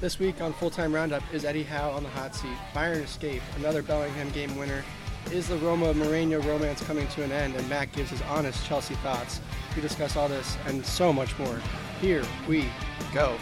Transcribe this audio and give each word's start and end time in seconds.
This 0.00 0.20
week 0.20 0.40
on 0.40 0.52
Full 0.52 0.70
Time 0.70 0.94
Roundup 0.94 1.24
is 1.34 1.44
Eddie 1.44 1.64
Howe 1.64 1.90
on 1.90 2.04
the 2.04 2.08
hot 2.08 2.32
seat. 2.32 2.56
Bayern 2.72 3.02
Escape, 3.02 3.42
another 3.56 3.82
Bellingham 3.82 4.30
game 4.30 4.56
winner. 4.56 4.84
Is 5.32 5.48
the 5.48 5.56
Roma 5.56 5.92
Mourinho 5.92 6.44
romance 6.46 6.80
coming 6.84 7.08
to 7.08 7.24
an 7.24 7.32
end? 7.32 7.56
And 7.56 7.68
Matt 7.68 7.90
gives 7.90 8.10
his 8.10 8.22
honest 8.22 8.64
Chelsea 8.64 8.94
thoughts. 8.94 9.40
We 9.74 9.82
discuss 9.82 10.14
all 10.14 10.28
this 10.28 10.56
and 10.66 10.86
so 10.86 11.12
much 11.12 11.36
more. 11.36 11.60
Here 12.00 12.22
we 12.46 12.66
go. 13.12 13.36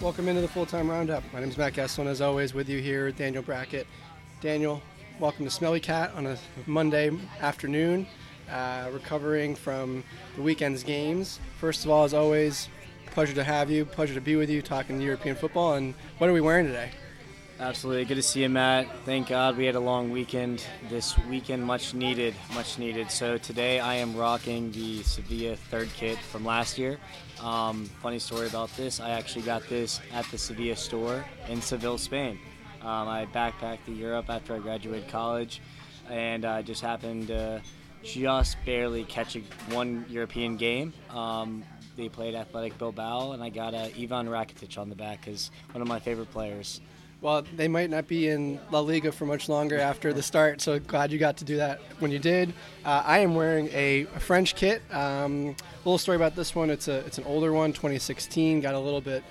Welcome 0.00 0.26
into 0.26 0.40
the 0.40 0.48
Full 0.48 0.66
Time 0.66 0.90
Roundup. 0.90 1.22
My 1.32 1.38
name 1.38 1.50
is 1.50 1.56
Matt 1.56 1.74
Gesson, 1.74 2.06
as 2.06 2.20
always, 2.20 2.52
with 2.52 2.68
you 2.68 2.80
here, 2.80 3.12
Daniel 3.12 3.44
Brackett. 3.44 3.86
Daniel, 4.40 4.82
welcome 5.20 5.44
to 5.44 5.50
Smelly 5.52 5.78
Cat 5.78 6.12
on 6.16 6.26
a 6.26 6.36
Monday 6.66 7.12
afternoon, 7.40 8.08
uh, 8.50 8.88
recovering 8.92 9.54
from 9.54 10.04
the 10.36 10.42
weekend's 10.42 10.82
games. 10.82 11.40
First 11.58 11.84
of 11.84 11.90
all, 11.90 12.04
as 12.04 12.14
always, 12.14 12.68
pleasure 13.06 13.34
to 13.34 13.44
have 13.44 13.70
you, 13.70 13.84
pleasure 13.84 14.14
to 14.14 14.20
be 14.20 14.36
with 14.36 14.50
you, 14.50 14.62
talking 14.62 15.00
European 15.00 15.36
football. 15.36 15.74
And 15.74 15.94
what 16.18 16.28
are 16.28 16.32
we 16.32 16.40
wearing 16.40 16.66
today? 16.66 16.90
Absolutely. 17.60 18.04
Good 18.04 18.16
to 18.16 18.22
see 18.22 18.42
you, 18.42 18.48
Matt. 18.48 18.88
Thank 19.04 19.28
God 19.28 19.56
we 19.56 19.64
had 19.64 19.76
a 19.76 19.80
long 19.80 20.10
weekend 20.10 20.66
this 20.88 21.16
weekend, 21.30 21.64
much 21.64 21.94
needed, 21.94 22.34
much 22.52 22.78
needed. 22.78 23.12
So 23.12 23.38
today 23.38 23.78
I 23.78 23.94
am 23.94 24.16
rocking 24.16 24.72
the 24.72 25.04
Sevilla 25.04 25.54
third 25.54 25.88
kit 25.94 26.18
from 26.18 26.44
last 26.44 26.78
year. 26.78 26.98
Um, 27.40 27.84
funny 28.02 28.18
story 28.18 28.48
about 28.48 28.74
this 28.76 28.98
I 28.98 29.10
actually 29.10 29.42
got 29.42 29.68
this 29.68 30.00
at 30.12 30.24
the 30.26 30.38
Sevilla 30.38 30.74
store 30.74 31.24
in 31.48 31.62
Seville, 31.62 31.98
Spain. 31.98 32.40
Um, 32.82 33.08
I 33.08 33.26
backpacked 33.26 33.84
to 33.86 33.92
Europe 33.92 34.26
after 34.28 34.56
I 34.56 34.58
graduated 34.58 35.08
college 35.08 35.60
and 36.10 36.44
I 36.44 36.62
just 36.62 36.82
happened 36.82 37.28
to 37.28 37.62
just 38.04 38.56
barely 38.64 39.04
catch 39.04 39.36
a, 39.36 39.40
one 39.70 40.04
European 40.08 40.56
game. 40.56 40.92
Um, 41.10 41.64
they 41.96 42.08
played 42.08 42.34
Athletic 42.34 42.76
Bilbao, 42.78 43.32
and 43.32 43.42
I 43.42 43.48
got 43.48 43.74
uh, 43.74 43.88
Ivan 43.98 44.28
Rakitic 44.28 44.78
on 44.78 44.88
the 44.88 44.96
back 44.96 45.28
as 45.28 45.50
one 45.72 45.82
of 45.82 45.88
my 45.88 46.00
favorite 46.00 46.30
players. 46.30 46.80
Well, 47.20 47.42
they 47.56 47.68
might 47.68 47.88
not 47.88 48.06
be 48.06 48.28
in 48.28 48.60
La 48.70 48.80
Liga 48.80 49.10
for 49.10 49.24
much 49.24 49.48
longer 49.48 49.78
after 49.78 50.12
the 50.12 50.22
start, 50.22 50.60
so 50.60 50.78
glad 50.78 51.10
you 51.10 51.18
got 51.18 51.38
to 51.38 51.44
do 51.44 51.56
that 51.56 51.80
when 51.98 52.10
you 52.10 52.18
did. 52.18 52.52
Uh, 52.84 53.02
I 53.06 53.20
am 53.20 53.34
wearing 53.34 53.68
a, 53.68 54.04
French 54.18 54.54
kit. 54.54 54.82
Um, 54.92 55.56
little 55.86 55.96
story 55.96 56.16
about 56.16 56.36
this 56.36 56.54
one. 56.54 56.68
It's 56.68 56.86
a 56.86 56.98
it's 57.06 57.16
an 57.16 57.24
older 57.24 57.50
one, 57.52 57.72
2016. 57.72 58.60
Got 58.60 58.74
a 58.74 58.78
little 58.78 59.00
bit 59.00 59.24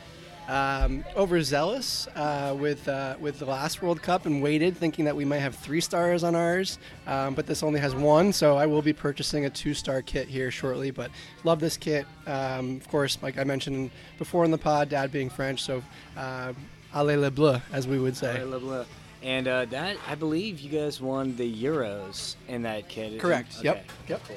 um, 0.48 1.04
overzealous 1.16 2.08
uh, 2.16 2.56
with 2.60 2.88
uh, 2.88 3.16
with 3.20 3.40
the 3.40 3.46
last 3.46 3.82
World 3.82 4.02
Cup 4.02 4.26
and 4.26 4.42
waited, 4.42 4.78
thinking 4.78 5.06
that 5.06 5.16
we 5.16 5.26
might 5.26 5.40
have 5.40 5.56
three 5.56 5.82
stars 5.82 6.24
on 6.24 6.36
ours, 6.36 6.80
um, 7.08 7.34
but 7.34 7.48
this 7.48 7.64
only 7.64 7.80
has 7.80 7.96
one. 7.96 8.34
So 8.34 8.58
I 8.58 8.66
will 8.66 8.82
be 8.82 8.94
purchasing 8.94 9.46
a 9.46 9.50
two-star 9.50 10.02
kit 10.02 10.28
here 10.28 10.52
shortly. 10.52 10.92
But 10.92 11.12
love 11.44 11.60
this 11.60 11.78
kit. 11.78 12.06
Um, 12.28 12.78
of 12.78 12.88
course, 12.90 13.18
like 13.22 13.38
I 13.38 13.44
mentioned 13.44 13.92
before 14.18 14.46
in 14.46 14.52
the 14.52 14.58
pod, 14.58 14.90
Dad 14.90 15.12
being 15.12 15.30
French, 15.30 15.62
so. 15.62 15.84
Uh, 16.18 16.54
Allez 16.96 17.18
le 17.18 17.32
bleu, 17.32 17.60
as 17.72 17.88
we 17.88 17.98
would 17.98 18.16
say. 18.16 18.40
Allez 18.40 18.46
le 18.46 18.60
bleu. 18.60 18.86
And 19.24 19.48
uh, 19.48 19.66
that, 19.66 19.98
I 20.08 20.14
believe, 20.14 20.60
you 20.60 20.70
guys 20.70 21.02
won 21.02 21.36
the 21.38 21.64
Euros 21.64 22.36
in 22.48 22.62
that 22.64 22.88
kit. 22.88 23.20
Correct. 23.20 23.56
Okay. 23.58 23.66
Yep. 23.66 23.86
Yep. 24.10 24.22
Cool. 24.28 24.36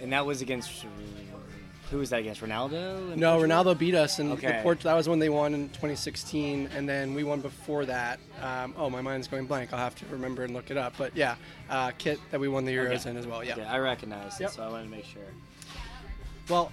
And 0.00 0.12
that 0.12 0.24
was 0.24 0.42
against 0.42 0.84
who 1.90 1.98
was 1.98 2.10
that 2.10 2.20
against? 2.20 2.40
Ronaldo? 2.40 3.16
No, 3.16 3.36
Portugal? 3.38 3.40
Ronaldo 3.74 3.78
beat 3.78 3.94
us, 3.94 4.18
and 4.18 4.32
Okay. 4.32 4.48
the 4.56 4.62
Port- 4.62 4.80
that 4.80 4.94
was 4.94 5.08
when 5.08 5.18
they 5.18 5.28
won 5.28 5.54
in 5.54 5.68
2016, 5.70 6.68
and 6.74 6.88
then 6.88 7.14
we 7.14 7.22
won 7.24 7.40
before 7.40 7.84
that. 7.86 8.18
Um, 8.42 8.74
oh, 8.76 8.90
my 8.90 9.00
mind's 9.00 9.28
going 9.28 9.46
blank. 9.46 9.72
I'll 9.72 9.78
have 9.78 9.94
to 9.96 10.06
remember 10.06 10.42
and 10.44 10.52
look 10.54 10.70
it 10.70 10.76
up. 10.76 10.94
But 10.98 11.16
yeah, 11.16 11.36
uh, 11.70 11.92
kit 11.98 12.18
that 12.30 12.40
we 12.40 12.48
won 12.48 12.64
the 12.64 12.72
Euros 12.74 13.00
Okay. 13.00 13.10
in 13.10 13.16
as 13.16 13.26
well. 13.26 13.44
Yeah. 13.44 13.52
Okay, 13.54 13.64
I 13.64 13.78
recognize 13.78 14.38
Yep. 14.40 14.50
it, 14.50 14.52
so 14.54 14.62
I 14.64 14.68
wanted 14.68 14.84
to 14.84 14.90
make 14.90 15.04
sure. 15.04 15.22
Well, 16.48 16.70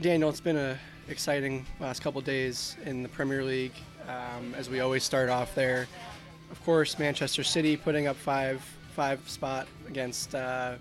Daniel, 0.00 0.28
it's 0.30 0.40
been 0.40 0.56
a 0.56 0.78
exciting 1.08 1.66
last 1.80 2.02
couple 2.02 2.20
days 2.20 2.76
in 2.84 3.02
the 3.02 3.08
Premier 3.08 3.44
League. 3.44 3.72
Um, 4.08 4.54
as 4.56 4.68
we 4.70 4.80
always 4.80 5.04
start 5.04 5.28
off 5.28 5.54
there, 5.54 5.86
of 6.50 6.64
course, 6.64 6.98
Manchester 6.98 7.44
City 7.44 7.76
putting 7.76 8.06
up 8.06 8.16
five 8.16 8.62
five 8.96 9.26
spot 9.28 9.66
against 9.88 10.34
uh, 10.34 10.74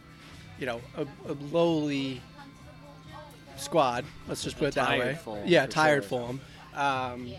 you 0.59 0.65
know 0.65 0.81
a, 0.97 1.03
a 1.29 1.33
lowly 1.51 2.21
squad. 3.61 4.05
Let's 4.27 4.43
just 4.43 4.57
put 4.57 4.69
it 4.69 4.75
that 4.75 4.99
way. 4.99 5.15
Fulham, 5.23 5.47
yeah, 5.47 5.65
tired 5.65 6.03
sure. 6.03 6.09
Fulham. 6.09 6.41
Um, 6.75 7.31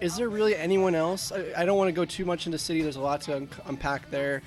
is 0.00 0.16
there 0.16 0.28
really 0.28 0.56
anyone 0.56 0.94
else? 0.94 1.32
I, 1.32 1.52
I 1.56 1.64
don't 1.64 1.76
want 1.76 1.88
to 1.88 1.92
go 1.92 2.04
too 2.04 2.24
much 2.24 2.46
into 2.46 2.58
City. 2.58 2.82
There's 2.82 2.96
a 2.96 3.00
lot 3.00 3.20
to 3.22 3.36
un- 3.36 3.48
unpack 3.66 4.10
there. 4.10 4.42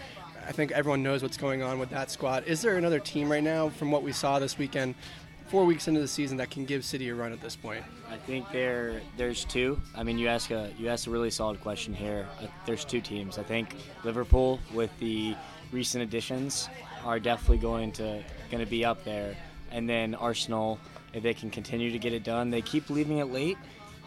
I 0.47 0.51
think 0.51 0.71
everyone 0.71 1.03
knows 1.03 1.21
what's 1.21 1.37
going 1.37 1.61
on 1.61 1.79
with 1.79 1.89
that 1.91 2.11
squad. 2.11 2.45
Is 2.45 2.61
there 2.61 2.77
another 2.77 2.99
team 2.99 3.31
right 3.31 3.43
now, 3.43 3.69
from 3.69 3.91
what 3.91 4.03
we 4.03 4.11
saw 4.11 4.39
this 4.39 4.57
weekend, 4.57 4.95
four 5.47 5.63
weeks 5.63 5.87
into 5.87 6.01
the 6.01 6.07
season, 6.07 6.37
that 6.37 6.49
can 6.49 6.65
give 6.65 6.83
City 6.83 7.07
a 7.09 7.15
run 7.15 7.31
at 7.31 7.39
this 7.39 7.55
point? 7.55 7.83
I 8.11 8.17
think 8.17 8.51
there 8.51 9.01
there's 9.15 9.45
two. 9.45 9.79
I 9.95 10.03
mean, 10.03 10.17
you 10.17 10.27
ask 10.27 10.51
a 10.51 10.69
you 10.77 10.89
asked 10.89 11.07
a 11.07 11.11
really 11.11 11.31
solid 11.31 11.61
question 11.61 11.93
here. 11.93 12.27
Uh, 12.41 12.47
there's 12.65 12.83
two 12.83 12.99
teams. 12.99 13.37
I 13.37 13.43
think 13.43 13.75
Liverpool 14.03 14.59
with 14.73 14.91
the 14.99 15.35
recent 15.71 16.03
additions 16.03 16.67
are 17.05 17.19
definitely 17.19 17.59
going 17.59 17.91
to 17.93 18.21
going 18.51 18.63
to 18.63 18.69
be 18.69 18.83
up 18.83 19.03
there, 19.05 19.37
and 19.71 19.87
then 19.87 20.13
Arsenal 20.15 20.79
if 21.13 21.23
they 21.23 21.33
can 21.33 21.49
continue 21.49 21.91
to 21.91 21.99
get 21.99 22.13
it 22.13 22.23
done. 22.23 22.49
They 22.49 22.61
keep 22.61 22.89
leaving 22.89 23.19
it 23.19 23.25
late. 23.31 23.57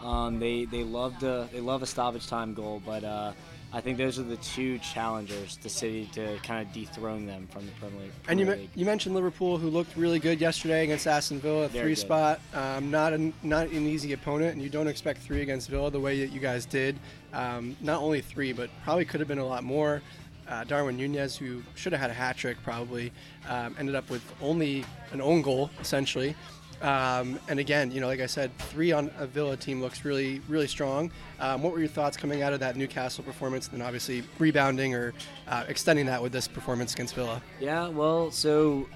Um, 0.03 0.39
they 0.39 0.65
they 0.65 0.83
love 0.83 1.17
to 1.19 1.47
they 1.51 1.59
love 1.59 1.81
a 1.81 1.87
stoppage 1.87 2.27
time 2.27 2.53
goal, 2.53 2.81
but 2.85 3.03
uh, 3.03 3.31
I 3.73 3.81
think 3.81 3.97
those 3.97 4.19
are 4.19 4.23
the 4.23 4.37
two 4.37 4.77
challengers 4.79 5.57
to 5.57 5.69
City 5.69 6.07
to 6.13 6.37
kind 6.43 6.65
of 6.65 6.71
dethrone 6.71 7.25
them 7.25 7.47
from 7.47 7.65
the 7.65 7.71
Premier 7.73 8.01
League. 8.01 8.11
And 8.27 8.39
you, 8.39 8.45
me- 8.45 8.69
you 8.75 8.85
mentioned 8.85 9.15
Liverpool, 9.15 9.57
who 9.57 9.69
looked 9.69 9.97
really 9.97 10.19
good 10.19 10.39
yesterday 10.39 10.83
against 10.83 11.05
Aston 11.07 11.39
Villa, 11.39 11.67
Very 11.67 11.83
three 11.83 11.95
good. 11.95 11.97
spot. 12.01 12.39
Um, 12.53 12.91
not 12.91 13.11
an 13.13 13.33
not 13.41 13.67
an 13.69 13.87
easy 13.87 14.13
opponent, 14.13 14.53
and 14.53 14.61
you 14.61 14.69
don't 14.69 14.87
expect 14.87 15.21
three 15.21 15.41
against 15.41 15.67
Villa 15.69 15.89
the 15.89 15.99
way 15.99 16.19
that 16.23 16.31
you 16.31 16.39
guys 16.39 16.65
did. 16.65 16.95
Um, 17.33 17.75
not 17.81 17.99
only 18.01 18.21
three, 18.21 18.53
but 18.53 18.69
probably 18.83 19.05
could 19.05 19.19
have 19.19 19.27
been 19.27 19.39
a 19.39 19.45
lot 19.45 19.63
more. 19.63 20.01
Uh, 20.47 20.63
Darwin 20.63 20.95
Nunez, 20.95 21.35
who 21.35 21.61
should 21.75 21.91
have 21.91 21.99
had 21.99 22.09
a 22.09 22.13
hat 22.13 22.37
trick, 22.37 22.55
probably 22.63 23.11
um, 23.49 23.75
ended 23.77 23.95
up 23.95 24.09
with 24.09 24.21
only 24.41 24.85
an 25.11 25.19
own 25.21 25.41
goal 25.41 25.69
essentially. 25.81 26.35
Um, 26.81 27.39
and 27.47 27.59
again, 27.59 27.91
you 27.91 28.01
know, 28.01 28.07
like 28.07 28.19
I 28.19 28.25
said, 28.27 28.55
three 28.57 28.91
on 28.91 29.09
a 29.17 29.25
Villa 29.25 29.57
team 29.57 29.81
looks 29.81 30.05
really, 30.05 30.41
really 30.47 30.67
strong. 30.67 31.11
Um, 31.39 31.63
what 31.63 31.73
were 31.73 31.79
your 31.79 31.87
thoughts 31.87 32.17
coming 32.17 32.43
out 32.43 32.53
of 32.53 32.59
that 32.59 32.75
Newcastle 32.75 33.23
performance, 33.23 33.67
and 33.67 33.79
then 33.79 33.85
obviously 33.85 34.23
rebounding 34.37 34.93
or 34.93 35.13
uh, 35.47 35.65
extending 35.67 36.05
that 36.05 36.21
with 36.21 36.31
this 36.31 36.47
performance 36.47 36.93
against 36.93 37.15
Villa? 37.15 37.41
Yeah, 37.59 37.89
well, 37.89 38.29
so 38.31 38.87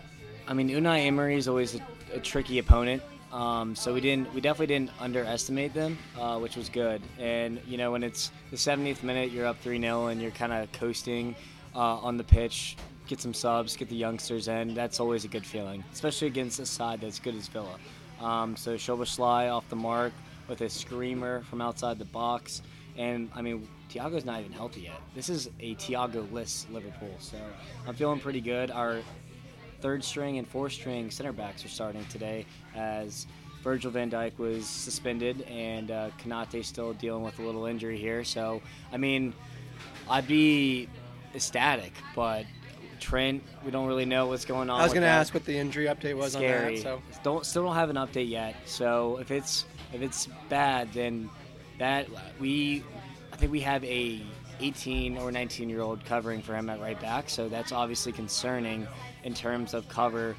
I 0.48 0.54
mean, 0.54 0.70
Unai 0.70 1.06
Emery 1.06 1.36
is 1.36 1.48
always 1.48 1.76
a, 1.76 1.82
a 2.14 2.20
tricky 2.20 2.60
opponent. 2.60 3.02
Um, 3.32 3.76
so 3.76 3.94
we 3.94 4.02
didn't, 4.02 4.34
we 4.34 4.42
definitely 4.42 4.68
didn't 4.68 4.92
underestimate 5.00 5.74
them, 5.74 5.98
uh, 6.20 6.38
which 6.38 6.58
was 6.58 6.68
good. 6.68 7.02
And 7.18 7.62
you 7.66 7.78
know, 7.78 7.92
when 7.92 8.04
it's 8.04 8.32
the 8.50 8.58
70th 8.58 9.04
minute, 9.04 9.32
you're 9.32 9.46
up 9.46 9.60
three 9.62 9.80
0 9.80 10.08
and 10.08 10.22
you're 10.22 10.32
kind 10.32 10.52
of 10.52 10.72
coasting 10.74 11.36
uh, 11.74 11.80
on 11.80 12.18
the 12.18 12.24
pitch. 12.24 12.76
Get 13.12 13.20
some 13.20 13.34
subs, 13.34 13.76
get 13.76 13.90
the 13.90 13.96
youngsters 13.98 14.48
in. 14.48 14.74
That's 14.74 15.02
always 15.02 15.26
a 15.26 15.28
good 15.28 15.46
feeling, 15.46 15.84
especially 15.92 16.28
against 16.28 16.62
a 16.62 16.66
side 16.66 17.02
that's 17.02 17.20
good 17.20 17.36
as 17.36 17.50
Villa. 17.50 17.76
Um, 18.22 18.56
so 18.56 18.76
Szoboszlai 18.76 19.54
off 19.54 19.68
the 19.68 19.76
mark 19.76 20.14
with 20.48 20.62
a 20.62 20.70
screamer 20.70 21.42
from 21.42 21.60
outside 21.60 22.00
the 22.00 22.06
box, 22.06 22.62
and 22.98 23.30
I 23.36 23.42
mean, 23.42 23.68
Thiago's 23.90 24.24
not 24.24 24.40
even 24.40 24.54
healthy 24.54 24.84
yet. 24.84 25.02
This 25.14 25.28
is 25.28 25.50
a 25.60 25.76
Thiago-less 25.76 26.68
Liverpool, 26.72 27.14
so 27.20 27.36
I'm 27.86 27.96
feeling 27.96 28.22
pretty 28.22 28.40
good. 28.40 28.72
Our 28.72 29.02
third 29.82 30.06
string 30.06 30.38
and 30.38 30.48
fourth 30.48 30.72
string 30.72 31.12
center 31.12 31.34
backs 31.34 31.66
are 31.66 31.68
starting 31.68 32.06
today 32.06 32.46
as 32.78 33.28
Virgil 33.62 33.92
van 33.92 34.10
Dijk 34.10 34.38
was 34.38 34.66
suspended 34.66 35.42
and 35.50 35.92
uh, 35.92 36.12
Konaté 36.24 36.64
still 36.64 36.94
dealing 36.94 37.24
with 37.24 37.40
a 37.40 37.42
little 37.42 37.66
injury 37.66 37.98
here. 37.98 38.24
So, 38.24 38.62
I 38.94 38.96
mean, 38.96 39.34
I'd 40.10 40.28
be 40.28 40.88
ecstatic, 41.36 41.92
but 42.16 42.46
Trent, 43.02 43.44
we 43.66 43.72
don't 43.72 43.88
really 43.88 44.06
know 44.06 44.28
what's 44.28 44.46
going 44.46 44.70
on. 44.70 44.80
I 44.80 44.84
was 44.84 44.94
going 44.94 45.04
to 45.04 45.10
ask 45.10 45.34
what 45.34 45.44
the 45.44 45.58
injury 45.58 45.86
update 45.88 46.16
was 46.16 46.34
Scary. 46.34 46.68
on 46.68 46.74
that. 46.76 46.82
So 46.82 47.02
Don't 47.24 47.46
still 47.46 47.66
don't 47.66 47.76
have 47.76 47.90
an 47.90 47.98
update 47.98 48.30
yet. 48.30 48.56
So 48.66 49.18
if 49.18 49.32
it's 49.32 49.66
if 49.92 50.02
it's 50.02 50.28
bad, 50.48 50.94
then 50.94 51.30
that 51.80 52.08
we 52.40 52.84
I 53.34 53.36
think 53.36 53.52
we 53.52 53.60
have 53.62 53.84
a 53.84 54.22
18 54.62 55.18
or 55.18 55.32
19 55.32 55.70
year 55.70 55.82
old 55.82 56.06
covering 56.06 56.42
for 56.42 56.56
him 56.56 56.70
at 56.70 56.80
right 56.80 57.00
back. 57.02 57.30
So 57.30 57.50
that's 57.50 57.72
obviously 57.72 58.12
concerning 58.12 58.88
in 59.24 59.34
terms 59.34 59.74
of 59.74 59.90
cover. 59.90 60.36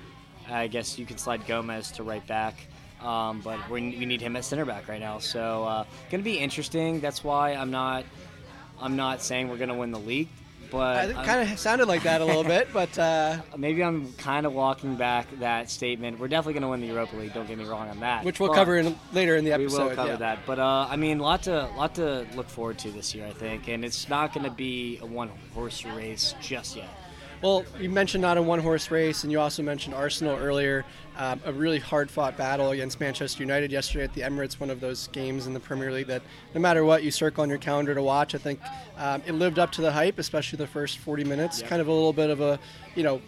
I 0.48 0.68
guess 0.68 0.98
you 0.98 1.06
could 1.06 1.20
slide 1.20 1.46
Gomez 1.46 1.90
to 1.92 2.02
right 2.02 2.26
back. 2.26 2.54
Um, 3.02 3.40
but 3.40 3.58
we 3.68 3.80
we 3.98 4.06
need 4.06 4.20
him 4.20 4.36
at 4.36 4.44
center 4.44 4.64
back 4.64 4.86
right 4.86 5.00
now, 5.00 5.18
so 5.18 5.64
uh, 5.64 5.84
gonna 6.10 6.22
be 6.22 6.38
interesting. 6.38 7.00
That's 7.00 7.24
why 7.24 7.54
I'm 7.54 7.72
not, 7.72 8.04
I'm 8.80 8.94
not 8.94 9.22
saying 9.22 9.48
we're 9.48 9.56
gonna 9.56 9.76
win 9.76 9.90
the 9.90 9.98
league, 9.98 10.28
but 10.72 11.10
it 11.10 11.14
kind 11.16 11.50
of 11.50 11.58
sounded 11.58 11.86
like 11.86 12.02
that 12.04 12.20
a 12.20 12.24
little 12.24 12.44
bit, 12.44 12.68
but 12.72 12.98
uh, 12.98 13.38
maybe 13.56 13.84
I'm 13.84 14.12
kind 14.14 14.46
of 14.46 14.54
walking 14.54 14.96
back 14.96 15.26
that 15.38 15.70
statement. 15.70 16.18
We're 16.18 16.28
definitely 16.28 16.54
going 16.54 16.62
to 16.62 16.68
win 16.68 16.80
the 16.80 16.86
Europa 16.86 17.16
League. 17.16 17.34
Don't 17.34 17.46
get 17.46 17.58
me 17.58 17.64
wrong 17.64 17.88
on 17.88 18.00
that. 18.00 18.24
which 18.24 18.40
we'll 18.40 18.48
But 18.48 18.56
cover 18.56 18.78
in, 18.78 18.98
later 19.12 19.36
in 19.36 19.44
the 19.44 19.52
episode. 19.52 19.78
We 19.78 19.88
will 19.88 19.94
cover 19.94 20.12
yeah. 20.12 20.16
that. 20.16 20.38
But 20.46 20.58
uh, 20.58 20.86
I 20.88 20.96
mean, 20.96 21.18
lot 21.18 21.42
to 21.44 21.68
lot 21.76 21.94
to 21.96 22.26
look 22.34 22.48
forward 22.48 22.78
to 22.80 22.90
this 22.90 23.14
year, 23.14 23.26
I 23.26 23.32
think. 23.32 23.68
And 23.68 23.84
it's 23.84 24.08
not 24.08 24.32
going 24.32 24.44
to 24.44 24.50
be 24.50 24.98
a 25.02 25.06
one 25.06 25.30
horse 25.54 25.84
race 25.84 26.34
just 26.40 26.76
yet. 26.76 26.88
Well, 27.42 27.64
you 27.80 27.90
mentioned 27.90 28.22
not 28.22 28.38
a 28.38 28.42
one 28.42 28.60
horse 28.60 28.88
race, 28.92 29.24
and 29.24 29.32
you 29.32 29.40
also 29.40 29.64
mentioned 29.64 29.96
Arsenal 29.96 30.38
earlier. 30.38 30.84
Um, 31.18 31.40
a 31.44 31.52
really 31.52 31.80
hard 31.80 32.08
fought 32.08 32.36
battle 32.36 32.70
against 32.70 33.00
Manchester 33.00 33.42
United 33.42 33.72
yesterday 33.72 34.04
at 34.04 34.14
the 34.14 34.20
Emirates, 34.20 34.60
one 34.60 34.70
of 34.70 34.80
those 34.80 35.08
games 35.08 35.48
in 35.48 35.52
the 35.52 35.60
Premier 35.60 35.90
League 35.90 36.06
that 36.06 36.22
no 36.54 36.60
matter 36.60 36.84
what 36.84 37.02
you 37.02 37.10
circle 37.10 37.42
on 37.42 37.48
your 37.48 37.58
calendar 37.58 37.94
to 37.94 38.02
watch, 38.02 38.36
I 38.36 38.38
think 38.38 38.60
um, 38.96 39.22
it 39.26 39.32
lived 39.32 39.58
up 39.58 39.72
to 39.72 39.82
the 39.82 39.90
hype, 39.90 40.20
especially 40.20 40.56
the 40.56 40.68
first 40.68 40.98
40 40.98 41.24
minutes. 41.24 41.60
Yep. 41.60 41.68
Kind 41.68 41.82
of 41.82 41.88
a 41.88 41.92
little 41.92 42.12
bit 42.12 42.30
of 42.30 42.40
a, 42.40 42.60
you 42.94 43.02
know, 43.02 43.20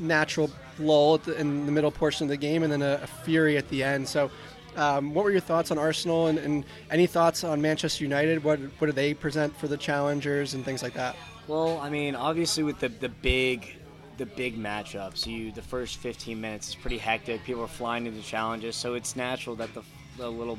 natural 0.00 0.50
lull 0.80 1.18
the, 1.18 1.38
in 1.38 1.64
the 1.64 1.72
middle 1.72 1.92
portion 1.92 2.24
of 2.24 2.28
the 2.28 2.36
game 2.36 2.64
and 2.64 2.72
then 2.72 2.82
a, 2.82 3.00
a 3.02 3.06
fury 3.06 3.56
at 3.56 3.68
the 3.68 3.84
end. 3.84 4.08
So, 4.08 4.32
um, 4.76 5.14
what 5.14 5.24
were 5.24 5.30
your 5.30 5.40
thoughts 5.40 5.70
on 5.70 5.78
Arsenal 5.78 6.28
and, 6.28 6.38
and, 6.38 6.64
any 6.90 7.06
thoughts 7.06 7.42
on 7.42 7.60
Manchester 7.60 8.04
United? 8.04 8.44
What, 8.44 8.60
what 8.78 8.86
do 8.86 8.92
they 8.92 9.14
present 9.14 9.56
for 9.56 9.66
the 9.66 9.76
challengers 9.76 10.54
and 10.54 10.64
things 10.64 10.82
like 10.82 10.94
that? 10.94 11.16
Well, 11.50 11.80
I 11.80 11.90
mean, 11.90 12.14
obviously 12.14 12.62
with 12.62 12.78
the 12.78 12.88
the 12.88 13.08
big 13.08 13.76
the 14.18 14.26
big 14.26 14.56
matchups, 14.56 15.26
you 15.26 15.50
the 15.50 15.60
first 15.60 15.96
15 15.96 16.40
minutes 16.40 16.68
is 16.68 16.74
pretty 16.76 16.98
hectic. 16.98 17.42
People 17.42 17.64
are 17.64 17.66
flying 17.66 18.06
into 18.06 18.22
challenges, 18.22 18.76
so 18.76 18.94
it's 18.94 19.16
natural 19.16 19.56
that 19.56 19.74
the, 19.74 19.82
the 20.16 20.30
little 20.30 20.56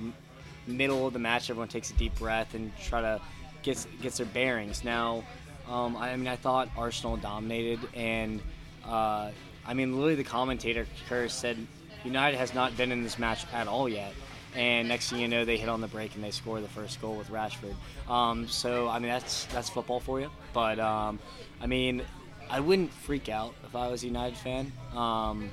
middle 0.67 1.07
of 1.07 1.13
the 1.13 1.19
match, 1.19 1.49
everyone 1.49 1.69
takes 1.69 1.91
a 1.91 1.93
deep 1.93 2.13
breath 2.15 2.55
and 2.55 2.73
try 2.77 2.99
to 2.99 3.21
get 3.63 3.88
gets 4.01 4.17
their 4.17 4.25
bearings. 4.25 4.83
Now, 4.83 5.23
um, 5.69 5.95
I 5.95 6.13
mean, 6.17 6.27
I 6.27 6.35
thought 6.35 6.67
Arsenal 6.75 7.15
dominated, 7.15 7.79
and 7.93 8.41
uh, 8.85 9.31
I 9.65 9.73
mean, 9.73 9.93
literally 9.93 10.15
the 10.15 10.25
commentator 10.25 10.85
Curse 11.07 11.33
said 11.33 11.55
United 12.03 12.35
has 12.35 12.53
not 12.53 12.75
been 12.75 12.91
in 12.91 13.01
this 13.01 13.17
match 13.17 13.45
at 13.53 13.69
all 13.69 13.88
yet. 13.88 14.11
And 14.56 14.89
next 14.89 15.09
thing 15.09 15.19
you 15.19 15.27
know, 15.27 15.45
they 15.45 15.57
hit 15.57 15.69
on 15.69 15.80
the 15.80 15.88
break 15.88 16.15
and 16.15 16.24
they 16.24 16.31
score 16.31 16.59
the 16.59 16.68
first 16.68 17.00
goal 17.01 17.15
with 17.15 17.30
Rashford. 17.30 17.75
Um, 18.09 18.48
so 18.48 18.89
I 18.89 19.00
mean, 19.00 19.09
that's 19.09 19.45
that's 19.45 19.69
football 19.69 20.00
for 20.00 20.19
you. 20.19 20.30
But 20.53 20.80
um, 20.80 21.19
I 21.62 21.68
mean, 21.68 22.01
I 22.50 22.59
wouldn't 22.59 22.92
freak 22.92 23.30
out 23.30 23.56
if 23.65 23.75
I 23.75 23.88
was 23.88 24.03
a 24.03 24.07
United 24.07 24.38
fan. 24.38 24.71
Um, 24.94 25.50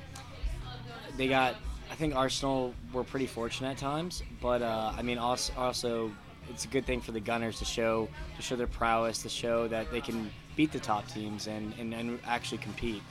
they 1.15 1.27
got, 1.27 1.55
I 1.89 1.95
think 1.95 2.13
Arsenal 2.13 2.73
were 2.91 3.05
pretty 3.05 3.25
fortunate 3.25 3.71
at 3.71 3.77
times, 3.77 4.21
but 4.41 4.61
uh, 4.61 4.93
I 4.95 5.01
mean, 5.01 5.17
also, 5.17 5.53
also 5.57 6.11
it's 6.49 6.65
a 6.65 6.67
good 6.67 6.85
thing 6.85 6.99
for 6.99 7.11
the 7.11 7.19
Gunners 7.19 7.59
to 7.59 7.65
show 7.65 8.09
to 8.35 8.41
show 8.41 8.55
their 8.57 8.67
prowess, 8.67 9.21
to 9.23 9.29
show 9.29 9.67
that 9.69 9.91
they 9.91 10.01
can 10.01 10.29
beat 10.55 10.73
the 10.73 10.79
top 10.79 11.07
teams 11.07 11.47
and, 11.47 11.73
and, 11.79 11.93
and 11.93 12.19
actually 12.25 12.57
compete. 12.57 13.01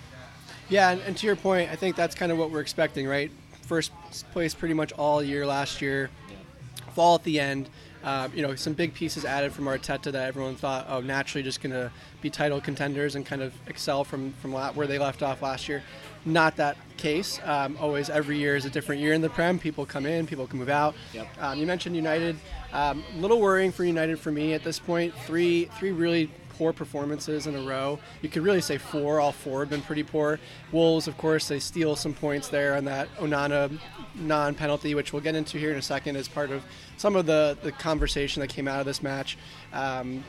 Yeah, 0.68 0.90
and, 0.90 1.00
and, 1.02 1.16
to 1.16 1.26
your 1.26 1.36
point, 1.36 1.70
I 1.70 1.76
think 1.76 1.96
that's 1.96 2.14
kind 2.14 2.30
of 2.30 2.36
what 2.36 2.50
we're 2.50 2.60
expecting, 2.60 3.06
right? 3.06 3.30
First 3.68 3.92
place 4.32 4.54
pretty 4.54 4.74
much 4.74 4.92
all 4.92 5.22
year 5.22 5.44
last 5.46 5.82
year, 5.82 6.08
yeah. 6.30 6.92
fall 6.94 7.16
at 7.16 7.22
the 7.22 7.38
end. 7.38 7.68
Uh, 8.02 8.28
you 8.34 8.40
know, 8.40 8.54
some 8.54 8.72
big 8.72 8.94
pieces 8.94 9.26
added 9.26 9.52
from 9.52 9.66
Arteta 9.66 10.10
that 10.12 10.26
everyone 10.28 10.54
thought, 10.54 10.86
oh, 10.88 11.00
naturally 11.00 11.42
just 11.42 11.60
going 11.60 11.72
to 11.72 11.90
be 12.22 12.30
title 12.30 12.60
contenders 12.60 13.14
and 13.14 13.26
kind 13.26 13.42
of 13.42 13.52
excel 13.66 14.04
from 14.04 14.32
from 14.40 14.52
where 14.52 14.86
they 14.86 14.98
left 14.98 15.22
off 15.22 15.42
last 15.42 15.68
year. 15.68 15.82
Not 16.24 16.56
that 16.56 16.78
case. 16.96 17.40
Um, 17.44 17.76
always, 17.78 18.08
every 18.08 18.38
year 18.38 18.56
is 18.56 18.64
a 18.64 18.70
different 18.70 19.02
year 19.02 19.12
in 19.12 19.20
the 19.20 19.28
Prem. 19.28 19.58
People 19.58 19.84
come 19.84 20.06
in, 20.06 20.26
people 20.26 20.46
can 20.46 20.58
move 20.58 20.70
out. 20.70 20.94
Yep. 21.12 21.28
Um, 21.38 21.58
you 21.58 21.66
mentioned 21.66 21.94
United. 21.94 22.36
A 22.72 22.78
um, 22.78 23.04
little 23.18 23.40
worrying 23.40 23.72
for 23.72 23.84
United 23.84 24.18
for 24.18 24.32
me 24.32 24.54
at 24.54 24.64
this 24.64 24.78
point. 24.78 25.12
Three 25.26 25.66
three 25.78 25.92
really 25.92 26.30
poor 26.58 26.72
performances 26.72 27.46
in 27.46 27.54
a 27.54 27.62
row. 27.62 27.98
You 28.20 28.28
could 28.28 28.42
really 28.42 28.60
say 28.60 28.76
four. 28.78 29.20
All 29.20 29.32
four 29.32 29.60
have 29.60 29.70
been 29.70 29.80
pretty 29.80 30.02
poor. 30.02 30.40
Wolves, 30.72 31.06
of 31.06 31.16
course, 31.16 31.46
they 31.46 31.60
steal 31.60 31.94
some 31.94 32.12
points 32.12 32.48
there 32.48 32.74
on 32.74 32.84
that 32.86 33.08
Onana 33.16 33.78
non-penalty, 34.16 34.96
which 34.96 35.12
we'll 35.12 35.22
get 35.22 35.36
into 35.36 35.56
here 35.56 35.70
in 35.70 35.78
a 35.78 35.82
second 35.82 36.16
as 36.16 36.26
part 36.26 36.50
of 36.50 36.64
some 36.96 37.14
of 37.14 37.26
the, 37.26 37.56
the 37.62 37.70
conversation 37.70 38.40
that 38.40 38.48
came 38.48 38.66
out 38.66 38.80
of 38.80 38.86
this 38.86 39.02
match. 39.02 39.38
Um, 39.72 40.24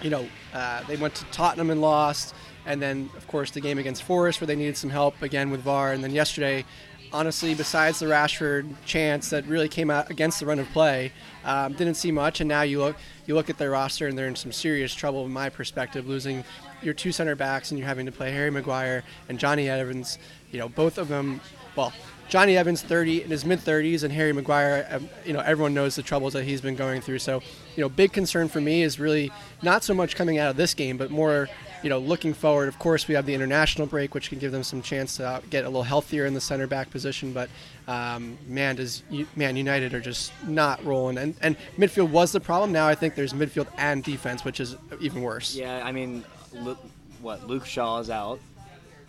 you 0.00 0.10
know, 0.10 0.28
uh, 0.52 0.84
they 0.84 0.96
went 0.96 1.14
to 1.16 1.24
Tottenham 1.26 1.70
and 1.70 1.80
lost. 1.80 2.34
And 2.66 2.80
then, 2.80 3.10
of 3.16 3.26
course, 3.26 3.50
the 3.50 3.60
game 3.60 3.78
against 3.78 4.04
Forest 4.04 4.40
where 4.40 4.46
they 4.46 4.56
needed 4.56 4.76
some 4.76 4.90
help 4.90 5.20
again 5.22 5.50
with 5.50 5.60
VAR. 5.60 5.92
And 5.92 6.02
then 6.02 6.12
yesterday, 6.12 6.64
honestly, 7.14 7.54
besides 7.54 8.00
the 8.00 8.06
Rashford 8.06 8.74
chance 8.84 9.30
that 9.30 9.46
really 9.46 9.68
came 9.68 9.88
out 9.88 10.10
against 10.10 10.40
the 10.40 10.46
run 10.46 10.58
of 10.58 10.68
play, 10.70 11.12
um, 11.44 11.72
didn't 11.72 11.94
see 11.94 12.10
much. 12.10 12.40
And 12.40 12.48
now 12.48 12.62
you 12.62 12.80
look 12.80 12.96
you 13.26 13.34
look 13.34 13.48
at 13.48 13.56
their 13.56 13.70
roster 13.70 14.08
and 14.08 14.18
they're 14.18 14.26
in 14.26 14.36
some 14.36 14.52
serious 14.52 14.92
trouble, 14.94 15.24
in 15.24 15.32
my 15.32 15.48
perspective, 15.48 16.06
losing 16.06 16.44
your 16.82 16.92
two 16.92 17.12
center 17.12 17.36
backs 17.36 17.70
and 17.70 17.78
you're 17.78 17.88
having 17.88 18.04
to 18.04 18.12
play 18.12 18.32
Harry 18.32 18.50
Maguire 18.50 19.04
and 19.28 19.38
Johnny 19.38 19.70
Evans. 19.70 20.18
You 20.50 20.58
know, 20.58 20.68
both 20.68 20.98
of 20.98 21.08
them. 21.08 21.40
Well, 21.76 21.92
Johnny 22.28 22.56
Evans, 22.56 22.82
30 22.82 23.22
in 23.22 23.30
his 23.30 23.44
mid 23.44 23.60
30s, 23.60 24.02
and 24.02 24.12
Harry 24.12 24.32
Maguire. 24.32 24.86
Um, 24.90 25.08
you 25.24 25.32
know, 25.32 25.40
everyone 25.40 25.72
knows 25.72 25.94
the 25.94 26.02
troubles 26.02 26.32
that 26.32 26.44
he's 26.44 26.60
been 26.60 26.74
going 26.74 27.00
through. 27.00 27.20
So, 27.20 27.42
you 27.76 27.82
know, 27.82 27.88
big 27.88 28.12
concern 28.12 28.48
for 28.48 28.60
me 28.60 28.82
is 28.82 28.98
really 28.98 29.30
not 29.62 29.84
so 29.84 29.94
much 29.94 30.16
coming 30.16 30.38
out 30.38 30.50
of 30.50 30.56
this 30.56 30.74
game, 30.74 30.96
but 30.96 31.10
more 31.10 31.48
you 31.84 31.90
know, 31.90 31.98
looking 31.98 32.32
forward, 32.32 32.68
of 32.68 32.78
course, 32.78 33.06
we 33.08 33.14
have 33.14 33.26
the 33.26 33.34
international 33.34 33.86
break, 33.86 34.14
which 34.14 34.30
can 34.30 34.38
give 34.38 34.52
them 34.52 34.62
some 34.62 34.80
chance 34.80 35.18
to 35.18 35.42
get 35.50 35.64
a 35.64 35.68
little 35.68 35.82
healthier 35.82 36.24
in 36.24 36.32
the 36.32 36.40
center 36.40 36.66
back 36.66 36.90
position. 36.90 37.34
But 37.34 37.50
um, 37.86 38.38
man, 38.48 38.76
does 38.76 39.02
man 39.36 39.54
United 39.54 39.92
are 39.92 40.00
just 40.00 40.32
not 40.46 40.82
rolling, 40.82 41.18
and 41.18 41.34
and 41.42 41.56
midfield 41.76 42.08
was 42.08 42.32
the 42.32 42.40
problem. 42.40 42.72
Now 42.72 42.88
I 42.88 42.94
think 42.94 43.14
there's 43.14 43.34
midfield 43.34 43.68
and 43.76 44.02
defense, 44.02 44.46
which 44.46 44.60
is 44.60 44.76
even 44.98 45.20
worse. 45.20 45.54
Yeah, 45.54 45.82
I 45.84 45.92
mean, 45.92 46.24
look, 46.54 46.78
what 47.20 47.46
Luke 47.46 47.66
Shaw 47.66 47.98
is 47.98 48.08
out, 48.08 48.40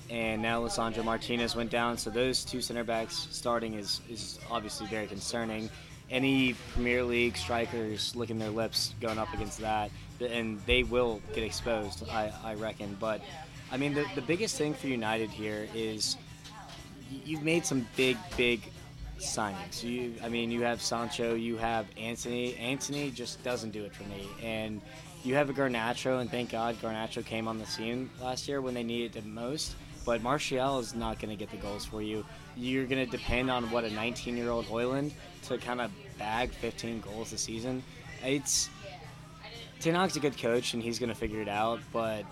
and 0.09 0.41
now 0.41 0.61
Lisandro 0.61 1.05
Martinez 1.05 1.55
went 1.55 1.71
down. 1.71 1.97
So 1.97 2.09
those 2.09 2.43
two 2.43 2.59
center 2.59 2.83
backs 2.83 3.29
starting 3.31 3.75
is 3.75 4.01
is 4.09 4.37
obviously 4.51 4.87
very 4.87 5.07
concerning. 5.07 5.69
Any 6.09 6.53
Premier 6.73 7.03
League 7.03 7.35
strikers 7.35 8.15
licking 8.15 8.37
their 8.37 8.49
lips 8.49 8.93
going 9.01 9.17
up 9.17 9.33
against 9.33 9.59
that 9.59 9.91
and 10.21 10.59
they 10.65 10.83
will 10.83 11.21
get 11.33 11.43
exposed, 11.43 12.07
I, 12.09 12.31
I 12.43 12.53
reckon. 12.55 12.95
But 12.99 13.21
I 13.71 13.77
mean, 13.77 13.93
the, 13.93 14.05
the 14.15 14.21
biggest 14.21 14.57
thing 14.57 14.73
for 14.73 14.87
United 14.87 15.29
here 15.29 15.67
is 15.73 16.17
you've 17.25 17.43
made 17.43 17.65
some 17.65 17.87
big, 17.95 18.17
big 18.37 18.71
signings. 19.19 19.83
You, 19.83 20.13
I 20.23 20.29
mean, 20.29 20.51
you 20.51 20.61
have 20.61 20.81
Sancho, 20.81 21.35
you 21.35 21.57
have 21.57 21.85
Antony. 21.97 22.55
Antony 22.57 23.11
just 23.11 23.43
doesn't 23.43 23.71
do 23.71 23.83
it 23.83 23.93
for 23.93 24.03
me, 24.03 24.27
and 24.43 24.81
you 25.23 25.35
have 25.35 25.49
a 25.49 25.53
Garnacho, 25.53 26.21
and 26.21 26.29
thank 26.29 26.51
God 26.51 26.75
Garnacho 26.81 27.25
came 27.25 27.47
on 27.47 27.57
the 27.57 27.65
scene 27.65 28.09
last 28.21 28.47
year 28.47 28.61
when 28.61 28.73
they 28.73 28.83
needed 28.83 29.15
it 29.15 29.25
most. 29.25 29.75
But 30.05 30.21
Martial 30.21 30.77
is 30.77 30.93
not 30.93 31.19
going 31.19 31.35
to 31.35 31.35
get 31.35 31.49
the 31.49 31.57
goals 31.57 31.83
for 31.83 31.99
you. 31.99 32.23
You're 32.55 32.85
going 32.85 33.03
to 33.03 33.09
depend 33.09 33.49
on 33.49 33.71
what 33.71 33.83
a 33.85 33.89
19-year-old 33.89 34.65
Højlund 34.65 35.11
to 35.47 35.57
kind 35.57 35.81
of 35.81 35.91
bag 36.17 36.51
15 36.51 37.01
goals 37.01 37.33
a 37.33 37.37
season. 37.37 37.83
It's 38.23 38.69
Ten 39.79 39.93
Hag's 39.93 40.15
a 40.15 40.19
good 40.19 40.37
coach 40.37 40.73
and 40.73 40.81
he's 40.81 40.99
going 40.99 41.09
to 41.09 41.15
figure 41.15 41.41
it 41.41 41.49
out, 41.49 41.79
but 41.93 42.23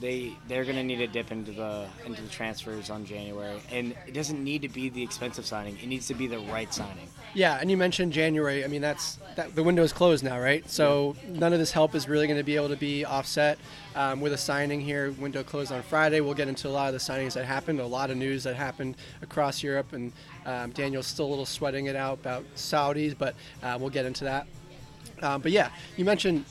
they 0.00 0.36
they're 0.48 0.64
going 0.64 0.76
to 0.76 0.82
need 0.82 0.96
to 0.96 1.06
dip 1.06 1.30
into 1.30 1.52
the 1.52 1.86
into 2.04 2.22
the 2.22 2.28
transfers 2.28 2.90
on 2.90 3.04
January, 3.04 3.60
and 3.70 3.94
it 4.06 4.12
doesn't 4.12 4.42
need 4.42 4.62
to 4.62 4.68
be 4.68 4.88
the 4.88 5.02
expensive 5.02 5.46
signing. 5.46 5.78
It 5.82 5.86
needs 5.86 6.06
to 6.08 6.14
be 6.14 6.26
the 6.26 6.38
right 6.38 6.72
signing. 6.72 7.08
Yeah, 7.34 7.58
and 7.60 7.70
you 7.70 7.76
mentioned 7.76 8.12
January. 8.12 8.64
I 8.64 8.68
mean, 8.68 8.80
that's 8.80 9.18
that, 9.36 9.54
the 9.54 9.62
window 9.62 9.82
is 9.82 9.92
closed 9.92 10.22
now, 10.22 10.38
right? 10.38 10.68
So 10.70 11.16
none 11.28 11.52
of 11.52 11.58
this 11.58 11.72
help 11.72 11.94
is 11.94 12.08
really 12.08 12.26
going 12.26 12.38
to 12.38 12.44
be 12.44 12.56
able 12.56 12.68
to 12.68 12.76
be 12.76 13.04
offset 13.04 13.58
um, 13.96 14.20
with 14.20 14.32
a 14.32 14.38
signing 14.38 14.80
here. 14.80 15.10
Window 15.12 15.42
closed 15.42 15.72
on 15.72 15.82
Friday. 15.82 16.20
We'll 16.20 16.34
get 16.34 16.48
into 16.48 16.68
a 16.68 16.70
lot 16.70 16.92
of 16.92 16.94
the 16.94 17.12
signings 17.12 17.34
that 17.34 17.44
happened, 17.44 17.80
a 17.80 17.86
lot 17.86 18.10
of 18.10 18.16
news 18.16 18.44
that 18.44 18.56
happened 18.56 18.96
across 19.22 19.62
Europe, 19.62 19.92
and 19.92 20.12
um, 20.46 20.70
Daniel's 20.70 21.06
still 21.06 21.26
a 21.26 21.30
little 21.30 21.46
sweating 21.46 21.86
it 21.86 21.96
out 21.96 22.20
about 22.20 22.44
Saudis, 22.54 23.16
but 23.16 23.34
uh, 23.62 23.76
we'll 23.80 23.90
get 23.90 24.06
into 24.06 24.24
that. 24.24 24.46
Um, 25.22 25.40
but 25.40 25.52
yeah, 25.52 25.70
you 25.96 26.04
mentioned 26.04 26.44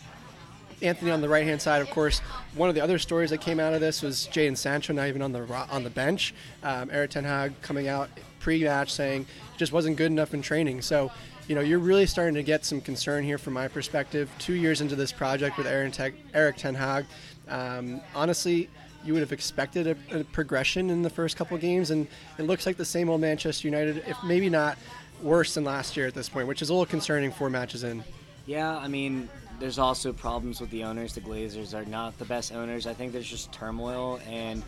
Antony 0.83 1.11
on 1.11 1.21
the 1.21 1.29
right 1.29 1.45
hand 1.45 1.61
side, 1.61 1.81
of 1.81 1.89
course. 1.89 2.19
One 2.55 2.69
of 2.69 2.75
the 2.75 2.81
other 2.81 2.99
stories 2.99 3.29
that 3.29 3.39
came 3.39 3.59
out 3.59 3.73
of 3.73 3.81
this 3.81 4.01
was 4.01 4.27
Jadon 4.31 4.57
Sancho 4.57 4.93
not 4.93 5.07
even 5.07 5.21
on 5.21 5.31
the 5.31 5.41
on 5.71 5.83
the 5.83 5.89
bench. 5.89 6.33
Um, 6.61 6.89
Erik 6.91 7.11
Ten 7.11 7.23
Hag 7.23 7.59
coming 7.61 7.87
out 7.87 8.09
pre-match 8.39 8.91
saying 8.91 9.25
just 9.57 9.71
wasn't 9.71 9.95
good 9.95 10.11
enough 10.11 10.33
in 10.33 10.41
training. 10.41 10.81
So, 10.81 11.11
you 11.47 11.55
know, 11.55 11.61
you're 11.61 11.79
really 11.79 12.05
starting 12.05 12.35
to 12.35 12.43
get 12.43 12.65
some 12.65 12.81
concern 12.81 13.23
here 13.23 13.37
from 13.37 13.53
my 13.53 13.67
perspective. 13.67 14.29
Two 14.37 14.53
years 14.53 14.81
into 14.81 14.95
this 14.95 15.11
project 15.11 15.57
with 15.57 15.65
Erik 15.65 16.57
Ten 16.57 16.75
Hag, 16.75 17.05
um, 17.47 18.01
honestly, 18.13 18.69
you 19.03 19.13
would 19.13 19.21
have 19.21 19.31
expected 19.31 19.87
a, 19.87 20.19
a, 20.19 20.23
progression 20.25 20.89
in 20.89 21.01
the 21.01 21.09
first 21.09 21.35
couple 21.35 21.57
games, 21.57 21.91
and 21.91 22.07
it 22.37 22.43
looks 22.43 22.65
like 22.65 22.77
the 22.77 22.85
same 22.85 23.09
old 23.09 23.21
Manchester 23.21 23.67
United, 23.67 24.03
if 24.07 24.17
maybe 24.23 24.49
not 24.49 24.77
worse 25.21 25.53
than 25.53 25.63
last 25.63 25.97
year 25.97 26.07
at 26.07 26.13
this 26.13 26.29
point, 26.29 26.47
which 26.47 26.61
is 26.61 26.69
a 26.69 26.73
little 26.73 26.85
concerning 26.85 27.31
four 27.31 27.49
matches 27.49 27.83
in. 27.83 28.03
Yeah, 28.45 28.77
I 28.77 28.87
mean, 28.87 29.29
there's 29.63 29.79
also 29.79 30.12
problems 30.12 30.60
with 30.60 30.70
the 30.72 30.84
owners. 30.84 31.15
The 31.15 31.22
Glazers 31.22 31.74
are 31.74 31.86
not 31.86 32.20
the 32.20 32.25
best 32.25 32.51
owners. 32.51 32.86
I 32.86 32.93
think 32.93 33.13
there's 33.13 33.29
just 33.29 33.50
turmoil, 33.53 34.20
and 34.27 34.62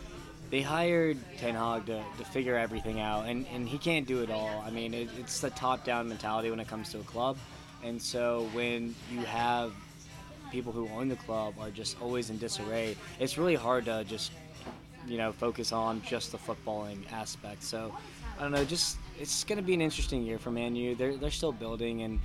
they 0.49 0.61
hired 0.61 1.17
Ten 1.37 1.53
Hag 1.53 1.87
to, 1.87 2.01
to 2.17 2.23
figure 2.23 2.55
everything 2.55 3.01
out, 3.01 3.25
and, 3.25 3.45
and 3.53 3.67
he 3.67 3.77
can't 3.77 4.07
do 4.07 4.23
it 4.23 4.31
all. 4.31 4.63
I 4.65 4.69
mean, 4.69 4.93
it, 4.93 5.09
it's 5.19 5.41
the 5.41 5.49
top-down 5.49 6.07
mentality 6.07 6.49
when 6.49 6.61
it 6.61 6.69
comes 6.69 6.93
to 6.93 6.99
a 6.99 7.03
club, 7.03 7.35
and 7.83 8.01
so 8.01 8.47
when 8.53 8.95
you 9.11 9.19
have 9.25 9.73
people 10.49 10.71
who 10.71 10.87
own 10.87 11.09
the 11.09 11.17
club 11.17 11.55
are 11.59 11.71
just 11.71 12.01
always 12.01 12.29
in 12.29 12.37
disarray, 12.37 12.95
it's 13.19 13.37
really 13.37 13.55
hard 13.55 13.83
to 13.85 14.05
just 14.05 14.31
you 15.05 15.17
know 15.17 15.33
focus 15.33 15.73
on 15.73 16.03
just 16.03 16.31
the 16.31 16.37
footballing 16.37 16.99
aspect. 17.11 17.63
So 17.63 17.93
I 18.39 18.43
don't 18.43 18.53
know, 18.53 18.63
just 18.63 18.95
it's 19.19 19.43
going 19.43 19.57
to 19.57 19.61
be 19.61 19.73
an 19.73 19.81
interesting 19.81 20.23
year 20.23 20.39
for 20.39 20.51
Man 20.51 20.73
U. 20.73 20.95
They're 20.95 21.17
they're 21.17 21.31
still 21.31 21.51
building 21.51 22.03
and 22.03 22.21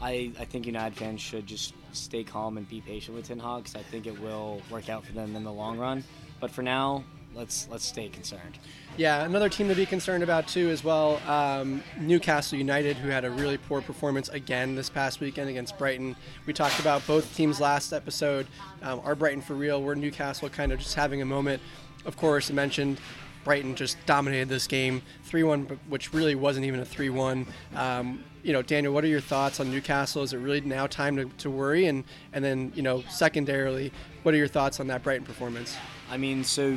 I, 0.00 0.30
I 0.38 0.44
think 0.44 0.66
United 0.66 0.96
fans 0.96 1.20
should 1.20 1.46
just 1.46 1.74
stay 2.04 2.24
calm 2.24 2.56
and 2.56 2.68
be 2.68 2.80
patient 2.80 3.16
with 3.16 3.26
Ten 3.26 3.38
Hag 3.38 3.64
because 3.64 3.76
I 3.76 3.82
think 3.82 4.06
it 4.06 4.20
will 4.20 4.62
work 4.70 4.88
out 4.88 5.04
for 5.04 5.12
them 5.12 5.36
in 5.36 5.44
the 5.44 5.52
long 5.52 5.78
run. 5.78 6.04
But 6.40 6.50
for 6.50 6.62
now, 6.62 7.04
let's 7.34 7.68
let's 7.70 7.84
stay 7.84 8.08
concerned. 8.08 8.58
Yeah, 8.96 9.24
another 9.24 9.48
team 9.48 9.68
to 9.68 9.74
be 9.74 9.86
concerned 9.86 10.22
about 10.22 10.48
too, 10.48 10.68
as 10.70 10.82
well. 10.82 11.20
Um, 11.28 11.82
Newcastle 12.00 12.58
United, 12.58 12.96
who 12.96 13.08
had 13.08 13.24
a 13.24 13.30
really 13.30 13.58
poor 13.58 13.80
performance 13.80 14.28
again 14.28 14.74
this 14.74 14.90
past 14.90 15.20
weekend 15.20 15.48
against 15.48 15.78
Brighton. 15.78 16.16
We 16.46 16.52
talked 16.52 16.80
about 16.80 17.06
both 17.06 17.34
teams 17.36 17.60
last 17.60 17.92
episode. 17.92 18.46
Um, 18.82 19.00
are 19.04 19.14
Brighton 19.14 19.40
for 19.40 19.54
real? 19.54 19.82
We're 19.82 19.94
Newcastle 19.94 20.48
kind 20.48 20.72
of 20.72 20.80
just 20.80 20.94
having 20.94 21.22
a 21.22 21.26
moment. 21.26 21.62
Of 22.04 22.16
course, 22.16 22.50
I 22.50 22.54
mentioned 22.54 23.00
Brighton 23.44 23.74
just 23.76 23.96
dominated 24.04 24.48
this 24.48 24.66
game 24.66 25.02
3 25.24 25.42
1, 25.42 25.80
which 25.88 26.12
really 26.12 26.34
wasn't 26.34 26.66
even 26.66 26.80
a 26.80 26.84
3 26.84 27.10
1. 27.10 27.46
Um, 27.74 28.24
you 28.48 28.54
know, 28.54 28.62
Daniel, 28.62 28.94
what 28.94 29.04
are 29.04 29.08
your 29.08 29.20
thoughts 29.20 29.60
on 29.60 29.70
Newcastle? 29.70 30.22
Is 30.22 30.32
it 30.32 30.38
really 30.38 30.62
now 30.62 30.86
time 30.86 31.16
to, 31.16 31.26
to 31.36 31.50
worry? 31.50 31.84
And, 31.84 32.02
and 32.32 32.42
then, 32.42 32.72
you 32.74 32.80
know, 32.80 33.02
secondarily, 33.10 33.92
what 34.22 34.32
are 34.32 34.38
your 34.38 34.48
thoughts 34.48 34.80
on 34.80 34.86
that 34.86 35.02
Brighton 35.02 35.26
performance? 35.26 35.76
I 36.10 36.16
mean, 36.16 36.42
so 36.42 36.74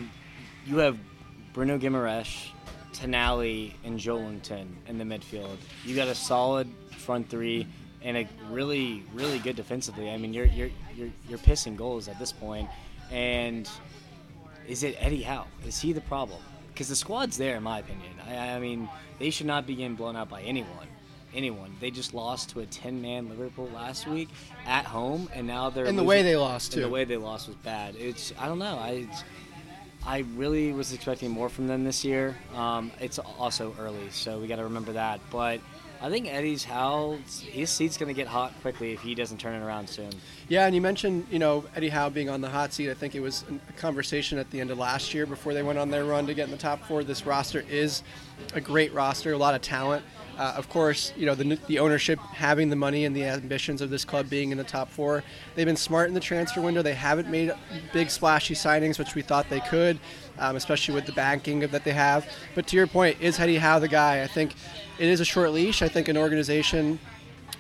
you 0.66 0.78
have 0.80 0.98
Bruno 1.54 1.80
Guimaraes, 1.80 2.50
Tonali, 2.92 3.76
and 3.86 3.98
Joelinton 3.98 4.68
in 4.88 4.98
the 4.98 5.06
midfield. 5.06 5.56
You 5.86 5.96
got 5.96 6.10
a 6.10 6.14
solid 6.14 6.70
front 6.98 7.30
three 7.30 7.66
and 8.02 8.18
a 8.18 8.28
really, 8.50 9.06
really 9.14 9.40
good 9.40 9.56
defensively. 9.56 10.12
I 10.12 10.18
mean, 10.18 10.34
you're 10.34 10.48
you're 10.48 10.72
you're, 10.94 11.12
you're 11.30 11.40
pissing 11.40 11.78
goals 11.78 12.10
at 12.10 12.20
this 12.20 12.34
point. 12.34 12.68
And 13.12 13.70
is 14.68 14.84
it 14.84 14.98
Eddie 15.00 15.22
Howe? 15.22 15.48
Is 15.66 15.80
he 15.80 15.94
the 15.94 16.02
problem? 16.02 16.42
Because 16.74 16.90
the 16.90 16.98
squad's 16.98 17.38
there, 17.38 17.56
in 17.56 17.64
my 17.64 17.80
opinion. 17.80 18.12
I, 18.28 18.56
I 18.56 18.60
mean, 18.60 18.90
they 19.20 19.30
should 19.30 19.48
not 19.48 19.66
be 19.66 19.76
getting 19.76 19.96
blown 19.96 20.18
out 20.18 20.28
by 20.28 20.42
anyone 20.42 20.88
anyone. 21.34 21.76
They 21.80 21.92
just 21.92 22.14
lost 22.14 22.50
to 22.52 22.60
a 22.60 22.66
10 22.66 23.02
man 23.02 23.30
Liverpool 23.30 23.70
last 23.74 24.08
week 24.08 24.30
at 24.66 24.86
home, 24.86 25.30
and 25.34 25.48
now 25.48 25.70
they're. 25.70 25.86
And 25.86 25.98
the 25.98 26.04
way 26.04 26.22
they 26.22 26.36
lost, 26.36 26.74
too. 26.74 26.82
the 26.82 26.90
way 26.90 27.06
they 27.06 27.18
lost 27.18 27.48
was 27.48 27.58
bad. 27.58 27.96
It's 27.96 28.34
I 28.40 28.48
don't 28.48 28.60
know. 28.60 28.78
I 28.78 29.08
I 30.06 30.20
really 30.36 30.74
was 30.74 30.94
expecting 30.94 31.30
more 31.30 31.50
from 31.50 31.68
them 31.68 31.84
this 31.84 32.04
year. 32.04 32.36
Um, 32.56 32.92
it's 33.00 33.20
also 33.20 33.76
early, 33.80 34.10
so 34.10 34.40
we 34.40 34.48
got 34.48 34.56
to 34.56 34.64
remember 34.64 34.94
that. 34.94 35.20
But 35.30 35.62
I 36.04 36.10
think 36.10 36.28
Eddie's 36.28 36.64
Howe, 36.64 37.20
his 37.44 37.70
seat's 37.70 37.96
going 37.96 38.08
to 38.08 38.20
get 38.20 38.28
hot 38.28 38.60
quickly 38.62 38.92
if 38.92 39.02
he 39.02 39.14
doesn't 39.14 39.38
turn 39.38 39.62
it 39.62 39.64
around 39.64 39.88
soon. 39.88 40.10
Yeah, 40.50 40.66
and 40.66 40.74
you 40.74 40.82
mentioned, 40.82 41.28
you 41.30 41.38
know, 41.38 41.64
Eddie 41.76 41.90
Howe 41.90 42.10
being 42.10 42.28
on 42.28 42.42
the 42.42 42.50
hot 42.50 42.74
seat. 42.74 42.90
I 42.90 42.96
think 42.96 43.14
it 43.14 43.20
was 43.20 43.46
a 43.70 43.74
conversation 43.74 44.40
at 44.40 44.50
the 44.50 44.60
end 44.60 44.72
of 44.72 44.80
last 44.80 45.14
year 45.14 45.28
before 45.28 45.54
they 45.54 45.62
went 45.62 45.78
on 45.78 45.92
their 45.92 46.06
run 46.06 46.26
to 46.26 46.34
get 46.34 46.46
in 46.46 46.52
the 46.52 46.58
top 46.58 46.84
four. 46.86 47.04
This 47.04 47.28
roster 47.28 47.64
is 47.70 48.02
a 48.56 48.62
great 48.62 48.92
roster, 48.96 49.34
a 49.34 49.38
lot 49.38 49.54
of 49.54 49.62
talent. 49.62 50.04
Uh, 50.38 50.54
of 50.58 50.68
course, 50.70 51.14
you 51.16 51.28
know 51.28 51.36
the, 51.36 51.60
the 51.68 51.78
ownership 51.78 52.18
having 52.18 52.70
the 52.70 52.76
money 52.76 53.06
and 53.06 53.16
the 53.16 53.24
ambitions 53.24 53.80
of 53.80 53.92
this 53.92 54.04
club 54.04 54.28
being 54.28 54.52
in 54.52 54.58
the 54.58 54.64
top 54.64 54.90
four. 54.90 55.24
They've 55.54 55.68
been 55.68 55.76
smart 55.76 56.08
in 56.08 56.16
the 56.16 56.20
transfer 56.20 56.62
window. 56.62 56.82
They 56.82 56.96
haven't 56.96 57.30
made 57.30 57.54
big 57.94 58.10
splashy 58.10 58.56
signings, 58.56 58.98
which 58.98 59.14
we 59.14 59.22
thought 59.22 59.50
they 59.50 59.60
could, 59.60 60.00
um, 60.42 60.56
especially 60.58 60.96
with 60.96 61.06
the 61.06 61.14
banking 61.14 61.60
that 61.60 61.84
they 61.84 61.94
have. 61.94 62.28
But 62.56 62.68
to 62.68 62.76
your 62.76 62.88
point, 62.88 63.22
is 63.22 63.40
Eddie 63.40 63.58
Howe 63.58 63.80
the 63.80 63.88
guy? 63.88 64.24
I 64.24 64.28
think 64.28 64.56
it 65.00 65.08
is 65.08 65.22
a 65.22 65.26
short 65.26 65.52
leash. 65.52 65.82
I 65.82 65.88
think 65.88 66.10
an 66.10 66.18
organization 66.18 67.00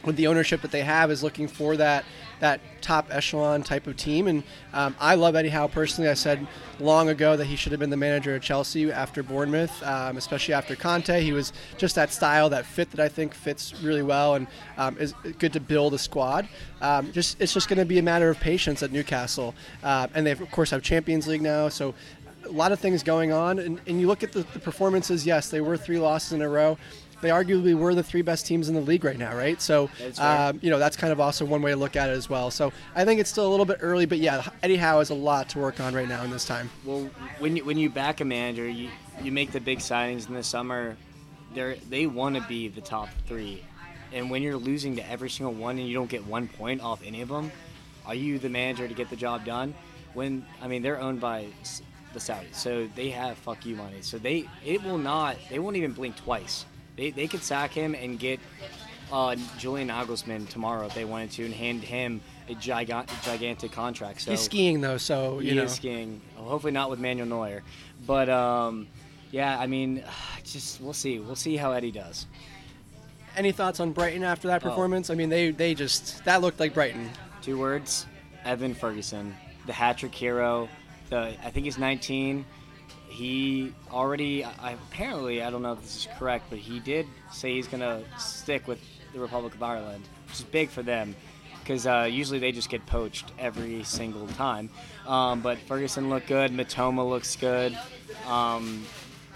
with 0.04 0.16
the 0.16 0.28
ownership 0.28 0.62
that 0.62 0.72
they 0.72 0.82
have 0.82 1.12
is 1.12 1.24
looking 1.24 1.48
for 1.48 1.78
that 1.78 2.04
that 2.40 2.60
top 2.82 3.08
echelon 3.12 3.62
type 3.62 3.86
of 3.86 3.96
team. 3.96 4.28
And 4.28 4.44
um, 4.74 4.96
I 5.00 5.14
love 5.14 5.36
Eddie 5.36 5.50
Howe 5.50 5.68
personally. 5.68 6.10
I 6.10 6.16
said 6.16 6.48
long 6.80 7.10
ago 7.10 7.38
that 7.38 7.46
he 7.46 7.56
should 7.56 7.72
have 7.72 7.80
been 7.80 7.92
the 7.92 7.98
manager 7.98 8.36
of 8.36 8.42
Chelsea 8.42 8.92
after 8.92 9.22
Bournemouth, 9.22 9.84
um, 9.84 10.18
especially 10.18 10.56
after 10.56 10.76
Conte. 10.76 11.22
He 11.22 11.34
was 11.34 11.54
just 11.78 11.94
that 11.96 12.12
style, 12.12 12.50
that 12.50 12.66
fit 12.66 12.90
that 12.92 13.00
I 13.00 13.10
think 13.10 13.36
fits 13.36 13.80
really 13.84 14.02
well 14.02 14.34
and 14.34 14.48
um, 14.78 14.98
is 14.98 15.14
good 15.38 15.54
to 15.54 15.60
build 15.60 15.94
a 15.94 16.00
squad. 16.00 16.50
Um, 16.82 17.12
just 17.12 17.40
it's 17.40 17.54
just 17.54 17.70
going 17.70 17.78
to 17.78 17.86
be 17.86 18.00
a 18.00 18.04
matter 18.04 18.30
of 18.30 18.40
patience 18.40 18.82
at 18.82 18.92
Newcastle, 18.92 19.54
uh, 19.84 20.08
and 20.16 20.26
they 20.26 20.32
of 20.32 20.50
course 20.50 20.72
have 20.72 20.82
Champions 20.82 21.28
League 21.28 21.44
now, 21.44 21.70
so. 21.70 21.94
A 22.46 22.50
lot 22.50 22.72
of 22.72 22.80
things 22.80 23.04
going 23.04 23.32
on, 23.32 23.60
and, 23.60 23.80
and 23.88 24.02
you 24.02 24.08
look 24.08 24.24
at 24.24 24.32
the, 24.32 24.44
the 24.54 24.60
performances. 24.60 25.26
Yes, 25.26 25.50
they 25.50 25.62
were 25.62 25.78
three 25.78 26.00
losses 26.00 26.34
in 26.34 26.42
a 26.42 26.50
row 26.50 26.78
they 27.22 27.30
arguably 27.30 27.76
were 27.76 27.96
the 27.96 28.04
three 28.04 28.22
best 28.22 28.46
teams 28.46 28.68
in 28.68 28.76
the 28.76 28.82
league 28.82 29.04
right 29.04 29.18
now, 29.18 29.36
right? 29.36 29.62
So, 29.62 29.90
um, 30.18 30.60
you 30.62 30.70
know, 30.70 30.80
that's 30.80 30.98
kind 30.98 31.14
of 31.14 31.20
also 31.20 31.46
one 31.46 31.62
way 31.62 31.72
to 31.72 31.78
look 31.78 31.96
at 31.96 32.10
it 32.10 32.14
as 32.14 32.30
well. 32.30 32.52
So, 32.52 32.74
I 32.96 33.06
think 33.06 33.22
it's 33.22 33.30
still 33.30 33.48
a 33.48 33.52
little 33.52 33.66
bit 33.66 33.78
early, 33.82 34.06
but 34.06 34.18
yeah, 34.18 34.48
Eddie 34.62 34.78
Howe 34.78 35.00
has 35.00 35.12
a 35.12 35.16
lot 35.16 35.50
to 35.50 35.60
work 35.60 35.80
on 35.80 35.94
right 35.94 36.08
now 36.08 36.24
in 36.24 36.32
this 36.32 36.46
time. 36.46 36.70
Well, 36.84 37.10
when 37.40 37.56
you, 37.56 37.64
when 37.64 37.78
you 37.78 37.90
back 37.90 38.22
a 38.22 38.26
manager, 38.26 38.68
you 38.68 38.90
you 39.22 39.32
make 39.32 39.52
the 39.52 39.60
big 39.60 39.80
signings 39.80 40.28
in 40.28 40.34
the 40.34 40.44
summer. 40.44 40.98
They 41.54 41.80
they 41.90 42.08
want 42.08 42.36
to 42.36 42.42
be 42.42 42.68
the 42.68 42.82
top 42.82 43.10
three, 43.28 43.64
and 44.12 44.30
when 44.30 44.42
you're 44.42 44.58
losing 44.58 44.96
to 44.96 45.10
every 45.10 45.30
single 45.30 45.54
one 45.54 45.78
and 45.78 45.88
you 45.88 45.94
don't 45.94 46.10
get 46.10 46.26
one 46.26 46.48
point 46.48 46.82
off 46.82 47.02
any 47.06 47.22
of 47.22 47.30
them, 47.30 47.52
are 48.06 48.16
you 48.16 48.40
the 48.40 48.50
manager 48.50 48.88
to 48.88 48.94
get 48.94 49.10
the 49.10 49.16
job 49.16 49.46
done? 49.46 49.76
When 50.14 50.46
I 50.62 50.68
mean 50.68 50.82
they're 50.82 51.00
owned 51.00 51.22
by 51.22 51.48
the 52.14 52.20
Saudis, 52.20 52.56
so 52.56 52.88
they 52.96 53.10
have 53.10 53.38
fuck 53.38 53.66
you 53.66 53.76
money. 53.76 54.02
So 54.02 54.18
they 54.18 54.50
it 54.66 54.84
will 54.84 54.98
not 54.98 55.38
they 55.50 55.60
won't 55.60 55.76
even 55.78 55.94
blink 55.94 56.16
twice 56.18 56.66
they, 56.96 57.12
they 57.12 57.28
could 57.28 57.44
sack 57.44 57.72
him 57.72 57.96
and 57.96 58.20
get 58.20 58.40
uh, 59.12 59.36
Julian 59.58 59.90
Nagelsmann 59.90 60.48
tomorrow 60.50 60.86
if 60.86 60.94
they 60.94 61.06
wanted 61.06 61.32
to 61.32 61.46
and 61.46 61.54
hand 61.54 61.84
him 61.84 62.22
a 62.48 62.56
giga- 62.56 63.08
gigantic 63.24 63.72
contract. 63.72 64.22
So 64.22 64.32
he's 64.32 64.42
skiing 64.42 64.82
though, 64.82 64.98
so 64.98 65.40
you 65.40 65.52
he 65.52 65.56
know. 65.56 65.64
is 65.64 65.74
skiing. 65.74 66.22
Hopefully 66.36 66.72
not 66.72 66.90
with 66.90 67.00
Manuel 67.00 67.28
Neuer, 67.28 67.64
but 68.06 68.30
um, 68.30 68.88
yeah, 69.32 69.60
I 69.60 69.68
mean, 69.68 70.04
just 70.44 70.82
we'll 70.82 70.94
see. 70.94 71.20
We'll 71.20 71.36
see 71.36 71.58
how 71.58 71.72
Eddie 71.72 71.92
does. 71.92 72.28
Any 73.36 73.52
thoughts 73.52 73.80
on 73.80 73.94
Brighton 73.94 74.24
after 74.24 74.50
that 74.50 74.64
oh. 74.64 74.70
performance? 74.70 75.10
Oh. 75.10 75.14
I 75.14 75.16
mean, 75.16 75.30
they 75.30 75.52
they 75.52 75.74
just 75.74 76.24
that 76.26 76.42
looked 76.42 76.60
like 76.60 76.74
Brighton. 76.74 77.10
Two 77.42 77.58
words: 77.58 78.06
Evan 78.46 78.74
Ferguson, 78.74 79.36
the 79.66 79.74
hat 79.74 79.98
trick 79.98 80.14
hero. 80.14 80.70
The 81.12 81.36
I 81.46 81.52
think 81.52 81.66
he's 81.66 81.78
19 81.78 82.44
he 83.10 83.74
already 83.92 84.44
I, 84.44 84.72
apparently 84.72 85.44
I 85.44 85.50
don't 85.50 85.62
know 85.62 85.74
if 85.74 85.82
this 85.82 85.98
is 85.98 86.08
correct, 86.18 86.46
but 86.50 86.58
he 86.58 86.80
did 86.80 87.06
say 87.32 87.54
he's 87.54 87.68
gonna 87.68 88.02
stick 88.18 88.68
with 88.68 88.80
the 89.14 89.20
Republic 89.20 89.54
of 89.54 89.62
Ireland, 89.62 90.08
which 90.28 90.40
is 90.40 90.46
big 90.46 90.70
for 90.70 90.82
them 90.82 91.16
because 91.60 91.86
uh, 91.86 92.08
usually 92.10 92.40
they 92.40 92.52
just 92.52 92.70
get 92.70 92.86
poached 92.86 93.32
every 93.38 93.84
single 93.84 94.28
time. 94.30 94.70
Um, 95.06 95.42
but 95.42 95.60
Ferguson 95.60 96.10
looked 96.10 96.28
good. 96.28 96.52
Mitoma 96.52 97.08
looks 97.08 97.36
good. 97.36 97.78
Um, 98.28 98.84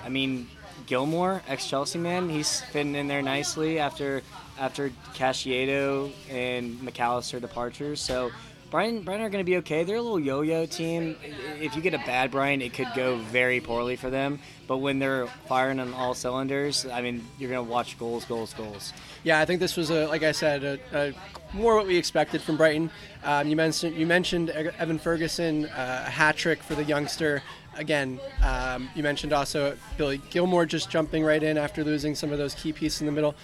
I 0.03 0.09
mean, 0.09 0.49
Gilmour, 0.87 1.41
ex-Chelsea 1.47 1.99
man, 1.99 2.29
he's 2.29 2.61
fitting 2.61 2.95
in 2.95 3.07
there 3.07 3.21
nicely 3.21 3.79
after 3.79 4.21
after 4.57 4.89
Caicedo 5.13 6.11
and 6.29 6.81
Mac 6.81 6.99
Allister 6.99 7.39
departures. 7.39 7.99
So 7.99 8.31
Brian, 8.75 9.03
Brian 9.03 9.21
are 9.21 9.29
going 9.29 9.39
to 9.39 9.49
be 9.49 9.55
okay. 9.55 9.85
They're 9.85 9.95
a 9.95 10.01
little 10.01 10.19
yo-yo 10.19 10.65
team. 10.65 11.15
If 11.61 11.77
you 11.77 11.81
get 11.81 11.93
a 11.93 11.99
bad 11.99 12.29
Brian, 12.29 12.61
it 12.61 12.73
could 12.73 12.89
go 12.93 13.15
very 13.19 13.61
poorly 13.61 13.95
for 13.95 14.09
them. 14.09 14.37
But 14.67 14.79
when 14.79 14.99
they're 14.99 15.27
firing 15.47 15.79
on 15.79 15.93
all 15.93 16.13
cylinders, 16.13 16.85
I 16.85 17.01
mean, 17.01 17.25
you're 17.39 17.49
going 17.49 17.65
to 17.65 17.71
watch 17.71 17.97
goals, 17.97 18.25
goals, 18.25 18.53
goals. 18.53 18.91
Yeah, 19.23 19.39
I 19.39 19.45
think 19.45 19.61
this 19.61 19.77
was 19.77 19.91
a, 19.91 20.07
like 20.07 20.23
I 20.23 20.33
said, 20.33 20.65
a, 20.65 20.79
a 20.93 21.13
more 21.55 21.77
what 21.77 21.87
we 21.87 21.95
expected 21.95 22.41
from 22.41 22.57
Brighton. 22.57 22.91
Um, 23.23 23.47
you 23.47 23.55
mentioned 23.55 23.95
you 23.95 24.05
mentioned 24.05 24.49
Evan 24.49 24.99
Ferguson, 24.99 25.67
uh, 25.67 26.03
a 26.07 26.09
hat 26.09 26.35
trick 26.35 26.61
for 26.61 26.75
the 26.75 26.83
youngster. 26.83 27.41
Again, 27.77 28.19
um, 28.43 28.89
you 28.93 29.03
mentioned 29.03 29.31
also 29.31 29.77
Billy 29.97 30.17
Gilmour 30.31 30.65
just 30.65 30.89
jumping 30.89 31.23
right 31.23 31.41
in 31.41 31.57
after 31.57 31.81
losing 31.81 32.13
some 32.13 32.33
of 32.33 32.37
those 32.37 32.53
key 32.53 32.73
pieces 32.73 32.99
in 32.99 33.05
the 33.05 33.13
middle. 33.13 33.35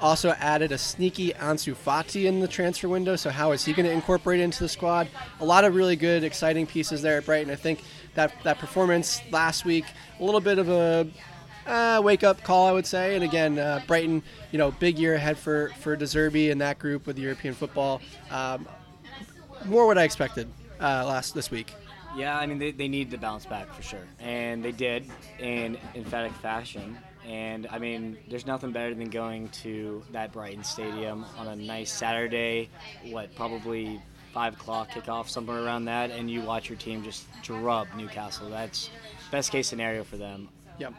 Also 0.00 0.30
added 0.30 0.70
a 0.70 0.78
sneaky 0.78 1.32
Ansu 1.32 1.74
Fati 1.74 2.26
in 2.26 2.40
the 2.40 2.48
transfer 2.48 2.88
window. 2.88 3.16
So 3.16 3.30
how 3.30 3.52
is 3.52 3.64
he 3.64 3.72
going 3.72 3.86
to 3.86 3.92
incorporate 3.92 4.40
into 4.40 4.60
the 4.60 4.68
squad? 4.68 5.08
A 5.40 5.44
lot 5.44 5.64
of 5.64 5.74
really 5.74 5.96
good, 5.96 6.22
exciting 6.22 6.66
pieces 6.66 7.02
there 7.02 7.18
at 7.18 7.26
Brighton. 7.26 7.50
I 7.52 7.56
think 7.56 7.82
that 8.14 8.32
that 8.44 8.58
performance 8.58 9.20
last 9.32 9.64
week, 9.64 9.84
a 10.20 10.24
little 10.24 10.40
bit 10.40 10.58
of 10.58 10.68
a 10.68 11.08
uh, 11.66 12.00
wake 12.02 12.24
up 12.24 12.42
call, 12.42 12.66
I 12.66 12.72
would 12.72 12.86
say. 12.86 13.14
And 13.14 13.24
again, 13.24 13.58
uh, 13.58 13.80
Brighton, 13.86 14.22
you 14.52 14.58
know, 14.58 14.70
big 14.70 14.98
year 14.98 15.14
ahead 15.14 15.36
for 15.36 15.70
for 15.80 15.96
De 15.96 16.04
Zerbi 16.04 16.50
and 16.50 16.60
that 16.60 16.78
group 16.78 17.06
with 17.06 17.18
European 17.18 17.54
football. 17.54 18.00
Um, 18.30 18.68
more 19.64 19.86
what 19.86 19.98
I 19.98 20.04
expected 20.04 20.48
uh, 20.80 21.04
last 21.06 21.34
this 21.34 21.50
week. 21.50 21.74
Yeah, 22.16 22.38
I 22.38 22.46
mean 22.46 22.58
they, 22.58 22.70
they 22.70 22.88
need 22.88 23.10
to 23.10 23.18
bounce 23.18 23.46
back 23.46 23.72
for 23.72 23.82
sure, 23.82 24.06
and 24.18 24.64
they 24.64 24.72
did 24.72 25.06
in 25.38 25.78
emphatic 25.94 26.32
fashion. 26.32 26.98
And 27.28 27.66
I 27.70 27.78
mean, 27.78 28.16
there's 28.28 28.46
nothing 28.46 28.72
better 28.72 28.94
than 28.94 29.10
going 29.10 29.50
to 29.50 30.02
that 30.12 30.32
Brighton 30.32 30.64
Stadium 30.64 31.26
on 31.36 31.46
a 31.46 31.54
nice 31.54 31.92
Saturday, 31.92 32.70
what, 33.10 33.34
probably 33.36 34.00
5 34.32 34.54
o'clock 34.54 34.88
kickoff, 34.88 35.28
somewhere 35.28 35.62
around 35.62 35.84
that, 35.84 36.10
and 36.10 36.30
you 36.30 36.40
watch 36.40 36.70
your 36.70 36.78
team 36.78 37.04
just 37.04 37.26
drub 37.42 37.86
Newcastle. 37.96 38.48
That's 38.48 38.88
best 39.30 39.52
case 39.52 39.68
scenario 39.68 40.04
for 40.04 40.16
them. 40.16 40.48
Yep. 40.78 40.94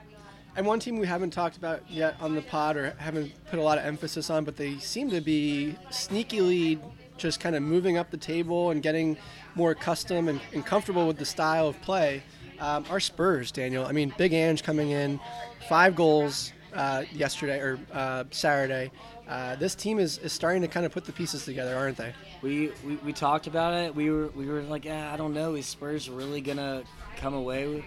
And 0.55 0.67
one 0.67 0.79
team 0.79 0.99
we 0.99 1.07
haven't 1.07 1.31
talked 1.31 1.57
about 1.57 1.81
yet 1.89 2.15
on 2.21 2.35
the 2.35 2.41
pod 2.43 2.77
or 2.77 2.91
haven't 2.97 3.31
put 3.49 3.57
a 3.57 3.61
lot 3.63 3.79
of 3.79 3.85
emphasis 3.85 4.29
on, 4.29 4.43
but 4.43 4.55
they 4.55 4.77
seem 4.77 5.09
to 5.09 5.21
be 5.21 5.75
sneakily 5.89 6.79
just 7.17 7.39
kind 7.39 7.55
of 7.55 7.63
moving 7.63 7.97
up 7.97 8.11
the 8.11 8.17
table 8.17 8.69
and 8.69 8.83
getting 8.83 9.17
more 9.55 9.71
accustomed 9.71 10.29
and, 10.29 10.39
and 10.53 10.65
comfortable 10.65 11.07
with 11.07 11.17
the 11.17 11.25
style 11.25 11.67
of 11.67 11.81
play. 11.81 12.21
Um, 12.59 12.85
our 12.89 12.99
Spurs, 12.99 13.51
Daniel. 13.51 13.85
I 13.85 13.91
mean, 13.91 14.13
Big 14.17 14.33
Ange 14.33 14.63
coming 14.63 14.91
in, 14.91 15.19
five 15.67 15.95
goals, 15.95 16.51
uh, 16.73 17.03
yesterday 17.11 17.59
or 17.59 17.79
uh, 17.93 18.23
Saturday. 18.31 18.91
Uh, 19.27 19.55
this 19.55 19.75
team 19.75 19.99
is, 19.99 20.17
is 20.19 20.33
starting 20.33 20.61
to 20.61 20.67
kind 20.67 20.85
of 20.85 20.91
put 20.91 21.05
the 21.05 21.11
pieces 21.11 21.45
together, 21.45 21.75
aren't 21.75 21.97
they? 21.97 22.13
We, 22.41 22.71
we, 22.85 22.95
we 22.97 23.13
talked 23.13 23.47
about 23.47 23.73
it. 23.73 23.95
We 23.95 24.09
were 24.09 24.27
we 24.29 24.47
were 24.47 24.61
like, 24.63 24.85
yeah, 24.85 25.13
I 25.13 25.17
don't 25.17 25.33
know. 25.33 25.55
Is 25.55 25.67
Spurs 25.67 26.09
really 26.09 26.41
gonna 26.41 26.83
come 27.17 27.33
away 27.33 27.67
with, 27.67 27.83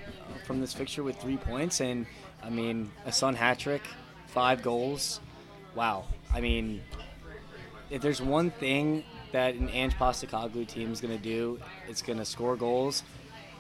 from 0.47 0.61
this 0.61 0.73
fixture 0.73 1.03
with 1.03 1.17
three 1.17 1.37
points? 1.37 1.81
And 1.81 2.07
I 2.43 2.51
mean, 2.51 2.91
a 3.07 3.13
Son 3.13 3.35
hat 3.35 3.59
trick, 3.59 3.83
five 4.29 4.63
goals. 4.63 5.21
Wow. 5.75 6.05
I 6.33 6.41
mean, 6.41 6.83
if 7.91 8.03
there's 8.03 8.23
one 8.23 8.51
thing 8.51 9.05
that 9.33 9.55
an 9.55 9.69
Ange 9.71 9.95
Postecoglou 9.95 10.67
team 10.67 10.93
is 10.93 11.01
to 11.17 11.23
do, 11.23 11.59
it's 11.89 12.03
to 12.19 12.25
score 12.25 12.57
goals, 12.57 13.03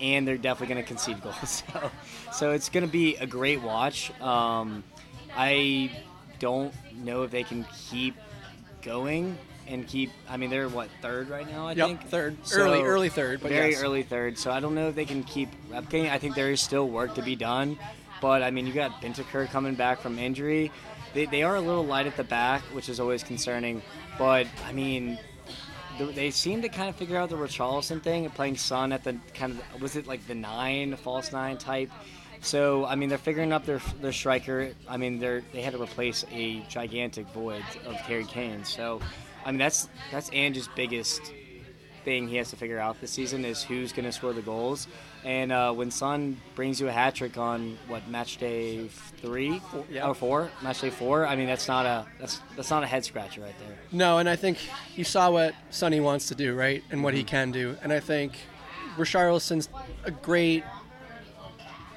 and 0.02 0.26
they're 0.28 0.37
definitely 0.37 0.75
going 0.75 0.85
to 0.85 0.88
concede 0.88 1.23
goals. 1.23 1.62
So, 1.73 1.90
so 2.32 2.50
it's 2.50 2.68
going 2.68 2.85
to 2.85 2.90
be 2.90 3.16
a 3.16 3.26
great 3.26 3.62
watch. 3.62 4.11
Um, 4.21 4.82
I 5.37 5.90
don't 6.40 6.75
know 7.04 7.23
if 7.23 7.30
they 7.30 7.44
can 7.44 7.64
keep 7.90 8.16
going 8.82 9.38
and 9.68 9.87
keep. 9.87 10.11
I 10.28 10.37
mean, 10.37 10.50
they're 10.50 10.68
what 10.68 10.88
third 11.00 11.28
right 11.30 11.49
now. 11.49 11.68
I 11.68 11.73
Yep, 11.73 11.87
think 11.87 12.02
third. 12.09 12.37
So, 12.47 12.61
Early- 12.62 12.82
early 12.82 13.09
third, 13.09 13.40
but 13.40 13.50
very 13.52 13.71
yes. 13.71 13.82
early 13.82 14.02
third. 14.02 14.37
So 14.37 14.50
I 14.50 14.61
don't 14.61 14.75
know 14.75 14.88
if 14.88 14.94
they 14.94 15.04
can 15.04 15.23
keep 15.23 15.49
replicating. 15.71 16.11
I 16.11 16.18
think 16.18 16.35
there 16.35 16.50
is 16.50 16.61
still 16.61 16.88
work 16.88 17.14
to 17.14 17.23
be 17.23 17.37
done. 17.37 17.78
But 18.21 18.42
I 18.42 18.50
mean, 18.50 18.66
you 18.66 18.73
got 18.73 19.00
Bentancur 19.00 19.49
coming 19.50 19.75
back 19.75 20.00
from 20.00 20.18
injury. 20.18 20.71
They, 21.14 21.26
they 21.26 21.42
are 21.42 21.56
a 21.56 21.61
little 21.61 21.85
light 21.85 22.06
at 22.06 22.16
the 22.16 22.25
back, 22.25 22.62
which 22.73 22.88
is 22.88 22.99
always 23.00 23.23
concerning. 23.23 23.82
But 24.18 24.47
I 24.66 24.73
mean, 24.73 25.18
they 26.06 26.30
seem 26.30 26.62
to 26.62 26.68
kind 26.68 26.88
of 26.88 26.97
figure 26.97 27.16
out 27.16 27.30
the 27.30 27.37
Richarlison 27.37 28.02
thing, 28.02 28.25
and 28.25 28.35
playing 28.35 28.56
Son 28.56 28.92
at 28.92 29.04
the 29.04 29.16
kind 29.35 29.59
of 29.75 29.82
was 29.82 29.97
it 29.97 30.06
like 30.06 30.26
the 30.26 30.35
nine, 30.35 30.97
false 30.97 31.32
nine 31.32 31.59
type. 31.59 31.90
So 32.40 32.85
I 32.85 32.97
mean, 32.97 33.09
they're 33.09 33.18
figuring 33.18 33.52
out 33.52 33.64
their 33.66 33.80
their 34.00 34.12
striker. 34.12 34.73
I 34.88 34.97
mean, 34.97 35.18
they're 35.18 35.42
they 35.52 35.62
had 35.62 35.75
to 35.75 35.82
replace 35.82 36.25
a 36.32 36.61
gigantic 36.68 37.26
void 37.28 37.64
of 37.87 37.94
Harry 37.94 38.25
Kane. 38.25 38.64
So 38.64 39.00
I 39.44 39.50
mean, 39.50 39.59
that's 39.59 39.88
that's 40.11 40.28
Ange's 40.30 40.68
biggest 40.75 41.32
thing 42.04 42.26
he 42.28 42.37
has 42.37 42.50
to 42.50 42.56
figure 42.56 42.78
out 42.78 43.00
this 43.00 43.12
season 43.12 43.44
is 43.44 43.62
who's 43.62 43.92
going 43.92 44.04
to 44.04 44.12
score 44.12 44.32
the 44.32 44.42
goals. 44.42 44.88
And 45.25 45.52
uh, 45.52 45.73
when 45.73 45.91
Son 45.91 46.41
brings 46.57 46.81
you 46.81 46.88
a 46.88 46.93
hat 46.93 47.14
trick 47.14 47.38
on 47.38 47.79
what 47.87 48.09
match 48.09 48.38
day 48.38 48.88
three 48.88 49.61
yeah. 49.91 50.09
or 50.09 50.14
four, 50.14 50.50
match 50.62 50.81
day 50.81 50.91
four, 50.91 51.26
I 51.26 51.37
mean 51.37 51.47
that's 51.47 51.69
not 51.69 51.87
a 51.87 52.07
that's 52.19 52.41
that's 52.57 52.71
not 52.71 52.83
a 52.83 52.87
head 52.87 53.05
scratcher 53.05 53.41
right 53.41 53.55
there. 53.61 53.76
No, 53.93 54.19
and 54.19 54.29
I 54.29 54.35
think 54.37 54.59
you 54.97 55.05
saw 55.05 55.31
what 55.31 55.55
Sonny 55.71 56.00
wants 56.00 56.26
to 56.29 56.35
do, 56.35 56.55
right, 56.55 56.83
and 56.91 57.05
what 57.05 57.14
he 57.14 57.21
Mm-hmm. 57.21 57.29
can 57.29 57.52
do. 57.52 57.76
And 57.83 57.93
I 57.93 58.00
think 58.00 58.33
Richarlison's 58.97 59.69
a 60.05 60.11
great 60.11 60.64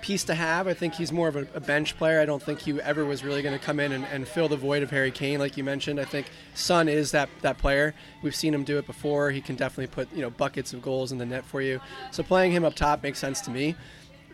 piece 0.05 0.23
to 0.23 0.35
have. 0.35 0.67
I 0.67 0.75
think 0.75 0.93
he's 0.93 1.11
more 1.11 1.27
of 1.27 1.35
a, 1.35 1.47
a 1.55 1.59
bench 1.59 1.97
player. 1.97 2.19
I 2.19 2.25
don't 2.25 2.41
think 2.41 2.59
he 2.59 2.79
ever 2.79 3.03
was 3.05 3.23
really 3.23 3.41
going 3.41 3.57
to 3.57 3.65
come 3.65 3.79
in 3.79 3.91
and, 3.91 4.05
and 4.05 4.27
fill 4.27 4.47
the 4.47 4.55
void 4.55 4.83
of 4.83 4.91
Harry 4.91 5.09
Kane, 5.09 5.39
like 5.39 5.57
you 5.57 5.63
mentioned. 5.63 5.99
I 5.99 6.05
think 6.05 6.27
Son 6.53 6.87
is 6.87 7.09
that 7.11 7.27
that 7.41 7.57
player. 7.57 7.95
We've 8.21 8.35
seen 8.35 8.53
him 8.53 8.63
do 8.63 8.77
it 8.77 8.85
before. 8.85 9.31
He 9.31 9.41
can 9.41 9.55
definitely 9.55 9.87
put 9.87 10.13
you 10.13 10.21
know 10.21 10.29
buckets 10.29 10.73
of 10.73 10.83
goals 10.83 11.11
in 11.11 11.17
the 11.17 11.25
net 11.25 11.43
for 11.43 11.59
you. 11.59 11.81
So 12.11 12.21
playing 12.21 12.51
him 12.51 12.63
up 12.63 12.75
top 12.75 13.01
makes 13.01 13.17
sense 13.17 13.41
to 13.41 13.49
me. 13.49 13.75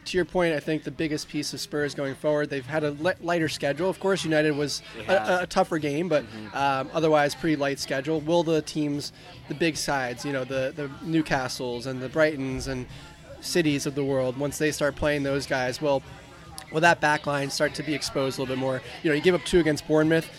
To 0.05 0.17
your 0.17 0.25
point, 0.25 0.55
I 0.55 0.59
think 0.59 0.83
the 0.83 0.91
biggest 0.91 1.29
piece 1.29 1.53
of 1.53 1.61
Spurs 1.61 1.93
going 1.93 2.15
forward, 2.15 2.49
they've 2.49 2.65
had 2.65 2.83
a 2.83 2.89
li- 2.89 3.13
lighter 3.21 3.47
schedule. 3.47 3.87
Of 3.87 3.99
course, 3.99 4.25
United 4.25 4.57
was 4.57 4.81
a, 5.07 5.43
a 5.43 5.47
tougher 5.47 5.77
game, 5.77 6.09
but 6.09 6.25
um, 6.55 6.89
otherwise 6.91 7.35
pretty 7.35 7.55
light 7.55 7.77
schedule. 7.79 8.19
Will 8.19 8.41
the 8.41 8.63
teams, 8.63 9.13
the 9.47 9.53
big 9.53 9.77
sides, 9.77 10.25
you 10.25 10.33
know, 10.33 10.43
the 10.43 10.73
the 10.75 10.89
Newcastles 11.05 11.85
and 11.85 12.01
the 12.01 12.09
Brightons 12.09 12.67
and 12.67 12.87
cities 13.41 13.85
of 13.85 13.95
the 13.95 14.03
world, 14.03 14.37
once 14.37 14.57
they 14.57 14.71
start 14.71 14.95
playing 14.95 15.23
those 15.23 15.45
guys, 15.45 15.81
well, 15.81 16.01
will 16.71 16.81
that 16.81 17.01
back 17.01 17.27
line 17.27 17.49
start 17.49 17.73
to 17.75 17.83
be 17.83 17.93
exposed 17.93 18.37
a 18.37 18.41
little 18.41 18.55
bit 18.55 18.59
more? 18.59 18.81
You 19.03 19.09
know, 19.09 19.15
you 19.15 19.21
give 19.21 19.35
up 19.35 19.43
two 19.43 19.59
against 19.59 19.87
Bournemouth. 19.87 20.29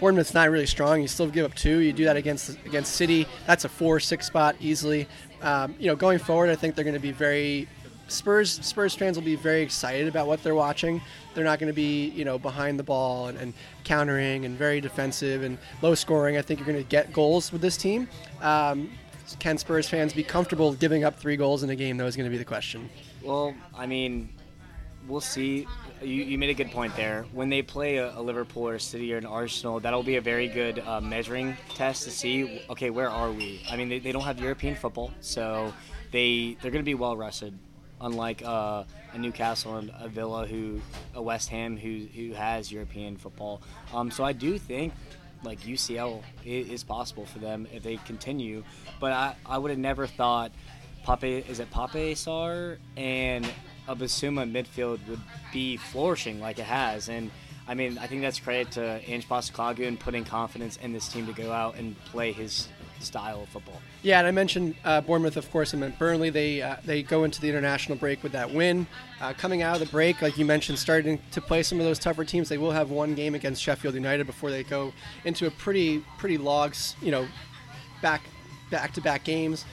Bournemouth's 0.00 0.34
not 0.34 0.50
really 0.50 0.66
strong. 0.66 1.00
You 1.02 1.08
still 1.08 1.28
give 1.28 1.44
up 1.44 1.54
two. 1.54 1.78
You 1.78 1.92
do 1.92 2.04
that 2.04 2.16
against 2.16 2.50
against 2.64 2.94
City. 2.94 3.26
That's 3.46 3.64
a 3.64 3.68
four 3.68 3.98
six 3.98 4.26
spot 4.26 4.56
easily. 4.60 5.08
Um, 5.42 5.74
you 5.78 5.86
know, 5.86 5.96
going 5.96 6.18
forward, 6.18 6.50
I 6.50 6.56
think 6.56 6.74
they're 6.74 6.84
going 6.84 6.94
to 6.94 7.00
be 7.00 7.12
very 7.12 7.68
Spurs 8.08 8.64
Spurs 8.64 8.94
fans 8.94 9.16
will 9.16 9.24
be 9.24 9.36
very 9.36 9.62
excited 9.62 10.08
about 10.08 10.26
what 10.26 10.42
they're 10.42 10.54
watching. 10.54 11.00
They're 11.34 11.44
not 11.44 11.58
going 11.58 11.68
to 11.68 11.76
be 11.76 12.08
you 12.10 12.24
know 12.24 12.38
behind 12.38 12.78
the 12.78 12.82
ball 12.82 13.28
and, 13.28 13.38
and 13.38 13.54
countering 13.84 14.44
and 14.44 14.56
very 14.56 14.80
defensive 14.80 15.42
and 15.42 15.58
low 15.82 15.94
scoring. 15.94 16.36
I 16.36 16.42
think 16.42 16.58
you're 16.58 16.66
going 16.66 16.82
to 16.82 16.88
get 16.88 17.12
goals 17.12 17.52
with 17.52 17.60
this 17.60 17.76
team. 17.76 18.08
Um, 18.40 18.90
can 19.36 19.58
Spurs 19.58 19.88
fans 19.88 20.12
be 20.12 20.22
comfortable 20.22 20.72
giving 20.72 21.04
up 21.04 21.18
three 21.18 21.36
goals 21.36 21.62
in 21.62 21.70
a 21.70 21.76
game? 21.76 21.96
That 21.96 22.04
was 22.04 22.16
going 22.16 22.26
to 22.26 22.30
be 22.30 22.38
the 22.38 22.44
question. 22.44 22.88
Well, 23.22 23.54
I 23.76 23.86
mean, 23.86 24.30
we'll 25.06 25.20
see. 25.20 25.66
You, 26.00 26.06
you 26.08 26.38
made 26.38 26.50
a 26.50 26.54
good 26.54 26.70
point 26.70 26.94
there. 26.96 27.24
When 27.32 27.48
they 27.48 27.62
play 27.62 27.96
a, 27.96 28.16
a 28.16 28.20
Liverpool 28.20 28.68
or 28.68 28.76
a 28.76 28.80
City 28.80 29.12
or 29.12 29.16
an 29.16 29.26
Arsenal, 29.26 29.80
that'll 29.80 30.02
be 30.02 30.16
a 30.16 30.20
very 30.20 30.48
good 30.48 30.78
uh, 30.80 31.00
measuring 31.00 31.56
test 31.74 32.04
to 32.04 32.10
see. 32.10 32.62
Okay, 32.70 32.90
where 32.90 33.10
are 33.10 33.30
we? 33.30 33.62
I 33.70 33.76
mean, 33.76 33.88
they, 33.88 33.98
they 33.98 34.12
don't 34.12 34.22
have 34.22 34.38
European 34.38 34.76
football, 34.76 35.12
so 35.20 35.72
they 36.12 36.56
they're 36.62 36.70
going 36.70 36.84
to 36.84 36.88
be 36.88 36.94
well 36.94 37.16
rested. 37.16 37.58
Unlike 38.00 38.44
uh, 38.44 38.84
a 39.12 39.18
Newcastle 39.18 39.76
and 39.76 39.90
a 39.98 40.08
Villa, 40.08 40.46
who 40.46 40.80
a 41.14 41.22
West 41.22 41.48
Ham 41.48 41.76
who 41.76 42.06
who 42.14 42.32
has 42.32 42.70
European 42.70 43.16
football. 43.16 43.60
Um, 43.92 44.10
so 44.12 44.22
I 44.22 44.32
do 44.32 44.56
think 44.56 44.92
like 45.42 45.60
UCL 45.60 46.22
is 46.44 46.84
possible 46.84 47.26
for 47.26 47.38
them 47.38 47.66
if 47.72 47.82
they 47.82 47.96
continue. 47.98 48.64
But 49.00 49.12
I, 49.12 49.34
I 49.46 49.58
would 49.58 49.70
have 49.70 49.78
never 49.78 50.06
thought 50.06 50.52
Pape 51.04 51.48
is 51.48 51.60
it 51.60 51.70
Pape 51.70 52.16
Sarr 52.16 52.78
and 52.96 53.48
a 53.86 53.96
Bissouma 53.96 54.50
midfield 54.50 55.06
would 55.08 55.20
be 55.52 55.76
flourishing 55.76 56.40
like 56.40 56.58
it 56.58 56.66
has. 56.66 57.08
And 57.08 57.30
I 57.66 57.74
mean, 57.74 57.98
I 57.98 58.06
think 58.06 58.22
that's 58.22 58.38
credit 58.38 58.72
to 58.72 59.00
Ange 59.06 59.28
Postecoglou 59.28 59.86
and 59.86 59.98
putting 59.98 60.24
confidence 60.24 60.76
in 60.78 60.92
this 60.92 61.08
team 61.08 61.26
to 61.26 61.32
go 61.32 61.52
out 61.52 61.76
and 61.76 61.98
play 62.06 62.32
his 62.32 62.68
style 63.00 63.42
of 63.42 63.48
football. 63.48 63.80
Yeah, 64.02 64.18
and 64.18 64.28
I 64.28 64.30
mentioned 64.30 64.74
uh, 64.84 65.00
Bournemouth, 65.00 65.36
of 65.36 65.50
course, 65.50 65.72
and 65.72 65.80
meant 65.80 65.98
Burnley. 65.98 66.30
They 66.30 66.62
uh, 66.62 66.76
they 66.84 67.02
go 67.02 67.24
into 67.24 67.40
the 67.40 67.48
international 67.48 67.98
break 67.98 68.22
with 68.22 68.32
that 68.32 68.52
win. 68.52 68.86
Uh, 69.20 69.32
coming 69.32 69.62
out 69.62 69.74
of 69.74 69.80
the 69.80 69.90
break, 69.92 70.22
like 70.22 70.38
you 70.38 70.44
mentioned, 70.44 70.78
starting 70.78 71.18
to 71.32 71.40
play 71.40 71.62
some 71.62 71.80
of 71.80 71.84
those 71.84 71.98
tougher 71.98 72.24
teams. 72.24 72.48
They 72.48 72.58
will 72.58 72.70
have 72.70 72.90
one 72.90 73.14
game 73.14 73.34
against 73.34 73.62
Sheffield 73.62 73.94
United 73.94 74.26
before 74.26 74.50
they 74.50 74.62
go 74.62 74.92
into 75.24 75.46
a 75.46 75.50
pretty 75.50 76.04
pretty 76.18 76.38
logs, 76.38 76.96
you 77.02 77.10
know, 77.10 77.26
back 78.02 78.22
back 78.70 78.92
to 78.94 79.00
back 79.00 79.24
games. 79.24 79.64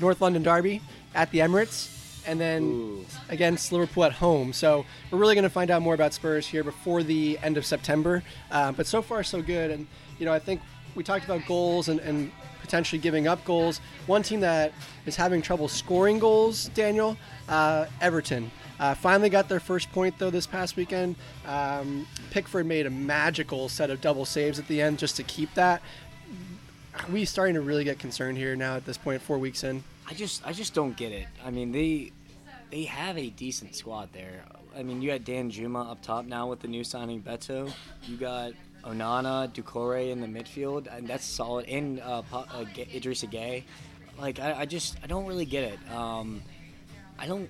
North 0.00 0.20
London 0.20 0.42
Derby 0.42 0.80
at 1.14 1.30
the 1.30 1.38
Emirates, 1.38 2.22
and 2.26 2.40
then 2.40 2.62
Ooh. 2.62 3.06
against 3.28 3.72
Liverpool 3.72 4.04
at 4.04 4.12
home. 4.12 4.52
So 4.52 4.84
we're 5.10 5.18
really 5.18 5.34
going 5.34 5.44
to 5.44 5.50
find 5.50 5.70
out 5.70 5.82
more 5.82 5.94
about 5.94 6.14
Spurs 6.14 6.46
here 6.46 6.62
before 6.62 7.02
the 7.02 7.38
end 7.42 7.56
of 7.56 7.66
September. 7.66 8.22
Uh, 8.50 8.72
but 8.72 8.86
so 8.86 9.02
far, 9.02 9.22
so 9.22 9.42
good. 9.42 9.70
And 9.70 9.86
you 10.18 10.26
know, 10.26 10.32
I 10.32 10.38
think 10.38 10.60
we 10.98 11.04
talked 11.04 11.24
about 11.24 11.46
goals 11.46 11.88
and, 11.88 12.00
and 12.00 12.30
potentially 12.60 12.98
giving 12.98 13.28
up 13.28 13.42
goals. 13.44 13.80
One 14.08 14.22
team 14.24 14.40
that 14.40 14.72
is 15.06 15.14
having 15.14 15.40
trouble 15.40 15.68
scoring 15.68 16.18
goals, 16.18 16.68
Daniel, 16.74 17.16
uh, 17.48 17.86
Everton. 18.00 18.50
Uh, 18.80 18.94
finally 18.94 19.30
got 19.30 19.48
their 19.48 19.60
first 19.60 19.90
point 19.92 20.18
though 20.18 20.30
this 20.30 20.46
past 20.46 20.76
weekend. 20.76 21.14
Um, 21.46 22.06
Pickford 22.30 22.66
made 22.66 22.84
a 22.84 22.90
magical 22.90 23.68
set 23.68 23.90
of 23.90 24.00
double 24.00 24.24
saves 24.24 24.58
at 24.58 24.66
the 24.66 24.82
end 24.82 24.98
just 24.98 25.14
to 25.16 25.22
keep 25.22 25.54
that. 25.54 25.80
Are 26.94 27.10
we 27.12 27.24
starting 27.24 27.54
to 27.54 27.60
really 27.60 27.84
get 27.84 28.00
concerned 28.00 28.36
here 28.36 28.56
now 28.56 28.74
at 28.74 28.84
this 28.84 28.98
point, 28.98 29.22
four 29.22 29.38
weeks 29.38 29.62
in? 29.62 29.84
I 30.08 30.14
just 30.14 30.44
I 30.44 30.52
just 30.52 30.74
don't 30.74 30.96
get 30.96 31.12
it. 31.12 31.28
I 31.44 31.50
mean 31.50 31.70
they 31.70 32.10
they 32.70 32.84
have 32.84 33.16
a 33.16 33.30
decent 33.30 33.76
squad 33.76 34.08
there. 34.12 34.42
I 34.76 34.82
mean 34.82 35.00
you 35.00 35.10
got 35.10 35.20
Danjuma 35.20 35.92
up 35.92 36.02
top 36.02 36.24
now 36.26 36.48
with 36.48 36.58
the 36.58 36.68
new 36.68 36.82
signing 36.82 37.22
Beto. 37.22 37.70
You 38.04 38.16
got 38.16 38.52
Onana, 38.88 39.52
Doucouré 39.52 40.10
in 40.10 40.20
the 40.20 40.26
midfield, 40.26 40.86
and 40.94 41.06
that's 41.06 41.24
solid. 41.24 41.66
And 41.66 42.00
uh, 42.00 42.22
uh, 42.32 42.64
Idrissa 42.64 43.30
Gueye. 43.30 43.64
Like 44.18 44.40
I, 44.40 44.60
I 44.60 44.66
just 44.66 44.96
I 45.02 45.06
don't 45.06 45.26
really 45.26 45.44
get 45.44 45.64
it. 45.64 45.78
Um, 45.92 46.42
I 47.18 47.26
don't 47.26 47.48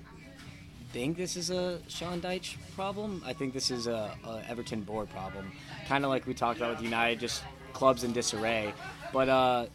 think 0.91 1.17
this 1.17 1.35
is 1.35 1.49
a 1.49 1.79
Sean 1.87 2.21
Dyche 2.21 2.57
problem. 2.75 3.23
I 3.25 3.33
think 3.33 3.53
this 3.53 3.71
is 3.71 3.87
a, 3.87 4.15
a 4.25 4.43
Everton 4.47 4.81
board 4.81 5.09
problem. 5.09 5.51
Kind 5.87 6.03
of 6.03 6.09
like 6.09 6.27
we 6.27 6.33
talked 6.33 6.59
about 6.59 6.75
with 6.75 6.83
United, 6.83 7.19
just 7.19 7.43
clubs 7.73 8.03
in 8.03 8.11
disarray. 8.11 8.73
But 9.13 9.29
uh, 9.29 9.65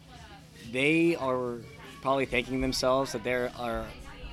they 0.71 1.15
are 1.15 1.57
probably 2.01 2.25
thanking 2.25 2.61
themselves 2.61 3.11
that 3.13 3.23
there 3.23 3.51
are 3.57 3.85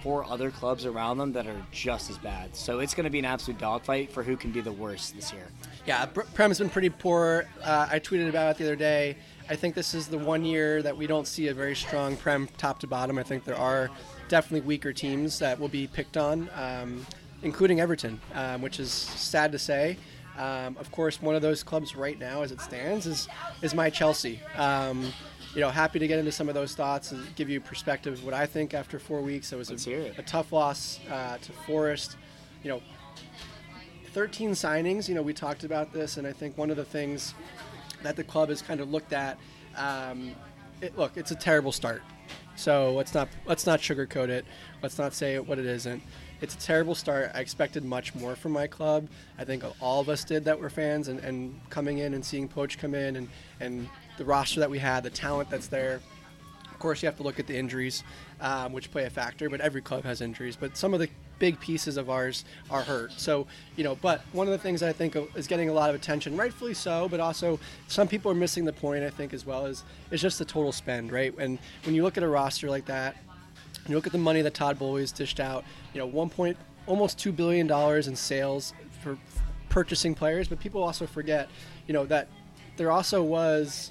four 0.02 0.24
other 0.24 0.50
clubs 0.50 0.84
around 0.84 1.18
them 1.18 1.32
that 1.32 1.46
are 1.46 1.64
just 1.70 2.10
as 2.10 2.18
bad. 2.18 2.54
So 2.56 2.80
it's 2.80 2.94
going 2.94 3.04
to 3.04 3.10
be 3.10 3.20
an 3.20 3.24
absolute 3.24 3.60
dogfight 3.60 4.10
for 4.10 4.22
who 4.22 4.36
can 4.36 4.50
be 4.50 4.60
the 4.60 4.72
worst 4.72 5.14
this 5.14 5.32
year. 5.32 5.46
Yeah, 5.84 6.06
Prem's 6.06 6.58
been 6.58 6.70
pretty 6.70 6.90
poor. 6.90 7.46
Uh, 7.62 7.88
I 7.90 7.98
tweeted 7.98 8.28
about 8.28 8.54
it 8.54 8.58
the 8.58 8.64
other 8.64 8.76
day. 8.76 9.16
I 9.48 9.56
think 9.56 9.74
this 9.74 9.94
is 9.94 10.06
the 10.06 10.18
one 10.18 10.44
year 10.44 10.80
that 10.80 10.96
we 10.96 11.08
don't 11.08 11.26
see 11.26 11.48
a 11.48 11.54
very 11.54 11.74
strong 11.74 12.16
Prem 12.16 12.46
top 12.56 12.78
to 12.80 12.86
bottom. 12.86 13.18
I 13.18 13.24
think 13.24 13.44
there 13.44 13.58
are 13.58 13.90
definitely 14.28 14.66
weaker 14.66 14.92
teams 14.92 15.40
that 15.40 15.58
will 15.58 15.68
be 15.68 15.88
picked 15.88 16.16
on, 16.16 16.48
um, 16.54 17.04
including 17.42 17.80
Everton, 17.80 18.20
um, 18.34 18.62
which 18.62 18.78
is 18.78 18.92
sad 18.92 19.50
to 19.52 19.58
say. 19.58 19.96
Um, 20.38 20.76
of 20.78 20.90
course, 20.92 21.20
one 21.20 21.34
of 21.34 21.42
those 21.42 21.64
clubs 21.64 21.96
right 21.96 22.18
now, 22.18 22.42
as 22.42 22.52
it 22.52 22.60
stands, 22.60 23.06
is 23.06 23.28
is 23.60 23.74
my 23.74 23.90
Chelsea. 23.90 24.40
Um, 24.56 25.12
you 25.54 25.60
know, 25.60 25.68
happy 25.68 25.98
to 25.98 26.06
get 26.06 26.18
into 26.18 26.32
some 26.32 26.48
of 26.48 26.54
those 26.54 26.74
thoughts 26.74 27.12
and 27.12 27.34
give 27.36 27.50
you 27.50 27.60
perspective 27.60 28.14
of 28.14 28.24
what 28.24 28.32
I 28.32 28.46
think 28.46 28.72
after 28.72 28.98
four 28.98 29.20
weeks. 29.20 29.52
It 29.52 29.56
was 29.56 29.70
a, 29.70 29.90
it. 29.90 30.14
a 30.16 30.22
tough 30.22 30.52
loss 30.52 31.00
uh, 31.10 31.36
to 31.38 31.52
Forest. 31.66 32.16
You 32.62 32.70
know, 32.70 32.82
13 34.12 34.50
signings. 34.50 35.08
You 35.08 35.14
know, 35.14 35.22
we 35.22 35.32
talked 35.32 35.64
about 35.64 35.92
this, 35.92 36.16
and 36.16 36.26
I 36.26 36.32
think 36.32 36.56
one 36.58 36.70
of 36.70 36.76
the 36.76 36.84
things 36.84 37.34
that 38.02 38.16
the 38.16 38.24
club 38.24 38.48
has 38.48 38.62
kind 38.62 38.80
of 38.80 38.90
looked 38.90 39.12
at. 39.12 39.38
Um, 39.76 40.34
it, 40.80 40.96
look, 40.98 41.16
it's 41.16 41.30
a 41.30 41.36
terrible 41.36 41.72
start. 41.72 42.02
So 42.54 42.92
let's 42.92 43.14
not 43.14 43.28
let's 43.46 43.66
not 43.66 43.80
sugarcoat 43.80 44.28
it. 44.28 44.44
Let's 44.82 44.98
not 44.98 45.14
say 45.14 45.38
what 45.38 45.58
it 45.58 45.64
isn't. 45.64 46.02
It's 46.42 46.54
a 46.54 46.58
terrible 46.58 46.94
start. 46.94 47.30
I 47.34 47.40
expected 47.40 47.84
much 47.84 48.14
more 48.14 48.34
from 48.34 48.52
my 48.52 48.66
club. 48.66 49.08
I 49.38 49.44
think 49.44 49.64
all 49.80 50.00
of 50.00 50.08
us 50.08 50.24
did 50.24 50.44
that 50.44 50.58
were 50.58 50.68
fans, 50.68 51.08
and, 51.08 51.20
and 51.20 51.58
coming 51.70 51.98
in 51.98 52.14
and 52.14 52.24
seeing 52.24 52.48
Poach 52.48 52.78
come 52.78 52.94
in, 52.94 53.16
and, 53.16 53.28
and 53.60 53.88
the 54.18 54.24
roster 54.24 54.58
that 54.60 54.68
we 54.68 54.78
had, 54.78 55.04
the 55.04 55.10
talent 55.10 55.50
that's 55.50 55.68
there. 55.68 56.00
Of 56.70 56.78
course, 56.80 57.00
you 57.00 57.06
have 57.06 57.16
to 57.18 57.22
look 57.22 57.38
at 57.38 57.46
the 57.46 57.56
injuries, 57.56 58.02
um, 58.40 58.72
which 58.72 58.90
play 58.90 59.04
a 59.04 59.10
factor. 59.10 59.48
But 59.48 59.60
every 59.60 59.82
club 59.82 60.02
has 60.02 60.20
injuries. 60.20 60.56
But 60.56 60.76
some 60.76 60.92
of 60.92 61.00
the 61.00 61.08
big 61.42 61.58
pieces 61.58 61.96
of 61.96 62.08
ours 62.08 62.44
are 62.70 62.82
hurt. 62.82 63.10
So, 63.16 63.48
you 63.74 63.82
know, 63.82 63.96
but 63.96 64.20
one 64.30 64.46
of 64.46 64.52
the 64.52 64.58
things 64.58 64.80
I 64.80 64.92
think 64.92 65.16
is 65.34 65.48
getting 65.48 65.68
a 65.68 65.72
lot 65.72 65.90
of 65.90 65.96
attention, 65.96 66.36
rightfully 66.36 66.72
so, 66.72 67.08
but 67.08 67.18
also 67.18 67.58
some 67.88 68.06
people 68.06 68.30
are 68.30 68.34
missing 68.36 68.64
the 68.64 68.72
point, 68.72 69.02
I 69.02 69.10
think, 69.10 69.34
as 69.34 69.44
well, 69.44 69.66
is, 69.66 69.82
is 70.12 70.22
just 70.22 70.38
the 70.38 70.44
total 70.44 70.70
spend, 70.70 71.10
right? 71.10 71.36
And 71.38 71.58
when 71.84 71.96
you 71.96 72.04
look 72.04 72.16
at 72.16 72.22
a 72.22 72.28
roster 72.28 72.70
like 72.70 72.84
that, 72.84 73.16
you 73.88 73.96
look 73.96 74.06
at 74.06 74.12
the 74.12 74.18
money 74.18 74.40
that 74.40 74.54
Todd 74.54 74.78
Boehly's 74.78 75.10
dished 75.10 75.40
out, 75.40 75.64
you 75.92 75.98
know, 75.98 76.06
one 76.06 76.30
point, 76.30 76.56
almost 76.86 77.18
$2 77.18 77.34
billion 77.34 77.68
in 77.68 78.14
sales 78.14 78.72
for 79.02 79.18
purchasing 79.68 80.14
players, 80.14 80.46
but 80.46 80.60
people 80.60 80.80
also 80.80 81.08
forget, 81.08 81.48
you 81.88 81.92
know, 81.92 82.06
that 82.06 82.28
there 82.76 82.92
also 82.92 83.20
was, 83.20 83.90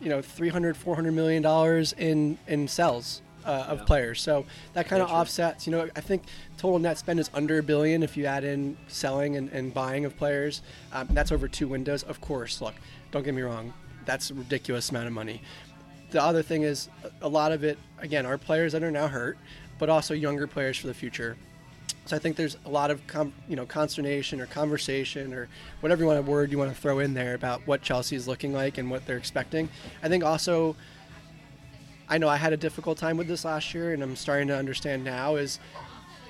you 0.00 0.08
know, 0.08 0.22
300, 0.22 0.76
400 0.76 1.10
million 1.10 1.42
dollars 1.42 1.94
in, 1.94 2.38
in 2.46 2.68
sales 2.68 3.22
uh, 3.44 3.66
of 3.68 3.78
yeah. 3.78 3.84
players. 3.84 4.20
So 4.20 4.44
that 4.74 4.88
kind 4.88 5.02
of 5.02 5.10
offsets. 5.10 5.66
You 5.66 5.72
know, 5.72 5.88
I 5.96 6.00
think 6.00 6.22
total 6.56 6.78
net 6.78 6.98
spend 6.98 7.20
is 7.20 7.30
under 7.34 7.58
a 7.58 7.62
billion 7.62 8.02
if 8.02 8.16
you 8.16 8.26
add 8.26 8.44
in 8.44 8.76
selling 8.88 9.36
and, 9.36 9.50
and 9.50 9.72
buying 9.72 10.04
of 10.04 10.16
players. 10.16 10.62
Um, 10.92 11.08
that's 11.10 11.32
over 11.32 11.48
two 11.48 11.68
windows. 11.68 12.02
Of 12.02 12.20
course, 12.20 12.60
look, 12.60 12.74
don't 13.10 13.24
get 13.24 13.34
me 13.34 13.42
wrong, 13.42 13.72
that's 14.04 14.30
a 14.30 14.34
ridiculous 14.34 14.90
amount 14.90 15.06
of 15.06 15.12
money. 15.12 15.42
The 16.10 16.22
other 16.22 16.42
thing 16.42 16.62
is 16.62 16.88
a 17.22 17.28
lot 17.28 17.52
of 17.52 17.64
it, 17.64 17.78
again, 17.98 18.26
are 18.26 18.36
players 18.36 18.72
that 18.72 18.82
are 18.82 18.90
now 18.90 19.08
hurt, 19.08 19.38
but 19.78 19.88
also 19.88 20.14
younger 20.14 20.46
players 20.46 20.76
for 20.76 20.86
the 20.86 20.94
future. 20.94 21.36
So 22.04 22.16
I 22.16 22.18
think 22.18 22.36
there's 22.36 22.56
a 22.64 22.68
lot 22.68 22.90
of 22.90 23.06
com, 23.06 23.32
you 23.48 23.56
know 23.56 23.64
consternation 23.64 24.40
or 24.40 24.46
conversation 24.46 25.32
or 25.32 25.48
whatever 25.80 26.02
you 26.02 26.08
want 26.08 26.18
a 26.18 26.22
word 26.22 26.50
you 26.50 26.58
want 26.58 26.74
to 26.74 26.80
throw 26.80 26.98
in 26.98 27.14
there 27.14 27.34
about 27.34 27.64
what 27.66 27.80
Chelsea 27.80 28.16
is 28.16 28.26
looking 28.26 28.52
like 28.52 28.78
and 28.78 28.90
what 28.90 29.06
they're 29.06 29.16
expecting. 29.16 29.68
I 30.02 30.08
think 30.08 30.24
also 30.24 30.74
I 32.12 32.18
know 32.18 32.28
I 32.28 32.36
had 32.36 32.52
a 32.52 32.58
difficult 32.58 32.98
time 32.98 33.16
with 33.16 33.26
this 33.26 33.42
last 33.42 33.72
year, 33.72 33.94
and 33.94 34.02
I'm 34.02 34.16
starting 34.16 34.48
to 34.48 34.54
understand 34.54 35.02
now 35.02 35.36
is 35.36 35.58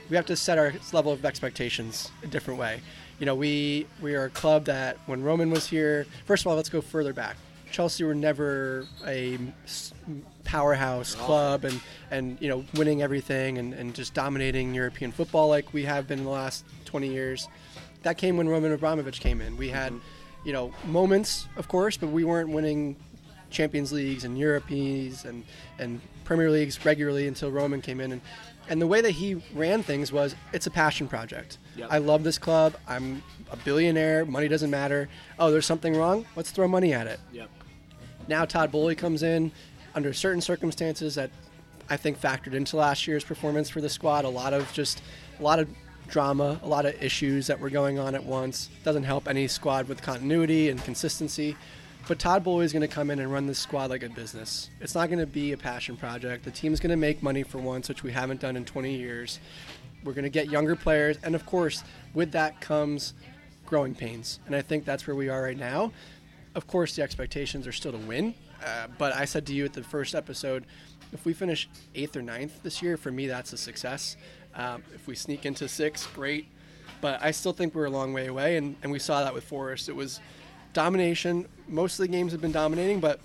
we 0.08 0.14
have 0.14 0.26
to 0.26 0.36
set 0.36 0.56
our 0.56 0.72
level 0.92 1.10
of 1.10 1.24
expectations 1.24 2.08
a 2.22 2.28
different 2.28 2.60
way. 2.60 2.80
You 3.18 3.26
know, 3.26 3.34
we 3.34 3.88
we 4.00 4.14
are 4.14 4.26
a 4.26 4.30
club 4.30 4.66
that 4.66 4.96
when 5.06 5.24
Roman 5.24 5.50
was 5.50 5.66
here, 5.66 6.06
first 6.24 6.44
of 6.44 6.46
all, 6.46 6.54
let's 6.54 6.68
go 6.68 6.80
further 6.82 7.12
back. 7.12 7.36
Chelsea 7.72 8.04
were 8.04 8.14
never 8.14 8.86
a 9.04 9.40
powerhouse 10.44 11.16
club 11.16 11.64
and, 11.64 11.80
and 12.12 12.38
you 12.40 12.48
know 12.48 12.64
winning 12.74 13.02
everything 13.02 13.58
and, 13.58 13.74
and 13.74 13.92
just 13.92 14.14
dominating 14.14 14.74
European 14.74 15.10
football 15.10 15.48
like 15.48 15.72
we 15.72 15.84
have 15.84 16.06
been 16.06 16.20
in 16.20 16.24
the 16.24 16.30
last 16.30 16.64
20 16.84 17.08
years. 17.08 17.48
That 18.04 18.18
came 18.18 18.36
when 18.36 18.48
Roman 18.48 18.70
Abramovich 18.70 19.18
came 19.18 19.40
in. 19.40 19.56
We 19.56 19.70
had, 19.70 19.90
mm-hmm. 19.90 20.46
you 20.46 20.52
know, 20.52 20.72
moments, 20.86 21.48
of 21.56 21.66
course, 21.66 21.96
but 21.96 22.10
we 22.10 22.22
weren't 22.22 22.50
winning 22.50 22.94
Champions 23.52 23.92
Leagues 23.92 24.24
and 24.24 24.38
Europeans 24.38 25.24
and 25.24 25.44
and 25.78 26.00
Premier 26.24 26.50
Leagues 26.50 26.84
regularly 26.84 27.28
until 27.28 27.50
Roman 27.50 27.80
came 27.80 28.00
in 28.00 28.12
and 28.12 28.20
and 28.68 28.80
the 28.80 28.86
way 28.86 29.00
that 29.00 29.10
he 29.10 29.42
ran 29.54 29.82
things 29.82 30.12
was 30.12 30.34
it's 30.52 30.66
a 30.66 30.70
passion 30.70 31.08
project. 31.08 31.58
Yep. 31.76 31.88
I 31.90 31.98
love 31.98 32.22
this 32.24 32.38
club. 32.38 32.74
I'm 32.86 33.22
a 33.50 33.56
billionaire. 33.56 34.24
Money 34.24 34.48
doesn't 34.48 34.70
matter. 34.70 35.08
Oh, 35.38 35.50
there's 35.50 35.66
something 35.66 35.94
wrong. 35.94 36.24
Let's 36.36 36.50
throw 36.50 36.68
money 36.68 36.92
at 36.92 37.06
it. 37.06 37.20
Yep. 37.32 37.50
Now 38.28 38.44
Todd 38.44 38.70
Boehly 38.70 38.94
comes 38.94 39.22
in 39.22 39.52
under 39.94 40.12
certain 40.12 40.40
circumstances 40.40 41.14
that 41.16 41.30
I 41.90 41.96
think 41.96 42.20
factored 42.20 42.54
into 42.54 42.76
last 42.76 43.06
year's 43.06 43.24
performance 43.24 43.68
for 43.68 43.80
the 43.80 43.88
squad. 43.88 44.24
A 44.24 44.28
lot 44.28 44.54
of 44.54 44.72
just 44.72 45.02
a 45.38 45.42
lot 45.42 45.58
of 45.58 45.68
drama, 46.08 46.60
a 46.62 46.68
lot 46.68 46.86
of 46.86 47.02
issues 47.02 47.46
that 47.48 47.58
were 47.58 47.70
going 47.70 47.98
on 47.98 48.14
at 48.14 48.24
once. 48.24 48.68
Doesn't 48.84 49.04
help 49.04 49.28
any 49.28 49.48
squad 49.48 49.88
with 49.88 50.02
continuity 50.02 50.68
and 50.68 50.82
consistency. 50.84 51.56
But 52.08 52.18
Todd 52.18 52.42
Boehly 52.42 52.64
is 52.64 52.72
going 52.72 52.82
to 52.82 52.88
come 52.88 53.10
in 53.10 53.20
and 53.20 53.32
run 53.32 53.46
this 53.46 53.60
squad 53.60 53.90
like 53.90 54.02
a 54.02 54.08
business. 54.08 54.70
It's 54.80 54.94
not 54.94 55.06
going 55.06 55.20
to 55.20 55.26
be 55.26 55.52
a 55.52 55.56
passion 55.56 55.96
project. 55.96 56.44
The 56.44 56.50
team's 56.50 56.80
going 56.80 56.90
to 56.90 56.96
make 56.96 57.22
money 57.22 57.44
for 57.44 57.58
once, 57.58 57.88
which 57.88 58.02
we 58.02 58.10
haven't 58.10 58.40
done 58.40 58.56
in 58.56 58.64
20 58.64 58.92
years. 58.92 59.38
We're 60.02 60.12
going 60.12 60.24
to 60.24 60.30
get 60.30 60.50
younger 60.50 60.74
players, 60.74 61.16
and 61.22 61.36
of 61.36 61.46
course, 61.46 61.84
with 62.12 62.32
that 62.32 62.60
comes 62.60 63.14
growing 63.66 63.94
pains. 63.94 64.40
And 64.46 64.56
I 64.56 64.62
think 64.62 64.84
that's 64.84 65.06
where 65.06 65.14
we 65.14 65.28
are 65.28 65.42
right 65.42 65.56
now. 65.56 65.92
Of 66.56 66.66
course, 66.66 66.96
the 66.96 67.02
expectations 67.02 67.68
are 67.68 67.72
still 67.72 67.92
to 67.92 67.98
win. 67.98 68.34
Uh, 68.64 68.88
but 68.98 69.14
I 69.14 69.24
said 69.24 69.46
to 69.46 69.54
you 69.54 69.64
at 69.64 69.72
the 69.72 69.82
first 69.82 70.16
episode, 70.16 70.66
if 71.12 71.24
we 71.24 71.32
finish 71.32 71.68
eighth 71.94 72.16
or 72.16 72.22
ninth 72.22 72.62
this 72.64 72.82
year, 72.82 72.96
for 72.96 73.12
me, 73.12 73.28
that's 73.28 73.52
a 73.52 73.56
success. 73.56 74.16
Um, 74.56 74.82
if 74.94 75.06
we 75.06 75.14
sneak 75.14 75.46
into 75.46 75.68
six, 75.68 76.06
great. 76.08 76.46
But 77.00 77.22
I 77.22 77.30
still 77.30 77.52
think 77.52 77.74
we're 77.74 77.86
a 77.86 77.90
long 77.90 78.12
way 78.12 78.26
away, 78.26 78.56
and, 78.56 78.76
and 78.82 78.90
we 78.90 78.98
saw 78.98 79.22
that 79.22 79.32
with 79.32 79.44
Forest. 79.44 79.88
It 79.88 79.96
was 79.96 80.20
domination. 80.72 81.46
Most 81.68 81.98
of 81.98 82.06
the 82.06 82.08
games 82.08 82.32
have 82.32 82.40
been 82.40 82.52
dominating, 82.52 83.00
but 83.00 83.20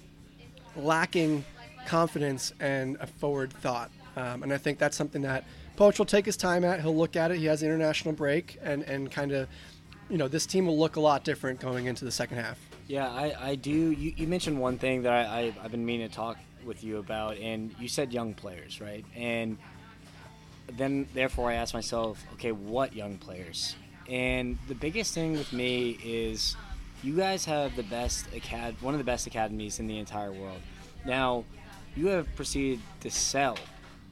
lacking 0.75 1.43
confidence 1.85 2.53
and 2.59 2.97
a 2.99 3.07
forward 3.07 3.51
thought. 3.51 3.91
Um, 4.15 4.43
and 4.43 4.53
I 4.53 4.57
think 4.57 4.79
that's 4.79 4.97
something 4.97 5.21
that 5.21 5.43
Poach 5.75 5.99
will 5.99 6.05
take 6.05 6.25
his 6.25 6.37
time 6.37 6.63
at. 6.63 6.81
He'll 6.81 6.95
look 6.95 7.15
at 7.15 7.31
it. 7.31 7.37
He 7.37 7.45
has 7.45 7.61
international 7.61 8.13
break, 8.13 8.57
and, 8.63 8.83
and 8.83 9.11
kind 9.11 9.31
of, 9.31 9.47
you 10.09 10.17
know, 10.17 10.27
this 10.27 10.45
team 10.45 10.65
will 10.65 10.77
look 10.77 10.95
a 10.95 10.99
lot 10.99 11.23
different 11.23 11.59
going 11.59 11.85
into 11.85 12.03
the 12.03 12.11
second 12.11 12.37
half. 12.37 12.57
Yeah, 12.87 13.07
I, 13.07 13.49
I 13.49 13.55
do. 13.55 13.71
You, 13.71 14.13
you 14.15 14.27
mentioned 14.27 14.59
one 14.59 14.77
thing 14.77 15.03
that 15.03 15.13
I, 15.13 15.39
I, 15.39 15.53
I've 15.63 15.71
been 15.71 15.85
meaning 15.85 16.09
to 16.09 16.15
talk 16.15 16.37
with 16.65 16.83
you 16.83 16.97
about, 16.97 17.37
and 17.37 17.75
you 17.79 17.87
said 17.87 18.11
young 18.11 18.33
players, 18.33 18.81
right? 18.81 19.05
And 19.15 19.57
then, 20.71 21.07
therefore, 21.13 21.51
I 21.51 21.55
asked 21.55 21.73
myself, 21.73 22.23
okay, 22.33 22.51
what 22.51 22.93
young 22.93 23.17
players? 23.17 23.75
And 24.09 24.57
the 24.67 24.75
biggest 24.75 25.13
thing 25.13 25.33
with 25.33 25.53
me 25.53 25.97
is 26.03 26.55
you 27.03 27.15
guys 27.15 27.45
have 27.45 27.75
the 27.75 27.83
best 27.83 28.25
acad 28.33 28.75
one 28.81 28.93
of 28.93 28.97
the 28.97 29.03
best 29.03 29.27
academies 29.27 29.79
in 29.79 29.87
the 29.87 29.97
entire 29.97 30.31
world. 30.31 30.59
Now, 31.05 31.45
you 31.95 32.07
have 32.07 32.33
proceeded 32.35 32.79
to 33.01 33.09
sell 33.09 33.57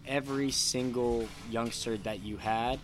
every 0.08 0.52
single 0.52 1.28
youngster 1.50 1.98
that 1.98 2.22
you 2.22 2.38
had. 2.38 2.80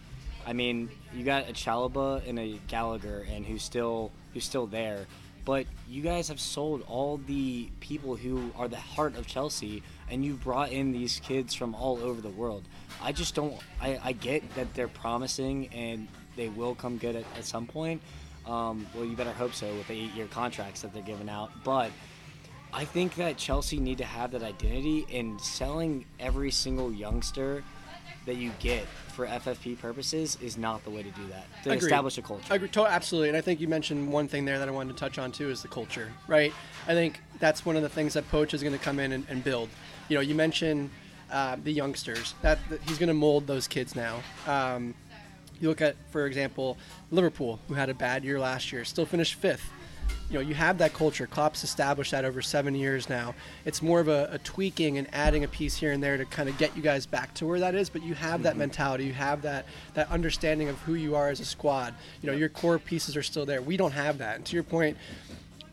I 0.46 0.54
mean, 0.54 0.90
you 1.14 1.24
got 1.24 1.50
a 1.50 1.54
Chalobah 1.54 2.28
and 2.28 2.40
a 2.40 2.60
Gallagher, 2.68 3.26
and 3.32 3.46
who's 3.46 3.64
still 3.64 4.12
who's 4.34 4.44
still 4.44 4.68
there. 4.68 5.06
But 5.44 5.66
you 5.90 6.04
guys 6.04 6.28
have 6.28 6.40
sold 6.40 6.84
all 6.88 7.18
the 7.18 7.70
people 7.80 8.16
who 8.16 8.52
are 8.56 8.68
the 8.68 8.78
heart 8.78 9.18
of 9.18 9.26
Chelsea, 9.26 9.82
and 10.10 10.24
you 10.24 10.34
brought 10.36 10.72
in 10.72 10.92
these 10.92 11.20
kids 11.24 11.56
from 11.56 11.74
all 11.74 11.98
over 11.98 12.22
the 12.22 12.30
world. 12.30 12.64
I 13.02 13.12
just 13.12 13.34
don't. 13.34 13.56
I, 13.80 14.00
I 14.04 14.12
get 14.14 14.56
that 14.56 14.74
they're 14.74 14.88
promising 14.88 15.68
and 15.70 16.08
they 16.36 16.50
will 16.50 16.76
come 16.76 16.98
good 16.98 17.16
at, 17.16 17.26
at 17.38 17.46
some 17.46 17.66
point. 17.66 18.02
Um, 18.46 18.88
well, 18.96 19.06
you 19.06 19.16
better 19.16 19.32
hope 19.32 19.54
so 19.54 19.68
with 19.76 19.88
the 19.88 19.94
eight-year 19.94 20.28
contracts 20.28 20.82
that 20.82 20.94
they're 20.94 21.04
giving 21.04 21.30
out. 21.30 21.52
But 21.64 21.92
I 22.74 22.86
think 22.86 23.16
that 23.16 23.38
Chelsea 23.38 23.80
need 23.80 23.98
to 24.00 24.06
have 24.06 24.32
that 24.32 24.44
identity 24.44 25.06
in 25.10 25.38
selling 25.40 26.06
every 26.20 26.52
single 26.52 26.92
youngster 26.92 27.64
that 28.26 28.36
you 28.36 28.52
get 28.60 28.86
for 29.14 29.26
FFP 29.26 29.80
purposes 29.80 30.38
is 30.42 30.58
not 30.58 30.84
the 30.84 30.90
way 30.90 31.04
to 31.04 31.10
do 31.12 31.28
that. 31.28 31.46
To 31.64 31.72
Agreed. 31.72 31.84
establish 31.84 32.18
a 32.18 32.22
culture. 32.22 32.54
Agreed. 32.54 32.76
Absolutely. 32.78 33.30
And 33.30 33.38
I 33.38 33.42
think 33.42 33.60
you 33.60 33.68
mentioned 33.68 34.12
one 34.12 34.28
thing 34.28 34.46
there 34.46 34.60
that 34.60 34.68
I 34.68 34.72
wanted 34.72 34.94
to 34.96 35.00
touch 35.00 35.18
on 35.18 35.32
too 35.32 35.50
is 35.50 35.62
the 35.62 35.68
culture, 35.68 36.12
right? 36.28 36.54
I 36.88 36.94
think 36.94 37.20
that's 37.40 37.66
one 37.66 37.76
of 37.76 37.82
the 37.82 37.90
things 37.90 38.14
that 38.14 38.30
Poach 38.30 38.54
is 38.54 38.62
going 38.62 38.78
to 38.78 38.84
come 38.84 39.00
in 39.00 39.12
and, 39.12 39.26
and 39.28 39.44
build. 39.44 39.70
You 40.08 40.16
know, 40.16 40.22
you 40.22 40.36
mentioned 40.36 40.92
uh, 41.32 41.58
the 41.64 41.72
youngsters 41.72 42.36
that, 42.42 42.60
that 42.70 42.82
he's 42.84 42.98
going 42.98 43.08
to 43.08 43.14
mold 43.14 43.48
those 43.48 43.68
kids 43.68 43.96
now. 43.96 44.22
Um, 44.48 44.94
you 45.62 45.70
look 45.70 45.82
at, 45.82 45.96
for 46.10 46.26
example, 46.26 46.78
Liverpool, 47.12 47.60
who 47.68 47.76
had 47.76 47.90
a 47.90 47.94
bad 47.94 48.24
year 48.24 48.40
last 48.40 48.72
year, 48.72 48.84
still 48.84 49.06
finished 49.06 49.36
fifth. 49.36 49.70
You 50.30 50.36
know, 50.36 50.42
you 50.42 50.54
have 50.54 50.78
that 50.78 50.94
culture. 50.94 51.28
Klopp's 51.28 51.64
established 51.64 52.12
that 52.12 52.24
over 52.24 52.42
seven 52.42 52.74
years 52.74 53.10
now. 53.10 53.36
It's 53.66 53.82
more 53.82 54.00
of 54.00 54.08
a, 54.08 54.30
a 54.32 54.38
tweaking 54.40 54.98
and 54.98 55.08
adding 55.14 55.44
a 55.44 55.48
piece 55.48 55.76
here 55.76 55.92
and 55.92 56.02
there 56.02 56.16
to 56.18 56.26
kind 56.26 56.48
of 56.48 56.58
get 56.58 56.76
you 56.76 56.82
guys 56.82 57.06
back 57.06 57.34
to 57.36 57.46
where 57.46 57.60
that 57.60 57.76
is. 57.76 57.90
But 57.90 58.02
you 58.04 58.14
have 58.14 58.36
mm-hmm. 58.36 58.44
that 58.44 58.58
mentality. 58.58 59.06
You 59.06 59.14
have 59.14 59.42
that 59.42 59.66
that 59.94 60.10
understanding 60.10 60.70
of 60.70 60.80
who 60.80 60.94
you 60.94 61.16
are 61.16 61.30
as 61.30 61.42
a 61.42 61.46
squad. 61.46 61.94
You 62.22 62.32
know, 62.32 62.38
your 62.38 62.48
core 62.48 62.80
pieces 62.80 63.18
are 63.18 63.24
still 63.24 63.46
there. 63.46 63.62
We 63.62 63.76
don't 63.76 63.92
have 63.92 64.20
that. 64.20 64.38
And 64.38 64.46
to 64.46 64.56
your 64.56 64.64
point, 64.64 64.96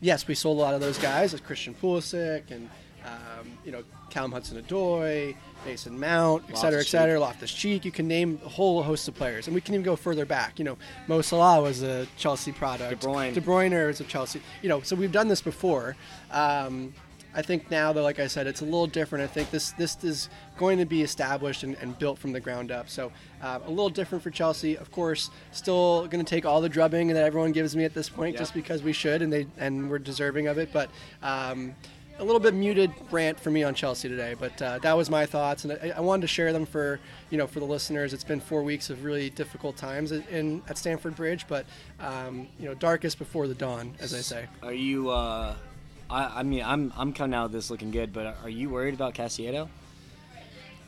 yes, 0.01 0.27
we 0.27 0.35
sold 0.35 0.57
a 0.57 0.61
lot 0.61 0.73
of 0.73 0.81
those 0.81 0.97
guys, 0.97 1.31
like 1.31 1.43
Christian 1.45 1.73
Pulisic 1.73 2.51
and 2.51 2.69
um, 3.05 3.57
you 3.63 3.71
know 3.71 3.83
Callum 4.09 4.31
Hudson-Odoi, 4.31 5.35
Mason 5.65 5.99
Mount, 5.99 6.43
et 6.49 6.57
cetera, 6.57 6.79
et 6.79 6.87
cetera, 6.87 7.19
Loftus 7.19 7.51
Cheek. 7.51 7.85
You 7.85 7.91
can 7.91 8.07
name 8.07 8.39
a 8.45 8.49
whole 8.49 8.81
host 8.83 9.07
of 9.07 9.15
players, 9.15 9.47
and 9.47 9.53
we 9.55 9.61
can 9.61 9.73
even 9.75 9.83
go 9.83 9.95
further 9.95 10.25
back. 10.25 10.57
You 10.59 10.65
know, 10.65 10.77
Mo 11.07 11.21
Salah 11.21 11.61
was 11.61 11.83
a 11.83 12.07
Chelsea 12.17 12.51
product. 12.51 13.01
De 13.01 13.07
Bruyne. 13.07 13.33
De 13.33 13.41
Bruyne 13.41 13.89
is 13.89 13.99
a 14.01 14.03
Chelsea. 14.05 14.41
You 14.61 14.69
know, 14.69 14.81
so 14.81 14.95
we've 14.95 15.11
done 15.11 15.27
this 15.27 15.41
before. 15.41 15.95
Um, 16.31 16.93
I 17.35 17.43
think 17.43 17.69
now, 17.69 17.93
though, 17.93 18.01
like 18.01 18.19
I 18.19 18.25
said, 18.25 18.47
it's 18.47 18.61
a 18.61 18.65
little 18.65 18.87
different. 18.87 19.23
I 19.23 19.27
think 19.27 19.51
this 19.51 19.71
this 19.73 20.03
is 20.03 20.29
going 20.57 20.79
to 20.79 20.85
be 20.85 21.03
established 21.03 21.61
and, 21.61 21.75
and 21.79 21.97
built 21.99 22.17
from 22.17 22.31
the 22.31 22.39
ground 22.39 22.71
up. 22.71 22.89
So 22.89 23.11
uh, 23.43 23.59
a 23.63 23.69
little 23.69 23.89
different 23.91 24.23
for 24.23 24.31
Chelsea. 24.31 24.75
Of 24.75 24.91
course, 24.91 25.29
still 25.51 26.07
going 26.07 26.25
to 26.25 26.29
take 26.29 26.43
all 26.45 26.59
the 26.59 26.69
drubbing 26.69 27.09
that 27.09 27.23
everyone 27.23 27.51
gives 27.51 27.75
me 27.75 27.85
at 27.85 27.93
this 27.93 28.09
point, 28.09 28.33
Yeah. 28.33 28.39
just 28.39 28.55
because 28.55 28.81
we 28.81 28.93
should 28.93 29.21
and 29.21 29.31
they 29.31 29.45
and 29.59 29.91
we're 29.91 29.99
deserving 29.99 30.47
of 30.47 30.57
it. 30.57 30.69
But 30.73 30.89
um, 31.21 31.75
a 32.19 32.23
little 32.23 32.39
bit 32.39 32.53
muted 32.53 32.91
rant 33.11 33.39
for 33.39 33.49
me 33.49 33.63
on 33.63 33.73
Chelsea 33.73 34.09
today, 34.09 34.35
but 34.37 34.61
uh, 34.61 34.79
that 34.79 34.95
was 34.95 35.09
my 35.09 35.25
thoughts, 35.25 35.63
and 35.63 35.73
I, 35.73 35.93
I 35.97 35.99
wanted 36.01 36.21
to 36.21 36.27
share 36.27 36.51
them 36.53 36.65
for 36.65 36.99
you 37.29 37.37
know 37.37 37.47
for 37.47 37.59
the 37.59 37.65
listeners. 37.65 38.13
It's 38.13 38.23
been 38.23 38.39
four 38.39 38.61
weeks 38.61 38.89
of 38.89 39.03
really 39.03 39.29
difficult 39.29 39.77
times 39.77 40.11
in, 40.11 40.23
in 40.29 40.61
at 40.67 40.77
Stamford 40.77 41.15
Bridge, 41.15 41.45
but 41.47 41.65
um, 41.99 42.47
you 42.59 42.65
know 42.65 42.75
darkest 42.75 43.17
before 43.17 43.47
the 43.47 43.55
dawn, 43.55 43.95
as 43.99 44.13
I 44.13 44.19
say. 44.19 44.45
Are 44.61 44.73
you? 44.73 45.09
Uh, 45.09 45.55
I, 46.09 46.39
I 46.39 46.43
mean, 46.43 46.63
I'm 46.63 46.93
I'm 46.97 47.13
coming 47.13 47.33
out 47.33 47.45
of 47.45 47.51
this 47.51 47.69
looking 47.69 47.91
good, 47.91 48.13
but 48.13 48.37
are 48.43 48.49
you 48.49 48.69
worried 48.69 48.93
about 48.93 49.13
Caicedo? 49.13 49.69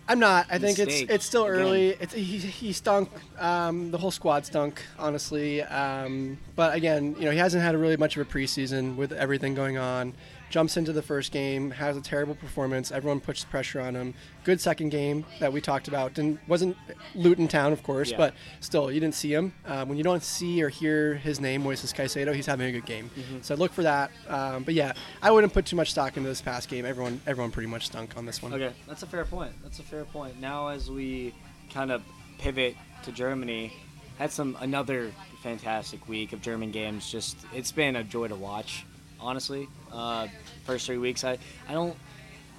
I'm 0.07 0.19
not. 0.19 0.47
I 0.49 0.57
think 0.57 0.77
it's 0.77 1.01
it's 1.09 1.25
still 1.25 1.45
early. 1.45 1.89
It's 1.91 2.13
he, 2.13 2.37
he 2.37 2.73
stunk. 2.73 3.09
Um, 3.39 3.91
the 3.91 3.97
whole 3.97 4.11
squad 4.11 4.45
stunk, 4.45 4.81
honestly. 4.99 5.61
Um, 5.61 6.37
but 6.55 6.75
again, 6.75 7.15
you 7.17 7.25
know, 7.25 7.31
he 7.31 7.37
hasn't 7.37 7.63
had 7.63 7.77
really 7.77 7.95
much 7.95 8.17
of 8.17 8.27
a 8.27 8.29
preseason 8.29 8.97
with 8.97 9.13
everything 9.13 9.55
going 9.55 9.77
on. 9.77 10.13
Jumps 10.51 10.75
into 10.75 10.91
the 10.91 11.01
first 11.01 11.31
game, 11.31 11.71
has 11.71 11.95
a 11.95 12.01
terrible 12.01 12.35
performance. 12.35 12.91
Everyone 12.91 13.21
puts 13.21 13.45
pressure 13.45 13.79
on 13.79 13.95
him. 13.95 14.13
Good 14.43 14.59
second 14.59 14.89
game 14.89 15.25
that 15.39 15.53
we 15.53 15.61
talked 15.61 15.87
about. 15.87 16.13
Didn't 16.13 16.39
wasn't 16.45 16.75
Luton 17.15 17.47
Town, 17.47 17.71
of 17.71 17.83
course, 17.83 18.11
Yeah. 18.11 18.17
but 18.17 18.33
still, 18.59 18.91
you 18.91 18.99
didn't 18.99 19.15
see 19.15 19.33
him. 19.33 19.53
Um, 19.65 19.87
when 19.87 19.97
you 19.97 20.03
don't 20.03 20.21
see 20.21 20.61
or 20.61 20.67
hear 20.67 21.15
his 21.15 21.39
name, 21.39 21.63
Moises 21.63 21.95
Caicedo, 21.95 22.35
he's 22.35 22.45
having 22.47 22.67
a 22.67 22.71
good 22.73 22.85
game. 22.85 23.09
Mm-hmm. 23.17 23.37
So 23.43 23.55
look 23.55 23.71
for 23.71 23.83
that. 23.83 24.11
Um, 24.27 24.63
but 24.63 24.73
yeah, 24.73 24.91
I 25.21 25.31
wouldn't 25.31 25.53
put 25.53 25.65
too 25.65 25.77
much 25.77 25.91
stock 25.91 26.17
into 26.17 26.27
this 26.27 26.41
past 26.41 26.67
game. 26.67 26.85
Everyone 26.85 27.21
everyone 27.25 27.51
pretty 27.51 27.69
much 27.69 27.85
stunk 27.85 28.17
on 28.17 28.25
this 28.25 28.43
one. 28.43 28.53
Okay, 28.53 28.73
that's 28.87 29.03
a 29.03 29.07
fair 29.07 29.23
point. 29.23 29.53
That's 29.63 29.79
a 29.79 29.83
fair 29.83 30.03
point. 30.03 30.37
Now, 30.41 30.67
as 30.67 30.91
we 30.91 31.33
kind 31.69 31.93
of 31.93 32.03
pivot 32.39 32.75
to 33.03 33.13
Germany, 33.13 33.71
had 34.19 34.31
some 34.33 34.57
another 34.59 35.13
fantastic 35.43 36.09
week 36.09 36.33
of 36.33 36.41
German 36.41 36.71
games. 36.71 37.09
Just 37.09 37.37
it's 37.53 37.71
been 37.71 37.95
a 37.95 38.03
joy 38.03 38.27
to 38.27 38.35
watch. 38.35 38.85
Honestly, 39.21 39.67
uh, 39.91 40.27
first 40.65 40.85
three 40.85 40.97
weeks, 40.97 41.23
I 41.23 41.37
I 41.67 41.73
don't 41.73 41.95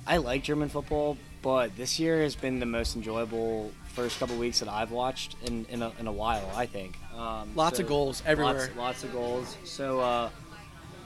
I 0.06 0.16
like 0.18 0.42
German 0.42 0.68
football, 0.68 1.16
but 1.42 1.76
this 1.76 1.98
year 1.98 2.22
has 2.22 2.34
been 2.34 2.60
the 2.60 2.66
most 2.66 2.96
enjoyable 2.96 3.70
first 3.88 4.18
couple 4.18 4.36
weeks 4.36 4.60
that 4.60 4.68
I've 4.68 4.90
watched 4.90 5.36
in 5.44 5.66
in 5.66 5.82
a, 5.82 5.92
in 5.98 6.06
a 6.06 6.12
while. 6.12 6.50
I 6.54 6.66
think 6.66 6.96
um, 7.16 7.54
Lots 7.54 7.78
of 7.80 7.88
goals 7.88 8.22
everywhere. 8.26 8.54
Lots, 8.54 8.76
lots 8.76 9.04
of 9.04 9.12
goals. 9.12 9.56
So. 9.64 10.00
Uh, 10.00 10.30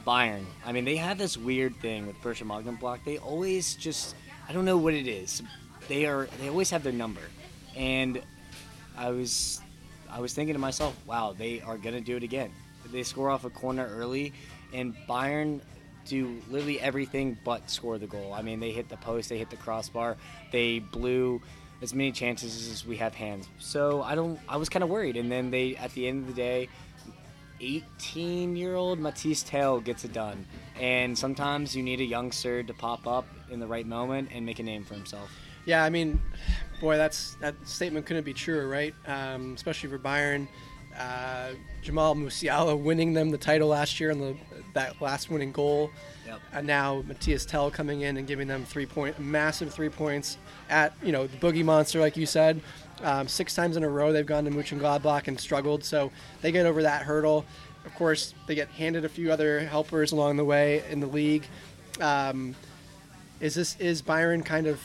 Bayern. 0.06 0.44
I 0.64 0.70
mean, 0.70 0.84
they 0.84 0.94
have 0.96 1.18
this 1.18 1.36
weird 1.36 1.74
thing 1.80 2.06
with 2.06 2.14
Borussia 2.22 2.44
Mönchengladbach. 2.46 3.00
They 3.04 3.18
always 3.18 3.74
just, 3.74 4.14
I 4.48 4.52
don't 4.52 4.64
know 4.64 4.76
what 4.76 4.94
it 4.94 5.08
is. 5.08 5.42
They 5.88 6.06
are, 6.06 6.28
they 6.40 6.48
always 6.48 6.70
have 6.70 6.84
their 6.84 6.92
number, 6.92 7.22
and 7.74 8.22
I 8.96 9.10
was, 9.10 9.60
I 10.08 10.20
was 10.20 10.32
thinking 10.32 10.54
to 10.54 10.60
myself, 10.60 10.94
wow, 11.06 11.34
they 11.36 11.60
are 11.60 11.76
gonna 11.76 12.00
do 12.00 12.16
it 12.16 12.22
again. 12.22 12.52
They 12.92 13.02
score 13.02 13.30
off 13.30 13.44
a 13.44 13.50
corner 13.50 13.88
early, 13.92 14.32
and 14.72 14.94
Bayern 15.08 15.60
do 16.06 16.40
literally 16.50 16.80
everything 16.80 17.36
but 17.44 17.68
score 17.70 17.98
the 17.98 18.06
goal. 18.06 18.32
I 18.32 18.42
mean, 18.42 18.60
they 18.60 18.70
hit 18.70 18.88
the 18.88 18.96
post, 18.96 19.28
they 19.28 19.38
hit 19.38 19.50
the 19.50 19.56
crossbar, 19.56 20.16
they 20.52 20.78
blew 20.78 21.40
as 21.82 21.92
many 21.92 22.12
chances 22.12 22.70
as 22.70 22.86
we 22.86 22.96
have 22.96 23.14
hands. 23.14 23.48
So 23.58 24.02
I 24.02 24.14
don't, 24.14 24.38
I 24.48 24.56
was 24.56 24.68
kind 24.68 24.82
of 24.82 24.88
worried, 24.88 25.16
and 25.16 25.30
then 25.30 25.50
they, 25.50 25.76
at 25.76 25.92
the 25.92 26.08
end 26.08 26.22
of 26.22 26.28
the 26.28 26.40
day, 26.40 26.68
18 27.60 28.56
year 28.56 28.74
old 28.74 29.00
Mathys 29.00 29.44
Tel 29.46 29.80
gets 29.80 30.04
it 30.04 30.12
done. 30.12 30.46
And 30.80 31.16
sometimes 31.16 31.74
you 31.74 31.82
need 31.82 32.00
a 32.00 32.04
youngster 32.04 32.62
to 32.62 32.74
pop 32.74 33.06
up 33.06 33.26
in 33.50 33.60
the 33.60 33.66
right 33.66 33.86
moment 33.86 34.30
and 34.32 34.44
make 34.44 34.58
a 34.58 34.62
name 34.62 34.84
for 34.84 34.94
himself. 34.94 35.30
Yeah, 35.64 35.82
I 35.82 35.90
mean, 35.90 36.20
boy, 36.80 36.96
that's 36.96 37.34
that 37.36 37.54
statement 37.66 38.06
couldn't 38.06 38.24
be 38.24 38.34
truer, 38.34 38.68
right? 38.68 38.94
Um, 39.06 39.54
especially 39.54 39.90
for 39.90 39.98
Bayern. 39.98 40.46
Uh, 40.96 41.50
Jamal 41.82 42.14
Musiala 42.14 42.80
winning 42.80 43.12
them 43.12 43.30
the 43.30 43.38
title 43.38 43.68
last 43.68 44.00
year 44.00 44.10
and 44.10 44.20
the 44.20 44.36
that 44.76 45.00
last 45.00 45.30
winning 45.30 45.52
goal. 45.52 45.90
Yep. 46.26 46.40
And 46.52 46.66
now 46.66 47.02
Mathys 47.02 47.46
Tel 47.46 47.70
coming 47.70 48.02
in 48.02 48.16
and 48.16 48.26
giving 48.26 48.46
them 48.46 48.64
three 48.64 48.86
point, 48.86 49.18
massive 49.18 49.72
three 49.72 49.88
points 49.88 50.38
at 50.70 50.94
you 51.02 51.12
know 51.12 51.26
the 51.26 51.36
Boogie 51.38 51.64
Monster, 51.64 52.00
like 52.00 52.16
you 52.16 52.26
said. 52.26 52.60
Um, 53.02 53.28
six 53.28 53.54
times 53.54 53.76
in 53.76 53.84
a 53.84 53.88
row 53.88 54.12
they've 54.12 54.24
gone 54.24 54.44
to 54.44 54.50
Mönchengladbach 54.50 55.28
and 55.28 55.38
struggled, 55.38 55.84
so 55.84 56.10
they 56.40 56.52
get 56.52 56.64
over 56.64 56.82
that 56.82 57.02
hurdle. 57.02 57.44
Of 57.84 57.94
course, 57.94 58.34
they 58.46 58.54
get 58.54 58.68
handed 58.68 59.04
a 59.04 59.08
few 59.08 59.30
other 59.30 59.60
helpers 59.60 60.12
along 60.12 60.36
the 60.36 60.44
way 60.44 60.82
in 60.90 61.00
the 61.00 61.06
league. 61.06 61.46
Um, 62.00 62.54
is 63.40 63.54
this 63.54 63.76
is 63.78 64.02
Bayern 64.02 64.44
kind 64.44 64.66
of 64.66 64.80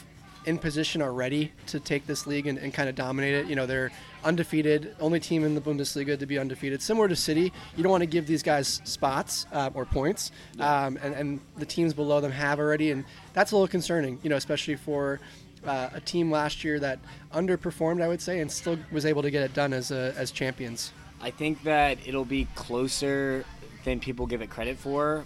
in 0.45 0.57
position 0.57 1.01
already 1.01 1.51
to 1.67 1.79
take 1.79 2.07
this 2.07 2.25
league 2.27 2.47
and, 2.47 2.57
and 2.57 2.73
kind 2.73 2.89
of 2.89 2.95
dominate 2.95 3.33
it? 3.33 3.45
You 3.47 3.55
know, 3.55 3.65
they're 3.65 3.91
undefeated, 4.23 4.95
only 4.99 5.19
team 5.19 5.43
in 5.43 5.55
the 5.55 5.61
Bundesliga 5.61 6.17
to 6.17 6.25
be 6.25 6.37
undefeated. 6.37 6.81
Similar 6.81 7.07
to 7.07 7.15
City, 7.15 7.51
you 7.75 7.83
don't 7.83 7.91
want 7.91 8.01
to 8.01 8.07
give 8.07 8.27
these 8.27 8.43
guys 8.43 8.81
spots 8.83 9.45
uh, 9.51 9.69
or 9.73 9.85
points, 9.85 10.31
um, 10.59 10.97
and, 11.01 11.13
and 11.15 11.39
the 11.57 11.65
teams 11.65 11.93
below 11.93 12.21
them 12.21 12.31
have 12.31 12.59
already, 12.59 12.91
and 12.91 13.05
that's 13.33 13.51
a 13.51 13.55
little 13.55 13.67
concerning. 13.67 14.19
You 14.23 14.29
know, 14.29 14.37
especially 14.37 14.75
for. 14.75 15.19
Uh, 15.63 15.91
a 15.93 16.01
team 16.01 16.31
last 16.31 16.63
year 16.63 16.79
that 16.79 16.97
underperformed, 17.35 18.01
I 18.01 18.07
would 18.07 18.19
say, 18.19 18.39
and 18.39 18.51
still 18.51 18.79
was 18.91 19.05
able 19.05 19.21
to 19.21 19.29
get 19.29 19.43
it 19.43 19.53
done 19.53 19.73
as 19.73 19.91
a, 19.91 20.11
as 20.17 20.31
champions. 20.31 20.91
I 21.21 21.29
think 21.29 21.61
that 21.65 21.99
it'll 22.03 22.25
be 22.25 22.47
closer 22.55 23.45
than 23.83 23.99
people 23.99 24.25
give 24.25 24.41
it 24.41 24.49
credit 24.49 24.79
for, 24.79 25.23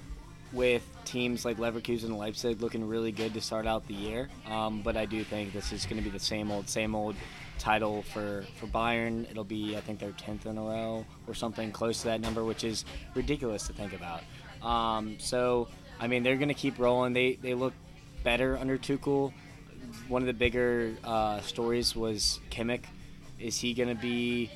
with 0.52 0.86
teams 1.06 1.46
like 1.46 1.56
Leverkusen 1.56 2.06
and 2.06 2.18
Leipzig 2.18 2.62
looking 2.62 2.86
really 2.86 3.14
good 3.14 3.34
to 3.34 3.40
start 3.40 3.66
out 3.66 3.88
the 3.88 3.94
year. 3.94 4.30
Um, 4.46 4.82
but 4.82 4.98
I 4.98 5.06
do 5.06 5.24
think 5.24 5.54
this 5.54 5.72
is 5.72 5.86
going 5.86 5.98
to 5.98 6.04
be 6.04 6.10
the 6.10 6.20
same 6.20 6.52
old, 6.52 6.68
same 6.68 6.96
old 6.96 7.16
title 7.60 8.04
for, 8.14 8.44
for 8.60 8.68
Bayern. 8.68 9.30
It'll 9.30 9.44
be, 9.44 9.76
I 9.76 9.82
think, 9.82 10.00
their 10.00 10.12
10th 10.12 10.46
in 10.46 10.58
a 10.58 10.62
row 10.62 11.06
or 11.28 11.34
something 11.34 11.72
close 11.72 12.00
to 12.02 12.06
that 12.06 12.22
number, 12.22 12.44
which 12.44 12.64
is 12.64 12.86
ridiculous 13.14 13.68
to 13.68 13.74
think 13.74 13.94
about. 13.94 14.22
Um, 14.62 15.18
so, 15.20 15.68
I 16.00 16.08
mean, 16.08 16.24
they're 16.24 16.38
going 16.38 16.50
to 16.50 16.54
keep 16.54 16.80
rolling. 16.80 17.14
They, 17.14 17.36
they 17.36 17.54
look 17.54 17.74
better 18.24 18.58
under 18.58 18.78
Tuchel. 18.78 19.34
One 20.08 20.22
of 20.22 20.28
the 20.28 20.34
bigger 20.34 20.96
uh, 21.04 21.42
stories 21.42 21.96
was 21.96 22.40
Kimmich. 22.52 22.84
Is 23.40 23.60
he 23.60 23.74
going 23.74 23.90
to 23.90 24.02
be 24.02 24.50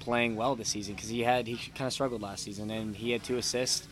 playing 0.00 0.36
well 0.36 0.56
this 0.56 0.68
season 0.68 0.94
because 0.94 1.08
he 1.08 1.20
had 1.20 1.46
he 1.46 1.56
kind 1.74 1.86
of 1.86 1.92
struggled 1.92 2.22
last 2.22 2.42
season 2.42 2.70
and 2.70 2.96
he 2.96 3.10
had 3.10 3.22
two 3.22 3.36
assists 3.36 3.86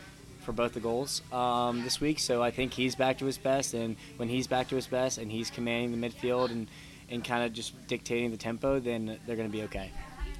for 0.46 0.52
both 0.52 0.72
the 0.72 0.80
goals 0.80 1.22
um, 1.32 1.82
this 1.82 2.00
week. 2.00 2.18
So 2.20 2.42
I 2.42 2.50
think 2.50 2.72
he's 2.72 2.94
back 2.94 3.18
to 3.18 3.26
his 3.26 3.36
best, 3.36 3.74
and 3.74 3.96
when 4.16 4.28
he's 4.28 4.46
back 4.46 4.68
to 4.68 4.76
his 4.76 4.86
best 4.86 5.18
and 5.18 5.30
he's 5.30 5.50
commanding 5.50 6.00
the 6.00 6.08
midfield 6.08 6.50
and 6.50 6.68
and 7.10 7.24
kind 7.24 7.44
of 7.44 7.52
just 7.52 7.74
dictating 7.86 8.30
the 8.30 8.36
tempo, 8.36 8.80
then 8.80 9.18
they're 9.26 9.36
going 9.36 9.48
to 9.48 9.52
be 9.52 9.62
okay. 9.64 9.90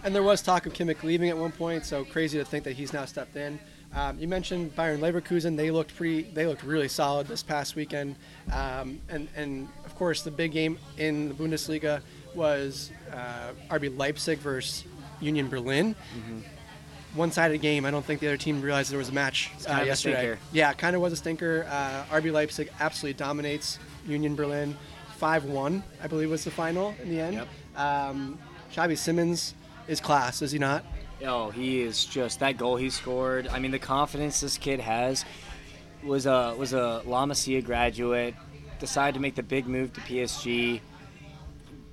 And 0.04 0.14
there 0.14 0.22
was 0.22 0.42
talk 0.42 0.66
of 0.66 0.72
Kimmich 0.72 1.02
leaving 1.02 1.30
at 1.30 1.36
one 1.36 1.52
point, 1.52 1.84
so 1.84 2.04
crazy 2.04 2.38
to 2.38 2.44
think 2.44 2.64
that 2.64 2.74
he's 2.74 2.92
now 2.92 3.04
stepped 3.04 3.36
in. 3.36 3.58
Um, 3.94 4.18
you 4.18 4.28
mentioned 4.28 4.76
Bayer 4.76 4.98
Leverkusen; 4.98 5.56
they 5.56 5.70
looked 5.70 5.96
pretty, 5.96 6.22
they 6.22 6.46
looked 6.46 6.62
really 6.62 6.88
solid 6.88 7.26
this 7.28 7.42
past 7.42 7.76
weekend. 7.76 8.16
Um, 8.52 9.00
and 9.08 9.28
and 9.34 9.68
of 9.84 9.94
course, 9.94 10.22
the 10.22 10.30
big 10.30 10.52
game 10.52 10.78
in 10.98 11.28
the 11.28 11.34
Bundesliga 11.34 12.02
was 12.34 12.90
uh, 13.12 13.52
RB 13.70 13.96
Leipzig 13.96 14.38
versus 14.38 14.84
Union 15.20 15.48
Berlin. 15.48 15.94
One-sided 17.14 17.62
game. 17.62 17.86
I 17.86 17.90
don't 17.90 18.04
think 18.04 18.20
the 18.20 18.26
other 18.26 18.36
team 18.36 18.60
realized 18.60 18.90
there 18.90 18.98
was 18.98 19.08
a 19.08 19.12
match 19.12 19.50
uh, 19.66 19.78
a 19.80 19.86
yesterday. 19.86 20.16
stinker. 20.16 20.38
Yeah, 20.52 20.74
kind 20.74 20.94
of 20.94 21.00
was 21.00 21.14
a 21.14 21.16
stinker. 21.16 21.66
Uh, 21.66 22.04
RB 22.10 22.30
Leipzig 22.30 22.70
absolutely 22.78 23.16
dominates 23.16 23.78
Union 24.06 24.34
Berlin. 24.36 24.76
5-1, 25.20 25.82
I 26.02 26.06
believe, 26.06 26.30
was 26.30 26.44
the 26.44 26.50
final 26.50 26.94
in 27.02 27.08
the 27.08 27.20
end. 27.20 27.34
Yep. 27.34 27.48
Um, 27.76 28.38
Xavi 28.72 28.96
Simons 28.96 29.54
is 29.88 30.00
class, 30.00 30.42
is 30.42 30.52
he 30.52 30.58
not? 30.58 30.84
Oh, 31.24 31.50
he 31.50 31.80
is 31.80 32.04
just 32.04 32.40
that 32.40 32.58
goal 32.58 32.76
he 32.76 32.90
scored. 32.90 33.48
I 33.48 33.58
mean, 33.58 33.70
the 33.70 33.78
confidence 33.78 34.40
this 34.40 34.58
kid 34.58 34.80
has 34.80 35.24
was 36.04 36.26
a 36.26 36.54
was 36.58 36.72
a 36.72 37.02
La 37.06 37.24
Masia 37.24 37.64
graduate. 37.64 38.34
Decided 38.78 39.14
to 39.14 39.20
make 39.20 39.34
the 39.34 39.42
big 39.42 39.66
move 39.66 39.92
to 39.94 40.00
PSG. 40.02 40.80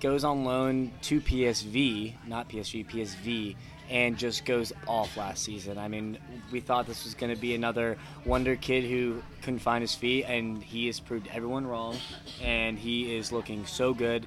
Goes 0.02 0.26
on 0.26 0.44
loan 0.44 0.92
to 1.04 1.22
PSV, 1.22 2.16
not 2.28 2.50
PSG, 2.50 2.86
PSV, 2.86 3.56
and 3.90 4.18
just 4.18 4.46
goes 4.46 4.74
off 4.88 5.18
last 5.18 5.44
season. 5.44 5.78
I 5.78 5.88
mean, 5.88 6.18
we 6.52 6.60
thought 6.60 6.88
this 6.88 7.04
was 7.04 7.14
going 7.14 7.34
to 7.34 7.40
be 7.40 7.54
another 7.56 7.98
wonder 8.26 8.56
kid 8.56 8.84
who 8.84 9.22
couldn't 9.42 9.60
find 9.60 9.82
his 9.82 9.94
feet, 9.94 10.26
and 10.26 10.64
he 10.64 10.88
has 10.88 11.00
proved 11.00 11.28
everyone 11.32 11.68
wrong. 11.68 11.98
And 12.42 12.78
he 12.78 13.16
is 13.16 13.32
looking 13.32 13.66
so 13.66 13.94
good. 13.94 14.26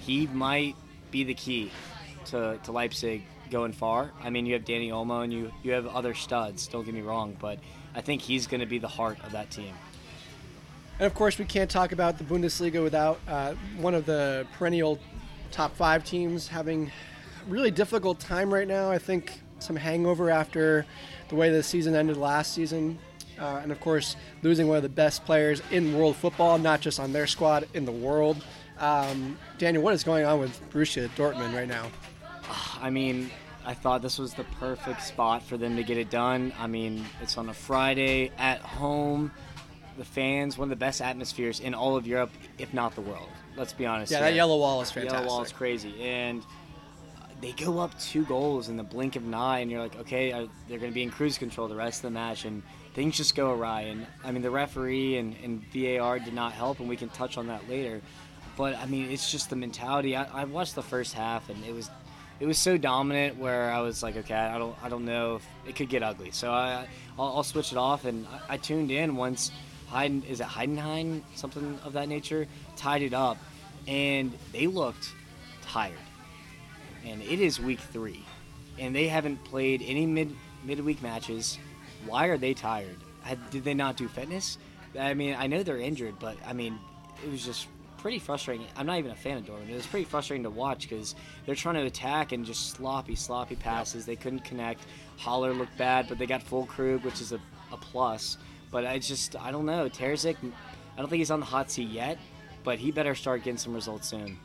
He 0.00 0.26
might 0.28 0.76
be 1.10 1.24
the 1.24 1.34
key 1.34 1.70
to, 2.26 2.58
to 2.62 2.72
Leipzig 2.72 3.24
going 3.50 3.72
far. 3.72 4.10
I 4.22 4.30
mean, 4.30 4.46
you 4.46 4.54
have 4.54 4.64
Dani 4.64 4.88
Olmo 4.88 5.22
and 5.22 5.32
you, 5.32 5.52
you 5.62 5.72
have 5.72 5.86
other 5.86 6.14
studs, 6.14 6.66
don't 6.66 6.84
get 6.84 6.94
me 6.94 7.02
wrong, 7.02 7.36
but 7.38 7.58
I 7.94 8.00
think 8.00 8.22
he's 8.22 8.46
going 8.46 8.60
to 8.60 8.66
be 8.66 8.78
the 8.78 8.88
heart 8.88 9.18
of 9.24 9.32
that 9.32 9.50
team. 9.50 9.74
And 10.98 11.06
of 11.06 11.14
course, 11.14 11.38
we 11.38 11.44
can't 11.44 11.70
talk 11.70 11.92
about 11.92 12.16
the 12.18 12.24
Bundesliga 12.24 12.82
without 12.82 13.20
uh, 13.28 13.54
one 13.76 13.94
of 13.94 14.06
the 14.06 14.46
perennial 14.54 14.98
top 15.50 15.76
five 15.76 16.02
teams 16.04 16.48
having 16.48 16.90
really 17.48 17.70
difficult 17.70 18.20
time 18.20 18.52
right 18.52 18.68
now. 18.68 18.90
I 18.90 18.98
think 18.98 19.40
some 19.58 19.76
hangover 19.76 20.30
after 20.30 20.84
the 21.28 21.34
way 21.36 21.50
the 21.50 21.62
season 21.62 21.94
ended 21.94 22.16
last 22.16 22.52
season. 22.52 22.98
uh, 23.38 23.60
and 23.62 23.72
of 23.72 23.80
course 23.80 24.16
losing 24.42 24.68
one 24.68 24.76
of 24.76 24.82
the 24.82 24.88
best 24.88 25.24
players 25.24 25.62
in 25.70 25.96
world 25.96 26.16
football, 26.16 26.58
not 26.58 26.80
just 26.80 27.00
on 27.00 27.12
their 27.12 27.26
squad 27.26 27.66
in 27.74 27.84
the 27.84 27.92
world. 27.92 28.44
Um, 28.78 29.38
Daniel, 29.58 29.82
what 29.82 29.94
is 29.94 30.04
going 30.04 30.24
on 30.24 30.38
with 30.38 30.60
Borussia 30.70 31.08
Dortmund 31.10 31.54
right 31.54 31.68
now? 31.68 31.86
I 32.80 32.90
mean, 32.90 33.30
I 33.64 33.74
thought 33.74 34.02
this 34.02 34.18
was 34.18 34.34
the 34.34 34.44
perfect 34.44 35.02
spot 35.02 35.42
for 35.42 35.56
them 35.56 35.76
to 35.76 35.82
get 35.84 35.96
it 35.96 36.10
done. 36.10 36.52
I 36.58 36.66
mean, 36.66 37.04
it's 37.20 37.38
on 37.38 37.48
a 37.48 37.54
Friday 37.54 38.32
at 38.38 38.60
home. 38.60 39.30
The 39.98 40.04
fans, 40.04 40.58
one 40.58 40.66
of 40.66 40.70
the 40.70 40.76
best 40.84 41.00
atmospheres 41.00 41.60
in 41.60 41.74
all 41.74 41.96
of 41.96 42.06
Europe, 42.06 42.30
if 42.58 42.72
not 42.74 42.94
the 42.94 43.02
world. 43.02 43.28
Let's 43.56 43.72
be 43.72 43.86
honest. 43.86 44.10
Yeah, 44.10 44.18
here. 44.18 44.28
that 44.28 44.34
yellow 44.34 44.56
wall 44.56 44.80
is 44.80 44.90
fantastic. 44.90 45.20
Yellow 45.20 45.26
wall 45.28 45.42
is 45.42 45.52
crazy, 45.52 46.02
and 46.02 46.42
they 47.42 47.52
go 47.52 47.80
up 47.80 47.98
two 47.98 48.24
goals 48.24 48.68
in 48.68 48.76
the 48.76 48.84
blink 48.84 49.16
of 49.16 49.24
an 49.24 49.34
eye, 49.34 49.58
and 49.58 49.70
you're 49.70 49.82
like, 49.82 49.96
okay, 49.96 50.32
uh, 50.32 50.46
they're 50.68 50.78
going 50.78 50.92
to 50.92 50.94
be 50.94 51.02
in 51.02 51.10
cruise 51.10 51.36
control 51.36 51.66
the 51.66 51.74
rest 51.74 51.98
of 51.98 52.02
the 52.02 52.10
match, 52.10 52.44
and 52.44 52.62
things 52.94 53.16
just 53.16 53.34
go 53.34 53.50
awry. 53.50 53.82
And 53.82 54.06
I 54.24 54.30
mean, 54.30 54.42
the 54.42 54.50
referee 54.50 55.16
and, 55.16 55.34
and 55.42 55.60
VAR 55.74 56.20
did 56.20 56.34
not 56.34 56.52
help, 56.52 56.78
and 56.78 56.88
we 56.88 56.96
can 56.96 57.08
touch 57.08 57.36
on 57.36 57.48
that 57.48 57.68
later. 57.68 58.00
But 58.56 58.76
I 58.76 58.86
mean, 58.86 59.10
it's 59.10 59.30
just 59.30 59.50
the 59.50 59.56
mentality. 59.56 60.14
I, 60.14 60.42
I 60.42 60.44
watched 60.44 60.76
the 60.76 60.82
first 60.82 61.14
half, 61.14 61.48
and 61.48 61.62
it 61.64 61.74
was 61.74 61.90
it 62.38 62.46
was 62.46 62.58
so 62.58 62.76
dominant 62.76 63.38
where 63.38 63.70
I 63.70 63.80
was 63.80 64.02
like, 64.02 64.16
okay, 64.16 64.34
I 64.34 64.58
don't, 64.58 64.76
I 64.82 64.88
don't 64.88 65.04
know 65.04 65.36
if 65.36 65.46
it 65.66 65.76
could 65.76 65.88
get 65.88 66.02
ugly. 66.02 66.30
So 66.32 66.50
I, 66.50 66.86
I'll, 67.18 67.36
I'll 67.36 67.42
switch 67.44 67.72
it 67.72 67.78
off, 67.78 68.04
and 68.04 68.26
I, 68.48 68.54
I 68.54 68.56
tuned 68.56 68.90
in 68.90 69.16
once. 69.16 69.50
Heiden, 69.90 70.26
is 70.26 70.40
it 70.40 70.46
Heidenheim, 70.46 71.22
something 71.34 71.78
of 71.84 71.92
that 71.92 72.08
nature, 72.08 72.46
tied 72.76 73.02
it 73.02 73.12
up, 73.12 73.36
and 73.86 74.32
they 74.52 74.66
looked 74.66 75.12
tired. 75.62 75.98
And 77.06 77.22
it 77.22 77.40
is 77.40 77.60
week 77.60 77.80
three, 77.80 78.24
and 78.78 78.94
they 78.94 79.08
haven't 79.08 79.42
played 79.44 79.82
any 79.82 80.06
mid 80.06 80.34
midweek 80.64 81.02
matches. 81.02 81.58
Why 82.06 82.26
are 82.26 82.38
they 82.38 82.54
tired? 82.54 82.96
Had, 83.22 83.50
did 83.50 83.64
they 83.64 83.74
not 83.74 83.96
do 83.96 84.08
fitness? 84.08 84.58
I 84.98 85.14
mean, 85.14 85.34
I 85.38 85.46
know 85.46 85.62
they're 85.62 85.78
injured, 85.78 86.16
but 86.18 86.36
I 86.46 86.52
mean, 86.52 86.78
it 87.24 87.30
was 87.30 87.44
just 87.44 87.66
pretty 87.98 88.18
frustrating. 88.18 88.66
I'm 88.76 88.86
not 88.86 88.98
even 88.98 89.12
a 89.12 89.16
fan 89.16 89.38
of 89.38 89.44
Dortmund. 89.44 89.70
It 89.70 89.74
was 89.74 89.86
pretty 89.86 90.04
frustrating 90.04 90.42
to 90.42 90.50
watch 90.50 90.88
because 90.88 91.14
they're 91.46 91.54
trying 91.54 91.76
to 91.76 91.82
attack 91.82 92.32
and 92.32 92.44
just 92.44 92.70
sloppy, 92.70 93.14
sloppy 93.14 93.54
passes. 93.54 94.04
They 94.04 94.16
couldn't 94.16 94.44
connect. 94.44 94.86
Haller 95.18 95.54
looked 95.54 95.78
bad, 95.78 96.08
but 96.08 96.18
they 96.18 96.26
got 96.26 96.44
Füllkrug, 96.44 97.04
which 97.04 97.20
is 97.20 97.32
a, 97.32 97.40
a 97.70 97.76
plus. 97.76 98.38
But 98.72 98.86
I 98.86 98.98
just, 98.98 99.36
I 99.36 99.52
don't 99.52 99.66
know. 99.66 99.88
Terzic, 99.88 100.36
I 100.42 101.00
don't 101.00 101.08
think 101.08 101.20
he's 101.20 101.30
on 101.30 101.40
the 101.40 101.46
hot 101.46 101.70
seat 101.70 101.90
yet, 101.90 102.18
but 102.64 102.78
he 102.78 102.90
better 102.90 103.14
start 103.14 103.44
getting 103.44 103.58
some 103.58 103.72
results 103.72 104.08
soon. 104.08 104.36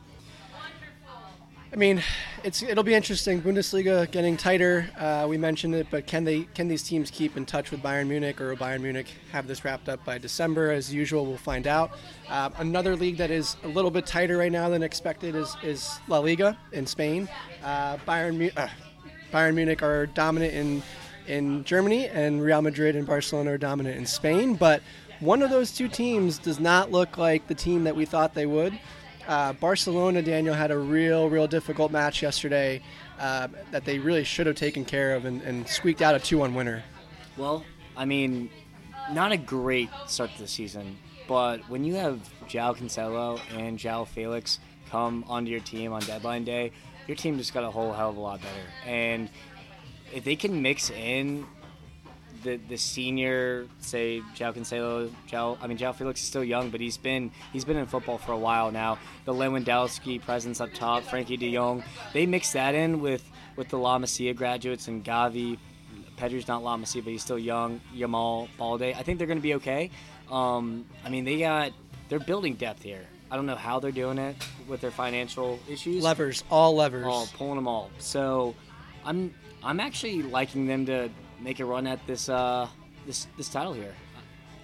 I 1.72 1.76
mean, 1.76 2.02
it's 2.46 2.64
it'll 2.64 2.84
be 2.84 2.94
interesting. 2.94 3.42
Bundesliga 3.42 4.10
getting 4.10 4.38
tighter. 4.38 4.90
Uh, 4.98 5.26
we 5.28 5.38
mentioned 5.38 5.76
it, 5.76 5.88
but 5.92 6.08
can 6.08 6.24
they 6.24 6.44
can 6.54 6.70
these 6.70 6.82
teams 6.82 7.12
keep 7.12 7.36
in 7.36 7.46
touch 7.46 7.72
with 7.72 7.82
Bayern 7.84 8.08
Munich, 8.08 8.40
or 8.40 8.50
will 8.50 8.56
Bayern 8.56 8.82
Munich 8.82 9.08
have 9.34 9.48
this 9.48 9.66
wrapped 9.66 9.90
up 9.90 10.04
by 10.06 10.18
December? 10.18 10.72
As 10.72 10.94
usual, 10.94 11.26
we'll 11.26 11.36
find 11.36 11.68
out. 11.68 11.92
Uh, 12.30 12.50
another 12.60 12.96
league 12.96 13.18
that 13.18 13.32
is 13.32 13.58
a 13.64 13.68
little 13.68 13.92
bit 13.92 14.06
tighter 14.06 14.38
right 14.38 14.52
now 14.52 14.70
than 14.70 14.82
expected 14.82 15.36
is 15.36 15.58
is 15.62 16.00
La 16.08 16.20
Liga 16.20 16.58
in 16.72 16.88
Spain. 16.88 17.28
Uh, 17.62 17.98
Bayern 18.08 18.50
uh, 18.56 18.70
Bayern 19.34 19.56
Munich 19.56 19.84
are 19.84 20.06
dominant 20.06 20.54
in 20.54 20.82
in 21.28 21.66
Germany, 21.66 22.08
and 22.08 22.42
Real 22.42 22.62
Madrid 22.62 22.96
and 22.96 23.06
Barcelona 23.06 23.52
are 23.52 23.58
dominant 23.58 23.98
in 23.98 24.06
Spain. 24.06 24.56
But 24.56 24.82
one 25.20 25.42
of 25.42 25.50
those 25.50 25.74
two 25.74 25.90
teams 25.90 26.38
does 26.38 26.62
not 26.62 26.92
look 26.94 27.18
like 27.18 27.48
the 27.48 27.56
team 27.56 27.84
that 27.84 27.96
we 27.96 28.06
thought 28.06 28.34
they 28.34 28.46
would. 28.46 28.80
Uh, 29.28 29.52
Barcelona, 29.54 30.22
Daniel, 30.22 30.56
had 30.56 30.72
a 30.72 30.78
real, 30.78 31.30
real 31.30 31.48
difficult 31.48 31.92
match 31.92 32.22
yesterday 32.22 32.82
uh, 33.20 33.50
that 33.72 33.84
they 33.84 34.00
really 34.00 34.24
should 34.24 34.48
have 34.48 34.56
taken 34.56 34.86
care 34.86 35.16
of 35.16 35.26
and, 35.26 35.42
and 35.42 35.68
squeaked 35.68 36.02
out 36.02 36.16
a 36.16 36.20
2 36.20 36.38
1 36.38 36.56
winner. 36.56 36.82
Well, 37.36 37.66
I 37.98 38.06
mean, 38.06 38.50
not 39.12 39.34
a 39.34 39.38
great 39.38 39.90
start 40.08 40.32
to 40.36 40.42
the 40.42 40.48
season, 40.48 40.98
but 41.28 41.58
when 41.70 41.84
you 41.84 41.96
have 41.96 42.22
João 42.48 42.78
Cancelo 42.78 43.40
and 43.58 43.78
João 43.78 44.08
Felix 44.08 44.60
come 44.90 45.26
onto 45.28 45.52
your 45.52 45.60
team 45.60 45.92
on 45.92 46.02
deadline 46.04 46.46
day, 46.46 46.72
your 47.06 47.18
team 47.18 47.38
just 47.38 47.54
got 47.54 47.66
a 47.66 47.72
whole 47.72 47.92
hell 47.92 48.12
of 48.12 48.18
a 48.18 48.20
lot 48.20 48.40
better. 48.42 48.54
And 48.86 49.30
if 50.14 50.24
they 50.24 50.38
can 50.38 50.62
mix 50.62 50.90
in 50.90 51.46
the 52.48 52.56
the 52.70 52.78
senior, 52.78 53.68
say 53.80 54.22
João 54.36 54.54
Cancelo, 54.56 55.12
João, 55.30 55.58
I 55.62 55.68
mean 55.68 55.78
João 55.78 55.94
Felix 55.94 56.22
is 56.22 56.28
still 56.28 56.44
young, 56.44 56.70
but 56.70 56.80
he's 56.80 56.98
been 56.98 57.32
he's 57.52 57.66
been 57.66 57.78
in 57.78 57.86
football 57.86 58.18
for 58.18 58.32
a 58.32 58.38
while 58.38 58.72
now. 58.72 58.98
The 59.26 59.34
Lewandowski 59.34 60.22
presence 60.22 60.62
up 60.62 60.74
top, 60.74 61.04
Frenkie 61.04 61.38
De 61.38 61.54
Jong, 61.54 61.84
they 62.14 62.26
mix 62.26 62.54
that 62.54 62.74
in 62.74 63.02
with 63.02 63.30
with 63.58 63.68
the 63.70 63.78
La 63.78 64.00
Masia 64.00 64.36
graduates 64.36 64.88
and 64.88 65.04
Gavi. 65.04 65.58
Pedri's 66.16 66.48
not 66.48 66.64
La 66.64 66.78
Masia, 66.78 67.04
but 67.04 67.12
he's 67.12 67.22
still 67.22 67.38
young. 67.38 67.82
Yamal, 67.96 68.48
Balde. 68.58 68.94
I 68.98 69.04
think 69.04 69.18
they're 69.18 69.28
going 69.28 69.38
to 69.38 69.44
be 69.44 69.56
okay. 69.56 69.92
Um, 70.32 70.86
I 71.06 71.10
mean, 71.10 71.26
they 71.26 71.38
got 71.40 71.74
they're 72.10 72.20
building 72.20 72.56
depth 72.56 72.82
here. 72.82 73.06
I 73.30 73.36
don't 73.36 73.46
know 73.46 73.56
how 73.56 73.80
they're 73.80 73.92
doing 73.92 74.18
it 74.18 74.36
with 74.68 74.80
their 74.80 74.92
financial 74.92 75.60
issues. 75.70 76.02
Levers, 76.02 76.46
all 76.50 76.76
levers. 76.76 77.06
All 77.06 77.28
pulling 77.38 77.56
them 77.56 77.68
all. 77.68 77.92
So, 78.00 78.56
I'm 79.06 79.34
I'm 79.64 79.80
actually 79.80 80.24
liking 80.24 80.66
them 80.66 80.86
to 80.86 81.10
make 81.40 81.60
a 81.60 81.66
run 81.66 81.88
at 81.88 82.06
this 82.08 82.30
uh, 82.30 82.68
this 83.06 83.28
this 83.38 83.50
title 83.50 83.74
here 83.74 83.94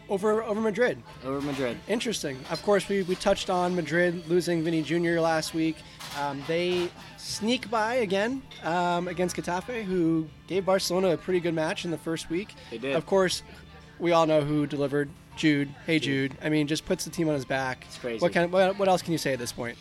over 0.10 0.44
over 0.44 0.62
Madrid. 0.62 1.02
over 1.26 1.42
Madrid. 1.42 1.78
Interesting. 1.88 2.38
Of 2.50 2.62
course, 2.64 2.88
we, 2.88 3.04
we 3.04 3.16
touched 3.16 3.50
on 3.50 3.76
Madrid 3.76 4.28
losing 4.28 4.64
Vinny 4.64 4.82
Jr. 4.82 5.20
last 5.20 5.54
week. 5.54 5.78
Um, 6.20 6.44
they 6.48 6.90
sneak 7.18 7.70
by 7.70 7.96
again 7.96 8.42
um, 8.64 9.08
against 9.08 9.36
Getafe, 9.36 9.84
who 9.84 10.28
gave 10.48 10.66
Barcelona 10.66 11.10
a 11.10 11.18
pretty 11.18 11.40
good 11.40 11.54
match 11.54 11.86
in 11.86 11.92
the 11.92 11.98
first 11.98 12.30
week. 12.30 12.54
They 12.70 12.78
did. 12.78 12.96
Of 12.96 13.06
course, 13.06 13.44
we 14.00 14.12
all 14.12 14.26
know 14.26 14.42
who 14.42 14.68
delivered. 14.68 15.10
Jude. 15.36 15.74
Hey, 15.88 15.98
Jude. 15.98 16.38
I 16.44 16.50
mean, 16.50 16.68
just 16.68 16.86
puts 16.86 17.06
the 17.06 17.10
team 17.10 17.28
on 17.28 17.34
his 17.34 17.46
back. 17.46 17.86
It's 17.88 17.98
crazy. 17.98 18.22
What 18.22 18.34
kind? 18.34 18.52
What, 18.52 18.78
what 18.78 18.88
else 18.88 19.02
can 19.02 19.14
you 19.14 19.18
say 19.18 19.34
at 19.34 19.40
this 19.40 19.52
point? 19.52 19.78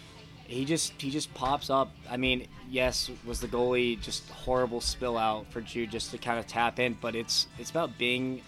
He 0.47 0.65
just 0.65 0.95
he 1.01 1.11
just 1.11 1.33
pops 1.35 1.69
up. 1.69 1.95
I 2.11 2.17
mean, 2.17 2.47
yes, 2.73 3.11
was 3.25 3.41
the 3.41 3.47
goalie 3.47 4.01
just 4.01 4.29
horrible 4.31 4.81
spill 4.81 5.19
out 5.19 5.47
for 5.53 5.61
Jude 5.61 5.91
just 5.91 6.11
to 6.11 6.19
kind 6.19 6.39
of 6.39 6.47
tap 6.47 6.81
in, 6.81 6.97
but 7.01 7.15
it's 7.15 7.47
it's 7.59 7.71
about 7.71 7.97
being 7.99 8.43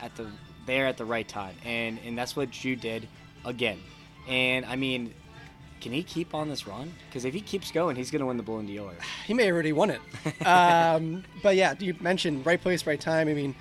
at 0.00 0.16
the 0.16 0.26
there 0.66 0.86
at 0.86 0.96
the 0.96 1.04
right 1.04 1.28
time, 1.28 1.54
and 1.64 1.98
and 2.04 2.18
that's 2.18 2.34
what 2.34 2.50
Jude 2.50 2.80
did 2.80 3.06
again. 3.44 3.78
And 4.26 4.64
I 4.64 4.76
mean, 4.76 5.14
can 5.80 5.92
he 5.92 6.02
keep 6.02 6.34
on 6.34 6.48
this 6.48 6.66
run? 6.66 6.92
Because 7.08 7.24
if 7.24 7.34
he 7.34 7.40
keeps 7.40 7.70
going, 7.70 7.94
he's 7.94 8.10
going 8.10 8.20
to 8.20 8.26
win 8.26 8.38
the 8.38 8.42
Ballon 8.42 8.66
d'Or. 8.66 8.94
He 9.26 9.34
may 9.34 9.52
already 9.52 9.72
won 9.72 9.90
it. 9.90 10.00
um, 10.46 11.22
but 11.42 11.54
yeah, 11.54 11.74
you 11.78 11.94
mentioned 12.00 12.44
right 12.46 12.60
place, 12.60 12.86
right 12.86 13.00
time. 13.00 13.28
I 13.28 13.34
mean, 13.34 13.54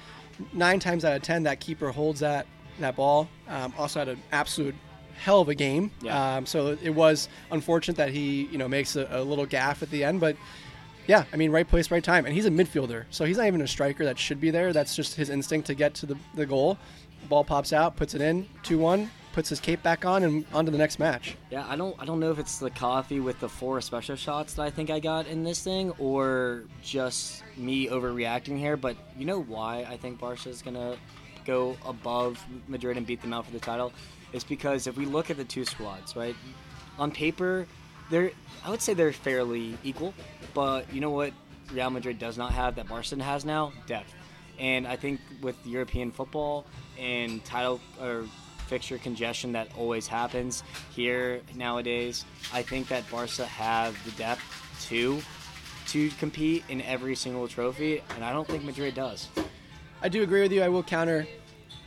nine 0.54 0.80
times 0.80 1.06
out 1.06 1.15
of 1.15 1.21
ten, 1.21 1.43
that 1.43 1.60
keeper 1.60 1.91
holds 1.91 2.21
that 2.21 2.47
that 2.80 2.95
ball. 2.95 3.27
Um, 3.49 3.73
also 3.77 3.99
had 3.99 4.08
an 4.08 4.23
absolute 4.32 4.75
hell 5.21 5.41
of 5.41 5.49
a 5.49 5.55
game. 5.55 5.91
Yeah. 6.01 6.38
Um, 6.38 6.45
so 6.45 6.77
it 6.81 6.91
was 6.91 7.29
unfortunate 7.51 7.97
that 7.97 8.10
he, 8.10 8.43
you 8.51 8.57
know, 8.57 8.67
makes 8.67 8.95
a, 8.95 9.07
a 9.12 9.23
little 9.23 9.45
gaff 9.45 9.84
at 9.84 9.89
the 9.91 10.03
end, 10.03 10.19
but. 10.19 10.36
Yeah, 11.07 11.25
I 11.34 11.36
mean, 11.36 11.51
right 11.51 11.67
place, 11.67 11.89
right 11.89 12.03
time, 12.03 12.25
and 12.25 12.34
he's 12.34 12.45
a 12.45 12.51
midfielder, 12.51 13.05
so 13.10 13.25
he's 13.25 13.38
not 13.38 13.47
even 13.47 13.60
a 13.62 13.67
striker 13.67 14.05
that 14.05 14.19
should 14.19 14.39
be 14.39 14.51
there. 14.51 14.71
That's 14.71 14.95
just 14.95 15.15
his 15.15 15.31
instinct 15.31 15.65
to 15.67 15.73
get 15.73 15.95
to 15.95 16.05
the, 16.05 16.15
the 16.36 16.45
goal. 16.45 16.77
Ball 17.27 17.43
pops 17.43 17.73
out, 17.73 17.95
puts 17.95 18.13
it 18.13 18.21
in, 18.21 18.47
two 18.62 18.77
one, 18.77 19.10
puts 19.34 19.49
his 19.49 19.60
cape 19.60 19.81
back 19.81 20.05
on, 20.05 20.23
and 20.23 20.45
on 20.53 20.65
to 20.65 20.71
the 20.71 20.77
next 20.77 20.99
match. 20.99 21.38
Yeah, 21.49 21.65
I 21.67 21.75
don't 21.75 21.95
I 21.99 22.05
don't 22.05 22.19
know 22.19 22.31
if 22.31 22.38
it's 22.38 22.60
the 22.60 22.69
coffee 22.69 23.19
with 23.19 23.39
the 23.39 23.49
four 23.49 23.81
special 23.81 24.15
shots 24.15 24.53
that 24.53 24.62
I 24.62 24.69
think 24.69 24.91
I 24.91 24.99
got 24.99 25.25
in 25.25 25.43
this 25.43 25.63
thing 25.63 25.91
or 25.97 26.65
just 26.84 27.43
me 27.57 27.88
overreacting 27.88 28.57
here, 28.60 28.77
but 28.77 28.95
you 29.17 29.25
know 29.25 29.41
why 29.41 29.86
I 29.89 29.97
think 29.97 30.19
Barca 30.19 30.49
is 30.49 30.62
going 30.62 30.75
to 30.75 30.97
go 31.45 31.75
above 31.84 32.43
Madrid 32.67 32.95
and 32.97 33.07
beat 33.07 33.21
them 33.21 33.34
out 33.34 33.45
for 33.45 33.51
the 33.51 33.60
title? 33.60 33.91
It's 34.33 34.43
because 34.43 34.87
if 34.87 34.97
we 34.97 35.05
look 35.05 35.29
at 35.29 35.37
the 35.37 35.43
two 35.43 35.65
squads, 35.65 36.15
right? 36.15 36.35
On 36.97 37.11
paper, 37.11 37.67
they're 38.09 38.31
I 38.63 38.69
would 38.69 38.81
say 38.81 38.93
they're 38.93 39.13
fairly 39.13 39.77
equal, 39.83 40.13
but 40.53 40.91
you 40.93 41.01
know 41.01 41.09
what 41.09 41.33
Real 41.73 41.89
Madrid 41.89 42.19
does 42.19 42.37
not 42.37 42.51
have 42.51 42.75
that 42.75 42.87
Barca 42.87 43.21
has 43.23 43.45
now? 43.45 43.71
Depth. 43.87 44.13
And 44.59 44.87
I 44.87 44.95
think 44.95 45.19
with 45.41 45.55
European 45.65 46.11
football 46.11 46.65
and 46.99 47.43
title 47.43 47.79
or 47.99 48.25
fixture 48.67 48.97
congestion 48.97 49.51
that 49.53 49.67
always 49.77 50.07
happens 50.07 50.63
here 50.91 51.41
nowadays, 51.55 52.25
I 52.53 52.61
think 52.61 52.87
that 52.89 53.09
Barca 53.09 53.45
have 53.45 53.97
the 54.05 54.11
depth 54.11 54.43
to 54.89 55.21
to 55.87 56.09
compete 56.11 56.63
in 56.69 56.81
every 56.83 57.15
single 57.15 57.47
trophy, 57.47 58.01
and 58.15 58.23
I 58.23 58.31
don't 58.31 58.47
think 58.47 58.63
Madrid 58.63 58.93
does. 58.93 59.27
I 60.01 60.09
do 60.09 60.23
agree 60.23 60.41
with 60.41 60.51
you. 60.51 60.61
I 60.61 60.69
will 60.69 60.83
counter 60.83 61.27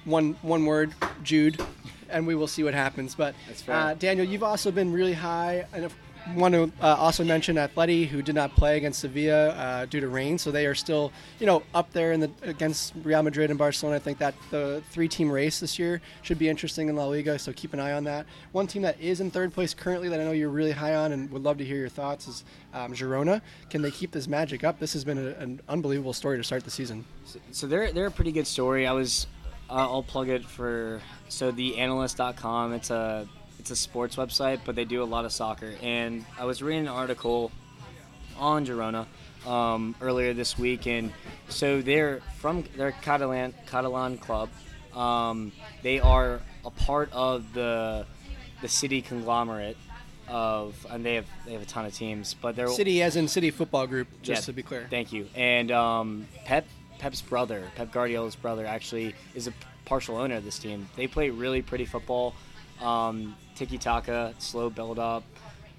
one 0.04 0.36
one 0.42 0.66
word, 0.66 0.94
Jude, 1.22 1.62
and 2.14 2.26
we 2.26 2.34
will 2.34 2.46
see 2.46 2.64
what 2.64 2.74
happens. 2.74 3.14
But 3.14 3.34
That's 3.48 3.68
uh, 3.68 3.94
Daniel, 3.98 4.26
you've 4.26 4.42
also 4.42 4.70
been 4.70 4.90
really 4.92 5.12
high, 5.12 5.66
and 5.74 5.84
if, 5.84 5.94
want 6.36 6.54
to 6.54 6.72
uh, 6.80 6.96
also 6.96 7.22
mention 7.22 7.56
Atleti, 7.56 8.06
who 8.06 8.22
did 8.22 8.34
not 8.34 8.50
play 8.56 8.78
against 8.78 9.00
Sevilla 9.00 9.48
uh, 9.50 9.84
due 9.84 10.00
to 10.00 10.08
rain, 10.08 10.38
so 10.38 10.50
they 10.50 10.64
are 10.64 10.74
still, 10.74 11.12
you 11.38 11.46
know, 11.46 11.62
up 11.74 11.92
there 11.92 12.12
in 12.12 12.20
the 12.20 12.30
against 12.42 12.94
Real 13.02 13.22
Madrid 13.22 13.50
and 13.50 13.58
Barcelona. 13.58 13.96
I 13.96 13.98
think 13.98 14.16
that 14.18 14.34
the 14.50 14.82
three-team 14.90 15.30
race 15.30 15.60
this 15.60 15.78
year 15.78 16.00
should 16.22 16.38
be 16.38 16.48
interesting 16.48 16.88
in 16.88 16.96
La 16.96 17.04
Liga, 17.04 17.38
so 17.38 17.52
keep 17.52 17.74
an 17.74 17.80
eye 17.80 17.92
on 17.92 18.04
that. 18.04 18.24
One 18.52 18.66
team 18.66 18.80
that 18.82 18.98
is 18.98 19.20
in 19.20 19.30
third 19.30 19.52
place 19.52 19.74
currently 19.74 20.08
that 20.08 20.18
I 20.18 20.24
know 20.24 20.32
you're 20.32 20.48
really 20.48 20.72
high 20.72 20.94
on 20.94 21.12
and 21.12 21.30
would 21.30 21.42
love 21.42 21.58
to 21.58 21.64
hear 21.64 21.76
your 21.76 21.90
thoughts 21.90 22.26
is 22.26 22.44
um, 22.72 22.94
Girona. 22.94 23.42
Can 23.68 23.82
they 23.82 23.90
keep 23.90 24.10
this 24.10 24.26
magic 24.26 24.64
up? 24.64 24.78
This 24.78 24.94
has 24.94 25.04
been 25.04 25.18
a, 25.18 25.30
an 25.42 25.60
unbelievable 25.68 26.14
story 26.14 26.38
to 26.38 26.44
start 26.44 26.64
the 26.64 26.70
season. 26.70 27.04
So, 27.26 27.38
so 27.50 27.66
they're 27.66 27.92
they're 27.92 28.06
a 28.06 28.16
pretty 28.18 28.32
good 28.32 28.46
story. 28.46 28.86
I 28.86 28.92
was 28.92 29.26
Uh, 29.70 29.88
I'll 29.92 30.02
plug 30.02 30.28
it 30.28 30.44
for 30.44 31.00
so 31.28 31.50
the 31.50 31.78
analyst.com. 31.78 32.72
It's 32.74 32.90
a 32.90 33.28
it's 33.58 33.70
a 33.70 33.76
sports 33.76 34.16
website, 34.16 34.60
but 34.64 34.74
they 34.76 34.84
do 34.84 35.02
a 35.02 35.04
lot 35.04 35.24
of 35.24 35.32
soccer. 35.32 35.72
And 35.82 36.24
I 36.38 36.44
was 36.44 36.62
reading 36.62 36.82
an 36.82 36.88
article 36.88 37.50
on 38.38 38.66
Girona 38.66 39.06
um, 39.46 39.94
earlier 40.00 40.34
this 40.34 40.58
week, 40.58 40.86
and 40.86 41.12
so 41.48 41.80
they're 41.80 42.20
from 42.38 42.64
their 42.76 42.92
Catalan 42.92 43.54
Catalan 43.66 44.18
club. 44.18 44.48
Um, 44.94 45.52
they 45.82 45.98
are 46.00 46.40
a 46.64 46.70
part 46.70 47.10
of 47.12 47.52
the 47.52 48.06
the 48.62 48.68
city 48.68 49.02
conglomerate 49.02 49.76
of, 50.28 50.86
and 50.90 51.04
they 51.04 51.14
have 51.16 51.26
they 51.44 51.52
have 51.52 51.62
a 51.62 51.66
ton 51.66 51.84
of 51.86 51.94
teams, 51.94 52.34
but 52.34 52.56
they're 52.56 52.68
City, 52.68 53.02
as 53.02 53.16
in 53.16 53.28
City 53.28 53.50
Football 53.50 53.86
Group, 53.86 54.08
just 54.22 54.42
Yeah, 54.42 54.46
to 54.46 54.52
be 54.52 54.62
clear. 54.62 54.86
Thank 54.88 55.12
you. 55.12 55.28
And 55.34 55.70
um, 55.70 56.26
Pep 56.44 56.66
Pep's 56.98 57.20
brother, 57.20 57.70
Pep 57.76 57.92
Guardiola's 57.92 58.36
brother, 58.36 58.66
actually 58.66 59.14
is 59.34 59.48
a 59.48 59.52
partial 59.84 60.16
owner 60.16 60.36
of 60.36 60.44
this 60.44 60.58
team. 60.58 60.88
They 60.96 61.06
play 61.06 61.30
really 61.30 61.62
pretty 61.62 61.84
football, 61.84 62.34
um, 62.80 63.36
tiki 63.54 63.78
taka, 63.78 64.34
slow 64.38 64.70
build 64.70 64.98
up, 64.98 65.24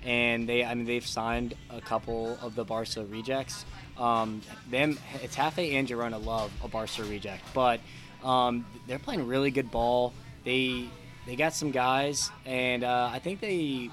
and 0.04 0.48
they 0.48 0.64
I 0.64 0.74
mean 0.76 0.86
they've 0.86 1.06
signed 1.06 1.56
a 1.70 1.82
couple 1.82 2.38
of 2.42 2.56
the 2.56 2.64
Barca 2.64 3.06
rejects. 3.06 3.66
Um, 3.98 4.42
them 4.70 4.98
it's 5.22 5.36
Hafe 5.36 5.60
and 5.60 5.88
Girona 5.88 6.24
love 6.24 6.52
a 6.64 6.68
Barca 6.68 7.04
reject, 7.04 7.44
but 7.54 7.80
um, 8.24 8.66
they're 8.88 9.00
playing 9.00 9.28
really 9.28 9.52
good 9.52 9.72
ball. 9.72 10.14
They 10.44 10.88
they 11.26 11.36
got 11.36 11.54
some 11.54 11.72
guys, 11.72 12.30
and 12.46 12.84
uh, 12.84 13.10
I 13.12 13.20
think 13.20 13.40
they 13.40 13.90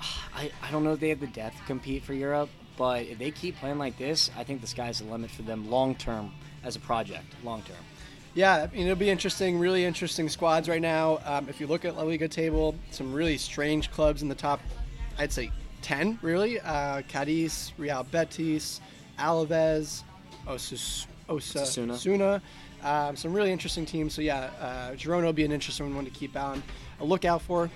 I, 0.34 0.50
I 0.62 0.70
don't 0.70 0.84
know 0.84 0.92
if 0.92 1.00
they 1.00 1.08
have 1.10 1.20
the 1.20 1.26
depth 1.26 1.58
to 1.58 1.64
compete 1.64 2.04
for 2.04 2.14
Europe, 2.14 2.50
but 2.76 3.06
if 3.06 3.18
they 3.18 3.30
keep 3.30 3.56
playing 3.56 3.78
like 3.78 3.96
this, 3.98 4.30
I 4.36 4.44
think 4.44 4.60
the 4.60 4.66
sky's 4.66 4.98
the 4.98 5.04
limit 5.06 5.30
for 5.30 5.42
them 5.42 5.70
long 5.70 5.94
term 5.94 6.32
as 6.62 6.76
a 6.76 6.80
project. 6.80 7.24
Long 7.42 7.62
term. 7.62 7.76
Yeah, 8.34 8.54
I 8.54 8.74
mean, 8.74 8.86
it'll 8.86 8.96
be 8.96 9.10
interesting. 9.10 9.58
Really 9.58 9.84
interesting 9.84 10.28
squads 10.28 10.68
right 10.68 10.80
now. 10.80 11.20
Um, 11.26 11.48
if 11.50 11.60
you 11.60 11.66
look 11.66 11.84
at 11.84 11.96
La 11.96 12.02
Liga 12.02 12.28
table, 12.28 12.74
some 12.90 13.12
really 13.12 13.36
strange 13.36 13.90
clubs 13.90 14.22
in 14.22 14.28
the 14.28 14.34
top. 14.34 14.60
I'd 15.18 15.32
say 15.32 15.50
ten, 15.82 16.18
really. 16.22 16.58
Uh, 16.58 17.02
Cadiz, 17.08 17.72
Real 17.76 18.04
Betis, 18.04 18.80
Alaves, 19.18 20.02
Osus, 20.46 21.06
Osasuna. 21.28 21.92
Osasuna. 21.92 22.40
Um, 22.82 23.16
some 23.16 23.34
really 23.34 23.52
interesting 23.52 23.84
teams. 23.84 24.14
So 24.14 24.22
yeah, 24.22 24.50
uh, 24.60 24.92
Girona 24.92 25.24
will 25.24 25.32
be 25.34 25.44
an 25.44 25.52
interesting 25.52 25.94
one 25.94 26.04
to 26.06 26.10
keep 26.10 26.34
on 26.36 26.62
a 27.00 27.04
lookout 27.04 27.42
for. 27.42 27.70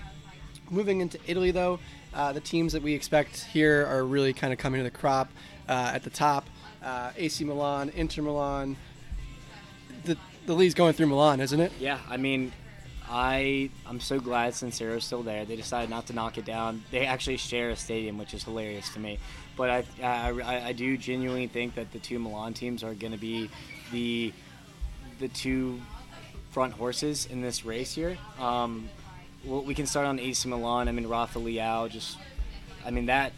Moving 0.71 1.01
into 1.01 1.19
Italy, 1.27 1.51
though, 1.51 1.79
uh, 2.15 2.33
the 2.33 2.41
teams 2.41 2.73
that 2.73 2.83
we 2.83 2.95
expect 2.95 3.45
here 3.45 3.87
are 3.87 4.05
really 4.05 4.33
kind 4.33 4.53
of 4.55 4.59
coming 4.59 4.81
to 4.81 4.85
the 4.85 4.91
crop 4.91 5.31
uh, 5.69 5.93
at 5.95 6.03
the 6.03 6.11
top. 6.11 6.47
Uh, 6.83 7.11
AC 7.17 7.45
Milan, 7.45 7.93
Inter 7.95 8.23
Milan. 8.23 8.77
The 10.05 10.17
the 10.47 10.55
league's 10.55 10.75
going 10.75 10.93
through 10.93 11.07
Milan, 11.07 11.41
isn't 11.41 11.61
it? 11.61 11.73
Yeah, 11.79 11.99
I 12.09 12.17
mean, 12.17 12.53
I 13.09 13.71
I'm 13.87 14.01
so 14.01 14.19
glad 14.19 14.55
San 14.55 14.71
Siro's 14.71 15.05
still 15.05 15.23
there. 15.23 15.45
They 15.45 15.57
decided 15.57 15.91
not 15.91 16.07
to 16.07 16.13
knock 16.13 16.39
it 16.39 16.45
down. 16.45 16.85
They 16.91 17.07
actually 17.07 17.37
share 17.37 17.71
a 17.71 17.77
stadium, 17.77 18.19
which 18.19 18.35
is 18.35 18.45
hilarious 18.45 18.89
to 18.95 19.01
me. 19.01 19.19
But 19.57 19.71
I 19.71 19.85
I, 20.03 20.31
I, 20.41 20.67
I 20.69 20.73
do 20.73 20.97
genuinely 20.97 21.47
think 21.47 21.75
that 21.75 21.93
the 21.93 21.99
two 21.99 22.19
Milan 22.19 22.55
teams 22.55 22.83
are 22.83 22.95
going 22.95 23.13
to 23.13 23.19
be 23.19 23.51
the 23.93 24.33
the 25.19 25.29
two 25.29 25.81
front 26.51 26.73
horses 26.73 27.27
in 27.27 27.43
this 27.43 27.65
race 27.65 27.95
here. 27.95 28.17
Um, 28.39 28.89
well, 29.45 29.63
we 29.63 29.75
can 29.75 29.87
start 29.87 30.07
on 30.07 30.19
AC 30.19 30.49
Milan. 30.49 30.89
I 30.89 30.93
mean, 30.93 31.07
Rafa 31.07 31.39
Leao 31.39 31.89
just, 31.91 32.19
I 32.85 32.91
mean, 32.91 33.07
that 33.07 33.33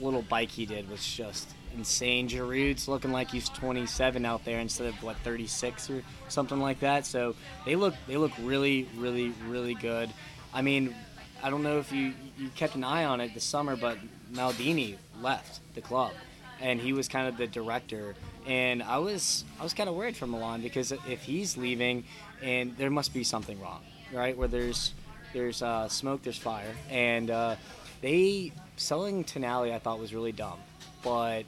little 0.00 0.22
bike 0.22 0.50
he 0.50 0.66
did 0.66 0.90
was 0.90 1.06
just 1.06 1.48
insane. 1.74 2.28
Giroud's 2.28 2.88
looking 2.88 3.12
like 3.12 3.30
he's 3.30 3.48
27 3.50 4.24
out 4.24 4.44
there 4.44 4.60
instead 4.60 4.86
of 4.88 5.02
what 5.02 5.16
36 5.18 5.90
or 5.90 6.02
something 6.28 6.60
like 6.60 6.80
that. 6.80 7.06
So 7.06 7.34
they 7.64 7.76
look 7.76 7.94
they 8.06 8.16
look 8.16 8.32
really 8.40 8.88
really 8.96 9.32
really 9.46 9.74
good. 9.74 10.10
I 10.52 10.62
mean, 10.62 10.94
I 11.42 11.50
don't 11.50 11.62
know 11.62 11.78
if 11.78 11.92
you 11.92 12.14
you 12.38 12.48
kept 12.54 12.74
an 12.74 12.84
eye 12.84 13.04
on 13.04 13.20
it 13.20 13.34
this 13.34 13.44
summer, 13.44 13.76
but 13.76 13.98
Maldini 14.32 14.96
left 15.20 15.60
the 15.74 15.80
club, 15.80 16.12
and 16.60 16.80
he 16.80 16.92
was 16.92 17.08
kind 17.08 17.28
of 17.28 17.36
the 17.36 17.46
director. 17.46 18.14
And 18.46 18.82
I 18.82 18.98
was 18.98 19.44
I 19.58 19.62
was 19.62 19.74
kind 19.74 19.88
of 19.88 19.94
worried 19.94 20.16
for 20.16 20.26
Milan 20.26 20.62
because 20.62 20.92
if 20.92 21.22
he's 21.22 21.56
leaving, 21.56 22.04
and 22.42 22.76
there 22.76 22.90
must 22.90 23.12
be 23.12 23.24
something 23.24 23.60
wrong, 23.60 23.82
right? 24.12 24.36
Where 24.36 24.48
there's 24.48 24.94
there's 25.32 25.62
uh, 25.62 25.88
smoke, 25.88 26.22
there's 26.22 26.38
fire, 26.38 26.74
and 26.90 27.30
uh, 27.30 27.56
they 28.00 28.52
selling 28.76 29.24
Tonali 29.24 29.72
I 29.72 29.78
thought 29.78 29.98
was 29.98 30.14
really 30.14 30.32
dumb, 30.32 30.58
but 31.02 31.44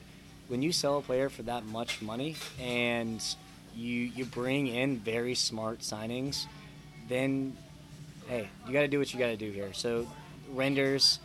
when 0.47 0.61
you 0.61 0.71
sell 0.71 0.97
a 0.97 1.01
player 1.01 1.29
for 1.29 1.43
that 1.43 1.65
much 1.65 2.01
money 2.01 2.35
and 2.61 3.23
you 3.75 3.93
you 3.93 4.25
bring 4.25 4.67
in 4.67 4.97
very 4.97 5.35
smart 5.35 5.79
signings, 5.79 6.45
then 7.07 7.55
hey, 8.27 8.49
you 8.65 8.73
got 8.73 8.81
to 8.81 8.87
do 8.87 8.99
what 8.99 9.13
you 9.13 9.19
got 9.19 9.27
to 9.27 9.37
do 9.37 9.51
here. 9.51 9.73
So 9.73 10.07
Reijnders, 10.53 11.19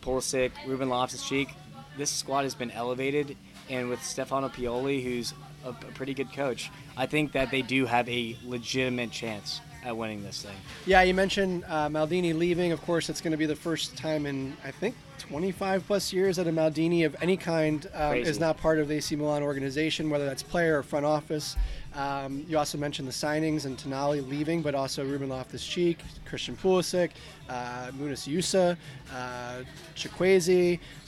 Pulisic, 0.00 0.50
Ruben 0.66 0.88
Loftus-Cheek, 0.88 1.48
this 1.96 2.10
squad 2.10 2.42
has 2.42 2.54
been 2.54 2.70
elevated, 2.70 3.36
and 3.68 3.88
with 3.88 4.02
Stefano 4.02 4.48
Pioli, 4.48 5.02
who's 5.02 5.32
a, 5.64 5.70
a 5.70 5.72
pretty 5.72 6.14
good 6.14 6.32
coach, 6.32 6.70
I 6.96 7.06
think 7.06 7.32
that 7.32 7.50
they 7.50 7.62
do 7.62 7.86
have 7.86 8.08
a 8.08 8.36
legitimate 8.44 9.12
chance 9.12 9.60
at 9.84 9.96
winning 9.96 10.22
this 10.22 10.42
thing. 10.42 10.56
Yeah, 10.86 11.02
you 11.02 11.14
mentioned 11.14 11.64
uh, 11.68 11.88
Maldini 11.88 12.36
leaving. 12.36 12.72
Of 12.72 12.80
course, 12.82 13.08
it's 13.08 13.20
going 13.20 13.32
to 13.32 13.36
be 13.36 13.46
the 13.46 13.56
first 13.56 13.96
time 13.96 14.26
in 14.26 14.56
I 14.64 14.70
think 14.70 14.94
25 15.18 15.86
plus 15.86 16.12
years 16.12 16.38
at 16.38 16.46
a 16.46 16.52
Maldini 16.52 17.04
of 17.06 17.16
any 17.20 17.36
kind 17.36 17.88
um, 17.94 18.14
is 18.16 18.38
not 18.38 18.56
part 18.56 18.78
of 18.78 18.88
the 18.88 18.94
AC 18.94 19.16
Milan 19.16 19.42
organization, 19.42 20.10
whether 20.10 20.26
that's 20.26 20.42
player 20.42 20.78
or 20.78 20.82
front 20.82 21.06
office. 21.06 21.56
Um, 21.94 22.44
you 22.48 22.58
also 22.58 22.76
mentioned 22.76 23.06
the 23.06 23.12
signings 23.12 23.66
and 23.66 23.78
Tonali 23.78 24.26
leaving, 24.28 24.62
but 24.62 24.74
also 24.74 25.04
Ruben 25.04 25.28
Loftus-Cheek, 25.28 25.98
Christian 26.24 26.56
Pulisic, 26.56 27.10
uh, 27.48 27.92
Munis 27.96 28.26
Yusa, 28.26 28.76
uh, 29.12 29.62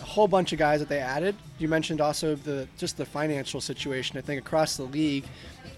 a 0.00 0.04
whole 0.04 0.28
bunch 0.28 0.52
of 0.52 0.58
guys 0.58 0.78
that 0.78 0.88
they 0.88 0.98
added. 0.98 1.34
You 1.58 1.68
mentioned 1.68 2.00
also 2.00 2.36
the 2.36 2.68
just 2.76 2.96
the 2.96 3.04
financial 3.04 3.60
situation. 3.60 4.16
I 4.18 4.20
think 4.20 4.38
across 4.40 4.76
the 4.76 4.84
league, 4.84 5.24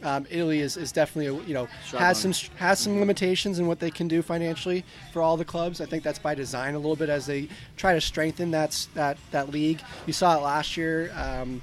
um, 0.03 0.27
Italy 0.31 0.61
is, 0.61 0.77
is 0.77 0.93
definitely 0.93 1.43
you 1.47 1.55
know 1.55 1.69
has 1.97 2.21
some 2.21 2.33
has 2.57 2.79
some 2.79 2.99
limitations 2.99 3.59
in 3.59 3.67
what 3.67 3.79
they 3.79 3.91
can 3.91 4.09
do 4.09 4.21
financially 4.21 4.85
for 5.13 5.23
all 5.23 5.37
the 5.37 5.45
clubs. 5.45 5.81
I 5.81 5.87
think 5.87 6.03
that's 6.03 6.19
by 6.19 6.35
design 6.35 6.75
a 6.75 6.79
little 6.79 6.97
bit 6.97 7.09
as 7.09 7.27
they 7.27 7.49
try 7.77 7.95
to 7.95 8.01
strengthen 8.01 8.51
that 8.51 8.87
that 8.95 9.17
that 9.31 9.51
league. 9.51 9.81
You 10.07 10.13
saw 10.13 10.37
it 10.37 10.43
last 10.43 10.77
year. 10.77 11.13
Um, 11.17 11.63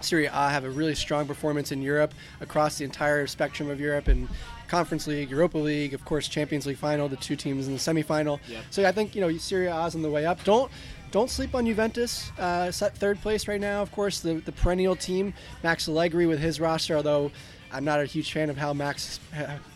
Serie 0.00 0.26
A 0.26 0.50
have 0.50 0.64
a 0.64 0.70
really 0.70 0.94
strong 0.94 1.26
performance 1.26 1.72
in 1.72 1.82
Europe 1.82 2.14
across 2.40 2.78
the 2.78 2.84
entire 2.84 3.26
spectrum 3.26 3.70
of 3.70 3.80
Europe 3.80 4.08
and 4.08 4.28
Conference 4.68 5.06
League, 5.06 5.30
Europa 5.30 5.58
League, 5.58 5.94
of 5.94 6.04
course, 6.04 6.28
Champions 6.28 6.66
League 6.66 6.76
final, 6.76 7.08
the 7.08 7.16
two 7.16 7.36
teams 7.36 7.66
in 7.66 7.72
the 7.72 7.78
semifinal. 7.78 8.38
Yep. 8.48 8.64
So 8.70 8.86
I 8.86 8.92
think 8.92 9.14
you 9.14 9.20
know 9.20 9.36
Serie 9.38 9.66
A 9.66 9.86
is 9.86 9.94
on 9.94 10.02
the 10.02 10.10
way 10.10 10.26
up. 10.26 10.44
Don't 10.44 10.70
don't 11.10 11.30
sleep 11.30 11.54
on 11.54 11.64
Juventus. 11.66 12.30
Uh, 12.38 12.70
set 12.70 12.96
third 12.96 13.20
place 13.22 13.48
right 13.48 13.60
now. 13.60 13.82
Of 13.82 13.90
course, 13.92 14.20
the 14.20 14.34
the 14.34 14.52
perennial 14.52 14.94
team, 14.94 15.32
Max 15.62 15.88
Allegri 15.88 16.26
with 16.26 16.38
his 16.38 16.60
roster. 16.60 16.96
Although 16.96 17.30
I'm 17.72 17.84
not 17.84 18.00
a 18.00 18.04
huge 18.04 18.32
fan 18.32 18.50
of 18.50 18.56
how 18.56 18.72
Max 18.72 19.20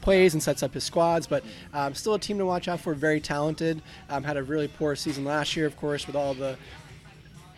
plays 0.03 0.35
and 0.35 0.43
sets 0.43 0.63
up 0.63 0.75
his 0.75 0.85
squads, 0.85 1.27
but 1.27 1.43
um, 1.73 1.95
still 1.95 2.15
a 2.15 2.19
team 2.19 2.39
to 2.39 2.47
watch 2.47 2.69
out 2.69 2.81
for. 2.81 2.95
Very 2.95 3.21
talented. 3.21 3.83
Um, 4.09 4.25
had 4.25 4.37
a 4.37 4.43
really 4.43 4.69
poor 4.69 4.95
season 4.95 5.25
last 5.25 5.57
year, 5.57 5.67
of 5.67 5.77
course, 5.77 6.07
with 6.07 6.17
all 6.17 6.35
the 6.35 6.57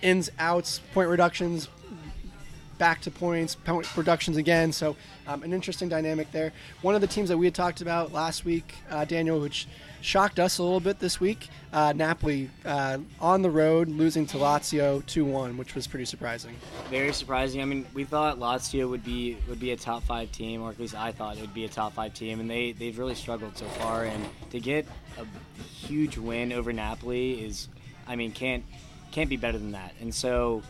ins, 0.03 0.31
outs, 0.39 0.81
point 0.93 1.09
reductions, 1.09 1.69
back 2.79 3.01
to 3.03 3.11
points, 3.11 3.55
point 3.55 3.97
reductions 3.97 4.37
again. 4.37 4.73
So 4.73 4.97
um, 5.27 5.43
an 5.43 5.53
interesting 5.53 5.89
dynamic 5.89 6.31
there. 6.33 6.53
One 6.83 6.95
of 6.95 7.01
the 7.01 7.07
teams 7.07 7.29
that 7.29 7.39
we 7.39 7.47
had 7.47 7.55
talked 7.55 7.81
about 7.81 8.13
last 8.13 8.45
week, 8.45 8.75
uh, 8.91 9.05
Daniel, 9.05 9.41
which 9.41 9.67
shocked 10.01 10.39
us 10.39 10.59
a 10.59 10.63
little 10.63 10.81
bit 10.81 10.99
this 10.99 11.19
week, 11.19 11.49
uh, 11.73 11.93
Napoli 11.95 12.51
uh, 12.65 12.99
on 13.21 13.41
the 13.43 13.51
road 13.51 13.89
losing 13.89 14.27
to 14.27 14.37
Lazio 14.37 15.03
2-1, 15.05 15.57
which 15.57 15.75
was 15.75 15.87
pretty 15.87 16.05
surprising. 16.05 16.55
Very 16.91 17.13
surprising. 17.13 17.63
I 17.63 17.65
mean, 17.65 17.87
we 17.95 18.05
thought 18.05 18.39
Lazio 18.39 18.89
would 18.91 19.05
be 19.05 19.39
would 19.49 19.61
be 19.61 19.73
a 19.73 19.77
top 19.77 20.03
five 20.03 20.31
team, 20.31 20.63
or 20.63 20.71
at 20.71 20.79
least 20.79 20.95
I 20.95 21.11
thought 21.13 21.39
it 21.39 21.41
would 21.41 21.55
be 21.55 21.65
a 21.65 21.69
top 21.69 21.95
five 21.95 22.13
team, 22.13 22.41
and 22.41 22.51
they 22.51 22.73
they've 22.73 22.99
really 22.99 23.15
struggled 23.15 23.57
so 23.57 23.65
far. 23.67 24.05
And 24.05 24.25
to 24.51 24.61
get 24.61 24.87
a 25.19 25.25
huge 25.65 26.19
win 26.19 26.53
over 26.53 26.73
Napoli 26.73 27.43
is, 27.45 27.69
I 28.07 28.17
mean, 28.17 28.33
can't 28.33 28.65
can't 29.11 29.31
be 29.31 29.37
better 29.37 29.59
than 29.59 29.73
that. 29.73 29.95
And 30.01 30.15
so, 30.15 30.63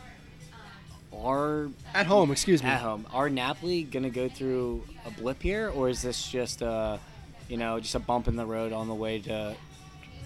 are 1.23 1.69
At 1.95 2.07
home, 2.07 2.31
excuse 2.31 2.62
me. 2.62 2.69
at 2.69 2.81
home 2.81 3.07
are 3.12 3.29
Napoli 3.29 3.83
gonna 3.83 4.11
go 4.11 4.29
through 4.29 4.85
a 5.07 5.11
blip 5.11 5.43
here, 5.43 5.71
or 5.71 5.89
is 5.89 6.03
this 6.03 6.29
just 6.29 6.62
a, 6.62 6.99
you 7.49 7.57
know, 7.57 7.81
just 7.81 7.95
a 7.95 7.99
bump 8.01 8.29
in 8.29 8.37
the 8.37 8.47
road 8.47 8.73
on 8.73 8.89
the 8.89 8.95
way 8.95 9.21
to 9.21 9.55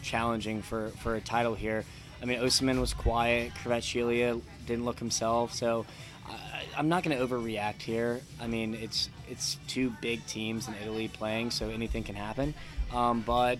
challenging 0.03 0.62
for 0.62 0.89
for 1.01 1.16
a 1.16 1.20
title 1.20 1.55
here? 1.55 1.84
I 2.20 2.24
mean, 2.24 2.41
Osimhen 2.41 2.80
was 2.80 2.93
quiet. 2.95 3.53
Kvaratskhelia 3.55 4.41
didn't 4.66 4.84
look 4.84 4.99
himself, 4.99 5.55
so 5.55 5.86
I, 6.26 6.64
I'm 6.76 6.89
not 6.89 7.05
going 7.05 7.16
to 7.16 7.24
overreact 7.24 7.82
here. 7.82 8.20
I 8.41 8.47
mean, 8.47 8.74
it's 8.74 9.09
it's 9.28 9.59
two 9.68 9.93
big 10.01 10.24
teams 10.26 10.68
in 10.68 10.74
Italy 10.82 11.09
playing, 11.09 11.51
so 11.51 11.68
anything 11.68 12.03
can 12.03 12.16
happen. 12.16 12.55
Um, 12.93 13.22
but 13.22 13.59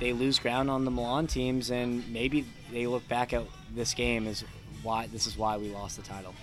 they 0.00 0.12
lose 0.12 0.38
ground 0.38 0.70
on 0.70 0.84
the 0.84 0.90
Milan 0.90 1.26
teams, 1.26 1.70
and 1.70 2.08
maybe 2.12 2.44
they 2.72 2.86
look 2.86 3.06
back 3.08 3.32
at 3.32 3.44
this 3.74 3.94
game 3.94 4.26
as 4.26 4.44
why 4.82 5.06
this 5.06 5.26
is 5.26 5.38
why 5.38 5.56
we 5.56 5.70
lost 5.70 5.96
the 5.96 6.02
title. 6.02 6.34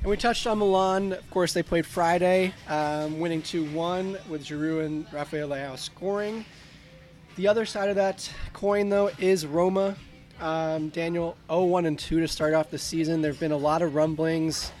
And 0.00 0.10
we 0.10 0.16
touched 0.16 0.46
on 0.46 0.58
Milan. 0.58 1.12
Of 1.12 1.30
course, 1.30 1.52
they 1.52 1.62
played 1.62 1.84
Friday, 1.84 2.54
um, 2.68 3.18
winning 3.18 3.42
2 3.42 3.70
1 3.72 4.18
with 4.28 4.44
Giroud 4.44 4.86
and 4.86 5.12
Rafael 5.12 5.48
Leao 5.48 5.76
scoring. 5.78 6.44
The 7.36 7.48
other 7.48 7.66
side 7.66 7.88
of 7.88 7.96
that 7.96 8.30
coin, 8.52 8.88
though, 8.88 9.10
is 9.18 9.46
Roma. 9.46 9.96
Um, 10.40 10.88
Daniel 10.90 11.36
0 11.48 11.64
1 11.64 11.86
and 11.86 11.98
2 11.98 12.20
to 12.20 12.28
start 12.28 12.54
off 12.54 12.70
the 12.70 12.78
season. 12.78 13.22
There 13.22 13.32
have 13.32 13.40
been 13.40 13.52
a 13.52 13.56
lot 13.56 13.82
of 13.82 13.94
rumblings, 13.94 14.72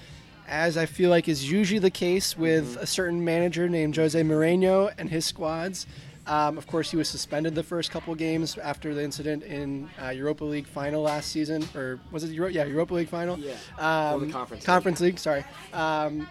as 0.46 0.76
I 0.76 0.86
feel 0.86 1.10
like 1.10 1.28
is 1.28 1.50
usually 1.50 1.80
the 1.80 1.90
case 1.90 2.36
with 2.36 2.76
a 2.76 2.86
certain 2.86 3.24
manager 3.24 3.68
named 3.68 3.96
Jose 3.96 4.20
Mourinho 4.20 4.92
and 4.98 5.10
his 5.10 5.24
squads. 5.24 5.86
Um, 6.28 6.58
of 6.58 6.66
course, 6.66 6.90
he 6.90 6.96
was 6.98 7.08
suspended 7.08 7.54
the 7.54 7.62
first 7.62 7.90
couple 7.90 8.14
games 8.14 8.58
after 8.58 8.94
the 8.94 9.02
incident 9.02 9.42
in 9.44 9.88
uh, 10.02 10.10
Europa 10.10 10.44
League 10.44 10.66
final 10.66 11.02
last 11.02 11.32
season, 11.32 11.66
or 11.74 11.98
was 12.12 12.22
it 12.22 12.30
Euro- 12.32 12.50
yeah 12.50 12.64
Europa 12.64 12.94
League 12.94 13.08
final? 13.08 13.38
Yeah. 13.38 13.54
Um, 13.78 14.22
Or 14.22 14.26
the 14.26 14.32
Conference 14.32 14.62
League. 14.62 14.66
Conference 14.66 15.00
League. 15.00 15.18
Sorry. 15.18 15.44
Um, 15.72 16.28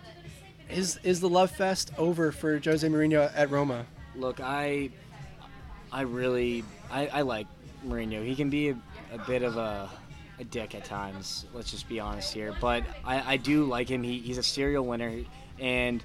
is 0.69 0.99
is 1.03 1.19
the 1.19 1.29
love 1.29 1.49
fest 1.49 1.91
over 1.97 2.31
for 2.31 2.59
Jose 2.59 2.87
Mourinho 2.87 3.31
at 3.35 3.49
Roma? 3.49 3.85
Look, 4.15 4.39
I, 4.39 4.89
I 5.91 6.01
really, 6.01 6.63
I, 6.91 7.07
I 7.07 7.21
like 7.21 7.47
Mourinho. 7.85 8.23
He 8.25 8.35
can 8.35 8.49
be 8.49 8.69
a, 8.69 8.77
a 9.13 9.17
bit 9.25 9.41
of 9.43 9.57
a, 9.57 9.89
a 10.39 10.43
dick 10.43 10.75
at 10.75 10.83
times. 10.85 11.45
Let's 11.53 11.71
just 11.71 11.87
be 11.89 11.99
honest 11.99 12.33
here. 12.33 12.53
But 12.61 12.83
I, 13.05 13.33
I 13.33 13.37
do 13.37 13.63
like 13.65 13.89
him. 13.89 14.03
He, 14.03 14.19
he's 14.19 14.37
a 14.37 14.43
serial 14.43 14.85
winner, 14.85 15.21
and 15.59 16.03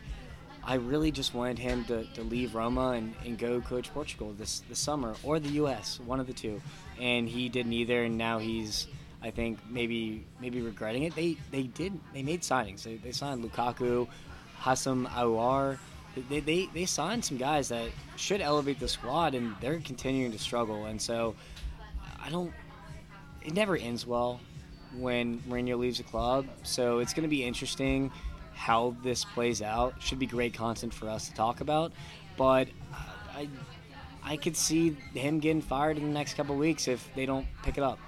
I 0.64 0.74
really 0.74 1.10
just 1.10 1.34
wanted 1.34 1.58
him 1.58 1.84
to, 1.86 2.04
to 2.04 2.22
leave 2.22 2.54
Roma 2.54 2.90
and, 2.90 3.14
and 3.24 3.36
go 3.36 3.60
coach 3.60 3.92
Portugal 3.92 4.32
this 4.38 4.62
this 4.68 4.78
summer 4.78 5.14
or 5.22 5.40
the 5.40 5.48
U.S. 5.50 5.98
One 6.04 6.20
of 6.20 6.26
the 6.26 6.32
two. 6.32 6.62
And 7.00 7.28
he 7.28 7.48
didn't 7.48 7.72
either, 7.72 8.04
and 8.04 8.16
now 8.16 8.38
he's. 8.38 8.86
I 9.24 9.30
think 9.30 9.60
maybe 9.68 10.24
maybe 10.40 10.60
regretting 10.60 11.04
it. 11.04 11.14
They 11.14 11.36
they 11.50 11.64
did 11.64 11.98
they 12.12 12.22
made 12.22 12.42
signings. 12.42 12.82
They, 12.82 12.96
they 12.96 13.12
signed 13.12 13.44
Lukaku, 13.44 14.08
Houssem 14.60 15.08
Aouar. 15.10 15.78
They, 16.28 16.40
they, 16.40 16.66
they 16.74 16.84
signed 16.84 17.24
some 17.24 17.38
guys 17.38 17.70
that 17.70 17.88
should 18.16 18.42
elevate 18.42 18.78
the 18.78 18.88
squad, 18.88 19.34
and 19.34 19.54
they're 19.62 19.80
continuing 19.80 20.30
to 20.32 20.38
struggle. 20.38 20.84
And 20.86 21.00
so, 21.00 21.34
I 22.22 22.30
don't. 22.30 22.52
It 23.44 23.54
never 23.54 23.76
ends 23.76 24.06
well 24.06 24.40
when 24.98 25.38
Mourinho 25.48 25.78
leaves 25.78 26.00
a 26.00 26.02
club. 26.02 26.46
So 26.64 26.98
it's 26.98 27.14
going 27.14 27.22
to 27.22 27.28
be 27.28 27.44
interesting 27.44 28.10
how 28.54 28.96
this 29.02 29.24
plays 29.24 29.62
out. 29.62 29.94
Should 30.00 30.18
be 30.18 30.26
great 30.26 30.54
content 30.54 30.94
for 30.94 31.08
us 31.08 31.28
to 31.28 31.34
talk 31.34 31.60
about. 31.60 31.92
But 32.36 32.68
I, 33.34 33.48
I 34.22 34.36
could 34.36 34.56
see 34.56 34.96
him 35.14 35.40
getting 35.40 35.62
fired 35.62 35.98
in 35.98 36.04
the 36.04 36.12
next 36.12 36.34
couple 36.34 36.56
weeks 36.56 36.88
if 36.88 37.08
they 37.14 37.26
don't 37.26 37.46
pick 37.62 37.76
it 37.78 37.84
up. 37.84 37.98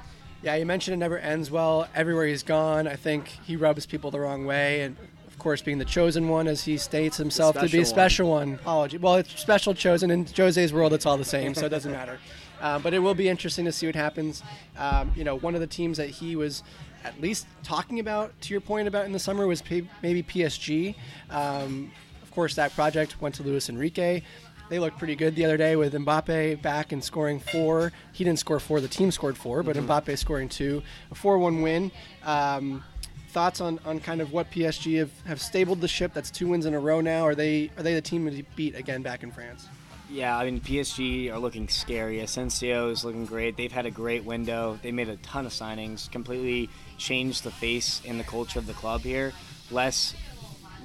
Yeah, 0.42 0.56
you 0.56 0.66
mentioned 0.66 0.94
it 0.94 0.98
never 0.98 1.18
ends 1.18 1.50
well. 1.50 1.88
Everywhere 1.94 2.26
he's 2.26 2.42
gone, 2.42 2.86
I 2.86 2.96
think 2.96 3.28
he 3.28 3.56
rubs 3.56 3.86
people 3.86 4.10
the 4.10 4.20
wrong 4.20 4.44
way, 4.44 4.82
and 4.82 4.94
of 5.26 5.38
course, 5.38 5.62
being 5.62 5.78
the 5.78 5.86
chosen 5.86 6.28
one, 6.28 6.46
as 6.46 6.62
he 6.64 6.76
states 6.76 7.16
himself 7.16 7.54
to 7.54 7.62
be 7.62 7.66
a 7.66 7.84
special 7.84 7.86
special 7.86 8.30
one. 8.30 8.54
Apology. 8.54 8.98
Well, 8.98 9.16
it's 9.16 9.40
special, 9.40 9.74
chosen. 9.74 10.10
In 10.10 10.26
Jose's 10.26 10.72
world, 10.72 10.92
it's 10.92 11.06
all 11.06 11.16
the 11.16 11.24
same, 11.24 11.54
so 11.54 11.64
it 11.64 11.70
doesn't 11.70 11.92
matter. 12.00 12.18
Uh, 12.60 12.78
but 12.78 12.94
it 12.94 12.98
will 12.98 13.14
be 13.14 13.28
interesting 13.28 13.64
to 13.64 13.72
see 13.72 13.86
what 13.86 13.94
happens. 13.94 14.42
Um, 14.76 15.12
you 15.16 15.24
know, 15.24 15.36
one 15.36 15.54
of 15.54 15.60
the 15.60 15.66
teams 15.66 15.96
that 15.96 16.10
he 16.10 16.36
was 16.36 16.62
at 17.04 17.20
least 17.20 17.46
talking 17.62 18.00
about, 18.00 18.38
to 18.42 18.54
your 18.54 18.60
point 18.60 18.88
about 18.88 19.04
in 19.06 19.12
the 19.12 19.18
summer, 19.18 19.46
was 19.46 19.62
P- 19.62 19.88
maybe 20.02 20.22
PSG. 20.22 20.94
Um, 21.30 21.92
of 22.22 22.30
course, 22.30 22.54
that 22.56 22.74
project 22.74 23.20
went 23.20 23.34
to 23.36 23.42
Luis 23.42 23.68
Enrique. 23.68 24.22
They 24.70 24.78
looked 24.78 24.98
pretty 24.98 25.14
good 25.14 25.36
the 25.36 25.44
other 25.44 25.58
day 25.58 25.76
with 25.76 25.92
Mbappe 25.92 26.62
back 26.62 26.92
and 26.92 27.04
scoring 27.04 27.38
four. 27.38 27.92
He 28.12 28.24
didn't 28.24 28.38
score 28.38 28.58
four; 28.58 28.80
the 28.80 28.88
team 28.88 29.10
scored 29.10 29.36
four, 29.36 29.62
but 29.62 29.76
Mbappe 29.76 30.16
scoring 30.18 30.48
two. 30.48 30.82
A 31.10 31.14
four-one 31.14 31.60
win. 31.60 31.92
Um, 32.24 32.82
thoughts 33.28 33.60
on, 33.60 33.78
on 33.84 34.00
kind 34.00 34.20
of 34.20 34.32
what 34.32 34.50
PSG 34.50 34.98
have, 34.98 35.10
have 35.26 35.40
stabled 35.40 35.80
the 35.80 35.88
ship? 35.88 36.14
That's 36.14 36.30
two 36.30 36.48
wins 36.48 36.66
in 36.66 36.72
a 36.72 36.78
row 36.80 37.00
now. 37.00 37.24
Are 37.24 37.34
they 37.34 37.70
are 37.76 37.82
they 37.82 37.92
the 37.94 38.00
team 38.00 38.30
to 38.30 38.42
beat 38.56 38.74
again 38.74 39.02
back 39.02 39.22
in 39.22 39.30
France? 39.30 39.68
Yeah, 40.10 40.36
I 40.36 40.44
mean 40.44 40.60
PSG 40.60 41.32
are 41.32 41.38
looking 41.38 41.68
scary. 41.68 42.20
Asensio 42.20 42.90
is 42.90 43.04
looking 43.04 43.26
great. 43.26 43.56
They've 43.56 43.72
had 43.72 43.86
a 43.86 43.90
great 43.90 44.24
window. 44.24 44.78
They 44.82 44.92
made 44.92 45.08
a 45.08 45.16
ton 45.16 45.46
of 45.46 45.52
signings, 45.52 46.10
completely 46.10 46.68
changed 46.98 47.42
the 47.42 47.50
face 47.50 48.02
and 48.06 48.20
the 48.20 48.24
culture 48.24 48.58
of 48.58 48.66
the 48.66 48.74
club 48.74 49.00
here. 49.00 49.32
Less, 49.70 50.14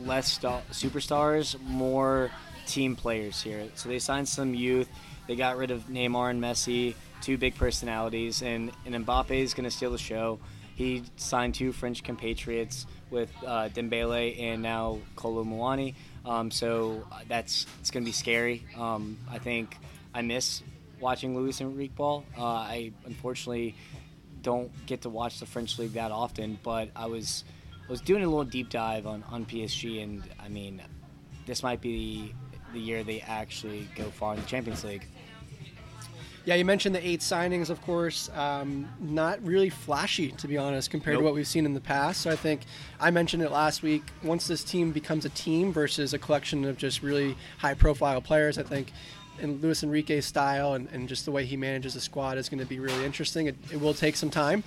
less 0.04 0.32
sta- 0.32 0.62
superstars, 0.72 1.60
more 1.62 2.32
team 2.66 2.96
players 2.96 3.42
here. 3.42 3.68
So 3.76 3.90
they 3.90 4.00
signed 4.00 4.28
some 4.28 4.54
youth. 4.54 4.88
They 5.28 5.36
got 5.36 5.58
rid 5.58 5.72
of 5.72 5.88
Neymar 5.88 6.32
and 6.32 6.42
Messi, 6.42 6.96
two 7.22 7.38
big 7.38 7.56
personalities, 7.56 8.42
and 8.42 8.72
and 8.86 9.06
Mbappe 9.06 9.32
is 9.32 9.54
going 9.54 9.66
to 9.66 9.72
steal 9.72 9.92
the 9.92 9.98
show. 9.98 10.40
He 10.76 11.04
signed 11.18 11.56
two 11.56 11.74
French 11.74 12.04
compatriots 12.04 12.88
with 13.12 13.30
uh, 13.46 13.68
Dembele 13.68 14.40
and 14.40 14.62
now 14.62 15.00
Kolo 15.18 15.44
Muani. 15.44 15.94
Um, 16.30 16.52
so 16.52 17.08
uh, 17.12 17.22
that's 17.28 17.66
it's 17.80 17.90
going 17.90 18.04
to 18.04 18.08
be 18.08 18.14
scary. 18.14 18.64
Um, 18.78 19.18
I 19.32 19.40
think 19.40 19.76
I 20.14 20.22
miss 20.22 20.62
watching 21.00 21.36
Luis 21.36 21.60
Enrique 21.60 21.94
ball. 21.96 22.24
Uh, 22.38 22.44
I 22.46 22.92
unfortunately 23.06 23.76
don't 24.44 24.72
get 24.86 25.02
to 25.02 25.10
watch 25.10 25.40
the 25.40 25.48
French 25.48 25.80
league 25.80 25.94
that 25.94 26.12
often, 26.12 26.60
but 26.62 26.90
I 26.96 27.08
was 27.08 27.44
I 27.88 27.92
was 27.92 28.02
doing 28.02 28.24
a 28.24 28.28
little 28.28 28.46
deep 28.46 28.70
dive 28.70 29.08
on, 29.08 29.24
on 29.32 29.44
PSG, 29.48 30.04
and 30.04 30.24
I 30.40 30.50
mean, 30.50 30.84
this 31.48 31.64
might 31.64 31.82
be 31.82 32.32
the, 32.54 32.74
the 32.74 32.80
year 32.80 33.04
they 33.04 33.22
actually 33.22 33.88
go 33.96 34.04
far 34.12 34.36
in 34.36 34.40
the 34.40 34.46
Champions 34.46 34.84
League. 34.84 35.08
Yeah, 36.46 36.56
you 36.56 36.66
mentioned 36.66 36.96
the 36.96 37.08
eight 37.08 37.20
signings, 37.20 37.70
of 37.70 37.82
course. 37.82 38.30
Um, 38.34 38.88
not 39.00 39.44
really 39.46 39.70
flashy, 39.70 40.32
to 40.32 40.48
be 40.48 40.58
honest, 40.58 40.90
compared 40.90 41.18
to 41.18 41.24
what 41.24 41.34
we've 41.34 41.48
seen 41.48 41.66
in 41.66 41.74
the 41.74 41.82
past. 41.82 42.22
So 42.22 42.32
I 42.32 42.36
think 42.36 42.62
I 43.00 43.12
mentioned 43.12 43.44
it 43.44 43.52
last 43.52 43.84
week. 43.84 44.04
Once 44.24 44.48
this 44.48 44.64
team 44.64 44.92
becomes 44.92 45.26
a 45.26 45.30
team 45.30 45.72
versus 45.72 46.14
a 46.14 46.18
collection 46.18 46.66
of 46.66 46.78
just 46.78 47.04
really 47.04 47.36
high-profile 47.60 48.22
players, 48.22 48.58
I 48.58 48.64
think 48.64 48.92
in 49.40 49.62
Luis 49.62 49.84
Enrique's 49.84 50.26
style 50.26 50.74
and, 50.74 50.88
and 50.92 51.08
just 51.08 51.26
the 51.26 51.32
way 51.32 51.46
he 51.46 51.56
manages 51.56 51.94
the 51.94 52.02
squad 52.02 52.38
is 52.38 52.50
going 52.50 52.60
to 52.60 52.66
be 52.66 52.80
really 52.80 53.06
interesting. 53.06 53.48
It, 53.48 53.56
it 53.72 53.80
will 53.80 53.94
take 53.94 54.16
some 54.16 54.30
time. 54.30 54.64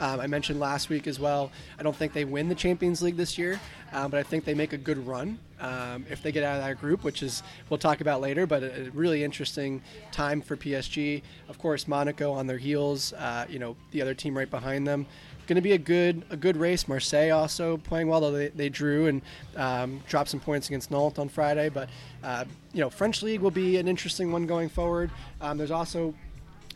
Um, 0.00 0.20
I 0.20 0.26
mentioned 0.26 0.60
last 0.60 0.88
week 0.88 1.06
as 1.06 1.18
well. 1.18 1.50
I 1.78 1.82
don't 1.82 1.96
think 1.96 2.12
they 2.12 2.24
win 2.24 2.48
the 2.48 2.54
Champions 2.54 3.02
League 3.02 3.16
this 3.16 3.38
year, 3.38 3.60
um, 3.92 4.10
but 4.10 4.18
I 4.18 4.22
think 4.22 4.44
they 4.44 4.54
make 4.54 4.72
a 4.72 4.78
good 4.78 5.06
run 5.06 5.38
um, 5.60 6.04
if 6.10 6.22
they 6.22 6.32
get 6.32 6.44
out 6.44 6.56
of 6.56 6.64
that 6.64 6.80
group, 6.80 7.02
which 7.02 7.22
is 7.22 7.42
we'll 7.70 7.78
talk 7.78 8.00
about 8.00 8.20
later. 8.20 8.46
But 8.46 8.62
a, 8.62 8.86
a 8.86 8.90
really 8.90 9.24
interesting 9.24 9.82
time 10.12 10.40
for 10.42 10.56
PSG. 10.56 11.22
Of 11.48 11.58
course, 11.58 11.88
Monaco 11.88 12.32
on 12.32 12.46
their 12.46 12.58
heels. 12.58 13.12
Uh, 13.14 13.46
you 13.48 13.58
know, 13.58 13.76
the 13.92 14.02
other 14.02 14.14
team 14.14 14.36
right 14.36 14.50
behind 14.50 14.86
them. 14.86 15.06
Going 15.46 15.56
to 15.56 15.62
be 15.62 15.72
a 15.72 15.78
good 15.78 16.24
a 16.30 16.36
good 16.36 16.56
race. 16.56 16.88
Marseille 16.88 17.30
also 17.30 17.76
playing 17.76 18.08
well, 18.08 18.20
though 18.20 18.32
they, 18.32 18.48
they 18.48 18.68
drew 18.68 19.06
and 19.06 19.22
um, 19.56 20.02
dropped 20.08 20.28
some 20.28 20.40
points 20.40 20.68
against 20.68 20.90
Nantes 20.90 21.18
on 21.18 21.28
Friday. 21.28 21.68
But 21.68 21.88
uh, 22.22 22.44
you 22.72 22.80
know, 22.80 22.90
French 22.90 23.22
league 23.22 23.40
will 23.40 23.52
be 23.52 23.76
an 23.76 23.86
interesting 23.86 24.32
one 24.32 24.46
going 24.46 24.68
forward. 24.68 25.10
Um, 25.40 25.56
there's 25.56 25.70
also 25.70 26.14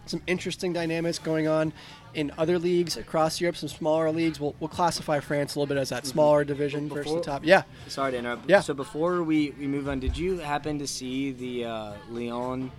some 0.06 0.22
interesting 0.26 0.72
dynamics 0.72 1.18
going 1.18 1.46
on 1.46 1.72
in 2.14 2.32
other 2.36 2.58
leagues 2.58 2.96
across 2.96 3.40
Europe, 3.40 3.56
some 3.56 3.68
smaller 3.68 4.10
leagues. 4.10 4.40
We'll, 4.40 4.54
we'll 4.60 4.68
classify 4.68 5.20
France 5.20 5.54
a 5.54 5.58
little 5.58 5.72
bit 5.72 5.80
as 5.80 5.90
that 5.90 6.06
smaller 6.06 6.44
division 6.44 6.88
versus 6.88 7.14
the 7.14 7.20
top. 7.20 7.44
Yeah. 7.44 7.62
Sorry 7.88 8.12
to 8.12 8.18
interrupt. 8.18 8.48
Yeah. 8.48 8.60
So 8.60 8.74
before 8.74 9.22
we, 9.22 9.50
we 9.58 9.66
move 9.66 9.88
on, 9.88 10.00
did 10.00 10.16
you 10.16 10.38
happen 10.38 10.78
to 10.78 10.86
see 10.86 11.32
the 11.32 11.64
uh, 11.66 11.92
Lyon, 12.10 12.72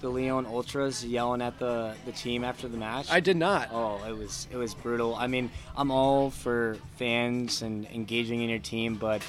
the 0.00 0.08
Lyon 0.08 0.46
Ultras 0.46 1.04
yelling 1.04 1.42
at 1.42 1.58
the, 1.58 1.94
the 2.04 2.12
team 2.12 2.42
after 2.44 2.68
the 2.68 2.76
match? 2.76 3.10
I 3.10 3.20
did 3.20 3.36
not. 3.36 3.68
Oh, 3.72 4.02
it 4.08 4.16
was 4.16 4.48
it 4.50 4.56
was 4.56 4.74
brutal. 4.74 5.14
I 5.14 5.26
mean, 5.28 5.50
I'm 5.76 5.90
all 5.90 6.30
for 6.30 6.76
fans 6.96 7.62
and 7.62 7.86
engaging 7.86 8.42
in 8.42 8.48
your 8.48 8.58
team, 8.58 8.96
but 8.96 9.22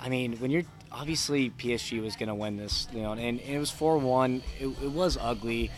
I 0.00 0.08
mean, 0.08 0.36
when 0.38 0.50
you're 0.50 0.64
obviously 0.92 1.50
PSG 1.50 2.02
was 2.02 2.16
going 2.16 2.28
to 2.28 2.34
win 2.34 2.56
this, 2.56 2.86
Lyon, 2.92 3.18
and, 3.18 3.40
and 3.40 3.54
it 3.54 3.58
was 3.58 3.70
four 3.70 3.98
one. 3.98 4.42
It, 4.60 4.66
it 4.66 4.90
was 4.90 5.18
ugly, 5.20 5.70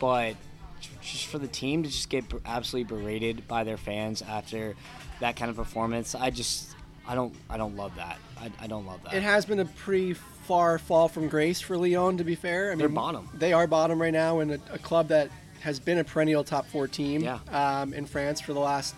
but 0.00 0.34
just 1.12 1.26
for 1.26 1.38
the 1.38 1.48
team 1.48 1.82
to 1.82 1.88
just 1.88 2.08
get 2.08 2.24
absolutely 2.44 2.96
berated 2.96 3.46
by 3.48 3.64
their 3.64 3.76
fans 3.76 4.22
after 4.22 4.74
that 5.20 5.36
kind 5.36 5.50
of 5.50 5.56
performance, 5.56 6.14
I 6.14 6.30
just 6.30 6.74
I 7.06 7.14
don't 7.14 7.34
I 7.48 7.56
don't 7.56 7.76
love 7.76 7.94
that. 7.96 8.18
I, 8.40 8.50
I 8.60 8.66
don't 8.66 8.86
love 8.86 9.02
that. 9.04 9.14
It 9.14 9.22
has 9.22 9.44
been 9.46 9.60
a 9.60 9.64
pretty 9.64 10.14
far 10.14 10.78
fall 10.78 11.08
from 11.08 11.28
grace 11.28 11.60
for 11.60 11.76
Lyon, 11.76 12.18
to 12.18 12.24
be 12.24 12.34
fair. 12.34 12.68
I 12.68 12.70
mean, 12.70 12.78
They're 12.78 12.88
bottom. 12.88 13.28
They 13.34 13.52
are 13.52 13.66
bottom 13.66 14.00
right 14.00 14.12
now, 14.12 14.40
and 14.40 14.52
a, 14.52 14.60
a 14.72 14.78
club 14.78 15.08
that 15.08 15.30
has 15.60 15.80
been 15.80 15.98
a 15.98 16.04
perennial 16.04 16.44
top 16.44 16.66
four 16.66 16.86
team 16.86 17.22
Yeah. 17.22 17.38
um, 17.50 17.92
in 17.94 18.06
France 18.06 18.40
for 18.40 18.52
the 18.52 18.60
last, 18.60 18.94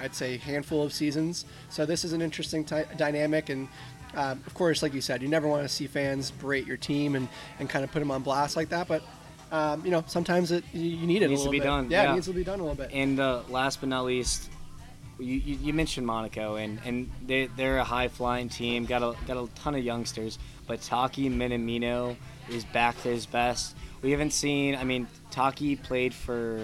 I'd 0.00 0.14
say, 0.14 0.38
handful 0.38 0.82
of 0.82 0.92
seasons. 0.92 1.44
So 1.68 1.84
this 1.84 2.04
is 2.04 2.12
an 2.14 2.22
interesting 2.22 2.64
ty- 2.64 2.86
dynamic, 2.96 3.48
and 3.50 3.68
um, 4.14 4.40
of 4.46 4.54
course, 4.54 4.82
like 4.82 4.94
you 4.94 5.02
said, 5.02 5.20
you 5.20 5.28
never 5.28 5.46
want 5.48 5.62
to 5.64 5.68
see 5.68 5.86
fans 5.86 6.30
berate 6.30 6.66
your 6.66 6.78
team 6.78 7.16
and, 7.16 7.28
and 7.58 7.68
kind 7.68 7.84
of 7.84 7.90
put 7.92 7.98
them 7.98 8.10
on 8.10 8.22
blast 8.22 8.56
like 8.56 8.70
that. 8.70 8.88
But 8.88 9.02
um, 9.52 9.84
you 9.84 9.90
know, 9.90 10.04
sometimes 10.06 10.50
it 10.52 10.64
you, 10.72 11.06
need 11.06 11.22
it. 11.22 11.28
Needs 11.28 11.42
a 11.42 11.44
to 11.44 11.50
be 11.50 11.58
bit. 11.58 11.64
done, 11.64 11.90
Yeah, 11.90 12.02
yeah. 12.04 12.10
it 12.10 12.14
needs 12.14 12.26
to 12.26 12.32
be 12.32 12.44
done 12.44 12.60
a 12.60 12.62
little 12.62 12.76
bit. 12.76 12.90
And 12.92 13.20
uh, 13.20 13.42
last 13.48 13.80
but 13.80 13.88
not 13.88 14.04
least, 14.04 14.50
you, 15.18 15.34
you, 15.34 15.56
you 15.62 15.72
mentioned 15.72 16.06
Monaco, 16.06 16.56
and, 16.56 16.80
and 16.84 17.10
they, 17.26 17.46
they're 17.56 17.78
a 17.78 17.84
high 17.84 18.08
flying 18.08 18.48
team. 18.48 18.84
Got 18.84 19.02
a 19.02 19.14
got 19.26 19.36
a 19.36 19.48
ton 19.54 19.74
of 19.74 19.84
youngsters, 19.84 20.38
but 20.66 20.82
Taki 20.82 21.30
Minamino 21.30 22.16
is 22.50 22.64
back 22.64 23.00
to 23.02 23.08
his 23.08 23.26
best. 23.26 23.76
We 24.02 24.10
haven't 24.10 24.32
seen. 24.32 24.74
I 24.74 24.84
mean, 24.84 25.06
Taki 25.30 25.76
played 25.76 26.12
for 26.12 26.60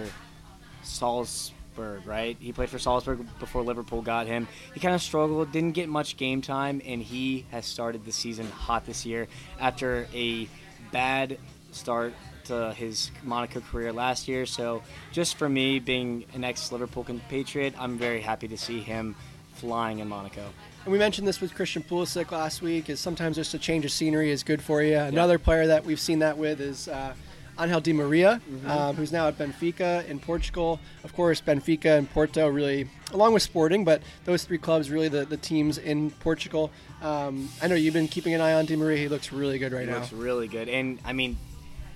Salzburg, 0.83 2.07
right? 2.07 2.37
He 2.39 2.53
played 2.53 2.69
for 2.69 2.79
Salzburg 2.79 3.27
before 3.39 3.63
Liverpool 3.63 4.03
got 4.03 4.27
him. 4.27 4.49
He 4.75 4.81
kind 4.81 4.95
of 4.95 5.03
struggled, 5.03 5.51
didn't 5.53 5.73
get 5.73 5.89
much 5.89 6.17
game 6.17 6.43
time, 6.43 6.83
and 6.85 7.03
he 7.03 7.47
has 7.51 7.65
started 7.65 8.05
the 8.05 8.13
season 8.13 8.47
hot 8.51 8.87
this 8.87 9.07
year 9.07 9.29
after 9.61 10.07
a 10.13 10.49
bad 10.91 11.39
start 11.71 12.13
to 12.47 12.73
his 12.75 13.11
Monaco 13.23 13.61
career 13.61 13.93
last 13.93 14.29
year. 14.29 14.47
So, 14.47 14.83
just 15.13 15.37
for 15.37 15.49
me, 15.49 15.79
being 15.79 16.25
an 16.35 16.45
ex 16.45 16.73
Liverpool 16.73 17.05
compatriot, 17.05 17.75
I'm 17.79 17.99
very 17.99 18.21
happy 18.21 18.49
to 18.49 18.57
see 18.59 18.81
him 18.81 19.15
flying 19.55 19.99
in 20.01 20.09
Monaco. 20.09 20.45
And 20.85 20.93
we 20.93 20.99
mentioned 20.99 21.29
this 21.29 21.41
with 21.41 21.55
Christian 21.55 21.83
Pulisic 21.83 22.31
last 22.33 22.63
week. 22.63 22.91
Is 22.91 22.99
sometimes 23.01 23.37
just 23.37 23.55
a 23.55 23.59
change 23.59 23.85
of 23.85 23.93
scenery 23.93 24.31
is 24.31 24.43
good 24.43 24.61
for 24.63 24.83
you. 24.83 24.97
Another 24.97 25.39
player 25.39 25.67
that 25.69 25.85
we've 25.85 26.01
seen 26.01 26.19
that 26.21 26.37
with 26.37 26.61
is 26.61 26.89
uh, 26.89 27.15
Angel 27.61 27.81
Di 27.81 27.93
Maria, 27.93 28.41
Mm-hmm. 28.51 28.69
um, 28.71 28.97
who's 28.97 29.13
now 29.13 29.29
at 29.29 29.39
Benfica 29.39 30.05
in 30.09 30.19
Portugal. 30.19 30.81
Of 31.05 31.15
course, 31.15 31.41
Benfica 31.41 31.99
and 31.99 32.11
Porto 32.11 32.49
really, 32.49 32.89
along 33.13 33.35
with 33.35 33.43
Sporting, 33.45 33.85
but 33.85 34.03
those 34.25 34.43
three 34.43 34.59
clubs 34.59 34.91
really 34.91 35.09
the, 35.09 35.25
the 35.25 35.37
teams 35.37 35.79
in 35.79 36.11
Portugal. 36.11 36.73
Um, 37.03 37.49
I 37.63 37.69
know 37.69 37.75
you've 37.77 37.95
been 37.95 38.09
keeping 38.09 38.35
an 38.35 38.41
eye 38.41 38.55
on 38.55 38.65
Di 38.67 38.75
Maria. 38.75 38.97
He 38.99 39.09
looks 39.09 39.31
really 39.33 39.59
good 39.61 39.73
right 39.73 39.85
He 39.85 39.91
now. 39.91 39.99
looks 39.99 40.13
really 40.13 40.49
good. 40.49 40.69
And 40.69 40.99
I 41.05 41.13
mean, 41.13 41.37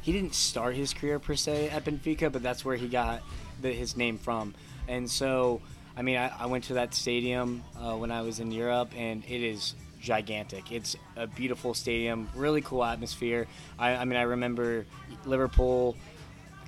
he 0.06 0.12
didn't 0.12 0.36
start 0.36 0.76
his 0.76 0.94
career 0.94 1.18
per 1.18 1.34
se 1.34 1.68
at 1.70 1.84
Benfica, 1.84 2.30
but 2.30 2.40
that's 2.40 2.64
where 2.64 2.76
he 2.76 2.86
got 2.86 3.22
the, 3.60 3.72
his 3.72 3.96
name 3.96 4.18
from. 4.18 4.54
And 4.86 5.10
so, 5.10 5.60
I 5.96 6.02
mean, 6.02 6.16
I, 6.16 6.28
I 6.28 6.46
went 6.46 6.62
to 6.64 6.74
that 6.74 6.94
stadium 6.94 7.64
uh, 7.74 7.96
when 7.96 8.12
I 8.12 8.22
was 8.22 8.38
in 8.38 8.52
Europe, 8.52 8.92
and 8.96 9.24
it 9.24 9.42
is 9.42 9.74
gigantic. 10.00 10.70
It's 10.70 10.94
a 11.16 11.26
beautiful 11.26 11.74
stadium, 11.74 12.28
really 12.36 12.60
cool 12.60 12.84
atmosphere. 12.84 13.48
I, 13.80 13.96
I 13.96 14.04
mean, 14.04 14.16
I 14.16 14.22
remember 14.22 14.86
Liverpool 15.24 15.96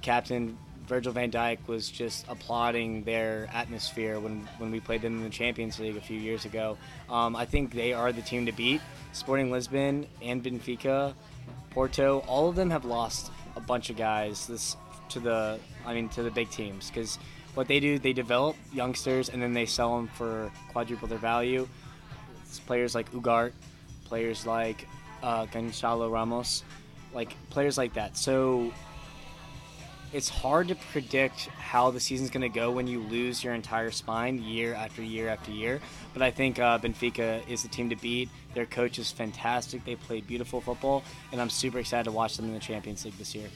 captain 0.03 0.59
Virgil 0.89 1.13
van 1.13 1.31
Dijk 1.31 1.59
was 1.69 1.89
just 1.89 2.27
applauding 2.29 3.05
their 3.05 3.49
atmosphere 3.53 4.19
when, 4.19 4.49
when 4.59 4.73
we 4.73 4.81
played 4.81 5.03
them 5.03 5.19
in 5.19 5.23
the 5.23 5.31
Champions 5.31 5.79
League 5.79 5.97
a 5.97 6.01
few 6.01 6.19
years 6.19 6.45
ago. 6.45 6.77
Um, 7.09 7.37
I 7.37 7.45
think 7.45 7.73
they 7.73 7.93
are 7.93 8.11
the 8.11 8.23
team 8.23 8.47
to 8.47 8.53
beat. 8.53 8.81
Sporting 9.13 9.53
Lisbon 9.53 10.09
and 10.23 10.43
Benfica, 10.43 11.15
Porto, 11.71 12.21
all 12.27 12.49
of 12.49 12.57
them 12.57 12.71
have 12.71 12.85
lost 12.85 13.31
a 13.57 13.61
bunch 13.61 13.91
of 13.91 13.97
guys 13.97 14.47
this 14.47 14.77
to 15.11 15.21
the 15.21 15.59
I 15.87 15.95
mean 15.95 16.09
to 16.11 16.23
the 16.23 16.31
big 16.31 16.51
teams 16.51 16.89
because 16.91 17.19
what 17.55 17.67
they 17.67 17.81
do 17.81 17.99
they 17.99 18.13
develop 18.13 18.57
youngsters 18.73 19.31
and 19.31 19.43
then 19.43 19.53
they 19.53 19.67
sell 19.67 19.97
them 19.97 20.09
for 20.09 20.51
quadruple 20.71 21.09
their 21.09 21.19
value. 21.19 21.69
It's 22.43 22.61
players 22.61 22.95
like 22.95 23.11
Ugart, 23.13 23.53
players 24.05 24.47
like 24.47 24.87
uh, 25.23 25.47
Gonzalo 25.47 26.09
Ramos, 26.09 26.65
like 27.13 27.35
players 27.51 27.77
like 27.77 27.95
that. 27.95 28.17
So 28.17 28.73
it's 30.13 30.29
hard 30.29 30.69
to 30.69 30.75
predict 30.75 31.49
how 31.49 31.91
the 31.91 32.01
season's 32.01 32.31
going 32.31 32.43
to 32.43 32.49
go 32.49 32.71
when 32.71 32.87
you 32.87 33.01
lose 33.01 33.45
your 33.45 33.55
entire 33.55 33.91
spine 33.91 34.43
year 34.43 34.75
after 34.75 35.03
year 35.03 35.29
after 35.29 35.51
year. 35.51 35.81
But 36.13 36.23
I 36.23 36.31
think 36.31 36.59
uh, 36.59 36.79
Benfica 36.79 37.47
is 37.49 37.63
the 37.63 37.69
team 37.69 37.91
to 37.91 37.97
beat. 37.97 38.29
Their 38.55 38.67
coach 38.67 38.99
is 38.99 39.11
fantastic. 39.13 39.85
They 39.85 39.97
play 39.97 40.21
beautiful 40.21 40.61
football, 40.61 41.05
and 41.33 41.41
I'm 41.41 41.51
super 41.51 41.79
excited 41.79 42.05
to 42.05 42.13
watch 42.13 42.37
them 42.37 42.47
in 42.47 42.55
the 42.55 42.61
Champions 42.61 43.05
League 43.05 43.19
this 43.19 43.35
year. 43.35 43.49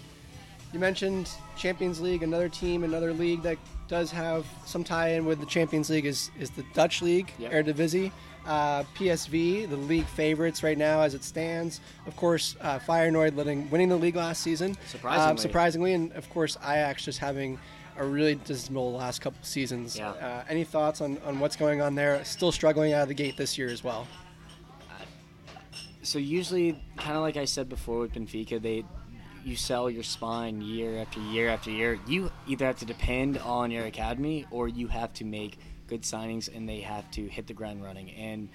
You 0.73 0.79
mentioned 0.79 1.31
Champions 1.57 2.01
League, 2.01 2.23
another 2.23 2.49
team, 2.49 2.85
another 2.85 3.13
league 3.13 3.43
that 3.43 3.59
does 3.89 4.11
have 4.11 4.47
some 4.65 4.83
tie-in 4.85 5.27
with 5.27 5.39
the 5.41 5.47
Champions 5.47 5.91
League 5.91 6.07
is, 6.07 6.31
is 6.41 6.51
the 6.51 6.65
Dutch 6.73 7.03
league, 7.03 7.31
Yep. 7.39 7.53
Eredivisie. 7.53 8.11
Uh, 8.47 8.83
PSV, 8.97 9.71
the 9.71 9.77
league 9.77 10.07
favorites 10.07 10.63
right 10.63 10.77
now 10.77 11.01
as 11.01 11.15
it 11.15 11.23
stands. 11.23 11.81
Of 12.07 12.17
course, 12.17 12.57
uh, 12.61 12.79
Feyenoord 12.81 13.37
letting, 13.37 13.71
winning 13.71 13.89
the 13.89 13.97
league 13.97 14.17
last 14.17 14.43
season. 14.43 14.77
Surprisingly. 14.89 15.31
Um, 15.31 15.39
surprisingly, 15.39 15.93
and 15.93 16.13
of 16.13 16.29
course, 16.31 16.57
Ajax 16.63 17.05
just 17.05 17.19
having 17.21 17.59
a 17.97 18.05
really 18.05 18.35
dismal 18.35 18.95
last 18.95 19.21
couple 19.21 19.39
seasons. 19.43 19.97
Yeah. 19.97 20.11
Uh, 20.11 20.45
any 20.49 20.65
thoughts 20.65 21.01
on, 21.01 21.19
on 21.25 21.39
what's 21.39 21.57
going 21.57 21.81
on 21.81 21.95
there? 21.95 22.25
Still 22.25 22.51
struggling 22.51 22.93
out 22.93 23.03
of 23.03 23.09
the 23.09 23.15
gate 23.15 23.37
this 23.37 23.57
year 23.57 23.69
as 23.69 23.85
well. 23.85 24.09
So 26.03 26.19
usually, 26.19 26.83
kind 26.97 27.17
of 27.17 27.23
like 27.23 27.37
I 27.37 27.45
said 27.45 27.69
before 27.69 28.01
with 28.01 28.13
Benfica, 28.13 28.61
they 28.61 28.85
you 29.45 29.57
sell 29.57 29.91
your 29.91 30.03
spine 30.03 30.61
year 30.61 30.99
after 30.99 31.21
year 31.21 31.49
after 31.49 31.71
year. 31.71 31.99
You 32.07 32.31
either 32.47 32.67
have 32.67 32.79
to 32.79 32.85
depend 32.85 33.39
on 33.39 33.71
your 33.71 33.87
academy 33.87 34.47
or 34.51 34.69
you 34.69 34.89
have 34.89 35.13
to 35.15 35.25
make 35.25 35.59
good 35.87 36.03
signings 36.03 36.55
and 36.55 36.69
they 36.69 36.81
have 36.81 37.11
to 37.13 37.27
hit 37.27 37.47
the 37.47 37.55
ground 37.55 37.83
running. 37.83 38.11
And 38.13 38.49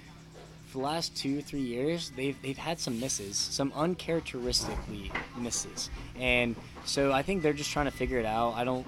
for 0.68 0.80
the 0.80 0.84
last 0.84 1.16
two 1.16 1.42
three 1.42 1.62
years, 1.62 2.12
they've 2.16 2.40
they've 2.42 2.58
had 2.58 2.80
some 2.80 3.00
misses, 3.00 3.38
some 3.38 3.72
uncharacteristically 3.76 5.12
misses. 5.38 5.90
And 6.20 6.56
so 6.86 7.12
I 7.12 7.22
think 7.22 7.42
they're 7.42 7.54
just 7.54 7.72
trying 7.72 7.86
to 7.86 7.92
figure 7.92 8.20
it 8.20 8.26
out. 8.26 8.54
I 8.56 8.64
don't. 8.64 8.86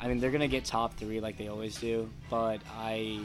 I 0.00 0.08
mean, 0.08 0.20
they're 0.20 0.30
gonna 0.30 0.48
get 0.48 0.64
top 0.64 0.94
three 0.94 1.20
like 1.20 1.36
they 1.38 1.48
always 1.48 1.78
do, 1.80 2.08
but 2.30 2.60
I, 2.76 3.20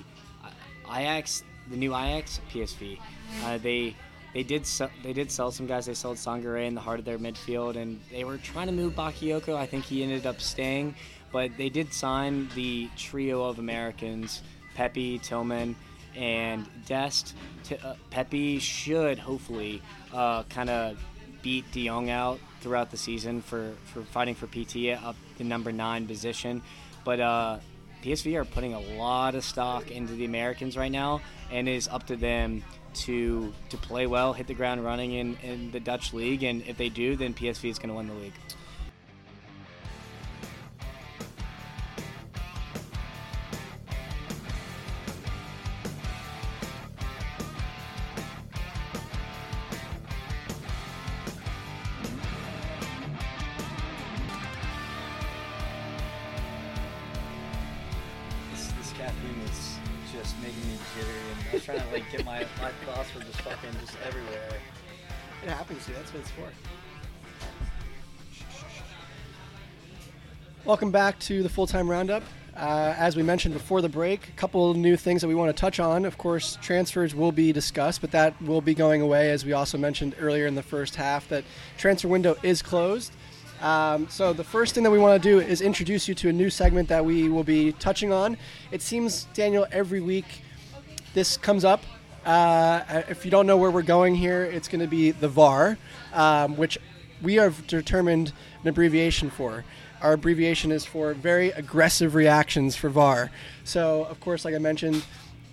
I 0.87 1.01
Ajax, 1.01 1.43
the 1.69 1.75
new 1.77 1.95
Ajax, 1.95 2.39
PSV, 2.51 2.97
uh, 3.43 3.57
they 3.57 3.95
they 4.33 4.43
did 4.43 4.65
sell, 4.65 4.89
they 5.03 5.13
did 5.13 5.29
sell 5.29 5.51
some 5.51 5.67
guys. 5.67 5.85
They 5.85 5.93
sold 5.93 6.17
Sangare 6.17 6.65
in 6.65 6.73
the 6.73 6.81
heart 6.81 6.99
of 6.99 7.05
their 7.05 7.19
midfield, 7.19 7.75
and 7.75 7.99
they 8.09 8.23
were 8.23 8.37
trying 8.37 8.67
to 8.67 8.73
move 8.73 8.93
Bakayoko. 8.95 9.55
I 9.55 9.65
think 9.65 9.83
he 9.83 10.03
ended 10.03 10.25
up 10.25 10.39
staying, 10.39 10.95
but 11.31 11.55
they 11.57 11.69
did 11.69 11.93
sign 11.93 12.49
the 12.55 12.89
trio 12.95 13.43
of 13.43 13.59
Americans: 13.59 14.41
Pepi, 14.75 15.19
Tillman, 15.19 15.75
and 16.15 16.65
Dest. 16.85 17.35
Uh, 17.83 17.95
Pepi 18.09 18.59
should 18.59 19.19
hopefully 19.19 19.81
uh, 20.13 20.43
kind 20.43 20.69
of 20.69 20.97
beat 21.41 21.69
De 21.71 21.87
Jong 21.87 22.09
out 22.09 22.39
throughout 22.61 22.91
the 22.91 22.97
season 22.97 23.41
for, 23.41 23.73
for 23.85 24.03
fighting 24.03 24.35
for 24.35 24.47
PT 24.47 24.97
up 25.03 25.15
the 25.37 25.43
number 25.43 25.71
nine 25.71 26.05
position. 26.05 26.61
But 27.03 27.19
uh, 27.19 27.59
PSV 28.03 28.35
are 28.35 28.45
putting 28.45 28.73
a 28.73 28.79
lot 28.79 29.35
of 29.35 29.43
stock 29.43 29.91
into 29.91 30.13
the 30.13 30.25
Americans 30.25 30.77
right 30.77 30.91
now, 30.91 31.21
and 31.51 31.67
it 31.67 31.73
is 31.73 31.87
up 31.87 32.07
to 32.07 32.15
them 32.15 32.63
to 32.93 33.53
to 33.69 33.77
play 33.77 34.05
well, 34.05 34.33
hit 34.33 34.47
the 34.47 34.53
ground 34.53 34.83
running 34.83 35.13
in, 35.13 35.37
in 35.43 35.71
the 35.71 35.79
Dutch 35.79 36.13
league, 36.13 36.43
and 36.43 36.63
if 36.67 36.77
they 36.77 36.89
do, 36.89 37.15
then 37.15 37.33
PSV 37.33 37.69
is 37.69 37.79
going 37.79 37.89
to 37.89 37.95
win 37.95 38.07
the 38.07 38.13
league. 38.13 38.33
What 66.11 66.19
it's 66.19 66.31
for. 66.31 66.43
Welcome 70.65 70.91
back 70.91 71.17
to 71.19 71.41
the 71.41 71.47
full 71.47 71.67
time 71.67 71.89
roundup. 71.89 72.23
Uh, 72.53 72.93
as 72.97 73.15
we 73.15 73.23
mentioned 73.23 73.53
before 73.53 73.81
the 73.81 73.87
break, 73.87 74.27
a 74.27 74.31
couple 74.31 74.73
new 74.73 74.97
things 74.97 75.21
that 75.21 75.29
we 75.29 75.35
want 75.35 75.55
to 75.55 75.59
touch 75.59 75.79
on. 75.79 76.03
Of 76.03 76.17
course, 76.17 76.57
transfers 76.61 77.15
will 77.15 77.31
be 77.31 77.53
discussed, 77.53 78.01
but 78.01 78.11
that 78.11 78.39
will 78.41 78.59
be 78.59 78.73
going 78.73 79.01
away, 79.01 79.31
as 79.31 79.45
we 79.45 79.53
also 79.53 79.77
mentioned 79.77 80.15
earlier 80.19 80.47
in 80.47 80.55
the 80.55 80.63
first 80.63 80.97
half, 80.97 81.29
that 81.29 81.45
transfer 81.77 82.09
window 82.09 82.35
is 82.43 82.61
closed. 82.61 83.13
Um, 83.61 84.09
so 84.09 84.33
the 84.33 84.43
first 84.43 84.75
thing 84.75 84.83
that 84.83 84.91
we 84.91 84.99
want 84.99 85.21
to 85.21 85.29
do 85.29 85.39
is 85.39 85.61
introduce 85.61 86.09
you 86.09 86.15
to 86.15 86.27
a 86.27 86.33
new 86.33 86.49
segment 86.49 86.89
that 86.89 87.05
we 87.05 87.29
will 87.29 87.45
be 87.45 87.71
touching 87.73 88.11
on. 88.11 88.35
It 88.71 88.81
seems, 88.81 89.27
Daniel, 89.33 89.65
every 89.71 90.01
week 90.01 90.41
this 91.13 91.37
comes 91.37 91.63
up. 91.63 91.81
Uh, 92.25 93.01
if 93.09 93.25
you 93.25 93.31
don't 93.31 93.47
know 93.47 93.57
where 93.57 93.71
we're 93.71 93.81
going 93.81 94.15
here, 94.15 94.43
it's 94.43 94.67
going 94.67 94.81
to 94.81 94.87
be 94.87 95.11
the 95.11 95.27
VAR, 95.27 95.77
um, 96.13 96.55
which 96.55 96.77
we 97.21 97.35
have 97.35 97.65
determined 97.67 98.31
an 98.61 98.67
abbreviation 98.67 99.29
for. 99.29 99.63
Our 100.01 100.13
abbreviation 100.13 100.71
is 100.71 100.85
for 100.85 101.13
very 101.13 101.49
aggressive 101.49 102.15
reactions 102.15 102.75
for 102.75 102.89
VAR. 102.89 103.31
So, 103.63 104.05
of 104.05 104.19
course, 104.19 104.45
like 104.45 104.53
I 104.53 104.59
mentioned, 104.59 105.03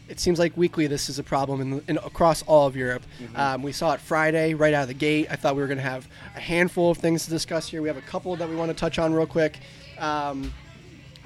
it 0.08 0.20
seems 0.20 0.38
like 0.38 0.56
weekly 0.56 0.86
this 0.86 1.08
is 1.08 1.18
a 1.18 1.22
problem 1.22 1.60
in, 1.60 1.82
in 1.86 1.98
across 1.98 2.42
all 2.42 2.66
of 2.66 2.76
Europe. 2.76 3.02
Um, 3.34 3.62
we 3.62 3.72
saw 3.72 3.92
it 3.92 4.00
Friday 4.00 4.54
right 4.54 4.72
out 4.72 4.82
of 4.82 4.88
the 4.88 4.94
gate. 4.94 5.26
I 5.30 5.36
thought 5.36 5.54
we 5.54 5.60
were 5.60 5.68
going 5.68 5.78
to 5.78 5.84
have 5.84 6.08
a 6.34 6.40
handful 6.40 6.90
of 6.90 6.98
things 6.98 7.24
to 7.24 7.30
discuss 7.30 7.68
here. 7.68 7.82
We 7.82 7.88
have 7.88 7.98
a 7.98 8.02
couple 8.02 8.34
that 8.36 8.48
we 8.48 8.56
want 8.56 8.70
to 8.70 8.76
touch 8.76 8.98
on 8.98 9.12
real 9.12 9.26
quick. 9.26 9.58
Um, 9.98 10.52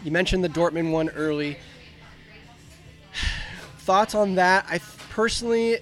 you 0.03 0.11
mentioned 0.11 0.43
the 0.43 0.49
Dortmund 0.49 0.91
one 0.91 1.11
early 1.11 1.59
thoughts 3.79 4.17
on 4.17 4.35
that? 4.35 4.67
I 4.69 4.79
th- 4.79 5.02
personally, 5.13 5.79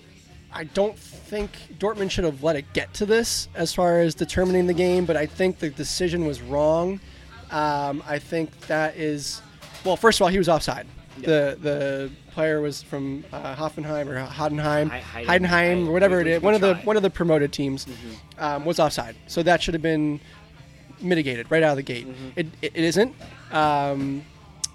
I 0.52 0.64
don't 0.64 0.98
think 0.98 1.52
Dortmund 1.78 2.10
should 2.10 2.24
have 2.24 2.42
let 2.42 2.56
it 2.56 2.64
get 2.72 2.92
to 2.94 3.06
this 3.06 3.48
as 3.54 3.72
far 3.72 4.00
as 4.00 4.14
determining 4.16 4.66
the 4.66 4.74
game, 4.74 5.04
but 5.04 5.16
I 5.16 5.24
think 5.26 5.60
the 5.60 5.70
decision 5.70 6.24
was 6.26 6.42
wrong. 6.42 6.98
Um, 7.52 8.02
I 8.06 8.18
think 8.18 8.58
that 8.66 8.96
is, 8.96 9.40
well, 9.84 9.96
first 9.96 10.18
of 10.18 10.22
all, 10.24 10.28
he 10.28 10.38
was 10.38 10.48
offside. 10.48 10.86
The 11.18 11.56
the 11.60 12.10
player 12.32 12.60
was 12.60 12.82
from 12.82 13.24
uh, 13.32 13.54
Hoffenheim 13.54 14.06
or 14.06 14.24
Heidenheim, 14.26 14.88
Hei- 14.88 15.00
Heiden- 15.00 15.26
Heidenheim, 15.26 15.48
Heiden- 15.48 15.88
or 15.88 15.92
whatever 15.92 16.20
it 16.20 16.26
is. 16.26 16.42
One 16.42 16.54
of 16.54 16.60
the 16.60 16.74
one 16.86 16.96
of 16.96 17.02
the 17.02 17.10
promoted 17.10 17.52
teams 17.52 17.86
um, 18.38 18.64
was 18.64 18.78
offside, 18.80 19.14
so 19.26 19.42
that 19.42 19.62
should 19.62 19.74
have 19.74 19.82
been 19.82 20.18
mitigated 21.02 21.50
right 21.50 21.62
out 21.62 21.72
of 21.72 21.76
the 21.76 21.82
gate. 21.82 22.06
It, 22.36 22.46
it, 22.62 22.72
it 22.74 22.84
isn't. 22.84 23.14
Um, 23.52 24.24